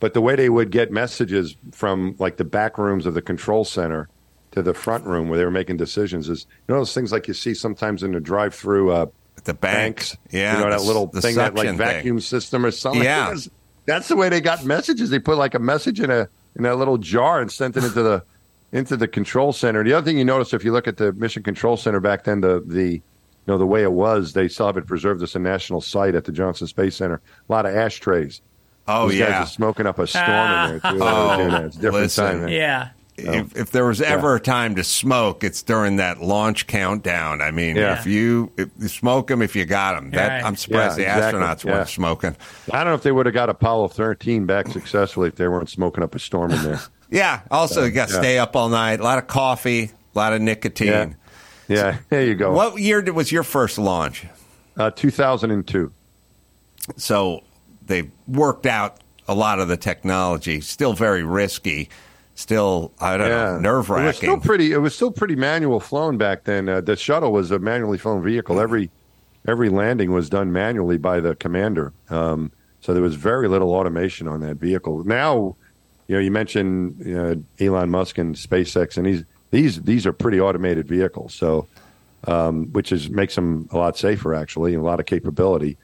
But 0.00 0.14
the 0.14 0.20
way 0.20 0.36
they 0.36 0.48
would 0.48 0.70
get 0.70 0.92
messages 0.92 1.56
from 1.72 2.14
like 2.18 2.36
the 2.36 2.44
back 2.44 2.78
rooms 2.78 3.04
of 3.06 3.14
the 3.14 3.22
control 3.22 3.64
center 3.64 4.08
to 4.52 4.62
the 4.62 4.72
front 4.74 5.04
room 5.04 5.28
where 5.28 5.38
they 5.38 5.44
were 5.44 5.50
making 5.50 5.76
decisions 5.76 6.28
is, 6.28 6.46
you 6.68 6.74
know, 6.74 6.80
those 6.80 6.94
things 6.94 7.10
like 7.12 7.26
you 7.28 7.34
see 7.34 7.52
sometimes 7.54 8.02
in 8.02 8.12
the 8.12 8.20
drive 8.20 8.54
through 8.54 8.92
uh, 8.92 9.06
The 9.44 9.54
banks. 9.54 10.16
Yeah. 10.30 10.54
you 10.58 10.64
know, 10.64 10.70
that 10.70 10.78
the- 10.80 10.84
little 10.86 11.06
the 11.08 11.20
thing, 11.20 11.34
that 11.36 11.54
like 11.54 11.66
suction 11.66 11.78
thing. 11.78 11.86
vacuum 11.86 12.20
system 12.20 12.64
or 12.64 12.70
something. 12.70 13.02
Yeah. 13.02 13.24
That's- 13.26 13.50
That's 13.86 14.08
the 14.08 14.16
way 14.16 14.28
they 14.28 14.40
got 14.40 14.64
messages. 14.64 15.10
They 15.10 15.18
put 15.18 15.36
like 15.38 15.54
a 15.54 15.58
message 15.58 15.98
in 16.00 16.10
a 16.10 16.28
in 16.56 16.64
a 16.66 16.74
little 16.74 16.98
jar 16.98 17.40
and 17.40 17.50
sent 17.50 17.76
it 17.76 17.84
into 17.84 18.02
the 18.02 18.22
into 18.72 18.96
the 18.96 19.08
control 19.08 19.52
center. 19.52 19.82
The 19.82 19.94
other 19.94 20.04
thing 20.04 20.18
you 20.18 20.24
notice 20.24 20.52
if 20.52 20.62
you 20.64 20.72
look 20.72 20.86
at 20.86 20.98
the 20.98 21.12
mission 21.14 21.42
control 21.42 21.76
center 21.76 21.98
back 22.00 22.24
then, 22.24 22.40
the 22.42 22.62
the 22.66 22.92
you 22.94 23.02
know 23.46 23.56
the 23.58 23.66
way 23.66 23.82
it 23.82 23.92
was, 23.92 24.34
they 24.34 24.46
still 24.46 24.66
have 24.66 24.76
it 24.76 24.86
preserved 24.86 25.22
as 25.22 25.34
a 25.34 25.38
national 25.38 25.80
site 25.80 26.14
at 26.14 26.24
the 26.24 26.32
Johnson 26.32 26.66
Space 26.66 26.96
Center. 26.96 27.20
A 27.48 27.52
lot 27.52 27.64
of 27.66 27.74
ashtrays. 27.74 28.42
Oh, 28.88 29.08
Those 29.08 29.16
yeah. 29.16 29.26
guys 29.30 29.46
are 29.48 29.50
smoking 29.50 29.86
up 29.86 29.98
a 29.98 30.06
storm 30.06 30.24
Ah. 30.28 30.64
in 30.64 30.70
there 30.70 30.80
too. 30.92 30.98
Oh, 31.02 31.64
It's 31.66 31.76
a 31.76 31.80
different 31.80 31.94
listen. 32.02 32.24
time. 32.24 32.40
man. 32.40 32.48
Yeah. 32.48 32.88
If, 33.20 33.56
if 33.56 33.70
there 33.72 33.84
was 33.84 34.00
ever 34.00 34.36
a 34.36 34.40
time 34.40 34.76
to 34.76 34.84
smoke, 34.84 35.42
it's 35.42 35.62
during 35.62 35.96
that 35.96 36.22
launch 36.22 36.68
countdown. 36.68 37.42
I 37.42 37.50
mean, 37.50 37.74
Yeah. 37.74 37.98
if 37.98 38.06
you 38.06 38.52
if 38.56 38.68
you 38.78 38.86
smoke 38.86 39.26
them, 39.26 39.42
if 39.42 39.56
you 39.56 39.64
got 39.64 39.94
them, 39.96 40.12
that 40.12 40.28
Right. 40.28 40.44
I'm 40.44 40.54
surprised 40.54 40.98
Yeah, 41.00 41.18
the 41.18 41.26
exactly. 41.28 41.40
astronauts 41.42 41.64
weren't 41.64 41.88
smoking. 41.88 42.36
I 42.72 42.76
don't 42.78 42.86
know 42.86 42.94
if 42.94 43.02
they 43.02 43.10
would 43.10 43.26
have 43.26 43.34
got 43.34 43.48
Apollo 43.50 43.88
13 43.88 44.46
back 44.46 44.68
successfully 44.68 45.28
if 45.28 45.34
they 45.34 45.48
weren't 45.48 45.68
smoking 45.68 46.04
up 46.04 46.14
a 46.14 46.18
storm 46.18 46.50
in 46.52 46.62
there. 46.62 46.80
Yeah. 47.10 47.40
Also, 47.50 47.84
you 47.84 47.90
got 47.90 48.08
to 48.08 48.14
yeah. 48.14 48.20
stay 48.20 48.38
up 48.38 48.54
all 48.54 48.68
night. 48.68 49.00
A 49.00 49.02
lot 49.02 49.16
of 49.18 49.26
coffee, 49.26 49.84
a 49.84 50.18
lot 50.18 50.34
of 50.34 50.42
nicotine. 50.42 51.16
Yeah, 51.66 51.96
there 52.10 52.22
you 52.22 52.34
go. 52.34 52.52
What 52.52 52.78
year 52.78 53.02
was 53.12 53.32
your 53.32 53.42
first 53.44 53.78
launch? 53.78 54.26
Uh, 54.76 54.90
2002. 54.90 55.90
So 56.98 57.42
they 57.88 58.10
worked 58.28 58.66
out 58.66 58.98
a 59.26 59.34
lot 59.34 59.58
of 59.58 59.68
the 59.68 59.76
technology. 59.76 60.60
Still 60.60 60.92
very 60.94 61.22
risky. 61.22 61.88
Still, 62.34 62.92
I 63.00 63.16
don't 63.16 63.28
know, 63.28 63.58
nerve 63.58 63.90
It 63.90 63.94
was 63.94 64.16
still 64.16 64.34
wracking. 64.34 64.40
pretty. 64.42 64.72
It 64.72 64.78
was 64.78 64.94
still 64.94 65.10
pretty 65.10 65.34
manual 65.34 65.80
flown 65.80 66.16
back 66.18 66.44
then. 66.44 66.68
Uh, 66.68 66.80
the 66.80 66.94
shuttle 66.94 67.32
was 67.32 67.50
a 67.50 67.58
manually 67.58 67.98
flown 67.98 68.22
vehicle. 68.22 68.60
Every 68.60 68.90
every 69.48 69.68
landing 69.68 70.12
was 70.12 70.30
done 70.30 70.52
manually 70.52 70.98
by 70.98 71.18
the 71.18 71.34
commander. 71.34 71.92
Um, 72.10 72.52
so 72.80 72.94
there 72.94 73.02
was 73.02 73.16
very 73.16 73.48
little 73.48 73.74
automation 73.74 74.28
on 74.28 74.40
that 74.42 74.56
vehicle. 74.56 75.02
Now, 75.04 75.56
you 76.06 76.14
know, 76.14 76.20
you 76.20 76.30
mentioned 76.30 77.02
uh, 77.16 77.34
Elon 77.64 77.90
Musk 77.90 78.18
and 78.18 78.36
SpaceX, 78.36 78.96
and 78.96 79.04
these 79.04 79.24
these 79.50 79.82
these 79.82 80.06
are 80.06 80.12
pretty 80.12 80.40
automated 80.40 80.86
vehicles. 80.86 81.34
So, 81.34 81.66
um, 82.28 82.66
which 82.72 82.92
is 82.92 83.10
makes 83.10 83.34
them 83.34 83.68
a 83.72 83.78
lot 83.78 83.96
safer 83.98 84.32
actually, 84.32 84.74
and 84.74 84.82
a 84.82 84.86
lot 84.86 85.00
of 85.00 85.06
capability. 85.06 85.76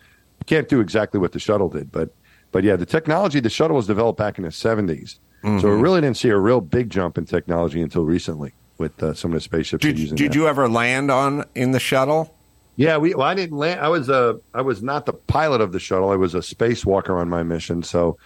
Can't 0.46 0.68
do 0.68 0.80
exactly 0.80 1.18
what 1.20 1.32
the 1.32 1.38
shuttle 1.38 1.68
did, 1.68 1.90
but 1.92 2.10
but 2.52 2.62
yeah, 2.64 2.76
the 2.76 2.86
technology 2.86 3.40
the 3.40 3.50
shuttle 3.50 3.76
was 3.76 3.86
developed 3.86 4.18
back 4.18 4.38
in 4.38 4.44
the 4.44 4.50
70s. 4.50 5.10
So 5.42 5.48
Mm-hmm. 5.50 5.66
we 5.68 5.74
really 5.74 6.00
didn't 6.00 6.16
see 6.16 6.30
a 6.30 6.38
real 6.38 6.62
big 6.62 6.88
jump 6.88 7.18
in 7.18 7.26
technology 7.26 7.82
until 7.82 8.04
recently 8.04 8.52
with 8.78 9.02
uh, 9.02 9.12
some 9.12 9.30
of 9.32 9.34
the 9.34 9.40
spaceships 9.42 9.82
Did, 9.82 10.14
did 10.16 10.34
you 10.34 10.48
ever 10.48 10.68
land 10.70 11.10
on 11.10 11.44
in 11.54 11.72
the 11.72 11.80
shuttle? 11.80 12.34
Yeah, 12.76 12.96
we. 12.96 13.14
Well, 13.14 13.26
I 13.26 13.34
didn't 13.34 13.56
land. 13.56 13.80
I 13.80 13.88
was 13.88 14.08
a. 14.08 14.40
I 14.52 14.62
was 14.62 14.82
not 14.82 15.06
the 15.06 15.12
pilot 15.12 15.60
of 15.60 15.70
the 15.72 15.78
shuttle. 15.78 16.10
I 16.10 16.16
was 16.16 16.34
a 16.34 16.38
spacewalker 16.38 17.10
on 17.20 17.28
my 17.28 17.42
mission. 17.44 17.82
So, 17.84 18.16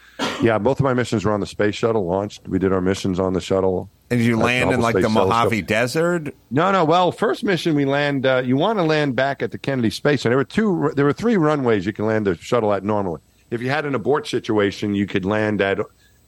yeah, 0.41 0.57
both 0.59 0.81
of 0.81 0.85
my 0.85 0.95
missions 0.95 1.25
were 1.25 1.33
on 1.33 1.41
the 1.41 1.47
space 1.47 1.75
shuttle. 1.75 2.07
Launched. 2.07 2.49
We 2.49 2.59
did 2.59 2.73
our 2.73 2.81
missions 2.81 3.21
on 3.21 3.35
the 3.35 3.43
shuttle. 3.43 3.91
And 4.11 4.21
you 4.21 4.39
land 4.39 4.73
in 4.73 4.81
like 4.81 4.95
the 4.95 5.09
Mojave. 5.09 5.63
Desert? 5.63 6.35
No, 6.51 6.73
no. 6.73 6.85
Well, 6.85 7.13
first 7.13 7.45
mission 7.45 7.75
we 7.75 7.85
land. 7.85 8.25
Uh, 8.25 8.43
you 8.45 8.57
want 8.57 8.79
to 8.79 8.83
land 8.83 9.17
back 9.17 9.43
at 9.43 9.51
the 9.51 9.59
Kennedy 9.59 9.91
Space 9.91 10.23
Center. 10.23 10.33
There 10.33 10.39
were 10.39 10.45
two. 10.45 10.93
There 10.97 11.05
were 11.05 11.13
three 11.13 11.37
runways 11.37 11.85
you 11.85 11.93
can 11.93 12.07
land 12.07 12.27
the 12.27 12.35
shuttle 12.37 12.73
at 12.73 12.85
normally. 12.85 13.21
if 13.51 13.61
you 13.61 13.69
had 13.69 13.85
an 13.85 13.95
abort 13.95 14.27
situation, 14.27 14.95
you 14.95 15.07
could 15.07 15.27
land 15.27 15.61
at 15.61 15.79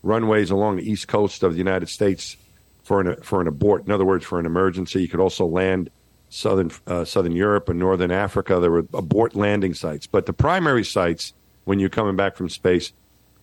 runways 0.02 0.50
along 0.50 0.76
the 0.76 0.90
east 0.90 1.08
coast 1.08 1.42
of 1.42 1.52
the 1.52 1.58
United 1.58 1.88
States 1.88 2.36
for 2.82 3.00
an 3.00 3.16
for 3.22 3.40
an 3.40 3.46
abort. 3.46 3.86
In 3.86 3.92
other 3.92 4.04
words, 4.04 4.24
for 4.24 4.38
an 4.38 4.46
emergency, 4.46 5.00
you 5.00 5.08
could 5.08 5.20
also 5.20 5.46
land 5.46 5.90
southern 6.28 6.70
uh, 6.86 7.04
southern 7.04 7.32
Europe 7.32 7.68
and 7.68 7.78
northern 7.78 8.10
Africa. 8.10 8.60
There 8.60 8.70
were 8.70 8.86
abort 8.92 9.34
landing 9.34 9.74
sites, 9.74 10.06
but 10.06 10.26
the 10.26 10.32
primary 10.32 10.84
sites 10.84 11.32
when 11.64 11.78
you're 11.78 11.88
coming 11.88 12.16
back 12.16 12.36
from 12.36 12.48
space, 12.48 12.92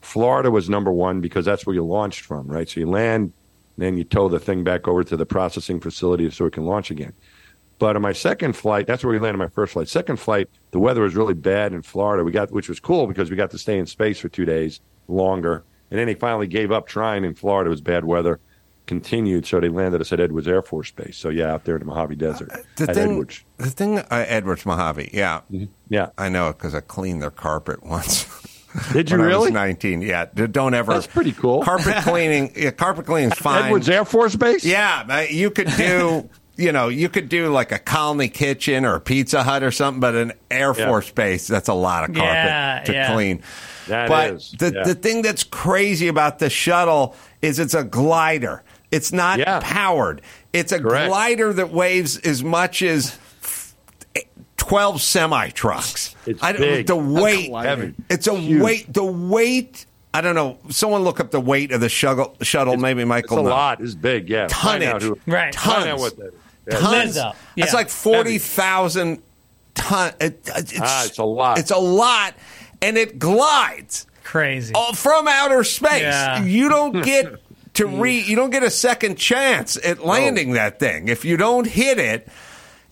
Florida 0.01 0.51
was 0.51 0.69
number 0.69 0.91
one 0.91 1.22
because 1.22 1.45
that's 1.45 1.65
where 1.65 1.73
you 1.73 1.84
launched 1.84 2.22
from, 2.22 2.47
right? 2.47 2.68
So 2.68 2.80
you 2.80 2.89
land, 2.89 3.34
then 3.77 3.97
you 3.97 4.03
tow 4.03 4.27
the 4.29 4.39
thing 4.39 4.63
back 4.63 4.87
over 4.87 5.03
to 5.03 5.15
the 5.17 5.25
processing 5.25 5.79
facility 5.79 6.29
so 6.31 6.45
it 6.45 6.53
can 6.53 6.65
launch 6.65 6.91
again. 6.91 7.13
But 7.79 7.95
on 7.95 8.01
my 8.01 8.11
second 8.13 8.53
flight, 8.53 8.87
that's 8.87 9.03
where 9.03 9.13
we 9.13 9.19
landed 9.19 9.37
my 9.37 9.49
first 9.49 9.73
flight. 9.73 9.87
Second 9.87 10.17
flight, 10.17 10.49
the 10.71 10.79
weather 10.79 11.01
was 11.01 11.15
really 11.15 11.35
bad 11.35 11.73
in 11.73 11.83
Florida. 11.83 12.23
We 12.23 12.31
got, 12.31 12.51
which 12.51 12.67
was 12.69 12.79
cool 12.79 13.05
because 13.05 13.29
we 13.29 13.35
got 13.35 13.51
to 13.51 13.57
stay 13.59 13.77
in 13.77 13.85
space 13.85 14.17
for 14.19 14.29
two 14.29 14.45
days 14.45 14.79
longer. 15.07 15.63
And 15.91 15.99
then 15.99 16.07
they 16.07 16.15
finally 16.15 16.47
gave 16.47 16.71
up 16.71 16.87
trying 16.87 17.23
in 17.23 17.35
Florida. 17.35 17.69
It 17.69 17.71
was 17.71 17.81
bad 17.81 18.03
weather. 18.05 18.39
Continued, 18.87 19.45
so 19.45 19.59
they 19.59 19.67
landed 19.67 19.99
us 19.99 20.13
at 20.13 20.19
Edwards 20.21 20.47
Air 20.47 20.61
Force 20.61 20.91
Base. 20.91 21.17
So 21.17 21.27
yeah, 21.27 21.51
out 21.53 21.65
there 21.65 21.75
in 21.75 21.81
the 21.81 21.85
Mojave 21.85 22.15
Desert 22.15 22.49
The 22.77 22.85
at 22.89 22.95
thing, 22.95 23.11
Edwards. 23.11 23.43
the 23.57 23.69
thing, 23.69 23.99
uh, 23.99 24.05
Edwards 24.09 24.65
Mojave, 24.65 25.09
yeah, 25.13 25.41
yeah, 25.89 26.09
I 26.17 26.29
know 26.29 26.47
it 26.49 26.57
because 26.57 26.73
I 26.73 26.79
cleaned 26.79 27.21
their 27.21 27.29
carpet 27.29 27.83
once. 27.85 28.25
Did 28.93 29.09
you 29.09 29.17
when 29.17 29.25
I 29.25 29.27
was 29.29 29.35
really? 29.37 29.51
Nineteen, 29.51 30.01
yeah. 30.01 30.25
Don't 30.25 30.73
ever. 30.73 30.93
That's 30.93 31.07
pretty 31.07 31.31
cool. 31.31 31.61
Carpet 31.63 31.95
cleaning, 32.03 32.51
yeah, 32.55 32.71
carpet 32.71 33.05
cleaning's 33.05 33.35
fine. 33.39 33.65
Edwards 33.65 33.89
Air 33.89 34.05
Force 34.05 34.35
Base. 34.35 34.63
Yeah, 34.65 35.21
you 35.23 35.51
could 35.51 35.69
do. 35.77 36.29
You 36.59 36.71
know, 36.71 36.87
you 36.87 37.07
could 37.07 37.29
do 37.29 37.49
like 37.49 37.71
a 37.71 37.77
colony 37.77 38.29
kitchen 38.29 38.83
or 38.83 38.95
a 38.95 38.99
Pizza 38.99 39.43
Hut 39.43 39.61
or 39.61 39.69
something, 39.69 39.99
but 39.99 40.15
an 40.15 40.33
Air 40.49 40.73
Yeah. 40.75 40.87
Force 40.87 41.11
base, 41.11 41.45
that's 41.45 41.67
a 41.69 41.73
lot 41.75 42.09
of 42.09 42.15
carpet 42.15 42.33
Yeah, 42.33 42.81
to 42.83 42.93
yeah. 42.93 43.13
clean. 43.13 43.43
That 43.87 44.09
but 44.09 44.33
is, 44.33 44.55
the 44.57 44.73
yeah. 44.73 44.83
the 44.83 44.95
thing 44.95 45.21
that's 45.21 45.43
crazy 45.43 46.07
about 46.07 46.39
the 46.39 46.49
shuttle 46.49 47.15
is 47.43 47.59
it's 47.59 47.75
a 47.75 47.83
glider. 47.83 48.63
It's 48.89 49.13
not 49.13 49.37
Yeah. 49.37 49.59
powered. 49.61 50.23
It's 50.51 50.71
a 50.71 50.79
Correct. 50.79 51.09
glider 51.09 51.53
that 51.53 51.69
weighs 51.71 52.17
as 52.17 52.43
much 52.43 52.81
as 52.81 53.19
twelve 54.68 55.02
semi 55.02 55.49
trucks. 55.49 56.15
It's 56.26 56.41
I 56.44 56.53
big. 56.53 56.88
The 56.88 56.95
weight, 56.95 57.52
Heavy. 57.53 57.94
it's 58.10 58.27
a 58.27 58.35
Huge. 58.35 58.61
weight. 58.61 58.94
The 58.94 59.03
weight. 59.03 59.85
I 60.14 60.22
don't 60.22 60.35
know. 60.35 60.57
Someone 60.69 61.03
look 61.03 61.19
up 61.19 61.31
the 61.31 61.39
weight 61.39 61.72
of 61.72 61.81
the 61.81 61.89
shuttle. 61.89 62.35
Shuttle. 62.41 62.77
Maybe 62.77 63.02
It's 63.02 63.07
Michael. 63.10 63.39
a 63.39 63.44
knows. 63.44 63.49
lot. 63.52 63.81
It's 63.81 63.94
big. 63.95 64.30
Yeah. 64.30 64.48
Find 64.48 64.84
Tonnage. 64.84 65.03
who- 65.03 65.19
Right. 65.27 65.53
Tons. 65.53 66.02
what 66.02 66.18
that 66.18 66.27
is. 66.27 66.34
Yeah. 66.72 66.80
Tons. 66.80 67.18
Lizzo. 67.18 67.34
That's 67.56 67.72
Yeah. 67.72 67.76
like 67.77 67.89
forty 67.89 68.38
thousand 68.39 69.22
ton. 69.76 70.14
It, 70.19 70.41
it's, 70.56 70.73
Ah, 70.81 71.06
it's 71.06 71.18
a 71.18 71.23
lot. 71.23 71.60
It's 71.60 71.72
a 71.72 71.77
lot, 71.77 72.34
and 72.81 72.98
it 72.98 73.19
glides 73.19 74.07
Crazy. 74.23 74.73
all 74.73 74.94
from 74.94 75.27
outer 75.27 75.64
space. 75.64 76.02
Yeah. 76.02 76.44
You 76.44 76.68
don't 76.69 77.02
get 77.06 77.35
to 77.76 77.85
re. 77.88 78.19
You 78.27 78.35
don't 78.35 78.49
get 78.49 78.64
a 78.64 78.72
second 78.72 79.18
chance 79.18 79.77
at 79.84 80.03
landing 80.03 80.53
that 80.53 80.80
thing 80.80 81.10
if 81.10 81.23
you 81.26 81.38
don't 81.38 81.68
hit 81.68 81.99
it, 81.99 82.27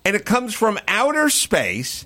and 0.06 0.16
it 0.16 0.26
comes 0.26 0.54
from 0.54 0.80
outer 0.88 1.30
space. 1.30 2.06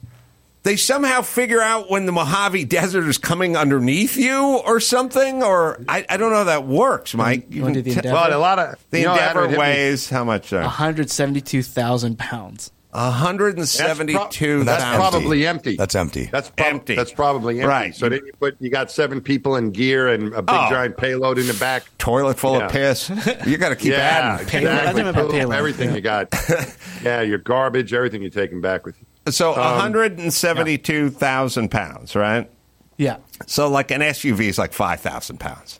They 0.63 0.75
somehow 0.75 1.21
figure 1.21 1.61
out 1.61 1.89
when 1.89 2.05
the 2.05 2.11
Mojave 2.11 2.65
Desert 2.65 3.07
is 3.07 3.17
coming 3.17 3.55
underneath 3.55 4.17
you 4.17 4.57
or 4.65 4.79
something, 4.79 5.41
or 5.41 5.79
I, 5.87 6.05
I 6.09 6.17
don't 6.17 6.31
know 6.31 6.37
how 6.39 6.43
that 6.45 6.65
works, 6.65 7.13
Mike. 7.13 7.47
You 7.49 7.61
wanna 7.61 7.75
do 7.75 7.81
the 7.83 7.89
can 7.91 7.99
Endeavour? 7.99 8.15
Well, 8.29 8.37
a 8.37 8.41
lot 8.41 8.59
of 8.59 8.75
the 8.89 8.99
you 8.99 9.05
know, 9.05 9.13
Endeavour 9.13 9.39
Adam, 9.39 9.43
it 9.45 9.49
hit 9.51 9.55
me- 9.55 9.59
weighs 9.59 10.09
how 10.09 10.23
much? 10.25 10.51
Uh, 10.51 10.61
172,000 10.61 12.17
pounds. 12.17 12.71
Hundred 12.93 13.57
and 13.57 13.67
That's, 13.67 14.07
pro- 14.07 14.63
that's 14.63 14.95
probably 14.95 15.45
empty. 15.45 15.75
That's 15.75 15.93
empty. 15.95 16.25
That's 16.25 16.49
prob- 16.49 16.67
Empty. 16.73 16.95
That's 16.95 17.11
probably 17.11 17.55
empty. 17.59 17.67
Right. 17.67 17.95
So 17.95 18.09
then 18.09 18.21
you 18.25 18.33
put 18.39 18.55
you 18.59 18.69
got 18.71 18.89
seven 18.89 19.21
people 19.21 19.55
in 19.57 19.69
gear 19.71 20.07
and 20.07 20.33
a 20.33 20.41
big 20.41 20.55
Oh. 20.55 20.69
giant 20.71 20.97
payload 20.97 21.37
in 21.37 21.45
the 21.47 21.53
back. 21.53 21.83
toilet 21.99 22.39
full 22.39 22.57
Yeah. 22.57 22.65
of 22.65 22.71
piss. 22.71 23.09
You 23.45 23.57
got 23.57 23.69
to 23.69 23.75
keep 23.75 23.91
yeah, 23.91 23.97
adding. 24.37 24.47
Payload. 24.47 24.73
Exactly. 24.73 25.03
think 25.03 25.15
about 25.15 25.31
payload. 25.31 25.55
Everything 25.55 25.93
you 25.95 26.01
got. 26.01 26.33
yeah, 27.03 27.21
your 27.21 27.37
garbage, 27.37 27.93
everything 27.93 28.21
you're 28.21 28.31
taking 28.31 28.59
back 28.61 28.85
with 28.85 28.95
you. 28.99 29.31
So 29.31 29.51
Um, 29.51 29.75
172,000 29.77 31.69
pounds, 31.69 32.15
right? 32.15 32.49
Yeah. 32.97 33.17
So 33.45 33.69
like 33.69 33.91
an 33.91 34.01
SUV 34.01 34.41
is 34.49 34.57
like 34.57 34.73
5,000 34.73 35.39
pounds. 35.39 35.79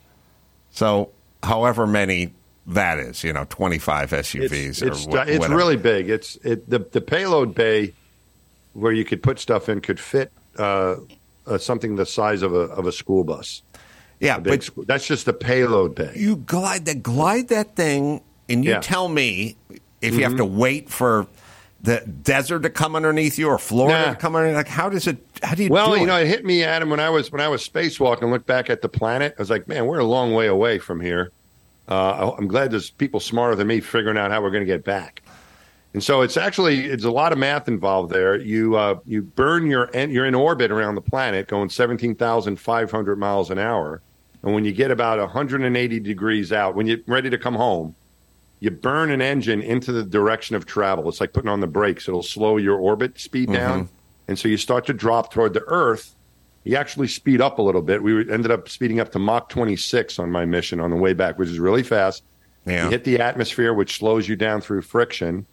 So 0.72 1.12
however 1.44 1.88
many 1.88 2.34
that 2.70 3.00
is, 3.00 3.24
you 3.24 3.34
know, 3.34 3.46
25 3.50 4.12
SUVs 4.12 4.52
It's, 4.52 4.82
or 4.82 4.88
it's, 4.88 5.06
wha- 5.08 5.26
it's 5.28 5.50
really 5.50 5.76
big. 5.78 6.10
It's 6.10 6.36
it, 6.38 6.70
the 6.70 6.80
the 6.80 7.02
payload 7.02 7.56
bay 7.56 7.94
where 8.74 8.92
you 8.92 9.04
could 9.06 9.22
put 9.24 9.40
stuff 9.40 9.70
in 9.70 9.82
could 9.82 10.00
fit 10.00 10.32
uh, 10.58 10.96
uh, 11.48 11.58
something 11.58 11.96
the 11.96 12.06
size 12.06 12.42
of 12.42 12.54
a 12.54 12.60
of 12.78 12.86
a 12.88 12.92
school 12.92 13.24
bus. 13.24 13.62
yeah, 14.20 14.40
but 14.40 14.64
school. 14.64 14.84
That's 14.88 15.06
just 15.08 15.26
the 15.26 15.34
payload 15.34 15.96
bay. 15.96 16.14
you 16.16 16.36
glide 16.38 16.86
that 16.86 17.02
glide 17.04 17.48
that 17.50 17.76
thing 17.76 18.22
and 18.48 18.64
you 18.64 18.72
Yeah. 18.72 18.80
tell 18.82 19.08
me 19.10 19.56
if 20.02 20.14
you 20.16 20.24
have 20.24 20.38
to 20.38 20.46
wait 20.46 20.90
for 20.90 21.28
the 21.82 22.02
desert 22.24 22.64
to 22.64 22.70
come 22.70 22.94
underneath 22.96 23.40
you 23.40 23.48
or 23.48 23.58
Florida 23.58 24.08
Nah. 24.08 24.10
to 24.14 24.16
come 24.18 24.36
underneath 24.36 24.58
like 24.58 24.68
how 24.68 24.90
does 24.90 25.08
it 25.08 25.18
how 25.42 25.56
do 25.56 25.64
you 25.64 25.70
Well, 25.70 25.94
do 25.96 26.02
you 26.02 26.06
know, 26.06 26.18
it 26.18 26.28
hit 26.28 26.44
me, 26.46 26.64
Adam, 26.64 26.90
when 26.90 27.00
I 27.00 27.10
was 27.10 27.32
when 27.32 27.42
I 27.42 27.48
was 27.48 27.68
spacewalking 27.68 28.22
and 28.24 28.32
looked 28.32 28.46
back 28.48 28.70
at 28.70 28.82
the 28.82 28.90
planet. 28.90 29.34
I 29.38 29.42
was 29.42 29.50
like, 29.50 29.68
man, 29.68 29.86
we're 29.86 30.00
a 30.00 30.04
long 30.06 30.34
way 30.34 30.48
away 30.48 30.78
from 30.80 31.00
here. 31.02 31.32
Uh, 31.90 32.34
I'm 32.38 32.48
glad 32.48 32.72
there's 32.72 32.92
people 32.92 33.20
smarter 33.20 33.56
than 33.56 33.68
me 33.68 33.80
figuring 33.80 34.18
out 34.18 34.32
how 34.32 34.42
we're 34.42 34.52
going 34.52 34.66
to 34.66 34.72
get 34.72 34.84
back. 34.84 35.24
And 35.94 36.04
so 36.04 36.22
it's 36.22 36.38
actually 36.38 36.86
it's 36.86 37.04
a 37.04 37.12
lot 37.12 37.32
of 37.32 37.40
math 37.40 37.68
involved 37.68 38.12
there. 38.12 38.38
You 38.38 38.76
uh, 38.76 39.00
you 39.06 39.24
burn 39.24 39.68
your 39.68 39.90
you're 39.96 40.28
in 40.28 40.36
orbit 40.36 40.70
around 40.70 40.96
the 40.96 41.02
planet, 41.02 41.48
going 41.48 41.70
17,500 41.70 43.20
miles 43.20 43.50
an 43.50 43.58
hour, 43.58 44.02
and 44.44 44.54
when 44.54 44.66
you 44.66 44.72
get 44.72 44.92
about 44.92 45.18
180 45.20 46.00
degrees 46.00 46.54
out, 46.54 46.76
when 46.76 46.86
you're 46.86 47.00
ready 47.08 47.30
to 47.32 47.38
come 47.40 47.56
home, 47.56 47.96
you 48.60 48.70
burn 48.70 49.10
an 49.10 49.22
engine 49.22 49.62
into 49.62 49.92
the 49.92 50.04
direction 50.04 50.56
of 50.56 50.66
travel. 50.66 51.10
It's 51.10 51.20
like 51.20 51.34
putting 51.34 51.50
on 51.50 51.60
the 51.60 51.68
brakes. 51.68 52.08
It'll 52.08 52.22
slow 52.24 52.58
your 52.58 52.78
orbit 52.78 53.20
speed 53.20 53.50
down. 53.52 53.90
And 54.28 54.38
so 54.38 54.48
you 54.48 54.58
start 54.58 54.86
to 54.86 54.94
drop 54.94 55.34
toward 55.34 55.54
the 55.54 55.64
Earth. 55.66 56.16
You 56.64 56.76
actually 56.76 57.08
speed 57.08 57.42
up 57.42 57.60
a 57.60 57.62
little 57.62 57.82
bit. 57.82 58.04
We 58.04 58.20
ended 58.32 58.52
up 58.52 58.70
speeding 58.70 59.00
up 59.00 59.12
to 59.14 59.20
Mach 59.20 59.50
26 59.50 60.20
on 60.20 60.30
my 60.32 60.46
mission 60.46 60.80
on 60.80 60.92
the 60.92 60.98
way 60.98 61.14
back, 61.14 61.40
which 61.40 61.50
is 61.50 61.60
really 61.60 61.84
fast. 61.84 62.24
Yeah. 62.66 62.86
You 62.86 62.90
hit 62.92 63.04
the 63.04 63.20
atmosphere, 63.20 63.74
which 63.74 63.98
slows 63.98 64.28
you 64.28 64.36
down 64.36 64.62
through 64.62 64.82
friction. 64.82 65.46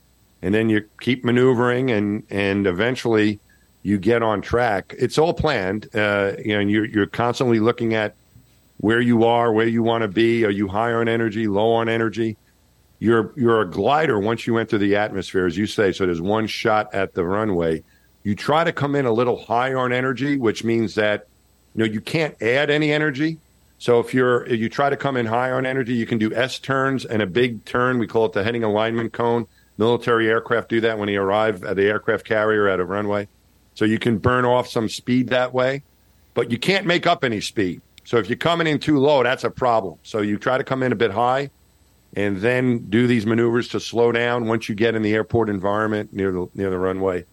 And 0.42 0.54
then 0.54 0.68
you 0.68 0.84
keep 1.00 1.24
maneuvering, 1.24 1.90
and, 1.90 2.24
and 2.28 2.66
eventually 2.66 3.40
you 3.82 3.98
get 3.98 4.22
on 4.22 4.42
track. 4.42 4.94
It's 4.98 5.16
all 5.16 5.32
planned. 5.32 5.88
Uh, 5.94 6.32
you 6.44 6.54
know, 6.54 6.60
and 6.60 6.70
you're, 6.70 6.84
you're 6.86 7.06
constantly 7.06 7.60
looking 7.60 7.94
at 7.94 8.14
where 8.78 9.00
you 9.00 9.24
are, 9.24 9.52
where 9.52 9.66
you 9.66 9.82
want 9.82 10.02
to 10.02 10.08
be. 10.08 10.44
Are 10.44 10.50
you 10.50 10.68
high 10.68 10.92
on 10.92 11.08
energy, 11.08 11.46
low 11.46 11.72
on 11.72 11.88
energy? 11.88 12.36
You're 12.98 13.32
you're 13.36 13.60
a 13.60 13.70
glider 13.70 14.18
once 14.18 14.46
you 14.46 14.56
enter 14.56 14.78
the 14.78 14.96
atmosphere, 14.96 15.46
as 15.46 15.56
you 15.56 15.66
say. 15.66 15.92
So 15.92 16.06
there's 16.06 16.20
one 16.20 16.46
shot 16.46 16.94
at 16.94 17.14
the 17.14 17.24
runway. 17.24 17.82
You 18.26 18.34
try 18.34 18.64
to 18.64 18.72
come 18.72 18.96
in 18.96 19.06
a 19.06 19.12
little 19.12 19.36
high 19.44 19.72
on 19.72 19.92
energy, 19.92 20.36
which 20.36 20.64
means 20.64 20.96
that 20.96 21.28
you 21.76 21.78
know 21.78 21.84
you 21.84 22.00
can't 22.00 22.34
add 22.42 22.70
any 22.70 22.90
energy. 22.90 23.38
So 23.78 24.00
if 24.00 24.12
you're 24.12 24.44
if 24.46 24.58
you 24.58 24.68
try 24.68 24.90
to 24.90 24.96
come 24.96 25.16
in 25.16 25.26
high 25.26 25.52
on 25.52 25.64
energy, 25.64 25.94
you 25.94 26.06
can 26.06 26.18
do 26.18 26.34
S 26.34 26.58
turns 26.58 27.04
and 27.04 27.22
a 27.22 27.26
big 27.26 27.64
turn. 27.64 28.00
We 28.00 28.08
call 28.08 28.24
it 28.24 28.32
the 28.32 28.42
heading 28.42 28.64
alignment 28.64 29.12
cone. 29.12 29.46
Military 29.78 30.28
aircraft 30.28 30.70
do 30.70 30.80
that 30.80 30.98
when 30.98 31.06
they 31.06 31.14
arrive 31.14 31.62
at 31.62 31.76
the 31.76 31.84
aircraft 31.84 32.26
carrier 32.26 32.66
at 32.66 32.80
a 32.80 32.84
runway. 32.84 33.28
So 33.74 33.84
you 33.84 34.00
can 34.00 34.18
burn 34.18 34.44
off 34.44 34.66
some 34.66 34.88
speed 34.88 35.28
that 35.28 35.54
way, 35.54 35.84
but 36.34 36.50
you 36.50 36.58
can't 36.58 36.84
make 36.84 37.06
up 37.06 37.22
any 37.22 37.40
speed. 37.40 37.80
So 38.02 38.16
if 38.16 38.28
you're 38.28 38.36
coming 38.36 38.66
in 38.66 38.80
too 38.80 38.98
low, 38.98 39.22
that's 39.22 39.44
a 39.44 39.50
problem. 39.50 40.00
So 40.02 40.20
you 40.20 40.36
try 40.36 40.58
to 40.58 40.64
come 40.64 40.82
in 40.82 40.90
a 40.90 40.96
bit 40.96 41.12
high 41.12 41.50
and 42.16 42.38
then 42.38 42.90
do 42.90 43.06
these 43.06 43.24
maneuvers 43.24 43.68
to 43.68 43.78
slow 43.78 44.10
down 44.10 44.48
once 44.48 44.68
you 44.68 44.74
get 44.74 44.96
in 44.96 45.02
the 45.02 45.14
airport 45.14 45.48
environment 45.48 46.12
near 46.12 46.32
the 46.32 46.48
near 46.56 46.70
the 46.70 46.78
runway 46.78 47.24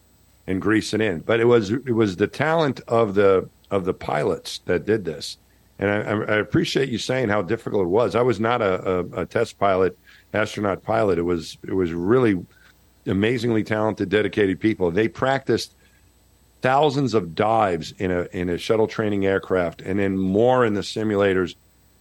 and 0.47 0.61
grease 0.61 0.93
it 0.93 1.01
in. 1.01 1.19
But 1.19 1.39
it 1.39 1.45
was 1.45 1.71
it 1.71 1.95
was 1.95 2.15
the 2.15 2.27
talent 2.27 2.81
of 2.87 3.15
the 3.15 3.49
of 3.71 3.85
the 3.85 3.93
pilots 3.93 4.59
that 4.65 4.85
did 4.85 5.05
this, 5.05 5.37
and 5.79 5.89
I, 5.89 6.33
I 6.33 6.37
appreciate 6.37 6.89
you 6.89 6.97
saying 6.97 7.29
how 7.29 7.41
difficult 7.41 7.83
it 7.85 7.89
was. 7.89 8.15
I 8.15 8.21
was 8.21 8.39
not 8.39 8.61
a, 8.61 8.99
a, 8.99 9.21
a 9.21 9.25
test 9.25 9.57
pilot, 9.57 9.97
astronaut 10.33 10.83
pilot. 10.83 11.17
It 11.17 11.23
was 11.23 11.57
it 11.63 11.73
was 11.73 11.91
really 11.93 12.45
amazingly 13.05 13.63
talented, 13.63 14.09
dedicated 14.09 14.59
people. 14.59 14.91
They 14.91 15.07
practiced 15.07 15.75
thousands 16.61 17.13
of 17.13 17.35
dives 17.35 17.93
in 17.97 18.11
a 18.11 18.27
in 18.31 18.49
a 18.49 18.57
shuttle 18.57 18.87
training 18.87 19.25
aircraft, 19.25 19.81
and 19.81 19.99
then 19.99 20.17
more 20.17 20.65
in 20.65 20.73
the 20.73 20.81
simulators. 20.81 21.55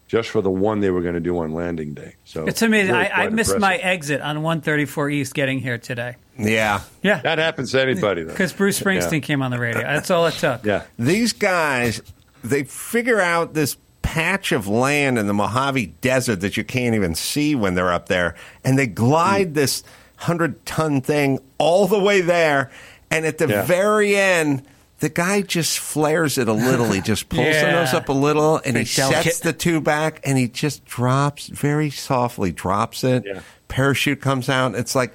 Just 0.09 0.29
for 0.29 0.43
the 0.43 0.51
one 0.51 0.81
they 0.81 0.91
were 0.91 1.01
going 1.01 1.15
to 1.15 1.21
do 1.21 1.39
on 1.39 1.55
landing 1.55 1.95
day. 1.95 2.17
So 2.25 2.45
It's 2.45 2.61
amazing. 2.61 2.95
really 2.95 3.09
I, 3.09 3.25
I 3.25 3.29
missed 3.31 3.59
my 3.59 3.77
exit 3.77 4.21
on 4.21 4.43
134 4.43 5.09
East 5.09 5.33
getting 5.33 5.59
here 5.59 5.79
today. 5.79 6.17
Yeah. 6.39 6.81
Yeah. 7.03 7.21
That 7.21 7.39
happens 7.39 7.73
to 7.73 7.81
anybody, 7.81 8.23
though. 8.23 8.33
Because 8.33 8.53
Bruce 8.53 8.79
Springsteen 8.81 9.13
Yeah. 9.13 9.19
came 9.21 9.43
on 9.43 9.51
the 9.51 9.59
radio. 9.59 9.83
That's 9.83 10.11
all 10.11 10.27
it 10.27 10.35
took. 10.35 10.65
Yeah. 10.65 10.83
These 10.99 11.33
guys, 11.33 12.01
they 12.43 12.65
figure 12.65 13.21
out 13.21 13.55
this 13.55 13.77
patch 14.03 14.53
of 14.53 14.67
land 14.67 15.19
in 15.19 15.27
the 15.27 15.35
Mojave 15.35 15.87
Desert 16.01 16.41
that 16.41 16.57
you 16.57 16.65
can't 16.65 16.95
even 16.95 17.15
see 17.15 17.55
when 17.55 17.75
they're 17.75 17.93
up 17.93 18.09
there, 18.09 18.35
and 18.65 18.79
they 18.79 18.87
glide 18.87 19.49
Hmm. 19.49 19.53
this 19.55 19.83
hundred 20.17 20.65
ton 20.67 21.01
thing 21.01 21.39
all 21.59 21.87
the 21.89 21.99
way 21.99 22.21
there, 22.21 22.71
and 23.11 23.27
at 23.27 23.39
the 23.39 23.49
Yeah. 23.49 23.63
very 23.65 24.17
end. 24.17 24.63
the 25.01 25.09
guy 25.09 25.41
just 25.43 25.81
flares 25.81 26.39
it 26.39 26.47
a 26.47 26.53
little. 26.53 26.93
He 26.93 27.01
just 27.01 27.29
pulls 27.29 27.57
the 27.61 27.73
nose 27.73 27.93
up 27.93 28.09
a 28.09 28.13
little 28.13 28.59
and 28.65 28.77
he 28.77 28.85
Very 28.85 29.11
delicate. 29.11 29.25
sets 29.25 29.41
the 29.41 29.53
two 29.53 29.81
back 29.81 30.21
and 30.23 30.39
he 30.39 30.47
just 30.47 30.85
drops 30.85 31.49
very 31.49 31.91
softly, 31.91 32.53
drops 32.53 33.03
it. 33.03 33.25
Yeah. 33.27 33.41
Parachute 33.67 34.21
comes 34.21 34.49
out. 34.49 34.77
It's 34.77 34.95
like 34.95 35.13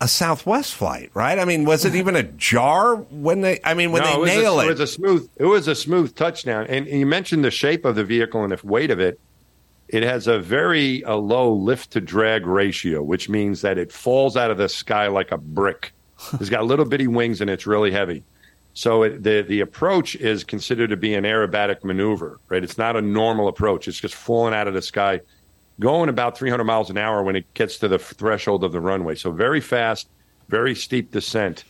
a 0.00 0.08
Southwest 0.08 0.74
flight, 0.74 1.10
right? 1.14 1.38
I 1.38 1.44
mean, 1.44 1.64
was 1.64 1.84
it 1.84 1.94
even 1.94 2.16
a 2.16 2.22
jar 2.22 2.96
when 2.96 3.40
they? 3.40 3.60
I 3.64 3.74
mean, 3.74 3.92
when 3.92 4.02
no, 4.02 4.24
they 4.24 4.36
it 4.36 4.40
nail 4.40 4.60
a, 4.60 4.64
it, 4.64 4.66
it 4.66 4.70
was 4.70 4.80
a 4.80 4.86
smooth. 4.86 5.28
It 5.36 5.44
was 5.44 5.68
a 5.68 5.74
smooth 5.74 6.14
touchdown. 6.14 6.66
And 6.68 6.86
you 6.86 7.06
mentioned 7.06 7.44
the 7.44 7.50
shape 7.50 7.84
of 7.84 7.94
the 7.94 8.04
vehicle 8.04 8.42
and 8.44 8.52
the 8.52 8.66
weight 8.66 8.90
of 8.90 9.00
it. 9.00 9.18
It 9.88 10.02
has 10.02 10.26
a 10.26 10.38
very 10.38 11.02
a 11.02 11.14
low 11.14 11.52
lift 11.52 11.92
to 11.92 12.00
drag 12.00 12.46
ratio, 12.46 13.02
which 13.02 13.28
means 13.28 13.62
that 13.62 13.78
it 13.78 13.92
falls 13.92 14.36
out 14.36 14.50
of 14.50 14.58
the 14.58 14.68
sky 14.68 15.06
like 15.08 15.32
a 15.32 15.38
brick. 15.38 15.92
It's 16.40 16.48
got 16.48 16.64
little 16.64 16.86
bitty 16.86 17.06
wings 17.06 17.40
and 17.40 17.50
it's 17.50 17.66
really 17.66 17.90
heavy. 17.90 18.24
So 18.72 19.04
it, 19.04 19.22
the 19.22 19.42
the 19.42 19.60
approach 19.60 20.16
is 20.16 20.44
considered 20.44 20.90
to 20.90 20.96
be 20.96 21.14
an 21.14 21.24
aerobatic 21.24 21.84
maneuver, 21.84 22.40
right? 22.48 22.62
It's 22.62 22.76
not 22.76 22.96
a 22.96 23.00
normal 23.00 23.48
approach. 23.48 23.88
It's 23.88 23.98
just 23.98 24.14
falling 24.14 24.52
out 24.52 24.68
of 24.68 24.74
the 24.74 24.82
sky, 24.82 25.20
going 25.80 26.08
about 26.08 26.38
300 26.38 26.64
miles 26.64 26.90
an 26.90 26.98
hour 26.98 27.22
when 27.22 27.36
it 27.36 27.52
gets 27.54 27.78
to 27.78 27.88
the 27.88 27.98
threshold 27.98 28.64
of 28.64 28.72
the 28.72 28.80
runway. 28.80 29.14
So 29.14 29.30
very 29.30 29.60
fast, 29.60 30.08
very 30.48 30.74
steep 30.74 31.10
descent, 31.10 31.64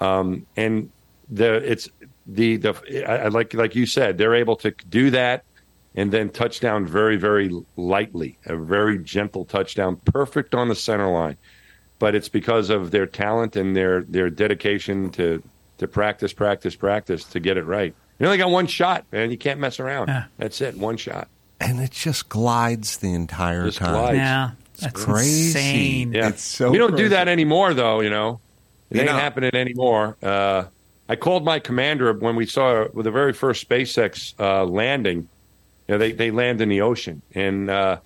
um, 0.00 0.46
and 0.56 0.90
the 1.30 1.54
it's 1.54 1.88
the 2.26 2.56
the 2.56 3.04
I, 3.08 3.28
like 3.28 3.54
like 3.54 3.74
you 3.74 3.86
said, 3.86 4.18
they're 4.18 4.34
able 4.34 4.56
to 4.56 4.70
do 4.88 5.10
that 5.10 5.44
and 5.94 6.12
then 6.12 6.30
touchdown 6.30 6.86
very 6.86 7.16
very 7.16 7.50
lightly, 7.76 8.38
a 8.46 8.56
very 8.56 8.98
gentle 8.98 9.44
touchdown, 9.44 9.96
perfect 10.04 10.54
on 10.54 10.68
the 10.68 10.74
center 10.74 11.10
line. 11.10 11.36
But 11.98 12.14
it's 12.14 12.28
because 12.28 12.70
of 12.70 12.90
their 12.90 13.06
talent 13.06 13.56
and 13.56 13.76
their 13.76 14.02
their 14.02 14.30
dedication 14.30 15.10
to 15.12 15.42
to 15.78 15.88
practice, 15.88 16.32
practice, 16.32 16.74
practice 16.74 17.24
to 17.24 17.40
get 17.40 17.56
it 17.56 17.64
right. 17.64 17.94
You 18.18 18.26
only 18.26 18.38
got 18.38 18.50
one 18.50 18.66
shot, 18.66 19.04
man. 19.10 19.30
You 19.30 19.38
can't 19.38 19.58
mess 19.58 19.80
around. 19.80 20.08
Yeah. 20.08 20.24
That's 20.38 20.60
it, 20.60 20.76
one 20.76 20.96
shot. 20.96 21.28
And 21.62 21.80
it 21.80 21.90
just 21.90 22.28
glides 22.28 22.98
the 22.98 23.12
entire 23.14 23.66
Just 23.66 23.78
time. 23.78 23.92
glides. 23.92 24.16
Yeah, 24.16 24.50
that's 24.80 25.04
crazy. 25.04 25.46
insane. 26.02 26.12
Yeah, 26.12 26.28
It's 26.28 26.42
so 26.42 26.70
we 26.70 26.78
don't 26.78 26.96
do 26.96 27.08
that 27.10 27.28
anymore, 27.28 27.74
though. 27.74 28.00
You 28.00 28.10
know, 28.10 28.40
it 28.90 28.96
You 28.96 29.02
ain't 29.02 29.10
know- 29.10 29.16
happening 29.18 29.54
anymore. 29.54 30.16
Uh, 30.22 30.64
I 31.08 31.16
called 31.16 31.44
my 31.44 31.58
commander 31.58 32.12
when 32.12 32.36
we 32.36 32.46
saw 32.46 32.86
with 32.92 33.04
the 33.04 33.10
very 33.10 33.32
first 33.32 33.68
SpaceX 33.68 34.34
uh, 34.38 34.64
landing. 34.64 35.28
You 35.88 35.94
know, 35.94 35.98
they 35.98 36.12
they 36.12 36.30
land 36.30 36.60
in 36.60 36.68
the 36.68 36.80
ocean, 36.80 37.22
and 37.34 37.68
uh, 37.68 37.98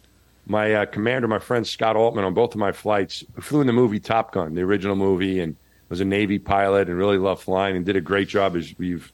my 0.47 0.73
uh, 0.75 0.87
commander, 0.87 1.29
my 1.29 1.39
friend 1.39 1.67
Scott 1.67 1.95
Altman, 1.97 2.25
on 2.25 2.35
both 2.35 2.53
of 2.55 2.59
my 2.59 2.73
flights, 2.73 3.23
flew 3.41 3.61
in 3.61 3.67
the 3.67 3.73
movie 3.73 4.01
Top 4.01 4.33
Gun, 4.33 4.55
the 4.55 4.63
original 4.63 4.97
movie, 4.97 5.41
and 5.41 5.57
was 5.89 6.01
a 6.01 6.05
Navy 6.05 6.39
pilot 6.39 6.89
and 6.89 6.97
really 6.99 7.19
loved 7.19 7.43
flying 7.43 7.77
and 7.77 7.85
did 7.87 7.95
a 7.97 8.01
great 8.01 8.29
job 8.29 8.57
as 8.57 8.75
we've 8.79 9.13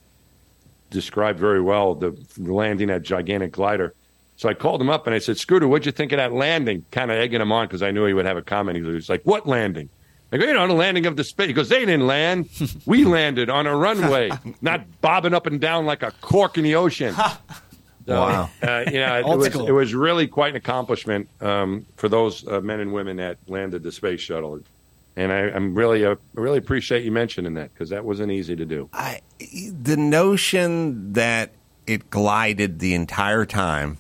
described 0.90 1.39
very 1.39 1.60
well 1.60 1.94
the, 1.94 2.10
the 2.39 2.52
landing 2.52 2.89
that 2.89 3.02
gigantic 3.02 3.52
glider. 3.52 3.94
So 4.43 4.48
I 4.48 4.55
called 4.55 4.81
him 4.81 4.90
up 4.90 5.06
and 5.06 5.14
I 5.14 5.20
said, 5.20 5.39
Scooter, 5.39 5.69
what'd 5.69 5.86
you 5.86 5.93
think 5.93 6.10
of 6.10 6.16
that 6.16 6.32
landing? 6.32 6.85
Kind 6.90 7.12
of 7.12 7.16
egging 7.16 7.40
him 7.40 7.52
on 7.52 7.69
because 7.69 7.81
I 7.81 7.93
knew 7.93 8.06
he 8.06 8.12
would 8.12 8.27
have 8.27 8.36
a 8.36 8.43
comment. 8.43 8.77
He 8.77 8.82
was 8.82 9.09
like, 9.09 9.23
What 9.23 9.47
landing? 9.47 9.89
I 10.32 10.36
go, 10.36 10.47
You 10.47 10.52
know, 10.55 10.66
the 10.66 10.73
landing 10.74 11.06
of 11.06 11.14
the 11.14 11.23
space. 11.23 11.47
He 11.47 11.52
goes, 11.52 11.69
They 11.69 11.78
didn't 11.78 12.09
land. 12.09 12.48
We 12.85 13.05
landed 13.05 13.48
on 13.51 13.69
a 13.69 13.77
runway, 13.77 14.32
not 14.60 15.01
bobbing 15.01 15.32
up 15.32 15.47
and 15.47 15.60
down 15.60 15.86
like 15.86 16.02
a 16.02 16.10
cork 16.20 16.59
in 16.59 16.64
the 16.64 16.74
ocean. 16.74 17.14
So, 18.05 18.20
Wow. 18.20 18.51
Uh, 18.60 18.82
you 18.89 18.98
know, 18.98 19.16
it 19.20 19.24
Old 19.24 19.39
was, 19.39 19.52
school. 19.52 19.69
it 19.69 19.70
was 19.70 19.94
really 19.94 20.27
quite 20.27 20.51
an 20.51 20.56
accomplishment 20.56 21.28
um, 21.40 21.86
for 21.94 22.09
those 22.09 22.44
uh, 22.48 22.60
men 22.60 22.81
and 22.81 22.93
women 22.93 23.19
that 23.19 23.39
landed 23.47 23.85
the 23.85 23.93
space 23.93 24.20
shuttle. 24.20 24.59
And 25.14 25.31
I, 25.31 25.43
I'm 25.52 25.73
really, 25.77 26.05
uh, 26.05 26.16
really 26.35 26.59
appreciate 26.59 27.05
you 27.05 27.12
mentioning 27.12 27.55
that 27.55 27.73
because 27.73 27.90
that 27.90 28.05
wasn't 28.05 28.32
easy 28.32 28.56
to 28.56 28.66
do. 28.66 28.89
I, 28.93 29.20
the 29.39 29.97
notion 29.97 31.12
that 31.12 31.52
it 31.86 32.10
glided 32.10 32.81
the 32.81 32.94
entire 32.94 33.47
time 33.47 33.98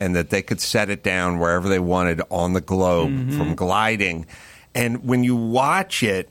and 0.00 0.14
that 0.16 0.30
they 0.30 0.42
could 0.42 0.60
set 0.60 0.90
it 0.90 1.02
down 1.02 1.38
wherever 1.38 1.68
they 1.68 1.78
wanted 1.78 2.20
on 2.30 2.52
the 2.52 2.60
globe 2.60 3.10
mm-hmm. 3.10 3.36
from 3.38 3.54
gliding. 3.54 4.26
And 4.74 5.04
when 5.04 5.24
you 5.24 5.36
watch 5.36 6.02
it, 6.02 6.30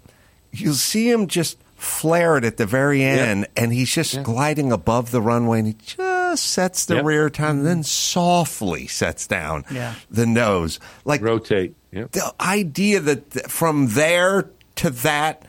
you'll 0.51 0.73
see 0.75 1.09
him 1.09 1.27
just 1.27 1.57
flare 1.75 2.37
it 2.37 2.45
at 2.45 2.57
the 2.57 2.65
very 2.65 3.03
end, 3.03 3.47
and 3.57 3.73
he's 3.73 3.91
just 3.93 4.23
gliding 4.23 4.71
above 4.71 5.11
the 5.11 5.21
runway, 5.21 5.59
and 5.59 5.67
he 5.67 5.75
just 5.85 6.45
sets 6.45 6.85
the 6.85 6.95
Yep. 6.95 7.05
rear 7.05 7.29
time, 7.29 7.57
and 7.59 7.65
then 7.67 7.83
softly 7.83 8.87
sets 8.87 9.27
down 9.27 9.65
Yeah. 9.69 9.93
the 10.09 10.25
nose. 10.25 10.79
Like 11.03 11.21
Rotate. 11.21 11.75
Yep. 11.91 12.11
the 12.11 12.33
idea 12.39 12.99
that 13.01 13.31
th- 13.31 13.45
from 13.47 13.87
there 13.89 14.49
to 14.75 14.89
that 14.89 15.43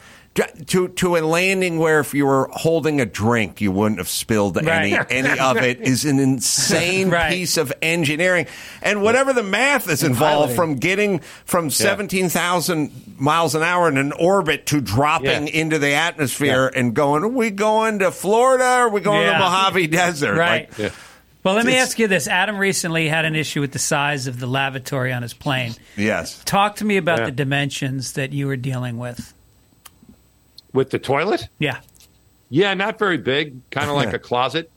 to 0.66 0.88
to 0.88 1.16
a 1.16 1.20
landing 1.20 1.78
where 1.78 2.00
if 2.00 2.12
you 2.14 2.26
were 2.26 2.48
holding 2.52 3.00
a 3.00 3.06
drink 3.06 3.60
you 3.60 3.72
wouldn't 3.72 3.98
have 3.98 4.08
spilled 4.08 4.58
any 4.58 4.94
Right. 4.94 5.06
any 5.10 5.38
of 5.40 5.56
it 5.56 5.80
is 5.80 6.04
an 6.04 6.18
insane 6.18 7.08
Right. 7.16 7.30
piece 7.32 7.56
of 7.56 7.72
engineering 7.80 8.46
and 8.82 9.02
whatever 9.02 9.32
the 9.32 9.42
math 9.42 9.88
is 9.88 10.02
involved 10.02 10.54
piloting. 10.54 10.56
from 10.56 10.74
getting 10.76 11.18
from 11.44 11.70
17,000 11.70 13.16
miles 13.18 13.54
an 13.54 13.62
hour 13.62 13.88
in 13.88 13.96
an 13.96 14.12
orbit 14.12 14.66
to 14.66 14.80
dropping 14.80 15.46
Yeah. 15.48 15.60
into 15.60 15.78
the 15.78 15.92
atmosphere 15.94 16.70
and 16.74 16.94
going 16.94 17.22
are 17.24 17.28
we 17.28 17.50
going 17.50 18.00
to 18.00 18.10
Florida 18.10 18.64
or 18.64 18.66
are 18.66 18.88
we 18.90 19.00
going 19.00 19.22
Yeah. 19.22 19.32
to 19.32 19.38
Mojave 19.38 19.86
Desert 19.88 20.36
Right. 20.36 20.78
Like, 20.78 20.92
Well, 21.44 21.54
let 21.54 21.64
me 21.64 21.76
ask 21.76 21.98
you 21.98 22.08
this. 22.08 22.26
Adam 22.26 22.58
recently 22.58 23.08
had 23.08 23.24
an 23.24 23.36
issue 23.36 23.60
with 23.60 23.70
the 23.72 23.78
size 23.78 24.26
of 24.26 24.40
the 24.40 24.46
lavatory 24.48 25.12
on 25.12 25.22
his 25.22 25.32
plane. 25.32 25.74
yes 25.96 26.42
Talk 26.44 26.76
to 26.76 26.84
me 26.84 26.96
about 26.96 27.20
Yeah. 27.20 27.24
the 27.26 27.30
dimensions 27.32 28.12
that 28.12 28.32
you 28.32 28.48
were 28.48 28.56
dealing 28.56 28.98
with. 28.98 29.32
With 30.72 30.90
the 30.90 30.98
toilet? 30.98 31.48
Yeah. 31.58 31.80
Yeah, 32.50 32.74
not 32.74 32.98
very 32.98 33.18
big, 33.18 33.68
kind 33.70 33.90
of 33.90 33.96
like 33.96 34.12
a 34.12 34.18
closet. 34.30 34.70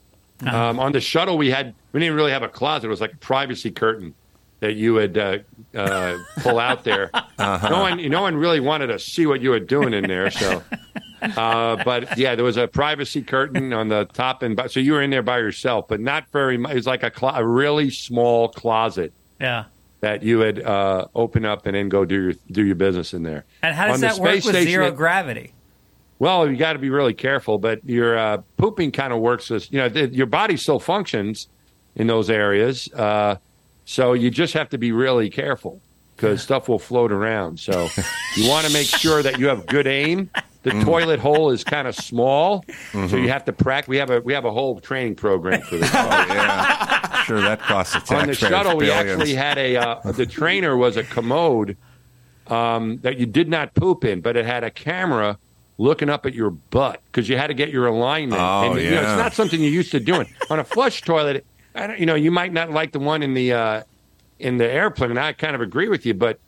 Um, 0.46 0.80
on 0.80 0.92
the 0.94 1.02
shuttle, 1.02 1.38
we 1.38 1.52
had 1.52 1.76
we 1.92 2.00
didn't 2.00 2.16
really 2.16 2.32
have 2.32 2.44
a 2.44 2.48
closet. 2.50 2.88
It 2.88 2.90
was 2.90 3.02
like 3.02 3.14
a 3.14 3.18
privacy 3.18 3.72
curtain 3.72 4.14
that 4.62 4.74
you 4.76 4.94
would 4.94 5.18
uh, 5.18 5.40
uh, 5.76 6.18
pull 6.40 6.60
out 6.60 6.84
there. 6.84 7.12
No 7.40 7.80
one, 7.82 8.10
no 8.10 8.22
one 8.22 8.36
really 8.36 8.60
wanted 8.60 8.88
to 8.88 9.00
see 9.00 9.26
what 9.26 9.40
you 9.42 9.52
were 9.52 9.62
doing 9.62 9.94
in 9.94 10.06
there. 10.08 10.30
So, 10.30 10.62
uh, 11.22 11.82
but 11.86 12.18
yeah, 12.18 12.36
there 12.36 12.44
was 12.44 12.58
a 12.58 12.68
privacy 12.68 13.22
curtain 13.22 13.72
on 13.72 13.88
the 13.88 14.04
top 14.12 14.44
and 14.44 14.58
bo- 14.58 14.68
so 14.68 14.82
you 14.82 14.92
were 14.92 15.02
in 15.02 15.10
there 15.10 15.24
by 15.24 15.38
yourself, 15.38 15.88
but 15.88 16.02
not 16.02 16.26
very 16.34 16.58
much. 16.58 16.74
It 16.74 16.76
was 16.76 16.88
like 16.88 17.04
a, 17.04 17.10
clo- 17.10 17.32
a 17.34 17.46
really 17.46 17.90
small 17.92 18.50
closet 18.50 19.14
Yeah. 19.40 19.66
that 20.02 20.22
you 20.22 20.38
would 20.40 20.62
uh, 20.62 21.06
open 21.16 21.46
up 21.46 21.66
and 21.66 21.76
then 21.78 21.88
go 21.88 22.04
do 22.04 22.22
your 22.22 22.34
do 22.52 22.66
your 22.66 22.76
business 22.76 23.14
in 23.14 23.24
there. 23.24 23.46
And 23.64 23.74
how 23.74 23.88
does 23.88 23.96
On 23.96 24.02
that 24.02 24.18
work 24.18 24.34
with 24.36 24.44
station, 24.44 24.64
zero 24.70 24.88
it- 24.88 24.96
gravity? 24.98 25.54
Well, 26.20 26.50
you 26.50 26.58
got 26.58 26.74
to 26.74 26.80
be 26.80 26.90
really 26.90 27.14
careful, 27.14 27.58
but 27.58 27.84
your 27.86 28.18
uh, 28.18 28.38
pooping 28.58 28.92
kind 28.92 29.12
of 29.14 29.20
works 29.20 29.50
as 29.52 29.72
you 29.72 29.78
know 29.80 29.90
th- 29.90 30.12
your 30.12 30.28
body 30.28 30.58
still 30.58 30.80
functions 30.80 31.48
in 31.96 32.08
those 32.08 32.30
areas, 32.30 32.92
uh, 32.94 33.36
so 33.86 34.14
you 34.14 34.30
just 34.30 34.54
have 34.54 34.70
to 34.70 34.78
be 34.78 34.92
really 34.92 35.30
careful 35.30 35.82
because 36.16 36.42
stuff 36.42 36.68
will 36.70 36.80
float 36.80 37.12
around. 37.12 37.60
So 37.60 37.88
you 38.36 38.50
want 38.50 38.68
to 38.68 38.74
make 38.74 38.88
sure 38.88 39.24
that 39.24 39.40
you 39.40 39.48
have 39.48 39.66
good 39.66 39.88
aim. 39.88 40.30
The 40.64 40.72
Mm. 40.72 40.84
toilet 40.84 41.20
hole 41.22 41.52
is 41.52 41.64
kind 41.64 41.88
of 41.88 41.96
small, 41.96 42.66
so 42.68 42.74
Mm-hmm. 42.98 43.18
you 43.20 43.30
have 43.30 43.46
to 43.46 43.54
practice. 43.54 43.88
We 43.88 43.96
have 43.98 44.10
a 44.10 44.20
we 44.20 44.34
have 44.34 44.44
a 44.44 44.52
whole 44.52 44.82
training 44.82 45.16
program 45.16 45.62
for 45.62 45.78
this. 45.78 45.90
oh 45.94 46.26
yeah 46.28 47.24
sure 47.24 47.40
that 47.42 47.60
costs 47.62 47.96
a 47.96 48.00
the 48.06 48.16
on 48.16 48.28
the 48.28 48.34
shuttle, 48.34 48.76
we 48.76 48.88
billions. 48.88 49.10
actually 49.22 49.36
had 49.36 49.58
a 49.58 49.78
uh, 49.78 50.12
the 50.12 50.26
trainer 50.26 50.76
was 50.76 50.98
a 50.98 51.04
commode 51.06 51.78
um, 52.48 52.98
that 53.04 53.18
you 53.18 53.26
did 53.26 53.48
not 53.48 53.74
poop 53.74 54.04
in, 54.04 54.20
but 54.22 54.36
it 54.36 54.46
had 54.46 54.64
a 54.66 54.70
camera 54.72 55.38
looking 55.80 56.10
up 56.10 56.26
at 56.28 56.34
your 56.36 56.52
butt 56.52 57.02
because 57.08 57.28
you 57.28 57.38
had 57.38 57.48
to 57.48 57.54
get 57.56 57.70
your 57.70 57.88
alignment. 57.88 58.40
Oh, 58.40 58.72
and, 58.74 58.80
you 58.82 58.92
know, 58.92 59.02
yeah. 59.02 59.14
it's 59.14 59.18
not 59.20 59.34
something 59.34 59.60
you're 59.60 59.72
used 59.72 59.92
to 59.92 60.00
doing 60.00 60.28
on 60.52 60.60
a 60.60 60.64
flush 60.64 61.02
toilet. 61.02 61.46
I 61.74 61.88
don't, 61.88 62.00
you 62.00 62.06
know, 62.06 62.16
you 62.16 62.30
might 62.32 62.54
not 62.54 62.70
like 62.70 62.92
the 62.92 63.00
one 63.00 63.24
in 63.24 63.34
the 63.34 63.54
uh, 63.54 63.84
in 64.38 64.58
the 64.58 64.70
airplane. 64.70 65.10
And 65.12 65.20
I 65.20 65.34
kind 65.34 65.56
of 65.56 65.62
agree 65.62 65.88
with 65.88 66.06
you, 66.06 66.14
but 66.14 66.40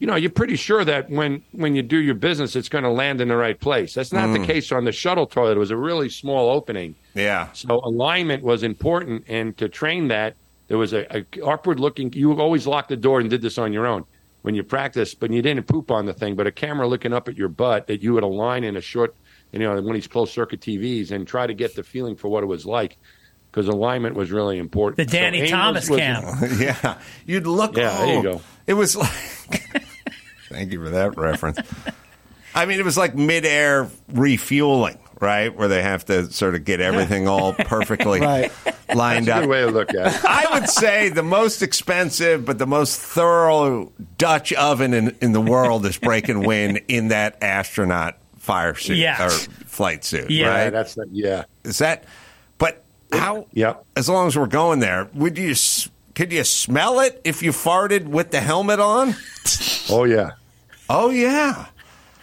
you 0.00 0.06
know, 0.06 0.16
you're 0.16 0.30
pretty 0.30 0.56
sure 0.56 0.84
that 0.84 1.08
when 1.10 1.42
when 1.52 1.74
you 1.74 1.82
do 1.82 1.98
your 1.98 2.14
business, 2.14 2.56
it's 2.56 2.68
going 2.68 2.84
to 2.84 2.90
land 2.90 3.20
in 3.20 3.28
the 3.28 3.36
right 3.36 3.58
place. 3.58 3.94
That's 3.94 4.12
not 4.12 4.28
Mm. 4.30 4.40
the 4.40 4.46
case 4.46 4.72
on 4.72 4.84
the 4.84 4.92
shuttle 4.92 5.26
toilet. 5.26 5.56
It 5.56 5.58
was 5.60 5.70
a 5.70 5.76
really 5.76 6.08
small 6.08 6.50
opening. 6.50 6.94
yeah 7.14 7.48
So 7.52 7.80
alignment 7.84 8.42
was 8.42 8.62
important, 8.62 9.24
and 9.28 9.56
to 9.58 9.68
train 9.68 10.08
that, 10.08 10.34
there 10.68 10.78
was 10.78 10.92
a, 10.94 11.04
a 11.16 11.24
upward 11.44 11.78
looking. 11.78 12.12
You 12.14 12.40
always 12.40 12.66
locked 12.66 12.88
the 12.88 12.96
door 12.96 13.20
and 13.20 13.28
did 13.30 13.42
this 13.42 13.58
on 13.58 13.72
your 13.72 13.86
own 13.86 14.04
when 14.42 14.54
you 14.54 14.62
practiced, 14.62 15.20
but 15.20 15.30
you 15.30 15.42
didn't 15.42 15.66
poop 15.66 15.90
on 15.90 16.06
the 16.06 16.14
thing. 16.14 16.36
But 16.36 16.46
a 16.46 16.52
camera 16.52 16.88
looking 16.88 17.12
up 17.12 17.28
at 17.28 17.36
your 17.36 17.48
butt 17.48 17.86
that 17.88 18.02
you 18.02 18.14
would 18.14 18.22
align 18.22 18.64
in 18.64 18.76
a 18.76 18.80
short, 18.80 19.14
you 19.52 19.58
know, 19.58 19.74
one 19.74 19.88
of 19.88 19.94
these 19.94 20.06
closed 20.06 20.32
circuit 20.32 20.60
TVs, 20.60 21.10
and 21.10 21.26
try 21.26 21.46
to 21.46 21.54
get 21.54 21.74
the 21.74 21.82
feeling 21.82 22.16
for 22.16 22.28
what 22.28 22.42
it 22.42 22.46
was 22.46 22.64
like, 22.64 22.96
because 23.50 23.68
alignment 23.68 24.14
was 24.14 24.30
really 24.30 24.58
important. 24.58 24.96
The 24.96 25.16
Danny 25.16 25.38
aim 25.38 25.42
was- 25.42 25.50
Thomas 25.50 25.90
was- 25.90 25.98
cam. 25.98 26.22
yeah, 26.58 26.98
you'd 27.26 27.46
look. 27.46 27.76
Yeah, 27.76 27.96
there 27.98 28.06
you 28.06 28.18
oh, 28.18 28.22
go. 28.22 28.40
It 28.66 28.74
was 28.74 28.96
like. 28.96 29.10
thank 30.48 30.72
you 30.72 30.82
for 30.82 30.90
that 30.90 31.16
reference. 31.16 31.58
I 32.54 32.66
mean, 32.66 32.80
it 32.80 32.84
was 32.84 32.96
like 32.96 33.14
midair 33.14 33.88
refueling, 34.08 34.98
right? 35.20 35.54
Where 35.54 35.68
they 35.68 35.82
have 35.82 36.04
to 36.06 36.30
sort 36.32 36.54
of 36.54 36.64
get 36.64 36.80
everything 36.80 37.28
all 37.28 37.52
perfectly 37.58 38.20
Right. 38.20 38.50
lined 38.94 39.26
That's 39.26 39.28
a 39.28 39.34
up. 39.36 39.40
good 39.42 39.50
way 39.50 39.60
to 39.60 39.70
look 39.70 39.94
at 39.94 40.14
it. 40.14 40.24
I 40.24 40.58
would 40.58 40.68
say 40.68 41.08
the 41.10 41.22
most 41.22 41.62
expensive 41.62 42.44
but 42.44 42.58
the 42.58 42.66
most 42.66 42.98
thorough 43.00 43.92
Dutch 44.18 44.52
oven 44.54 44.94
in, 44.94 45.16
in 45.20 45.32
the 45.32 45.40
world 45.40 45.84
is 45.86 45.96
break 45.98 46.28
and 46.28 46.44
win 46.46 46.78
in 46.88 47.08
that 47.08 47.42
astronaut 47.42 48.16
fire 48.38 48.74
suit 48.74 49.04
or 49.20 49.28
flight 49.30 50.04
suit. 50.04 50.30
Yeah. 50.30 50.48
right? 50.48 50.70
That's 50.70 50.94
the, 50.94 51.06
yeah. 51.12 51.44
Is 51.64 51.78
that? 51.78 52.04
But 52.58 52.82
how? 53.12 53.46
Yeah. 53.52 53.74
As 53.96 54.08
long 54.08 54.26
as 54.26 54.36
we're 54.38 54.46
going 54.46 54.80
there, 54.80 55.08
would 55.14 55.36
you? 55.38 55.54
Could 56.14 56.32
you 56.32 56.44
smell 56.44 57.00
it 57.00 57.20
if 57.24 57.42
you 57.42 57.50
farted 57.52 58.08
with 58.08 58.30
the 58.30 58.40
helmet 58.40 58.80
on? 58.80 59.14
Oh 59.88 60.04
yeah. 60.04 60.32
Oh 60.88 61.10
yeah. 61.10 61.66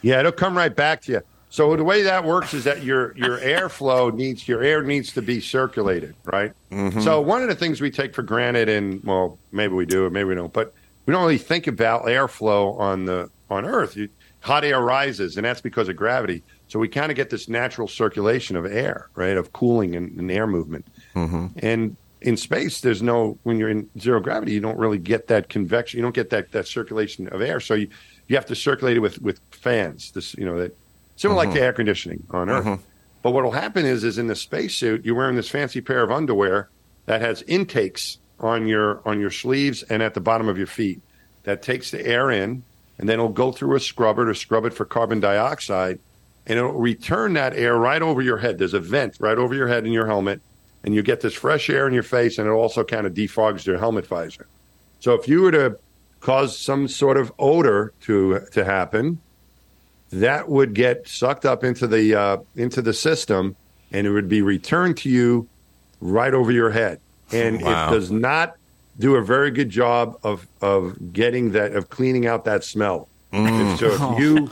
Yeah, 0.01 0.19
it'll 0.19 0.31
come 0.33 0.55
right 0.57 0.75
back 0.75 1.01
to 1.03 1.11
you. 1.13 1.21
So 1.57 1.75
the 1.75 1.83
way 1.83 2.03
that 2.03 2.23
works 2.23 2.53
is 2.53 2.65
that 2.65 2.83
your 2.83 3.17
your 3.17 3.39
airflow 3.39 4.13
needs 4.13 4.47
your 4.47 4.61
air 4.61 4.83
needs 4.83 5.11
to 5.13 5.23
be 5.23 5.41
circulated, 5.41 6.13
right? 6.23 6.53
Mm-hmm. 6.69 7.01
So 7.01 7.19
one 7.19 7.41
of 7.41 7.49
the 7.49 7.55
things 7.55 7.81
we 7.81 7.89
take 7.89 8.13
for 8.13 8.21
granted, 8.21 8.69
and 8.69 9.03
well, 9.03 9.39
maybe 9.51 9.73
we 9.73 9.87
do, 9.87 10.05
or 10.05 10.11
maybe 10.11 10.25
we 10.25 10.35
don't, 10.35 10.53
but 10.53 10.71
we 11.07 11.13
don't 11.13 11.23
really 11.23 11.39
think 11.39 11.65
about 11.65 12.03
airflow 12.03 12.77
on 12.79 13.05
the 13.05 13.31
on 13.49 13.65
Earth. 13.65 13.97
You, 13.97 14.07
hot 14.41 14.65
air 14.65 14.79
rises, 14.79 15.35
and 15.35 15.45
that's 15.47 15.59
because 15.59 15.89
of 15.89 15.95
gravity. 15.95 16.43
So 16.67 16.77
we 16.77 16.87
kind 16.89 17.11
of 17.11 17.15
get 17.15 17.31
this 17.31 17.49
natural 17.49 17.87
circulation 17.87 18.55
of 18.55 18.67
air, 18.67 19.09
right, 19.15 19.35
of 19.35 19.51
cooling 19.51 19.95
and, 19.95 20.15
and 20.19 20.29
air 20.29 20.45
movement. 20.45 20.85
Mm-hmm. 21.15 21.47
And 21.57 21.97
in 22.21 22.37
space, 22.37 22.81
there's 22.81 23.01
no 23.01 23.39
when 23.41 23.57
you're 23.57 23.69
in 23.69 23.89
zero 23.99 24.19
gravity, 24.19 24.51
you 24.51 24.59
don't 24.59 24.77
really 24.77 24.99
get 24.99 25.25
that 25.29 25.49
convection. 25.49 25.97
You 25.97 26.03
don't 26.03 26.13
get 26.13 26.29
that 26.29 26.51
that 26.51 26.67
circulation 26.67 27.27
of 27.29 27.41
air. 27.41 27.59
So 27.59 27.73
you 27.73 27.87
you 28.27 28.35
have 28.35 28.45
to 28.45 28.55
circulate 28.55 28.97
it 28.97 28.99
with 28.99 29.19
with 29.23 29.41
fans. 29.49 30.11
This 30.11 30.35
you 30.35 30.45
know 30.45 30.59
that 30.59 30.77
similar 31.17 31.37
like 31.37 31.49
mm-hmm. 31.49 31.57
the 31.57 31.63
air 31.63 31.73
conditioning 31.73 32.23
on 32.31 32.49
Earth. 32.49 32.65
Mm-hmm. 32.65 32.83
But 33.21 33.31
what 33.31 33.43
will 33.43 33.51
happen 33.51 33.85
is 33.85 34.05
is 34.05 34.17
in 34.17 34.27
the 34.27 34.35
spacesuit, 34.35 35.03
you're 35.03 35.15
wearing 35.15 35.35
this 35.35 35.49
fancy 35.49 35.81
pair 35.81 36.01
of 36.01 36.11
underwear 36.11 36.69
that 37.07 37.19
has 37.19 37.41
intakes 37.43 38.19
on 38.39 38.67
your 38.67 39.01
on 39.05 39.19
your 39.19 39.31
sleeves 39.31 39.83
and 39.83 40.01
at 40.01 40.13
the 40.13 40.21
bottom 40.21 40.47
of 40.47 40.57
your 40.57 40.67
feet 40.67 41.01
that 41.43 41.61
takes 41.61 41.91
the 41.91 42.05
air 42.05 42.29
in, 42.29 42.63
and 42.97 43.09
then 43.09 43.15
it'll 43.15 43.29
go 43.29 43.51
through 43.51 43.75
a 43.75 43.79
scrubber 43.79 44.25
to 44.25 44.35
scrub 44.35 44.65
it 44.65 44.73
for 44.73 44.85
carbon 44.85 45.19
dioxide, 45.19 45.99
and 46.45 46.59
it'll 46.59 46.73
return 46.73 47.33
that 47.33 47.55
air 47.55 47.75
right 47.75 48.01
over 48.01 48.21
your 48.21 48.37
head. 48.37 48.57
There's 48.57 48.73
a 48.73 48.79
vent 48.79 49.17
right 49.19 49.37
over 49.37 49.55
your 49.55 49.67
head 49.67 49.85
in 49.85 49.91
your 49.91 50.05
helmet, 50.05 50.41
and 50.83 50.93
you 50.93 51.01
get 51.01 51.21
this 51.21 51.33
fresh 51.33 51.69
air 51.69 51.87
in 51.87 51.93
your 51.93 52.03
face, 52.03 52.37
and 52.37 52.47
it 52.47 52.51
also 52.51 52.83
kind 52.83 53.07
of 53.07 53.13
defogs 53.13 53.65
your 53.65 53.77
helmet 53.77 54.05
visor. 54.05 54.45
So 54.99 55.13
if 55.13 55.27
you 55.27 55.41
were 55.41 55.51
to 55.51 55.79
cause 56.19 56.57
some 56.57 56.87
sort 56.87 57.17
of 57.17 57.31
odor 57.39 57.93
to 58.01 58.41
to 58.51 58.63
happen, 58.63 59.19
that 60.11 60.47
would 60.49 60.73
get 60.73 61.07
sucked 61.07 61.45
up 61.45 61.63
into 61.63 61.87
the 61.87 62.15
uh, 62.15 62.37
into 62.55 62.81
the 62.81 62.93
system, 62.93 63.55
and 63.91 64.07
it 64.07 64.11
would 64.11 64.29
be 64.29 64.41
returned 64.41 64.97
to 64.97 65.09
you 65.09 65.47
right 66.01 66.33
over 66.33 66.51
your 66.51 66.69
head. 66.71 66.99
And 67.31 67.61
Wow. 67.61 67.89
it 67.89 67.91
does 67.91 68.09
not 68.11 68.55
do 68.99 69.15
a 69.15 69.21
very 69.21 69.51
good 69.51 69.69
job 69.69 70.17
of 70.23 70.47
of 70.61 71.11
getting 71.13 71.51
that 71.51 71.73
of 71.75 71.89
cleaning 71.89 72.25
out 72.27 72.45
that 72.45 72.63
smell. 72.63 73.07
If- 73.33 73.79
So 73.79 73.87
if 74.13 74.19
you 74.19 74.49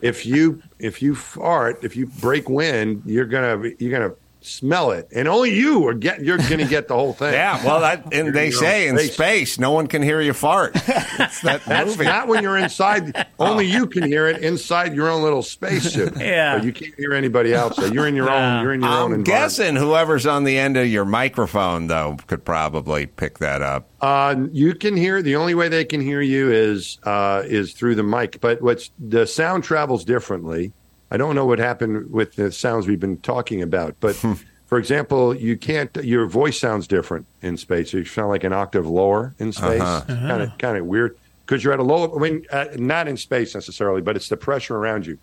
if 0.00 0.26
you 0.26 0.62
if 0.78 1.02
you 1.02 1.14
fart, 1.14 1.84
if 1.84 1.94
you 1.96 2.06
break 2.06 2.48
wind, 2.48 3.02
you're 3.04 3.26
gonna 3.26 3.70
you're 3.78 3.92
gonna 3.92 4.14
smell 4.46 4.90
it, 4.92 5.08
and 5.14 5.28
only 5.28 5.54
you 5.54 5.86
are 5.88 5.94
get 5.94 6.22
you're 6.22 6.38
gonna 6.38 6.64
get 6.68 6.88
the 6.88 6.94
whole 6.94 7.12
thing. 7.12 7.32
Yeah. 7.32 7.64
Well, 7.64 7.80
that, 7.80 8.12
and 8.12 8.34
they 8.34 8.50
say 8.50 8.88
in 8.88 8.98
space, 8.98 9.58
no 9.58 9.70
one 9.72 9.86
can 9.86 10.02
hear 10.02 10.20
you 10.20 10.32
fart. 10.32 10.76
It's 11.16 11.42
that 11.42 11.64
That's 11.64 11.90
movie. 11.90 12.04
not 12.04 12.28
when 12.28 12.42
you're 12.42 12.58
inside. 12.58 13.26
Only 13.38 13.66
you 13.66 13.86
can 13.86 14.02
hear 14.02 14.26
it 14.26 14.42
inside 14.42 14.94
your 14.94 15.08
own 15.08 15.22
little 15.22 15.42
spacesuit. 15.42 16.16
Yeah. 16.16 16.56
But 16.56 16.64
you 16.64 16.72
can't 16.72 16.94
hear 16.96 17.12
anybody 17.12 17.54
else. 17.54 17.76
So 17.76 17.86
you're 17.86 18.06
in 18.06 18.16
your 18.16 18.30
own. 18.30 18.62
You're 18.62 18.74
in 18.74 18.80
your 18.80 18.90
own 18.90 19.12
I'm 19.12 19.22
guessing 19.22 19.76
whoever's 19.76 20.26
on 20.26 20.44
the 20.44 20.58
end 20.58 20.76
of 20.76 20.86
your 20.88 21.04
microphone, 21.04 21.86
though, 21.86 22.16
could 22.26 22.44
probably 22.44 23.06
pick 23.06 23.38
that 23.38 23.62
up. 23.62 23.88
Uh, 24.00 24.36
you 24.52 24.74
can 24.74 24.96
hear. 24.96 25.22
The 25.22 25.36
only 25.36 25.54
way 25.54 25.68
they 25.68 25.84
can 25.84 26.00
hear 26.00 26.20
you 26.20 26.50
is 26.52 26.98
uh, 27.04 27.42
is 27.46 27.72
through 27.72 27.94
the 27.94 28.02
mic. 28.02 28.40
But 28.40 28.60
what's 28.60 28.90
the 28.98 29.26
sound 29.26 29.64
travels 29.64 30.04
differently. 30.04 30.72
I 31.10 31.16
don't 31.16 31.34
know 31.34 31.46
what 31.46 31.58
happened 31.58 32.10
with 32.10 32.34
the 32.36 32.50
sounds 32.52 32.86
we've 32.86 33.00
been 33.00 33.18
talking 33.18 33.62
about, 33.62 33.94
but 34.00 34.16
Hmm. 34.16 34.32
for 34.66 34.78
example, 34.78 35.34
you 35.34 35.56
can't. 35.56 35.94
Your 36.02 36.26
voice 36.26 36.58
sounds 36.58 36.86
different 36.86 37.26
in 37.42 37.56
space. 37.56 37.92
You 37.92 38.04
sound 38.04 38.30
like 38.30 38.44
an 38.44 38.52
octave 38.52 38.86
lower 38.86 39.34
in 39.38 39.52
space. 39.52 39.80
Uh-huh. 39.80 40.04
Kind 40.06 40.42
of 40.42 40.58
kind 40.58 40.76
of 40.78 40.86
weird 40.86 41.16
because 41.46 41.62
you're 41.62 41.72
at 41.72 41.78
a 41.78 41.84
low. 41.84 42.14
I 42.16 42.18
mean, 42.18 42.46
uh, 42.50 42.66
not 42.76 43.06
in 43.06 43.16
space 43.16 43.54
necessarily, 43.54 44.00
but 44.00 44.16
it's 44.16 44.28
the 44.28 44.36
pressure 44.36 44.76
around 44.76 45.06
you. 45.06 45.18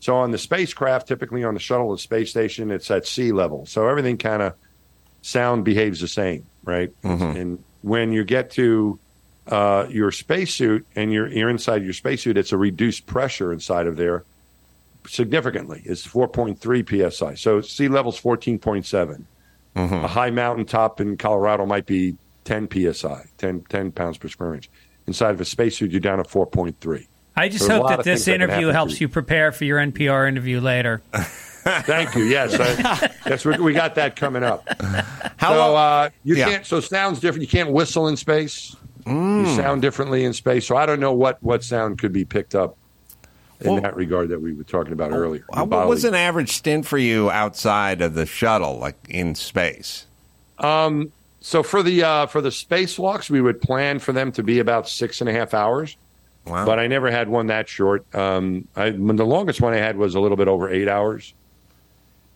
So 0.00 0.16
on 0.16 0.30
the 0.32 0.38
spacecraft, 0.38 1.08
typically 1.08 1.44
on 1.44 1.54
the 1.54 1.60
shuttle 1.60 1.88
or 1.88 1.98
space 1.98 2.30
station, 2.30 2.70
it's 2.70 2.90
at 2.90 3.06
sea 3.06 3.32
level. 3.32 3.66
So 3.66 3.88
everything 3.88 4.18
kind 4.18 4.42
of 4.42 4.54
sound 5.22 5.64
behaves 5.64 6.00
the 6.00 6.08
same, 6.08 6.44
right? 6.64 6.90
And 7.36 7.62
when 7.82 8.12
you 8.12 8.24
get 8.24 8.50
to 8.52 8.98
uh, 9.46 9.86
your 9.88 10.10
spacesuit 10.10 10.84
and 10.96 11.12
you're, 11.12 11.28
you're 11.28 11.48
inside 11.48 11.84
your 11.84 11.92
spacesuit, 11.92 12.36
it's 12.36 12.50
a 12.52 12.56
reduced 12.56 13.06
pressure 13.06 13.52
inside 13.52 13.86
of 13.86 13.96
there 13.96 14.24
significantly. 15.06 15.82
It's 15.84 16.06
4.3 16.06 17.12
psi. 17.12 17.34
So 17.34 17.60
sea 17.60 17.88
level's 17.88 18.20
14.7. 18.20 19.24
A 19.74 20.06
high 20.06 20.30
mountain 20.30 20.66
top 20.66 21.00
in 21.00 21.16
Colorado 21.16 21.64
might 21.64 21.86
be 21.86 22.16
10 22.44 22.68
psi, 22.92 23.24
10, 23.38 23.62
10 23.68 23.92
pounds 23.92 24.18
per 24.18 24.28
square 24.28 24.54
inch. 24.54 24.68
Inside 25.06 25.30
of 25.30 25.40
a 25.40 25.44
spacesuit, 25.44 25.90
you're 25.90 26.00
down 26.00 26.20
at 26.20 26.28
4.3. 26.28 27.06
I 27.34 27.48
just 27.48 27.66
There's 27.66 27.80
hope 27.80 27.88
that 27.88 27.98
this 28.04 28.04
things 28.04 28.24
that 28.26 28.34
interview 28.34 28.68
helps 28.68 28.94
to 28.96 29.00
you 29.00 29.08
prepare 29.08 29.50
for 29.52 29.64
your 29.64 29.78
NPR 29.78 30.28
interview 30.28 30.60
later. 30.60 31.00
Thank 31.14 32.14
you. 32.14 32.24
Yes, 32.24 32.54
I, 32.58 33.10
that's 33.24 33.44
we, 33.44 33.56
we 33.58 33.72
got 33.72 33.94
that 33.94 34.16
coming 34.16 34.42
up. 34.44 34.66
How 35.38 35.52
so 35.52 35.56
long- 35.56 35.76
uh, 35.76 36.10
you 36.24 36.34
Yeah. 36.36 36.50
can't. 36.50 36.66
So 36.66 36.80
sounds 36.80 37.20
different. 37.20 37.42
You 37.42 37.48
can't 37.48 37.70
whistle 37.70 38.08
in 38.08 38.16
space. 38.16 38.76
You 39.06 39.46
sound 39.56 39.80
differently 39.82 40.24
in 40.24 40.32
space. 40.32 40.66
So 40.66 40.76
I 40.76 40.84
don't 40.86 41.00
know 41.00 41.12
what 41.12 41.42
what 41.42 41.64
sound 41.64 41.98
could 41.98 42.12
be 42.12 42.24
picked 42.24 42.54
up 42.54 42.76
in 43.64 43.72
Well- 43.74 43.82
that 43.82 43.96
regard 43.96 44.28
that 44.30 44.40
we 44.40 44.52
were 44.52 44.64
talking 44.64 44.92
about 44.92 45.12
earlier. 45.12 45.44
Uh, 45.52 45.64
What 45.64 45.88
was 45.88 46.04
an 46.04 46.14
average 46.14 46.52
stint 46.52 46.86
for 46.86 46.98
you 46.98 47.30
outside 47.30 48.00
of 48.02 48.14
the 48.14 48.26
shuttle, 48.26 48.78
like 48.78 48.96
in 49.08 49.34
space? 49.34 50.06
Um, 50.58 51.12
so 51.40 51.62
for 51.62 51.82
the 51.82 52.02
uh, 52.04 52.26
for 52.26 52.40
the 52.40 52.50
spacewalks, 52.50 53.28
we 53.30 53.40
would 53.40 53.60
plan 53.60 53.98
for 53.98 54.12
them 54.12 54.30
to 54.32 54.42
be 54.42 54.58
about 54.58 54.88
six 54.88 55.20
and 55.20 55.28
a 55.28 55.32
half 55.32 55.54
hours. 55.54 55.96
Wow. 56.46 56.64
But 56.66 56.78
I 56.78 56.86
never 56.88 57.10
had 57.10 57.28
one 57.28 57.46
that 57.48 57.68
short. 57.68 58.04
Um, 58.14 58.66
I, 58.76 58.90
when 58.90 59.16
the 59.16 59.26
longest 59.26 59.60
one 59.60 59.72
I 59.74 59.78
had 59.78 59.96
was 59.96 60.14
a 60.14 60.20
little 60.20 60.36
bit 60.36 60.48
over 60.48 60.68
eight 60.68 60.88
hours. 60.88 61.34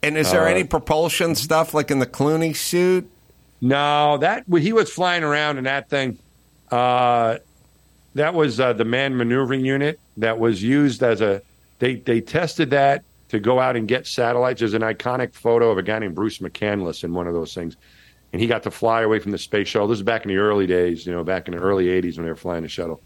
And 0.03 0.17
is 0.17 0.31
there 0.31 0.45
Uh, 0.45 0.51
any 0.51 0.63
propulsion 0.65 1.35
stuff 1.35 1.75
like 1.75 1.91
in 1.91 1.99
the 1.99 2.07
Clooney 2.07 2.55
suit? 2.55 3.11
No, 3.61 4.19
that 4.19 4.45
he 4.61 4.73
was 4.73 4.91
flying 4.91 5.25
around 5.25 5.59
in 5.59 5.65
that 5.65 5.89
thing. 5.89 6.19
Uh, 6.71 7.39
that 8.17 8.35
was 8.35 8.59
uh, 8.61 8.73
the 8.73 8.85
man 8.85 9.17
maneuvering 9.17 9.65
unit 9.65 10.01
that 10.17 10.39
was 10.39 10.63
used 10.63 11.03
as 11.03 11.21
a. 11.21 11.43
They 11.79 11.97
they 11.97 12.21
tested 12.21 12.71
that 12.71 13.05
to 13.29 13.39
go 13.39 13.61
out 13.61 13.77
and 13.77 13.87
get 13.87 14.07
satellites. 14.07 14.61
There's 14.61 14.75
an 14.75 14.83
iconic 14.83 15.35
photo 15.35 15.71
of 15.71 15.79
a 15.79 15.83
guy 15.83 15.99
named 15.99 16.15
Bruce 16.15 16.39
McCandless 16.39 17.05
in 17.05 17.13
one 17.13 17.27
of 17.27 17.35
those 17.35 17.55
things, 17.55 17.77
and 18.33 18.41
he 18.41 18.49
got 18.49 18.63
to 18.63 18.71
fly 18.71 19.03
away 19.03 19.19
from 19.19 19.33
the 19.33 19.39
space 19.39 19.69
shuttle. 19.69 19.89
This 19.89 19.99
is 19.99 20.03
back 20.03 20.23
in 20.23 20.29
the 20.29 20.39
early 20.39 20.67
days, 20.67 21.07
you 21.07 21.13
know, 21.13 21.25
back 21.25 21.47
in 21.47 21.55
the 21.55 21.61
early 21.61 21.87
'80s 21.87 22.17
when 22.17 22.25
they 22.25 22.31
were 22.31 22.37
flying 22.37 22.63
the 22.63 22.69
shuttle. 22.69 23.03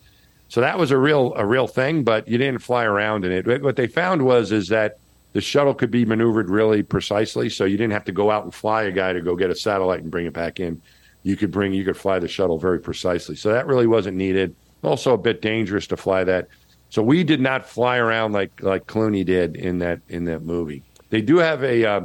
So 0.49 0.61
that 0.61 0.79
was 0.79 0.93
a 0.93 0.99
real 0.99 1.35
a 1.35 1.45
real 1.45 1.67
thing, 1.67 2.05
but 2.05 2.29
you 2.29 2.39
didn't 2.39 2.61
fly 2.61 2.85
around 2.85 3.25
in 3.25 3.33
it. 3.33 3.63
What 3.63 3.77
they 3.77 3.89
found 3.89 4.23
was 4.23 4.53
is 4.53 4.69
that 4.69 4.99
the 5.33 5.41
shuttle 5.41 5.75
could 5.75 5.91
be 5.91 6.05
maneuvered 6.05 6.51
really 6.51 6.83
precisely, 6.83 7.49
so 7.49 7.65
you 7.65 7.77
didn't 7.77 7.93
have 7.93 8.05
to 8.05 8.13
go 8.13 8.31
out 8.31 8.45
and 8.45 8.55
fly 8.55 8.83
a 8.83 8.93
guy 8.93 9.13
to 9.13 9.21
go 9.21 9.35
get 9.35 9.51
a 9.51 9.57
satellite 9.57 10.03
and 10.03 10.11
bring 10.11 10.27
it 10.27 10.33
back 10.33 10.61
in. 10.61 10.81
You 11.23 11.37
could 11.37 11.51
bring 11.51 11.73
you 11.73 11.85
could 11.85 11.97
fly 11.97 12.21
the 12.21 12.29
shuttle 12.29 12.59
very 12.59 12.81
precisely. 12.81 13.35
So 13.35 13.53
that 13.53 13.67
really 13.67 13.87
wasn't 13.89 14.17
needed. 14.17 14.55
Also 14.83 15.15
a 15.15 15.19
bit 15.19 15.43
dangerous 15.43 15.87
to 15.89 15.97
fly 15.97 16.25
that. 16.25 16.49
So 16.89 17.03
we 17.03 17.23
did 17.23 17.41
not 17.41 17.67
fly 17.67 17.99
around 17.99 18.33
like 18.33 18.51
like 18.63 18.87
Clooney 18.87 19.25
did 19.25 19.57
in 19.57 19.79
that 19.79 20.01
in 20.09 20.25
that 20.25 20.43
movie. 20.43 20.83
They 21.11 21.21
do 21.21 21.37
have 21.39 21.63
a 21.63 21.85
uh, 21.85 22.01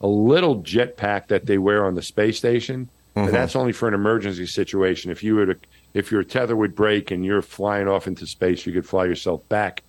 a 0.00 0.06
little 0.06 0.62
jetpack 0.62 1.28
that 1.28 1.46
they 1.46 1.58
wear 1.58 1.84
on 1.84 1.94
the 1.94 2.02
space 2.02 2.38
station, 2.38 2.88
Mhm. 3.16 3.26
and 3.26 3.34
that's 3.34 3.54
only 3.56 3.72
for 3.72 3.88
an 3.88 3.94
emergency 3.94 4.46
situation. 4.46 5.10
If 5.10 5.22
you 5.22 5.34
were 5.34 5.46
to 5.46 5.56
if 5.94 6.10
your 6.10 6.22
tether 6.22 6.56
would 6.56 6.74
break 6.74 7.10
and 7.10 7.24
you're 7.24 7.42
flying 7.42 7.88
off 7.88 8.06
into 8.06 8.26
space, 8.26 8.64
you 8.66 8.72
could 8.72 8.86
fly 8.86 9.04
yourself 9.04 9.46
back 9.48 9.82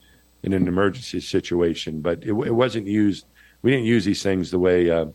in 0.43 0.51
an 0.53 0.67
emergency 0.67 1.21
situation. 1.21 2.01
But 2.01 2.19
it, 2.23 2.33
it 2.33 2.53
wasn't 2.53 2.87
used. 2.87 3.25
We 3.61 3.71
didn't 3.71 3.85
use 3.85 4.03
these 4.03 4.21
things 4.21 4.51
the 4.51 4.59
way 4.59 4.89
uh, 4.89 5.05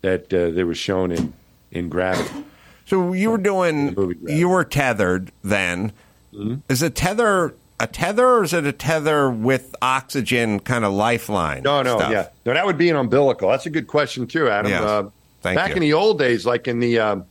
that 0.00 0.32
uh, 0.34 0.50
they 0.50 0.64
were 0.64 0.74
shown 0.74 1.12
in 1.12 1.32
in 1.70 1.88
Gravity. 1.90 2.44
So 2.86 3.12
you 3.12 3.30
were 3.30 3.38
doing, 3.38 3.94
you 4.26 4.48
were 4.48 4.64
tethered 4.64 5.30
then. 5.44 5.92
Mm-hmm. 6.32 6.56
Is 6.68 6.82
a 6.82 6.90
tether 6.90 7.54
a 7.80 7.86
tether 7.86 8.26
or 8.26 8.42
is 8.44 8.52
it 8.52 8.66
a 8.66 8.72
tether 8.72 9.30
with 9.30 9.74
oxygen 9.80 10.58
kind 10.60 10.84
of 10.84 10.92
lifeline? 10.92 11.62
No, 11.62 11.82
no, 11.82 11.96
stuff? 11.98 12.10
yeah, 12.10 12.28
no. 12.44 12.52
That 12.54 12.66
would 12.66 12.76
be 12.78 12.90
an 12.90 12.96
umbilical. 12.96 13.48
That's 13.50 13.66
a 13.66 13.70
good 13.70 13.86
question 13.86 14.26
too, 14.26 14.48
Adam. 14.48 14.70
Yes. 14.70 14.82
Uh, 14.82 15.10
Thank 15.42 15.56
back 15.56 15.68
you. 15.70 15.76
in 15.76 15.80
the 15.82 15.92
old 15.92 16.18
days, 16.18 16.44
like 16.44 16.66
in 16.68 16.80
the 16.80 16.98
um 16.98 17.24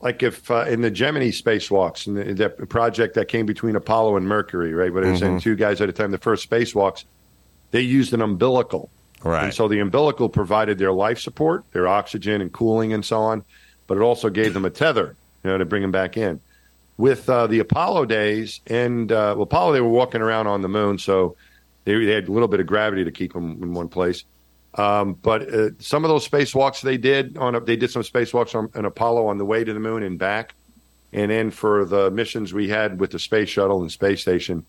like 0.00 0.22
if 0.22 0.50
uh, 0.50 0.64
in 0.66 0.80
the 0.80 0.90
Gemini 0.90 1.26
spacewalks, 1.28 2.06
in 2.06 2.14
the, 2.14 2.34
the 2.34 2.66
project 2.66 3.14
that 3.14 3.28
came 3.28 3.46
between 3.46 3.76
Apollo 3.76 4.16
and 4.16 4.26
Mercury, 4.26 4.72
right, 4.74 4.92
where 4.92 5.04
they 5.04 5.16
sent 5.16 5.38
Mhm. 5.38 5.42
two 5.42 5.54
guys 5.54 5.80
at 5.80 5.88
a 5.88 5.92
time, 5.92 6.10
the 6.10 6.18
first 6.18 6.48
spacewalks, 6.50 7.04
they 7.70 7.82
used 7.82 8.12
an 8.12 8.20
umbilical. 8.22 8.90
Right. 9.22 9.44
And 9.44 9.54
so 9.54 9.68
the 9.68 9.78
umbilical 9.78 10.28
provided 10.28 10.78
their 10.78 10.90
life 10.92 11.20
support, 11.20 11.62
their 11.72 11.86
oxygen 11.86 12.40
and 12.40 12.52
cooling 12.52 12.92
and 12.92 13.04
so 13.04 13.20
on, 13.20 13.44
but 13.86 13.96
it 13.96 14.00
also 14.00 14.28
gave 14.28 14.52
them 14.54 14.64
a 14.64 14.70
tether, 14.70 15.14
you 15.44 15.50
know, 15.50 15.58
to 15.58 15.64
bring 15.64 15.82
them 15.82 15.92
back 15.92 16.16
in. 16.16 16.40
With 16.98 17.28
uh, 17.28 17.46
the 17.46 17.58
Apollo 17.58 18.04
days 18.06 18.60
and 18.66 19.10
uh, 19.10 19.34
well, 19.36 19.42
Apollo, 19.44 19.72
they 19.72 19.80
were 19.80 19.88
walking 19.88 20.20
around 20.20 20.46
on 20.46 20.60
the 20.62 20.68
moon, 20.68 20.98
so 20.98 21.36
They, 21.84 22.04
they 22.04 22.12
had 22.12 22.28
a 22.28 22.32
little 22.32 22.48
bit 22.48 22.60
of 22.60 22.66
gravity 22.66 23.04
to 23.04 23.10
keep 23.10 23.32
them 23.32 23.62
in 23.62 23.74
one 23.74 23.88
place. 23.88 24.24
Um, 24.74 25.14
but 25.14 25.52
uh, 25.52 25.70
some 25.80 26.04
of 26.04 26.08
those 26.08 26.26
spacewalks 26.28 26.80
they 26.80 26.96
did 26.96 27.36
on 27.36 27.54
a, 27.56 27.60
they 27.60 27.76
did 27.76 27.90
some 27.90 28.02
spacewalks 28.02 28.54
on 28.54 28.70
an 28.74 28.84
Apollo 28.84 29.26
on 29.26 29.36
the 29.38 29.44
way 29.44 29.64
to 29.64 29.72
the 29.74 29.80
moon 29.80 30.02
and 30.02 30.18
back, 30.18 30.54
and 31.12 31.30
then 31.30 31.50
for 31.50 31.84
the 31.84 32.10
missions 32.10 32.54
we 32.54 32.68
had 32.68 32.98
with 33.00 33.10
the 33.10 33.18
space 33.18 33.48
shuttle 33.50 33.82
and 33.82 33.90
space 33.92 34.22
station, 34.22 34.64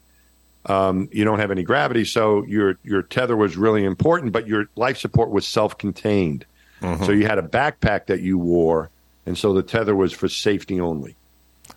um, 0.65 1.07
you 1.11 1.23
don't 1.23 1.39
have 1.39 1.51
any 1.51 1.63
gravity, 1.63 2.03
so 2.05 2.43
your 2.45 2.77
your 2.83 3.01
tether 3.03 3.37
was 3.37 3.55
really 3.57 3.83
important, 3.85 4.31
but 4.33 4.47
your 4.47 4.67
life 4.75 4.97
support 4.97 5.29
was 5.29 5.45
self 5.47 5.77
contained. 5.77 6.45
Mhm. 6.81 7.05
So 7.05 7.11
you 7.11 7.25
had 7.25 7.37
a 7.37 7.43
backpack 7.43 8.07
that 8.07 8.21
you 8.21 8.37
wore, 8.37 8.89
and 9.25 9.37
so 9.37 9.53
the 9.53 9.63
tether 9.63 9.95
was 9.95 10.11
for 10.11 10.27
safety 10.27 10.81
only. 10.81 11.15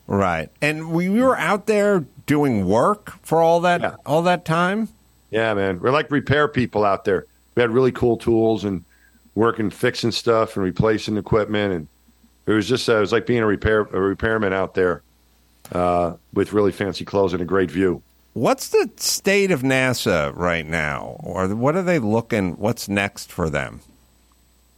Right. 0.07 0.51
And 0.61 0.93
we 0.93 1.09
we 1.09 1.23
were 1.23 1.39
out 1.39 1.67
there 1.67 2.05
doing 2.27 2.67
work 2.67 3.15
for 3.23 3.41
all 3.41 3.61
that 3.61 3.99
all 4.07 4.23
that 4.23 4.45
time. 4.45 4.89
Yeah, 5.31 5.55
man. 5.55 5.81
We're 5.81 5.91
like 5.91 6.11
repair 6.11 6.49
people 6.49 6.85
out 6.85 7.05
there. 7.05 7.27
We 7.55 7.63
had 7.63 7.71
really 7.71 7.93
cool 7.93 8.17
tools 8.17 8.65
and 8.65 8.85
working, 9.35 9.71
fixing 9.71 10.13
stuff 10.13 10.57
and 10.57 10.65
replacing 10.65 11.17
equipment, 11.17 11.73
and 11.75 11.89
it 12.47 12.53
was 12.53 12.69
just 12.69 12.89
uh, 12.89 12.97
it 12.97 13.01
was 13.01 13.13
like 13.13 13.27
being 13.27 13.43
a 13.43 13.47
repair 13.47 13.81
a 13.81 14.01
repairman 14.01 14.53
out 14.53 14.75
there 14.75 15.03
uh, 15.73 16.15
with 16.33 16.53
really 16.53 16.73
fancy 16.73 17.05
clothes 17.05 17.33
and 17.33 17.43
a 17.43 17.47
great 17.47 17.71
view. 17.71 18.03
What's 18.33 18.69
the 18.69 18.91
state 18.97 19.51
of 19.51 19.63
NASA 19.63 20.35
right 20.37 20.67
now, 20.67 21.17
or 21.21 21.49
what 21.55 21.75
are 21.75 21.83
they 21.83 21.99
looking? 21.99 22.59
What's 22.59 22.89
next 22.89 23.33
for 23.33 23.49
them? 23.49 23.81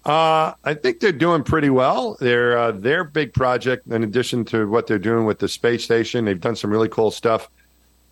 Uh, 0.05 0.55
I 0.65 0.75
think 0.75 1.01
they're 1.01 1.13
doing 1.13 1.43
pretty 1.43 1.71
well. 1.71 2.17
Their 2.21 2.57
uh, 2.57 2.73
their 2.73 3.05
big 3.05 3.35
project, 3.35 3.87
in 3.89 4.03
addition 4.05 4.45
to 4.47 4.69
what 4.69 4.87
they're 4.87 4.99
doing 4.99 5.27
with 5.27 5.39
the 5.39 5.49
space 5.49 5.85
station, 5.85 6.25
they've 6.25 6.41
done 6.41 6.57
some 6.57 6.71
really 6.71 6.89
cool 6.89 7.11
stuff 7.11 7.51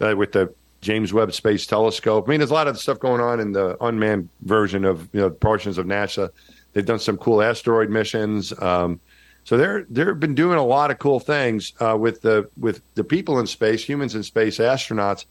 uh, 0.00 0.14
with 0.16 0.32
the 0.32 0.52
James 0.80 1.12
Webb 1.12 1.32
Space 1.32 1.66
Telescope. 1.66 2.26
I 2.26 2.30
mean, 2.30 2.40
there's 2.40 2.50
a 2.50 2.54
lot 2.54 2.68
of 2.68 2.78
stuff 2.78 2.98
going 2.98 3.20
on 3.20 3.40
in 3.40 3.52
the 3.52 3.82
unmanned 3.82 4.28
version 4.42 4.84
of 4.84 5.08
you 5.12 5.20
know 5.20 5.30
portions 5.30 5.78
of 5.78 5.86
NASA. 5.86 6.30
They've 6.72 6.84
done 6.84 6.98
some 6.98 7.16
cool 7.16 7.40
asteroid 7.40 7.88
missions. 7.88 8.52
Um, 8.60 9.00
so 9.44 9.56
they're 9.56 9.86
they've 9.88 10.18
been 10.18 10.34
doing 10.34 10.58
a 10.58 10.64
lot 10.64 10.90
of 10.90 10.98
cool 10.98 11.20
things 11.20 11.72
uh, 11.80 11.96
with 11.98 12.20
the 12.20 12.50
with 12.58 12.82
the 12.94 13.04
people 13.04 13.38
in 13.38 13.46
space, 13.46 13.82
humans 13.82 14.14
in 14.14 14.22
space, 14.22 14.58
astronauts. 14.58 15.24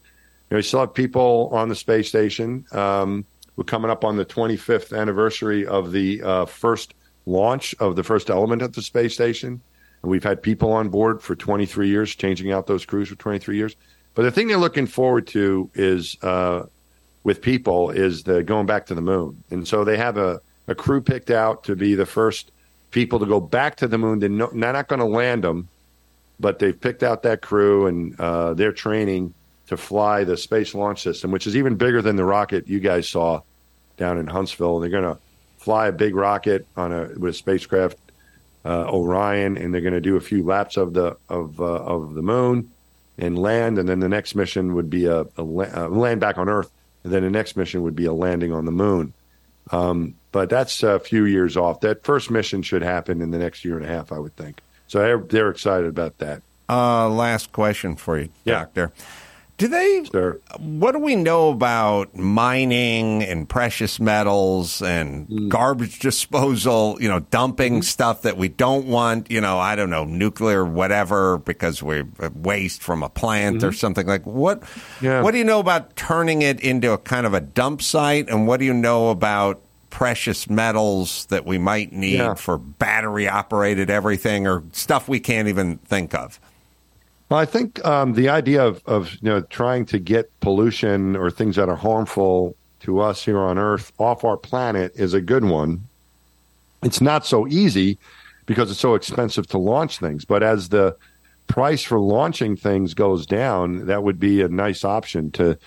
You 0.50 0.56
know, 0.56 0.58
you 0.58 0.64
still 0.64 0.80
have 0.80 0.94
people 0.94 1.50
on 1.52 1.70
the 1.70 1.76
space 1.76 2.08
station. 2.08 2.66
Um, 2.72 3.26
we're 3.56 3.64
coming 3.64 3.90
up 3.90 4.04
on 4.04 4.18
the 4.18 4.26
25th 4.26 4.98
anniversary 4.98 5.66
of 5.66 5.92
the 5.92 6.22
uh, 6.22 6.46
first 6.46 6.94
launch 7.26 7.74
of 7.80 7.96
the 7.96 8.04
first 8.04 8.30
element 8.30 8.62
at 8.62 8.74
the 8.74 8.82
space 8.82 9.14
station. 9.14 9.62
And 10.02 10.12
we've 10.12 10.24
had 10.24 10.42
people 10.44 10.72
on 10.72 10.90
board 10.90 11.22
for 11.22 11.36
23 11.36 11.88
years, 11.88 12.14
changing 12.16 12.52
out 12.52 12.68
those 12.68 12.86
crews 12.86 13.10
for 13.10 13.16
23 13.16 13.58
years. 13.58 13.76
But 14.14 14.24
the 14.24 14.32
thing 14.32 14.48
they're 14.48 14.58
looking 14.58 14.88
forward 14.88 15.28
to 15.28 15.70
is 15.74 16.18
uh, 16.22 16.64
with 17.24 17.42
people 17.42 17.90
is 17.90 18.24
the 18.24 18.44
going 18.44 18.66
back 18.66 18.86
to 18.88 18.96
the 18.96 19.02
moon. 19.02 19.44
And 19.52 19.68
so 19.68 19.84
they 19.84 19.98
have 19.98 20.18
a, 20.18 20.42
a 20.68 20.76
crew 20.76 21.02
picked 21.02 21.32
out 21.32 21.64
to 21.66 21.76
be 21.76 21.96
the 21.96 22.06
first 22.06 22.52
people 22.92 23.20
to 23.20 23.26
go 23.26 23.40
back 23.40 23.76
to 23.78 23.88
the 23.88 23.98
moon. 23.98 24.20
They're, 24.20 24.30
no, 24.30 24.48
they're 24.54 24.74
not 24.74 24.88
going 24.88 25.00
to 25.00 25.06
land 25.06 25.44
them, 25.44 25.68
but 26.40 26.60
they've 26.60 26.80
picked 26.80 27.04
out 27.04 27.24
that 27.24 27.42
crew 27.42 27.88
and 27.88 28.18
uh, 28.20 28.54
they're 28.54 28.72
training 28.72 29.34
to 29.68 29.78
fly 29.78 30.24
the 30.24 30.38
space 30.38 30.74
launch 30.74 31.02
system, 31.02 31.32
which 31.32 31.48
is 31.48 31.56
even 31.56 31.76
bigger 31.76 32.02
than 32.02 32.16
the 32.16 32.26
rocket 32.26 32.68
you 32.68 32.80
guys 32.80 33.08
saw 33.10 33.42
down 33.98 34.18
in 34.18 34.28
Huntsville. 34.28 34.80
They're 34.80 34.90
going 34.90 35.04
to 35.04 35.18
fly 35.58 35.88
a 35.88 35.92
big 35.92 36.16
rocket 36.16 36.68
on 36.78 36.92
a 36.92 37.10
with 37.18 37.32
a 37.32 37.34
spacecraft 37.34 37.98
uh, 38.64 38.90
Orion, 38.90 39.58
and 39.58 39.74
they're 39.74 39.82
going 39.82 39.94
to 39.94 40.02
do 40.02 40.16
a 40.16 40.22
few 40.22 40.44
laps 40.44 40.78
of 40.78 40.94
the 40.94 41.18
of 41.30 41.60
uh, 41.60 41.64
of 41.64 42.14
the 42.14 42.22
moon 42.22 42.72
and 43.18 43.40
land, 43.40 43.78
and 43.80 43.88
then 43.88 44.00
the 44.00 44.10
next 44.10 44.36
mission 44.36 44.76
would 44.76 44.90
be 44.90 45.06
a, 45.06 45.22
a 45.38 45.44
la- 45.44 45.86
uh, 45.86 45.88
land 45.88 46.20
back 46.20 46.38
on 46.38 46.50
Earth, 46.50 46.70
and 47.04 47.14
then 47.14 47.24
the 47.24 47.30
next 47.30 47.56
mission 47.56 47.82
would 47.84 47.96
be 47.96 48.06
a 48.06 48.14
landing 48.14 48.52
on 48.52 48.66
the 48.66 48.72
moon. 48.72 49.14
Um, 49.72 50.16
but 50.32 50.50
that's 50.50 50.84
a 50.84 51.00
few 51.00 51.26
years 51.26 51.58
off. 51.58 51.80
That 51.80 52.04
first 52.04 52.30
mission 52.30 52.62
should 52.62 52.82
happen 52.82 53.22
in 53.22 53.32
the 53.32 53.38
next 53.38 53.64
year 53.64 53.78
and 53.78 53.86
a 53.86 53.88
half, 53.88 54.12
I 54.12 54.20
would 54.20 54.36
think. 54.36 54.62
So 54.88 55.00
they're, 55.00 55.18
they're 55.18 55.50
excited 55.50 55.88
about 55.88 56.18
that. 56.20 56.44
Uh, 56.68 57.10
last 57.10 57.52
question 57.52 57.96
for 57.96 58.20
you, 58.20 58.30
Doctor. 58.46 58.92
Do 59.58 59.70
they? 59.70 60.00
What 60.60 60.92
do 60.92 61.00
we 61.00 61.16
know 61.16 61.50
about 61.50 62.14
mining 62.14 63.24
and 63.24 63.48
precious 63.48 64.02
metals 64.02 64.82
and 64.82 65.28
Hmm. 65.28 65.48
garbage 65.48 66.00
disposal? 66.00 66.98
You 67.00 67.08
know, 67.08 67.22
dumping 67.22 67.82
stuff 67.82 68.24
that 68.24 68.36
we 68.36 68.50
don't 68.50 68.86
want. 68.88 69.32
You 69.32 69.40
know, 69.40 69.58
I 69.58 69.76
don't 69.78 69.90
know, 69.90 70.04
nuclear, 70.04 70.66
whatever, 70.66 71.38
because 71.38 71.82
we 71.82 72.04
waste 72.34 72.84
from 72.84 73.02
a 73.02 73.08
plant 73.08 73.64
or 73.64 73.72
Mhm. 73.72 73.76
something 73.80 74.06
like. 74.06 74.26
What? 74.26 74.64
Yeah. 75.02 75.22
What 75.22 75.32
do 75.32 75.38
you 75.38 75.46
know 75.46 75.60
about 75.62 75.96
turning 75.96 76.42
it 76.42 76.60
into 76.60 76.92
a 76.92 76.98
kind 76.98 77.26
of 77.26 77.34
a 77.34 77.40
dump 77.40 77.82
site? 77.82 78.28
And 78.30 78.48
what 78.48 78.60
do 78.60 78.66
you 78.66 78.74
know 78.74 79.08
about 79.10 79.62
precious 79.90 80.50
metals 80.50 81.26
that 81.30 81.46
we 81.46 81.58
might 81.58 81.94
need 81.94 82.18
Yeah. 82.18 82.34
for 82.34 82.58
battery 82.58 83.30
operated 83.30 83.90
everything 83.90 84.46
or 84.46 84.64
stuff 84.74 85.08
we 85.08 85.22
can't 85.22 85.48
even 85.48 85.80
think 85.88 86.14
of? 86.14 86.42
Well, 87.30 87.40
I 87.40 87.46
think 87.46 87.84
um, 87.84 88.14
the 88.14 88.30
idea 88.30 88.64
of, 88.64 88.84
of 88.86 89.14
you 89.16 89.30
know 89.30 89.42
trying 89.42 89.86
to 89.88 90.00
get 90.00 90.32
pollution 90.42 91.16
or 91.16 91.32
things 91.32 91.56
that 91.56 91.70
are 91.70 91.76
harmful 91.76 92.56
to 92.82 93.00
us 93.00 93.26
here 93.26 93.40
on 93.40 93.58
Earth 93.58 93.92
off 93.98 94.24
our 94.24 94.38
planet 94.38 94.92
is 94.96 95.14
a 95.14 95.22
good 95.22 95.44
one. 95.44 95.88
It's 96.84 97.02
not 97.02 97.26
so 97.26 97.48
easy 97.48 97.98
because 98.46 98.70
it's 98.70 98.80
so 98.80 98.94
expensive 98.94 99.48
to 99.48 99.58
launch 99.58 99.98
things, 99.98 100.24
but 100.24 100.44
as 100.44 100.70
the 100.70 100.96
price 101.48 101.84
for 101.84 102.00
launching 102.00 102.56
things 102.56 102.94
goes 102.94 103.26
down, 103.26 103.88
that 103.88 104.04
would 104.04 104.20
be 104.20 104.42
a 104.42 104.48
nice 104.48 104.84
option 104.84 105.32
to 105.32 105.58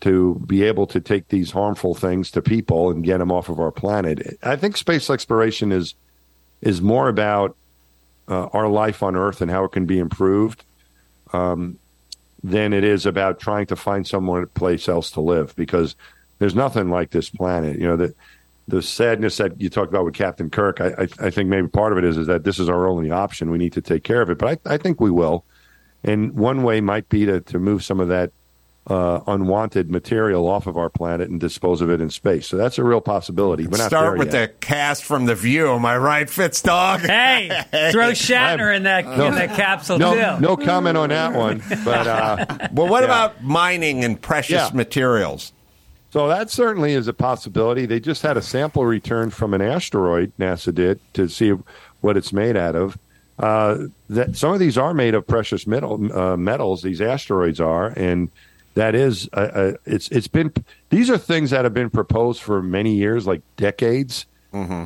to 0.00 0.34
be 0.46 0.62
able 0.64 0.86
to 0.88 1.00
take 1.00 1.28
these 1.28 1.52
harmful 1.52 1.94
things 1.94 2.30
to 2.32 2.42
people 2.42 2.90
and 2.90 3.02
get 3.04 3.18
them 3.18 3.32
off 3.32 3.48
of 3.48 3.58
our 3.60 3.70
planet. 3.70 4.36
I 4.42 4.56
think 4.56 4.76
space 4.76 5.08
exploration 5.08 5.70
is 5.70 5.94
is 6.62 6.82
more 6.82 7.08
about 7.08 7.56
uh, 8.28 8.46
our 8.46 8.68
life 8.68 9.04
on 9.04 9.14
Earth 9.14 9.40
and 9.40 9.52
how 9.52 9.62
it 9.62 9.70
can 9.70 9.86
be 9.86 10.00
improved 10.00 10.64
um, 11.32 11.78
than 12.42 12.72
it 12.72 12.84
is 12.84 13.06
about 13.06 13.40
trying 13.40 13.66
to 13.66 13.76
find 13.76 14.06
someone 14.06 14.46
place 14.48 14.88
else 14.88 15.10
to 15.12 15.20
live 15.20 15.54
because 15.56 15.96
there's 16.38 16.54
nothing 16.54 16.90
like 16.90 17.10
this 17.10 17.30
planet. 17.30 17.78
You 17.78 17.86
know 17.86 17.96
that 17.96 18.14
the 18.68 18.82
sadness 18.82 19.36
that 19.36 19.60
you 19.60 19.68
talked 19.68 19.88
about 19.88 20.04
with 20.04 20.14
Captain 20.14 20.50
Kirk. 20.50 20.80
I, 20.80 20.88
I, 20.88 21.26
I 21.26 21.30
think 21.30 21.48
maybe 21.48 21.68
part 21.68 21.92
of 21.92 21.98
it 21.98 22.04
is 22.04 22.16
is 22.16 22.26
that 22.26 22.44
this 22.44 22.58
is 22.58 22.68
our 22.68 22.88
only 22.88 23.10
option. 23.10 23.50
We 23.50 23.58
need 23.58 23.72
to 23.74 23.80
take 23.80 24.04
care 24.04 24.20
of 24.20 24.30
it, 24.30 24.38
but 24.38 24.60
I, 24.66 24.74
I 24.74 24.76
think 24.76 25.00
we 25.00 25.10
will. 25.10 25.44
And 26.04 26.32
one 26.34 26.62
way 26.62 26.80
might 26.80 27.08
be 27.08 27.26
to 27.26 27.40
to 27.40 27.58
move 27.58 27.84
some 27.84 28.00
of 28.00 28.08
that 28.08 28.32
uh, 28.88 29.20
unwanted 29.26 29.90
material 29.90 30.46
off 30.48 30.66
of 30.68 30.76
our 30.76 30.88
planet 30.88 31.28
and 31.28 31.40
dispose 31.40 31.80
of 31.80 31.90
it 31.90 32.00
in 32.00 32.08
space. 32.08 32.46
So 32.46 32.56
that's 32.56 32.78
a 32.78 32.84
real 32.84 33.00
possibility. 33.00 33.66
We're 33.66 33.78
not 33.78 33.88
Start 33.88 34.16
with 34.18 34.32
yet. 34.32 34.60
the 34.60 34.66
cast 34.66 35.02
from 35.04 35.26
the 35.26 35.34
View. 35.34 35.68
Am 35.72 35.84
I 35.84 35.96
right, 35.98 36.28
Fitzdog? 36.28 37.00
Hey, 37.06 37.48
throw 37.90 38.10
Shatner 38.12 38.74
in 38.74 38.84
that 38.84 39.04
No. 39.04 39.26
in 39.26 39.34
that 39.34 39.56
capsule 39.56 39.98
no, 39.98 40.14
too. 40.14 40.40
no 40.40 40.56
comment 40.56 40.96
on 40.96 41.08
that 41.08 41.32
one. 41.34 41.62
But 41.84 42.06
uh, 42.06 42.46
well, 42.72 42.88
what 42.88 43.00
yeah. 43.00 43.06
about 43.06 43.42
mining 43.42 44.04
and 44.04 44.20
precious 44.20 44.52
Yeah. 44.52 44.70
materials? 44.72 45.52
So 46.10 46.28
that 46.28 46.50
certainly 46.50 46.92
is 46.92 47.08
a 47.08 47.12
possibility. 47.12 47.84
They 47.86 48.00
just 48.00 48.22
had 48.22 48.36
a 48.36 48.42
sample 48.42 48.86
return 48.86 49.30
from 49.30 49.52
an 49.52 49.60
asteroid 49.60 50.32
NASA 50.38 50.72
did 50.74 51.00
to 51.14 51.28
see 51.28 51.52
what 52.00 52.16
it's 52.16 52.32
made 52.32 52.56
out 52.56 52.74
of. 52.76 52.96
Uh, 53.38 53.88
that 54.08 54.36
some 54.36 54.52
of 54.52 54.58
these 54.60 54.78
are 54.78 54.94
made 54.94 55.14
of 55.14 55.26
precious 55.26 55.66
metal 55.66 56.00
uh, 56.16 56.36
metals. 56.36 56.82
These 56.82 57.02
asteroids 57.02 57.60
are, 57.60 57.88
and 57.88 58.30
that 58.76 58.94
is 58.94 59.28
uh, 59.32 59.40
uh, 59.40 59.72
it's 59.86 60.08
it's 60.10 60.28
been 60.28 60.52
these 60.90 61.10
are 61.10 61.16
things 61.18 61.50
that 61.50 61.64
have 61.64 61.74
been 61.74 61.90
proposed 61.90 62.42
for 62.42 62.62
many 62.62 62.94
years, 62.94 63.26
like 63.26 63.42
decades. 63.56 64.26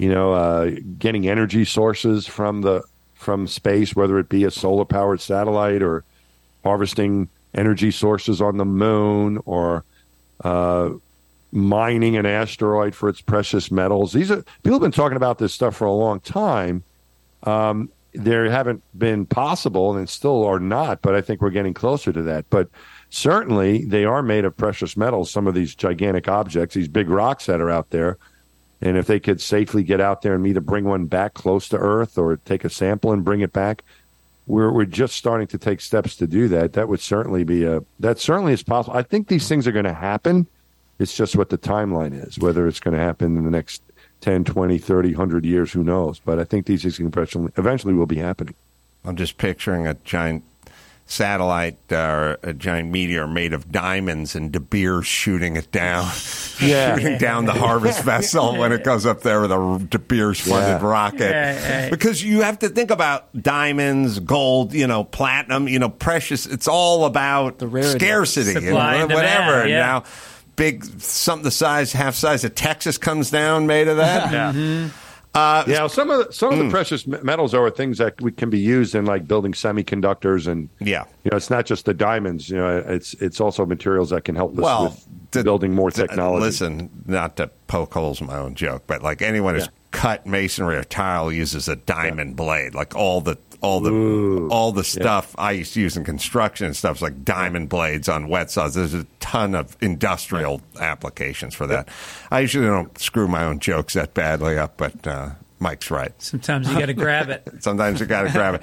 You 0.01 0.09
know, 0.09 0.33
uh, 0.33 0.71
getting 0.99 1.29
energy 1.29 1.65
sources 1.65 2.27
from 2.27 2.63
the 2.63 2.83
from 3.15 3.47
space, 3.47 3.95
whether 3.95 4.19
it 4.19 4.29
be 4.29 4.45
a 4.45 4.51
solar 4.51 4.85
powered 4.85 5.21
satellite 5.21 5.83
or 5.83 6.05
harvesting 6.65 7.29
energy 7.53 7.91
sources 7.91 8.41
on 8.41 8.57
the 8.57 8.65
moon 8.65 9.41
or 9.45 9.85
uh, 10.45 10.91
mining 11.53 12.17
an 12.17 12.27
asteroid 12.27 12.95
for 12.95 13.09
its 13.09 13.21
precious 13.21 13.73
metals. 13.73 14.13
These 14.13 14.31
are 14.31 14.45
people 14.63 14.75
have 14.75 14.83
been 14.83 14.93
talking 14.93 15.17
about 15.17 15.39
this 15.39 15.53
stuff 15.53 15.77
for 15.77 15.87
a 15.87 15.93
long 15.93 16.21
time. 16.21 16.85
Um, 17.43 17.91
there 18.13 18.49
haven't 18.51 18.83
been 18.97 19.27
possible, 19.27 19.97
and 19.97 20.09
still 20.09 20.45
are 20.45 20.61
not. 20.61 21.03
But 21.03 21.15
I 21.17 21.21
think 21.21 21.41
we're 21.41 21.51
getting 21.51 21.75
closer 21.75 22.13
to 22.13 22.23
that. 22.23 22.49
But 22.51 22.69
certainly, 23.11 23.85
they 23.85 24.05
are 24.05 24.23
made 24.23 24.45
of 24.45 24.57
precious 24.57 24.97
metals. 24.97 25.31
Some 25.31 25.47
of 25.47 25.55
these 25.55 25.75
gigantic 25.75 26.29
objects, 26.29 26.75
these 26.75 26.89
big 26.89 27.11
rocks 27.11 27.47
that 27.47 27.61
are 27.61 27.71
out 27.71 27.91
there, 27.91 28.17
and 28.81 28.97
if 28.97 29.07
they 29.07 29.21
could 29.21 29.41
safely 29.41 29.83
get 29.83 30.01
out 30.01 30.23
there 30.23 30.35
and 30.35 30.47
either 30.47 30.61
bring 30.61 30.85
one 30.85 31.07
back 31.07 31.35
close 31.35 31.69
to 31.69 31.77
Earth 31.77 32.17
or 32.17 32.39
take 32.39 32.65
a 32.65 32.71
sample 32.71 33.13
and 33.13 33.25
bring 33.25 33.41
it 33.41 33.53
back, 33.53 33.83
we're 34.47 34.73
we're 34.73 34.85
just 34.87 35.15
starting 35.15 35.47
to 35.49 35.59
take 35.59 35.81
steps 35.81 36.17
to 36.17 36.27
do 36.27 36.49
that. 36.49 36.73
That 36.73 36.89
would 36.89 37.01
certainly 37.01 37.45
be 37.45 37.65
a 37.65 37.83
that 38.01 38.19
certainly 38.19 38.53
is 38.53 38.63
possible. 38.63 38.97
I 38.97 39.03
think 39.03 39.29
these 39.29 39.49
things 39.49 39.67
are 39.67 39.73
going 39.73 39.85
to 39.85 39.93
happen. 39.93 40.47
It's 40.99 41.17
just 41.17 41.37
what 41.37 41.51
the 41.51 41.59
timeline 41.59 42.27
is, 42.27 42.39
whether 42.39 42.67
it's 42.67 42.81
going 42.81 42.97
to 42.97 43.03
happen 43.03 43.37
in 43.37 43.45
the 43.45 43.51
next 43.51 43.83
10, 44.21 44.45
20, 44.45 44.79
30, 44.79 45.09
100 45.11 45.45
years, 45.47 45.73
who 45.73 45.83
knows. 45.83 46.19
But 46.19 46.39
I 46.39 46.45
think 46.45 46.67
these 46.67 46.83
things 46.83 47.01
eventually, 47.01 47.51
eventually 47.57 47.95
will 47.95 48.07
be 48.07 48.19
happening. 48.19 48.55
I'm 49.05 49.17
just 49.17 49.39
picturing 49.39 49.87
a 49.87 49.95
giant 50.05 50.45
satellite 51.11 51.79
uh, 51.91 51.97
or 51.97 52.39
a 52.43 52.53
giant 52.55 52.91
meteor 52.91 53.27
made 53.27 53.53
of 53.53 53.71
diamonds 53.73 54.37
and 54.37 54.53
De 54.53 54.61
Beers 54.61 55.07
shooting 55.07 55.57
it 55.57 55.71
down, 55.73 56.05
Yeah. 56.61 56.95
shooting 56.99 57.19
down 57.19 57.47
the 57.47 57.53
harvest 57.53 58.03
vessel 58.05 58.57
when 58.59 58.71
it 58.73 58.85
goes 58.85 59.07
up 59.07 59.23
there 59.23 59.41
with 59.41 59.51
a 59.51 59.87
De 59.91 59.99
Beers 59.99 60.41
funded 60.41 60.81
Yeah. 60.83 60.87
rocket. 60.87 61.91
Because 61.91 62.23
you 62.23 62.43
have 62.43 62.61
to 62.61 62.69
think 62.69 62.91
about 62.91 63.29
diamonds, 63.41 64.21
gold, 64.21 64.73
you 64.73 64.87
know, 64.87 65.03
platinum, 65.05 65.67
you 65.69 65.79
know, 65.79 65.89
precious. 65.89 66.47
It's 66.47 66.69
all 66.69 67.05
about 67.07 67.59
the 67.59 67.67
rarity. 67.67 67.99
scarcity, 67.99 68.55
and 68.55 68.65
Supply 68.67 68.95
and 68.97 69.13
whatever. 69.13 69.63
And 69.63 69.71
yeah. 69.71 69.79
now, 69.81 70.05
big 70.57 70.85
something 71.01 71.45
the 71.45 71.51
size, 71.51 71.93
half 71.93 72.15
size 72.15 72.45
of 72.45 72.55
Texas 72.55 72.99
comes 72.99 73.31
down 73.31 73.67
made 73.67 73.89
of 73.89 73.97
that. 73.97 74.33
Yeah. 74.33 74.89
Uh, 75.35 75.63
Yeah, 75.69 75.87
some 75.87 76.11
of 76.11 76.27
the, 76.27 76.33
some 76.33 76.53
of 76.53 76.59
Mm. 76.59 76.65
the 76.67 76.71
precious 76.71 77.07
metals 77.07 77.55
are 77.55 77.71
things 77.71 77.99
that 77.99 78.21
we 78.21 78.33
can 78.33 78.51
be 78.51 78.59
used 78.59 78.95
in 78.97 79.05
like 79.07 79.29
building 79.29 79.53
semiconductors 79.53 80.49
and 80.49 80.69
Yeah. 80.81 81.05
you 81.25 81.31
know 81.31 81.37
it's 81.37 81.51
not 81.51 81.67
just 81.67 81.85
the 81.85 81.95
diamonds. 81.95 82.51
You 82.51 82.57
know, 82.57 82.79
it's 82.87 83.15
it's 83.15 83.41
also 83.41 83.65
materials 83.65 84.11
that 84.11 84.25
can 84.25 84.35
help 84.35 84.53
us 84.55 84.59
Well, 84.59 84.85
with 85.33 85.45
building 85.45 85.73
more 85.73 85.91
the- 85.93 86.07
technology. 86.09 86.43
listen, 86.45 86.91
not 87.07 87.37
to 87.37 87.49
poke 87.69 87.95
holes 87.95 88.21
in 88.21 88.27
my 88.27 88.39
own 88.39 88.57
joke, 88.57 88.83
but 88.89 89.03
like 89.05 89.23
anyone 89.23 89.55
who's 89.55 89.65
Yeah. 89.67 89.71
cut 89.93 90.27
masonry 90.27 90.77
or 90.77 90.83
tile 90.85 91.31
uses 91.31 91.69
a 91.69 91.77
diamond 91.77 92.35
blade. 92.35 92.75
Like 92.75 92.97
all 92.97 93.21
the 93.21 93.37
all 93.63 93.81
the 93.81 93.91
Ooh. 93.93 94.49
all 94.49 94.73
the 94.73 94.85
stuff 94.85 95.35
I 95.39 95.53
used 95.53 95.75
to 95.75 95.81
use 95.81 95.97
in 95.97 96.05
construction 96.05 96.67
and 96.67 96.75
stuff 96.77 96.97
is 96.97 97.03
like 97.03 97.25
diamond 97.25 97.69
blades 97.69 98.09
on 98.09 98.29
wet 98.29 98.51
saws. 98.51 98.75
There's 98.75 98.95
a 98.95 99.05
ton 99.21 99.55
of 99.55 99.77
industrial 99.81 100.63
applications 100.81 101.55
for 101.55 101.67
that. 101.67 101.89
I 102.31 102.41
usually 102.41 102.67
don't 102.67 102.97
screw 102.99 103.29
my 103.29 103.45
own 103.45 103.59
jokes 103.59 103.95
that 103.95 104.15
badly 104.15 104.57
up, 104.59 104.77
but 104.77 105.07
uh, 105.07 105.31
Mike's 105.59 105.91
right. 105.91 106.13
Sometimes 106.23 106.71
you 106.71 106.79
got 106.79 106.87
to 106.87 106.95
grab 106.95 107.29
it. 107.29 107.47
Sometimes 107.61 108.01
you 108.01 108.07
got 108.07 108.23
to 108.23 108.31
grab 108.33 108.55
it. 108.55 108.63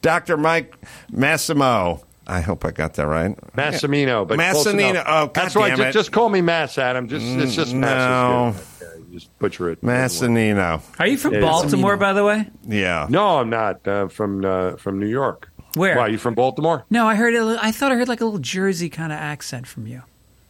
Dr. 0.00 0.36
Mike 0.36 0.74
Massimo. 1.12 2.02
I 2.26 2.40
hope 2.42 2.64
I 2.66 2.70
got 2.72 2.94
that 2.94 3.06
right. 3.06 3.34
Massimino, 3.56 4.28
but 4.28 4.38
close 4.38 4.66
Massimino. 4.66 5.02
Oh, 5.06 5.26
God 5.26 5.34
that's 5.34 5.54
why. 5.54 5.68
damn 5.70 5.78
Just, 5.78 5.88
it. 5.88 5.92
just 5.92 6.12
call 6.12 6.28
me 6.28 6.42
Mass, 6.42 6.76
Adam. 6.76 7.08
Just 7.08 7.24
it's 7.24 7.54
just 7.54 7.72
Mm, 7.74 7.78
Mass. 7.80 8.77
No. 9.18 9.26
is 9.26 9.30
good. 9.38 9.38
Okay, 9.38 9.38
you 9.38 9.38
just 9.38 9.38
butcher 9.38 9.70
it. 9.70 9.82
Massanino. 9.82 10.82
Are 10.98 11.06
you 11.06 11.18
from 11.18 11.32
Yeah, 11.32 11.38
it's- 11.38 11.50
Baltimore, 11.52 11.96
by 11.96 12.12
the 12.12 12.24
way? 12.24 12.48
Yeah. 12.66 13.06
No, 13.10 13.38
I'm 13.38 13.50
not 13.50 13.86
uh, 13.86 14.08
from 14.08 14.44
uh, 14.44 14.76
from 14.76 14.98
New 14.98 15.06
York. 15.08 15.50
Where? 15.74 15.96
Why? 15.96 16.08
You 16.08 16.18
from 16.18 16.34
Baltimore? 16.34 16.84
No, 16.90 17.06
I 17.06 17.14
heard. 17.14 17.34
A 17.34 17.44
little, 17.44 17.60
I 17.62 17.72
thought 17.72 17.92
I 17.92 17.96
heard 17.96 18.08
like 18.08 18.20
a 18.20 18.24
little 18.24 18.40
Jersey 18.40 18.88
kind 18.88 19.12
of 19.12 19.18
accent 19.18 19.66
from 19.66 19.86
you. 19.86 20.02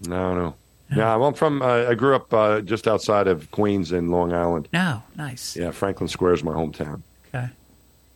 No, 0.06 0.34
no. 0.34 0.54
Yeah, 0.90 1.16
well, 1.16 1.28
I'm 1.28 1.34
from. 1.34 1.60
Uh, 1.60 1.84
I 1.90 1.94
grew 1.94 2.14
up 2.14 2.32
uh, 2.32 2.60
just 2.62 2.88
outside 2.88 3.26
of 3.26 3.50
Queens 3.50 3.92
in 3.92 4.10
Long 4.10 4.32
Island. 4.32 4.68
No, 4.72 5.02
nice. 5.16 5.54
Yeah, 5.54 5.70
Franklin 5.70 6.08
Square 6.08 6.32
is 6.34 6.42
my 6.44 6.52
hometown. 6.52 7.02
Okay. 7.34 7.48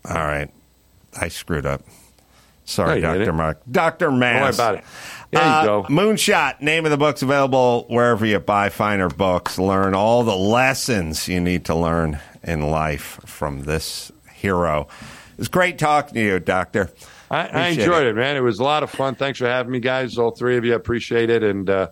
All 0.08 0.14
right. 0.16 0.50
I 1.20 1.28
screwed 1.28 1.66
up. 1.66 1.82
Sorry, 2.64 2.88
No, 2.88 2.94
you 2.94 3.00
Dr. 3.02 3.18
didn't. 3.18 3.34
Mark. 3.36 3.60
Dr. 3.70 4.10
Mass. 4.10 4.56
Don't 4.56 4.66
worry 4.66 4.74
about 4.74 4.74
it. 4.76 4.84
There 5.32 5.42
you 5.42 5.48
Uh, 5.48 5.64
go. 5.64 5.82
Moonshot, 5.84 6.60
name 6.60 6.84
of 6.84 6.90
the 6.90 6.96
book's 6.98 7.22
available 7.22 7.86
wherever 7.88 8.24
you 8.26 8.38
buy 8.38 8.68
finer 8.68 9.08
books. 9.08 9.58
Learn 9.58 9.94
all 9.94 10.22
the 10.24 10.36
lessons 10.36 11.26
you 11.26 11.40
need 11.40 11.64
to 11.64 11.74
learn 11.74 12.20
in 12.42 12.70
life 12.70 13.18
from 13.24 13.62
this 13.64 14.12
hero. 14.34 14.88
It's 15.38 15.48
great 15.48 15.78
talking 15.78 16.14
to 16.14 16.20
you, 16.20 16.38
Doctor. 16.38 16.90
I, 17.30 17.46
I 17.46 17.66
enjoyed 17.68 18.06
it. 18.06 18.14
man. 18.14 18.36
It 18.36 18.40
was 18.40 18.58
a 18.58 18.62
lot 18.62 18.82
of 18.82 18.90
fun. 18.90 19.14
Thanks 19.14 19.38
for 19.38 19.46
having 19.46 19.72
me, 19.72 19.80
guys. 19.80 20.18
All 20.18 20.32
three 20.32 20.58
of 20.58 20.64
you, 20.66 20.74
I 20.74 20.76
appreciate 20.76 21.30
it. 21.30 21.42
And 21.42 21.70
uh, 21.70 21.88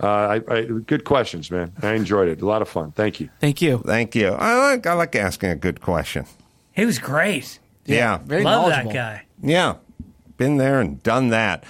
uh, 0.00 0.06
I, 0.48 0.54
I, 0.54 0.62
good 0.62 1.04
questions, 1.04 1.50
man. 1.50 1.72
I 1.82 1.94
enjoyed 1.94 2.28
it. 2.28 2.40
A 2.40 2.46
lot 2.46 2.62
of 2.62 2.68
fun. 2.68 2.92
Thank 2.92 3.18
you. 3.18 3.30
Thank 3.40 3.60
you. 3.60 3.78
Thank 3.84 4.14
you. 4.14 4.28
I 4.28 4.54
like, 4.70 4.86
I 4.86 4.92
like 4.92 5.16
asking 5.16 5.50
a 5.50 5.56
good 5.56 5.80
question. 5.80 6.24
He 6.72 6.84
was 6.84 7.00
great. 7.00 7.58
Yeah. 7.84 8.18
Very 8.18 8.44
Love 8.44 8.68
that 8.70 8.92
guy. 8.92 9.24
Yeah, 9.42 9.76
been 10.36 10.58
there 10.58 10.80
and 10.80 11.02
done 11.02 11.30
that. 11.30 11.64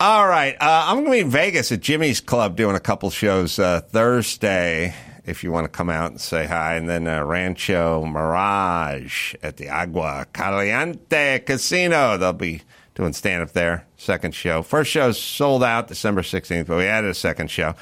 All 0.00 0.26
right, 0.26 0.54
uh, 0.58 0.84
I'm 0.86 1.04
going 1.04 1.06
to 1.06 1.10
be 1.12 1.18
in 1.20 1.30
Vegas 1.30 1.70
at 1.72 1.80
Jimmy's 1.80 2.20
Club 2.20 2.56
doing 2.56 2.74
a 2.74 2.80
couple 2.80 3.10
shows 3.10 3.58
uh, 3.58 3.80
Thursday. 3.82 4.94
If 5.26 5.44
you 5.44 5.52
want 5.52 5.66
to 5.66 5.68
come 5.68 5.90
out 5.90 6.10
and 6.10 6.18
say 6.20 6.46
hi, 6.46 6.74
and 6.76 6.88
then 6.88 7.06
uh, 7.06 7.22
Rancho 7.22 8.06
Mirage 8.06 9.34
at 9.42 9.58
the 9.58 9.68
Agua 9.68 10.26
Caliente 10.32 11.40
Casino. 11.40 12.16
They'll 12.16 12.32
be 12.32 12.62
doing 12.94 13.12
stand 13.12 13.42
up 13.42 13.52
there. 13.52 13.86
Second 13.98 14.34
show. 14.34 14.62
First 14.62 14.90
show 14.90 15.12
sold 15.12 15.62
out 15.62 15.88
December 15.88 16.22
16th, 16.22 16.66
but 16.66 16.78
we 16.78 16.86
added 16.86 17.10
a 17.10 17.14
second 17.14 17.50
show. 17.50 17.74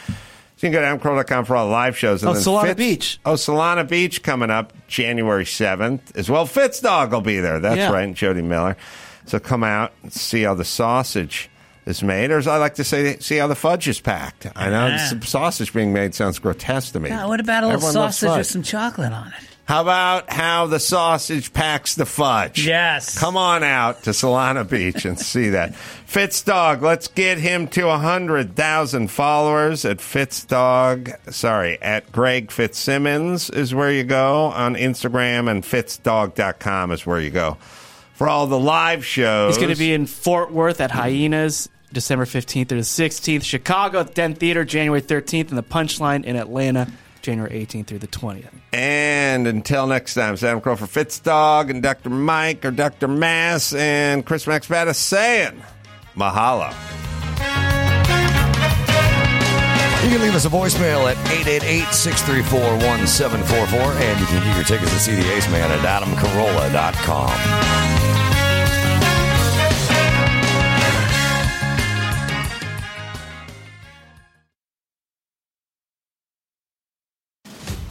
So 0.57 0.67
you 0.67 0.73
can 0.73 0.73
go 0.73 0.81
to 0.81 0.87
adamcarolla.com 0.99 1.45
for 1.45 1.55
all 1.55 1.67
the 1.67 1.73
live 1.73 1.97
shows. 1.97 2.25
Oh, 2.25 2.33
then 2.33 2.43
Solana 2.43 2.63
Fitz- 2.67 2.77
Beach. 2.79 3.21
Oh, 3.25 3.35
Solana 3.35 3.89
Beach 3.89 4.25
coming 4.25 4.51
up 4.51 4.73
January 4.89 5.45
7th 5.45 6.17
as 6.17 6.29
well. 6.29 6.47
Fitzdog 6.49 7.13
will 7.13 7.21
be 7.21 7.39
there. 7.39 7.61
That's 7.61 7.77
Yeah. 7.79 7.93
right. 7.93 8.03
And 8.03 8.17
Jody 8.17 8.43
Miller. 8.43 8.77
So 9.27 9.39
come 9.39 9.63
out 9.63 9.93
and 10.03 10.13
see 10.13 10.43
how 10.43 10.55
the 10.55 10.65
sausage 10.65 11.49
is 11.89 12.03
made, 12.03 12.31
or 12.31 12.39
as 12.39 12.47
I 12.47 12.59
like 12.59 12.75
to 12.77 12.85
say, 12.85 13.17
see 13.19 13.37
how 13.39 13.47
the 13.47 13.55
fudge 13.57 13.89
is 13.89 13.99
packed. 14.01 14.47
I 14.55 14.69
know 14.71 14.87
Yeah. 14.89 15.09
some 15.09 15.23
sausage 15.23 15.73
being 15.73 15.93
made 15.93 16.15
sounds 16.15 16.39
grotesque 16.39 16.93
to 16.93 17.01
me. 17.01 17.09
Yeah, 17.09 17.27
what 17.27 17.41
about 17.41 17.65
a 17.65 17.67
little 17.67 17.87
Everyone 17.89 18.13
sausage 18.13 18.37
with 18.37 18.47
some 18.47 18.63
chocolate 18.63 19.13
on 19.13 19.29
it? 19.29 19.45
How 19.65 19.83
about 19.83 20.33
how 20.33 20.67
the 20.67 20.81
sausage 20.81 21.53
packs 21.53 21.95
the 21.95 22.07
fudge? 22.07 22.67
Yes. 22.67 23.19
Come 23.19 23.37
on 23.37 23.63
out 23.63 24.05
to 24.05 24.11
Solana 24.11 24.67
Beach 24.69 25.05
and 25.05 25.19
see 25.21 25.51
that. 25.51 25.73
Fitzdog, 26.09 26.81
let's 26.81 27.09
get 27.09 27.37
him 27.37 27.69
to 27.69 27.85
100,000 27.85 29.09
followers 29.11 29.85
at 29.85 29.99
Fitzdog. 29.99 31.15
Sorry, 31.33 31.81
at 31.83 32.11
Greg 32.13 32.51
Fitzsimmons 32.51 33.51
is 33.51 33.75
where 33.75 33.93
you 33.93 34.05
go 34.05 34.45
on 34.47 34.75
Instagram, 34.75 35.51
and 35.51 35.63
fitzdog.com 35.63 36.91
is 36.93 37.05
where 37.07 37.21
you 37.21 37.31
go 37.31 37.59
for 38.15 38.27
all 38.29 38.47
the 38.47 38.59
live 38.59 39.05
shows. 39.05 39.55
He's 39.57 39.63
going 39.63 39.73
to 39.75 39.79
be 39.79 39.93
in 39.93 40.07
Fort 40.07 40.51
Worth 40.51 40.81
at 40.81 40.91
Hyenas 40.91 41.69
December 41.93 42.25
15th 42.25 42.69
through 42.69 42.79
the 42.79 42.85
16th. 42.85 43.45
Chicago 43.45 44.01
at 44.01 44.15
Den 44.15 44.35
Theatre 44.35 44.65
January 44.65 45.03
13th. 45.03 45.49
And 45.49 45.59
the 45.59 45.63
Punchline 45.63 46.25
in 46.25 46.37
Atlanta 46.37 46.89
January 47.23 47.67
18th 47.67 47.87
through 47.87 47.99
the 47.99 48.07
20th. 48.07 48.51
And 48.73 49.47
until 49.47 49.87
next 49.87 50.15
time, 50.15 50.35
Adam 50.35 50.61
Carolla 50.61 50.79
for 50.79 50.87
Fitzdog 50.87 51.71
and 51.71 51.83
Dr. 51.83 52.11
Mike 52.11 52.65
or 52.65 52.71
Dr. 52.71 53.09
Mass 53.09 53.73
and 53.73 54.25
Chris 54.25 54.47
Laxamana 54.47 54.95
saying 54.95 55.63
mahalo. 56.17 56.73
You 60.05 60.11
can 60.15 60.23
leave 60.23 60.35
us 60.35 60.47
a 60.47 60.49
voicemail 60.49 61.11
at 61.11 61.17
888-634-1744, 61.45 64.01
and 64.01 64.21
you 64.21 64.27
can 64.27 64.43
get 64.43 64.57
your 64.57 64.65
tickets 64.65 64.93
to 64.93 65.01
see 65.01 65.15
the 65.15 65.33
Ace 65.35 65.49
Man 65.51 65.71
at 65.71 65.81
adamcarolla.com. 65.81 67.98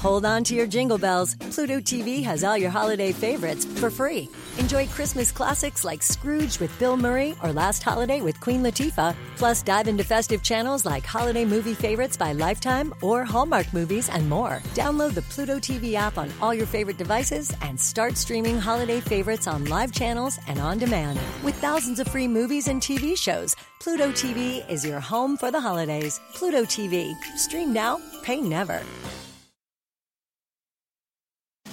Hold 0.08 0.24
on 0.24 0.42
to 0.45 0.56
your 0.56 0.68
jingle 0.68 0.98
bells. 0.98 1.36
Pluto 1.52 1.82
TV 1.82 2.24
has 2.24 2.42
all 2.42 2.58
your 2.58 2.69
holiday 2.69 3.11
favorites 3.11 3.66
for 3.66 3.90
free. 3.90 4.30
Enjoy 4.58 4.88
Christmas 4.88 5.34
classics 5.34 5.84
like 5.84 6.02
Scrooge 6.02 6.61
with 6.61 6.72
Bill 6.80 6.95
Murray 6.95 7.36
or 7.44 7.52
Last 7.52 7.84
Holiday 7.84 8.22
with 8.22 8.40
Queen 8.40 8.64
Latifah. 8.64 9.14
Plus, 9.36 9.61
dive 9.61 9.90
into 9.90 10.06
festive 10.06 10.42
channels 10.42 10.86
like 10.86 11.03
Holiday 11.06 11.44
Movie 11.44 11.74
Favorites 11.74 12.16
by 12.16 12.32
Lifetime 12.32 12.94
or 13.02 13.26
Hallmark 13.26 13.74
Movies 13.74 14.08
and 14.08 14.30
more. 14.30 14.61
Download 14.74 15.14
the 15.14 15.24
Pluto 15.24 15.60
TV 15.60 15.95
app 15.95 16.18
on 16.18 16.32
all 16.42 16.53
your 16.53 16.68
favorite 16.68 16.98
devices 16.98 17.53
and 17.61 17.77
start 17.77 18.16
streaming 18.16 18.58
holiday 18.58 19.02
favorites 19.02 19.45
on 19.45 19.66
live 19.66 19.92
channels 19.92 20.40
and 20.48 20.58
on 20.58 20.77
demand. 20.77 21.19
With 21.44 21.56
thousands 21.56 22.00
of 22.00 22.08
free 22.08 22.30
movies 22.30 22.69
and 22.69 22.82
TV 22.82 23.18
shows, 23.18 23.58
Pluto 23.82 24.11
TV 24.14 24.64
is 24.69 24.86
your 24.86 25.02
home 25.02 25.36
for 25.36 25.52
the 25.52 25.60
holidays. 25.60 26.18
Pluto 26.34 26.64
TV. 26.64 27.14
Stream 27.36 27.74
now, 27.74 28.00
pay 28.24 28.40
never. 28.40 28.82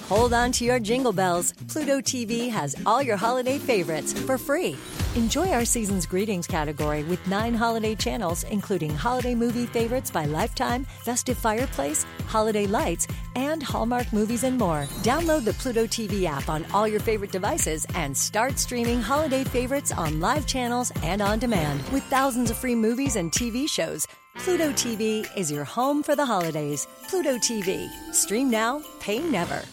Hold 0.09 0.33
on 0.33 0.51
to 0.51 0.63
your 0.63 0.79
jingle 0.79 1.13
bells. 1.13 1.53
Pluto 1.67 1.99
TV 1.99 2.47
has 2.51 2.75
all 2.85 3.01
your 3.01 3.17
holiday 3.17 3.57
favorites 3.57 4.13
for 4.13 4.37
free. 4.37 4.77
Enjoy 5.15 5.49
our 5.49 5.65
season's 5.65 6.05
greetings 6.05 6.45
category 6.45 7.03
with 7.05 7.27
nine 7.27 7.55
holiday 7.55 7.95
channels, 7.95 8.43
including 8.51 8.93
holiday 8.93 9.33
movie 9.33 9.65
favorites 9.65 10.11
by 10.11 10.25
Lifetime, 10.25 10.85
Festive 11.03 11.39
Fireplace, 11.39 12.05
Holiday 12.27 12.67
Lights, 12.67 13.07
and 13.35 13.63
Hallmark 13.63 14.13
movies 14.13 14.43
and 14.43 14.59
more. 14.59 14.83
Download 15.01 15.43
the 15.43 15.53
Pluto 15.53 15.87
TV 15.87 16.25
app 16.25 16.49
on 16.49 16.67
all 16.71 16.87
your 16.87 16.99
favorite 16.99 17.31
devices 17.31 17.87
and 17.95 18.15
start 18.15 18.59
streaming 18.59 19.01
holiday 19.01 19.43
favorites 19.43 19.91
on 19.91 20.19
live 20.19 20.45
channels 20.45 20.91
and 21.01 21.19
on 21.19 21.39
demand. 21.39 21.81
With 21.89 22.03
thousands 22.03 22.51
of 22.51 22.57
free 22.57 22.75
movies 22.75 23.15
and 23.15 23.31
TV 23.31 23.67
shows, 23.67 24.05
Pluto 24.37 24.71
TV 24.73 25.25
is 25.35 25.49
your 25.49 25.63
home 25.63 26.03
for 26.03 26.15
the 26.15 26.25
holidays. 26.27 26.85
Pluto 27.09 27.37
TV. 27.37 27.89
Stream 28.13 28.51
now, 28.51 28.83
pay 28.99 29.17
never. 29.17 29.63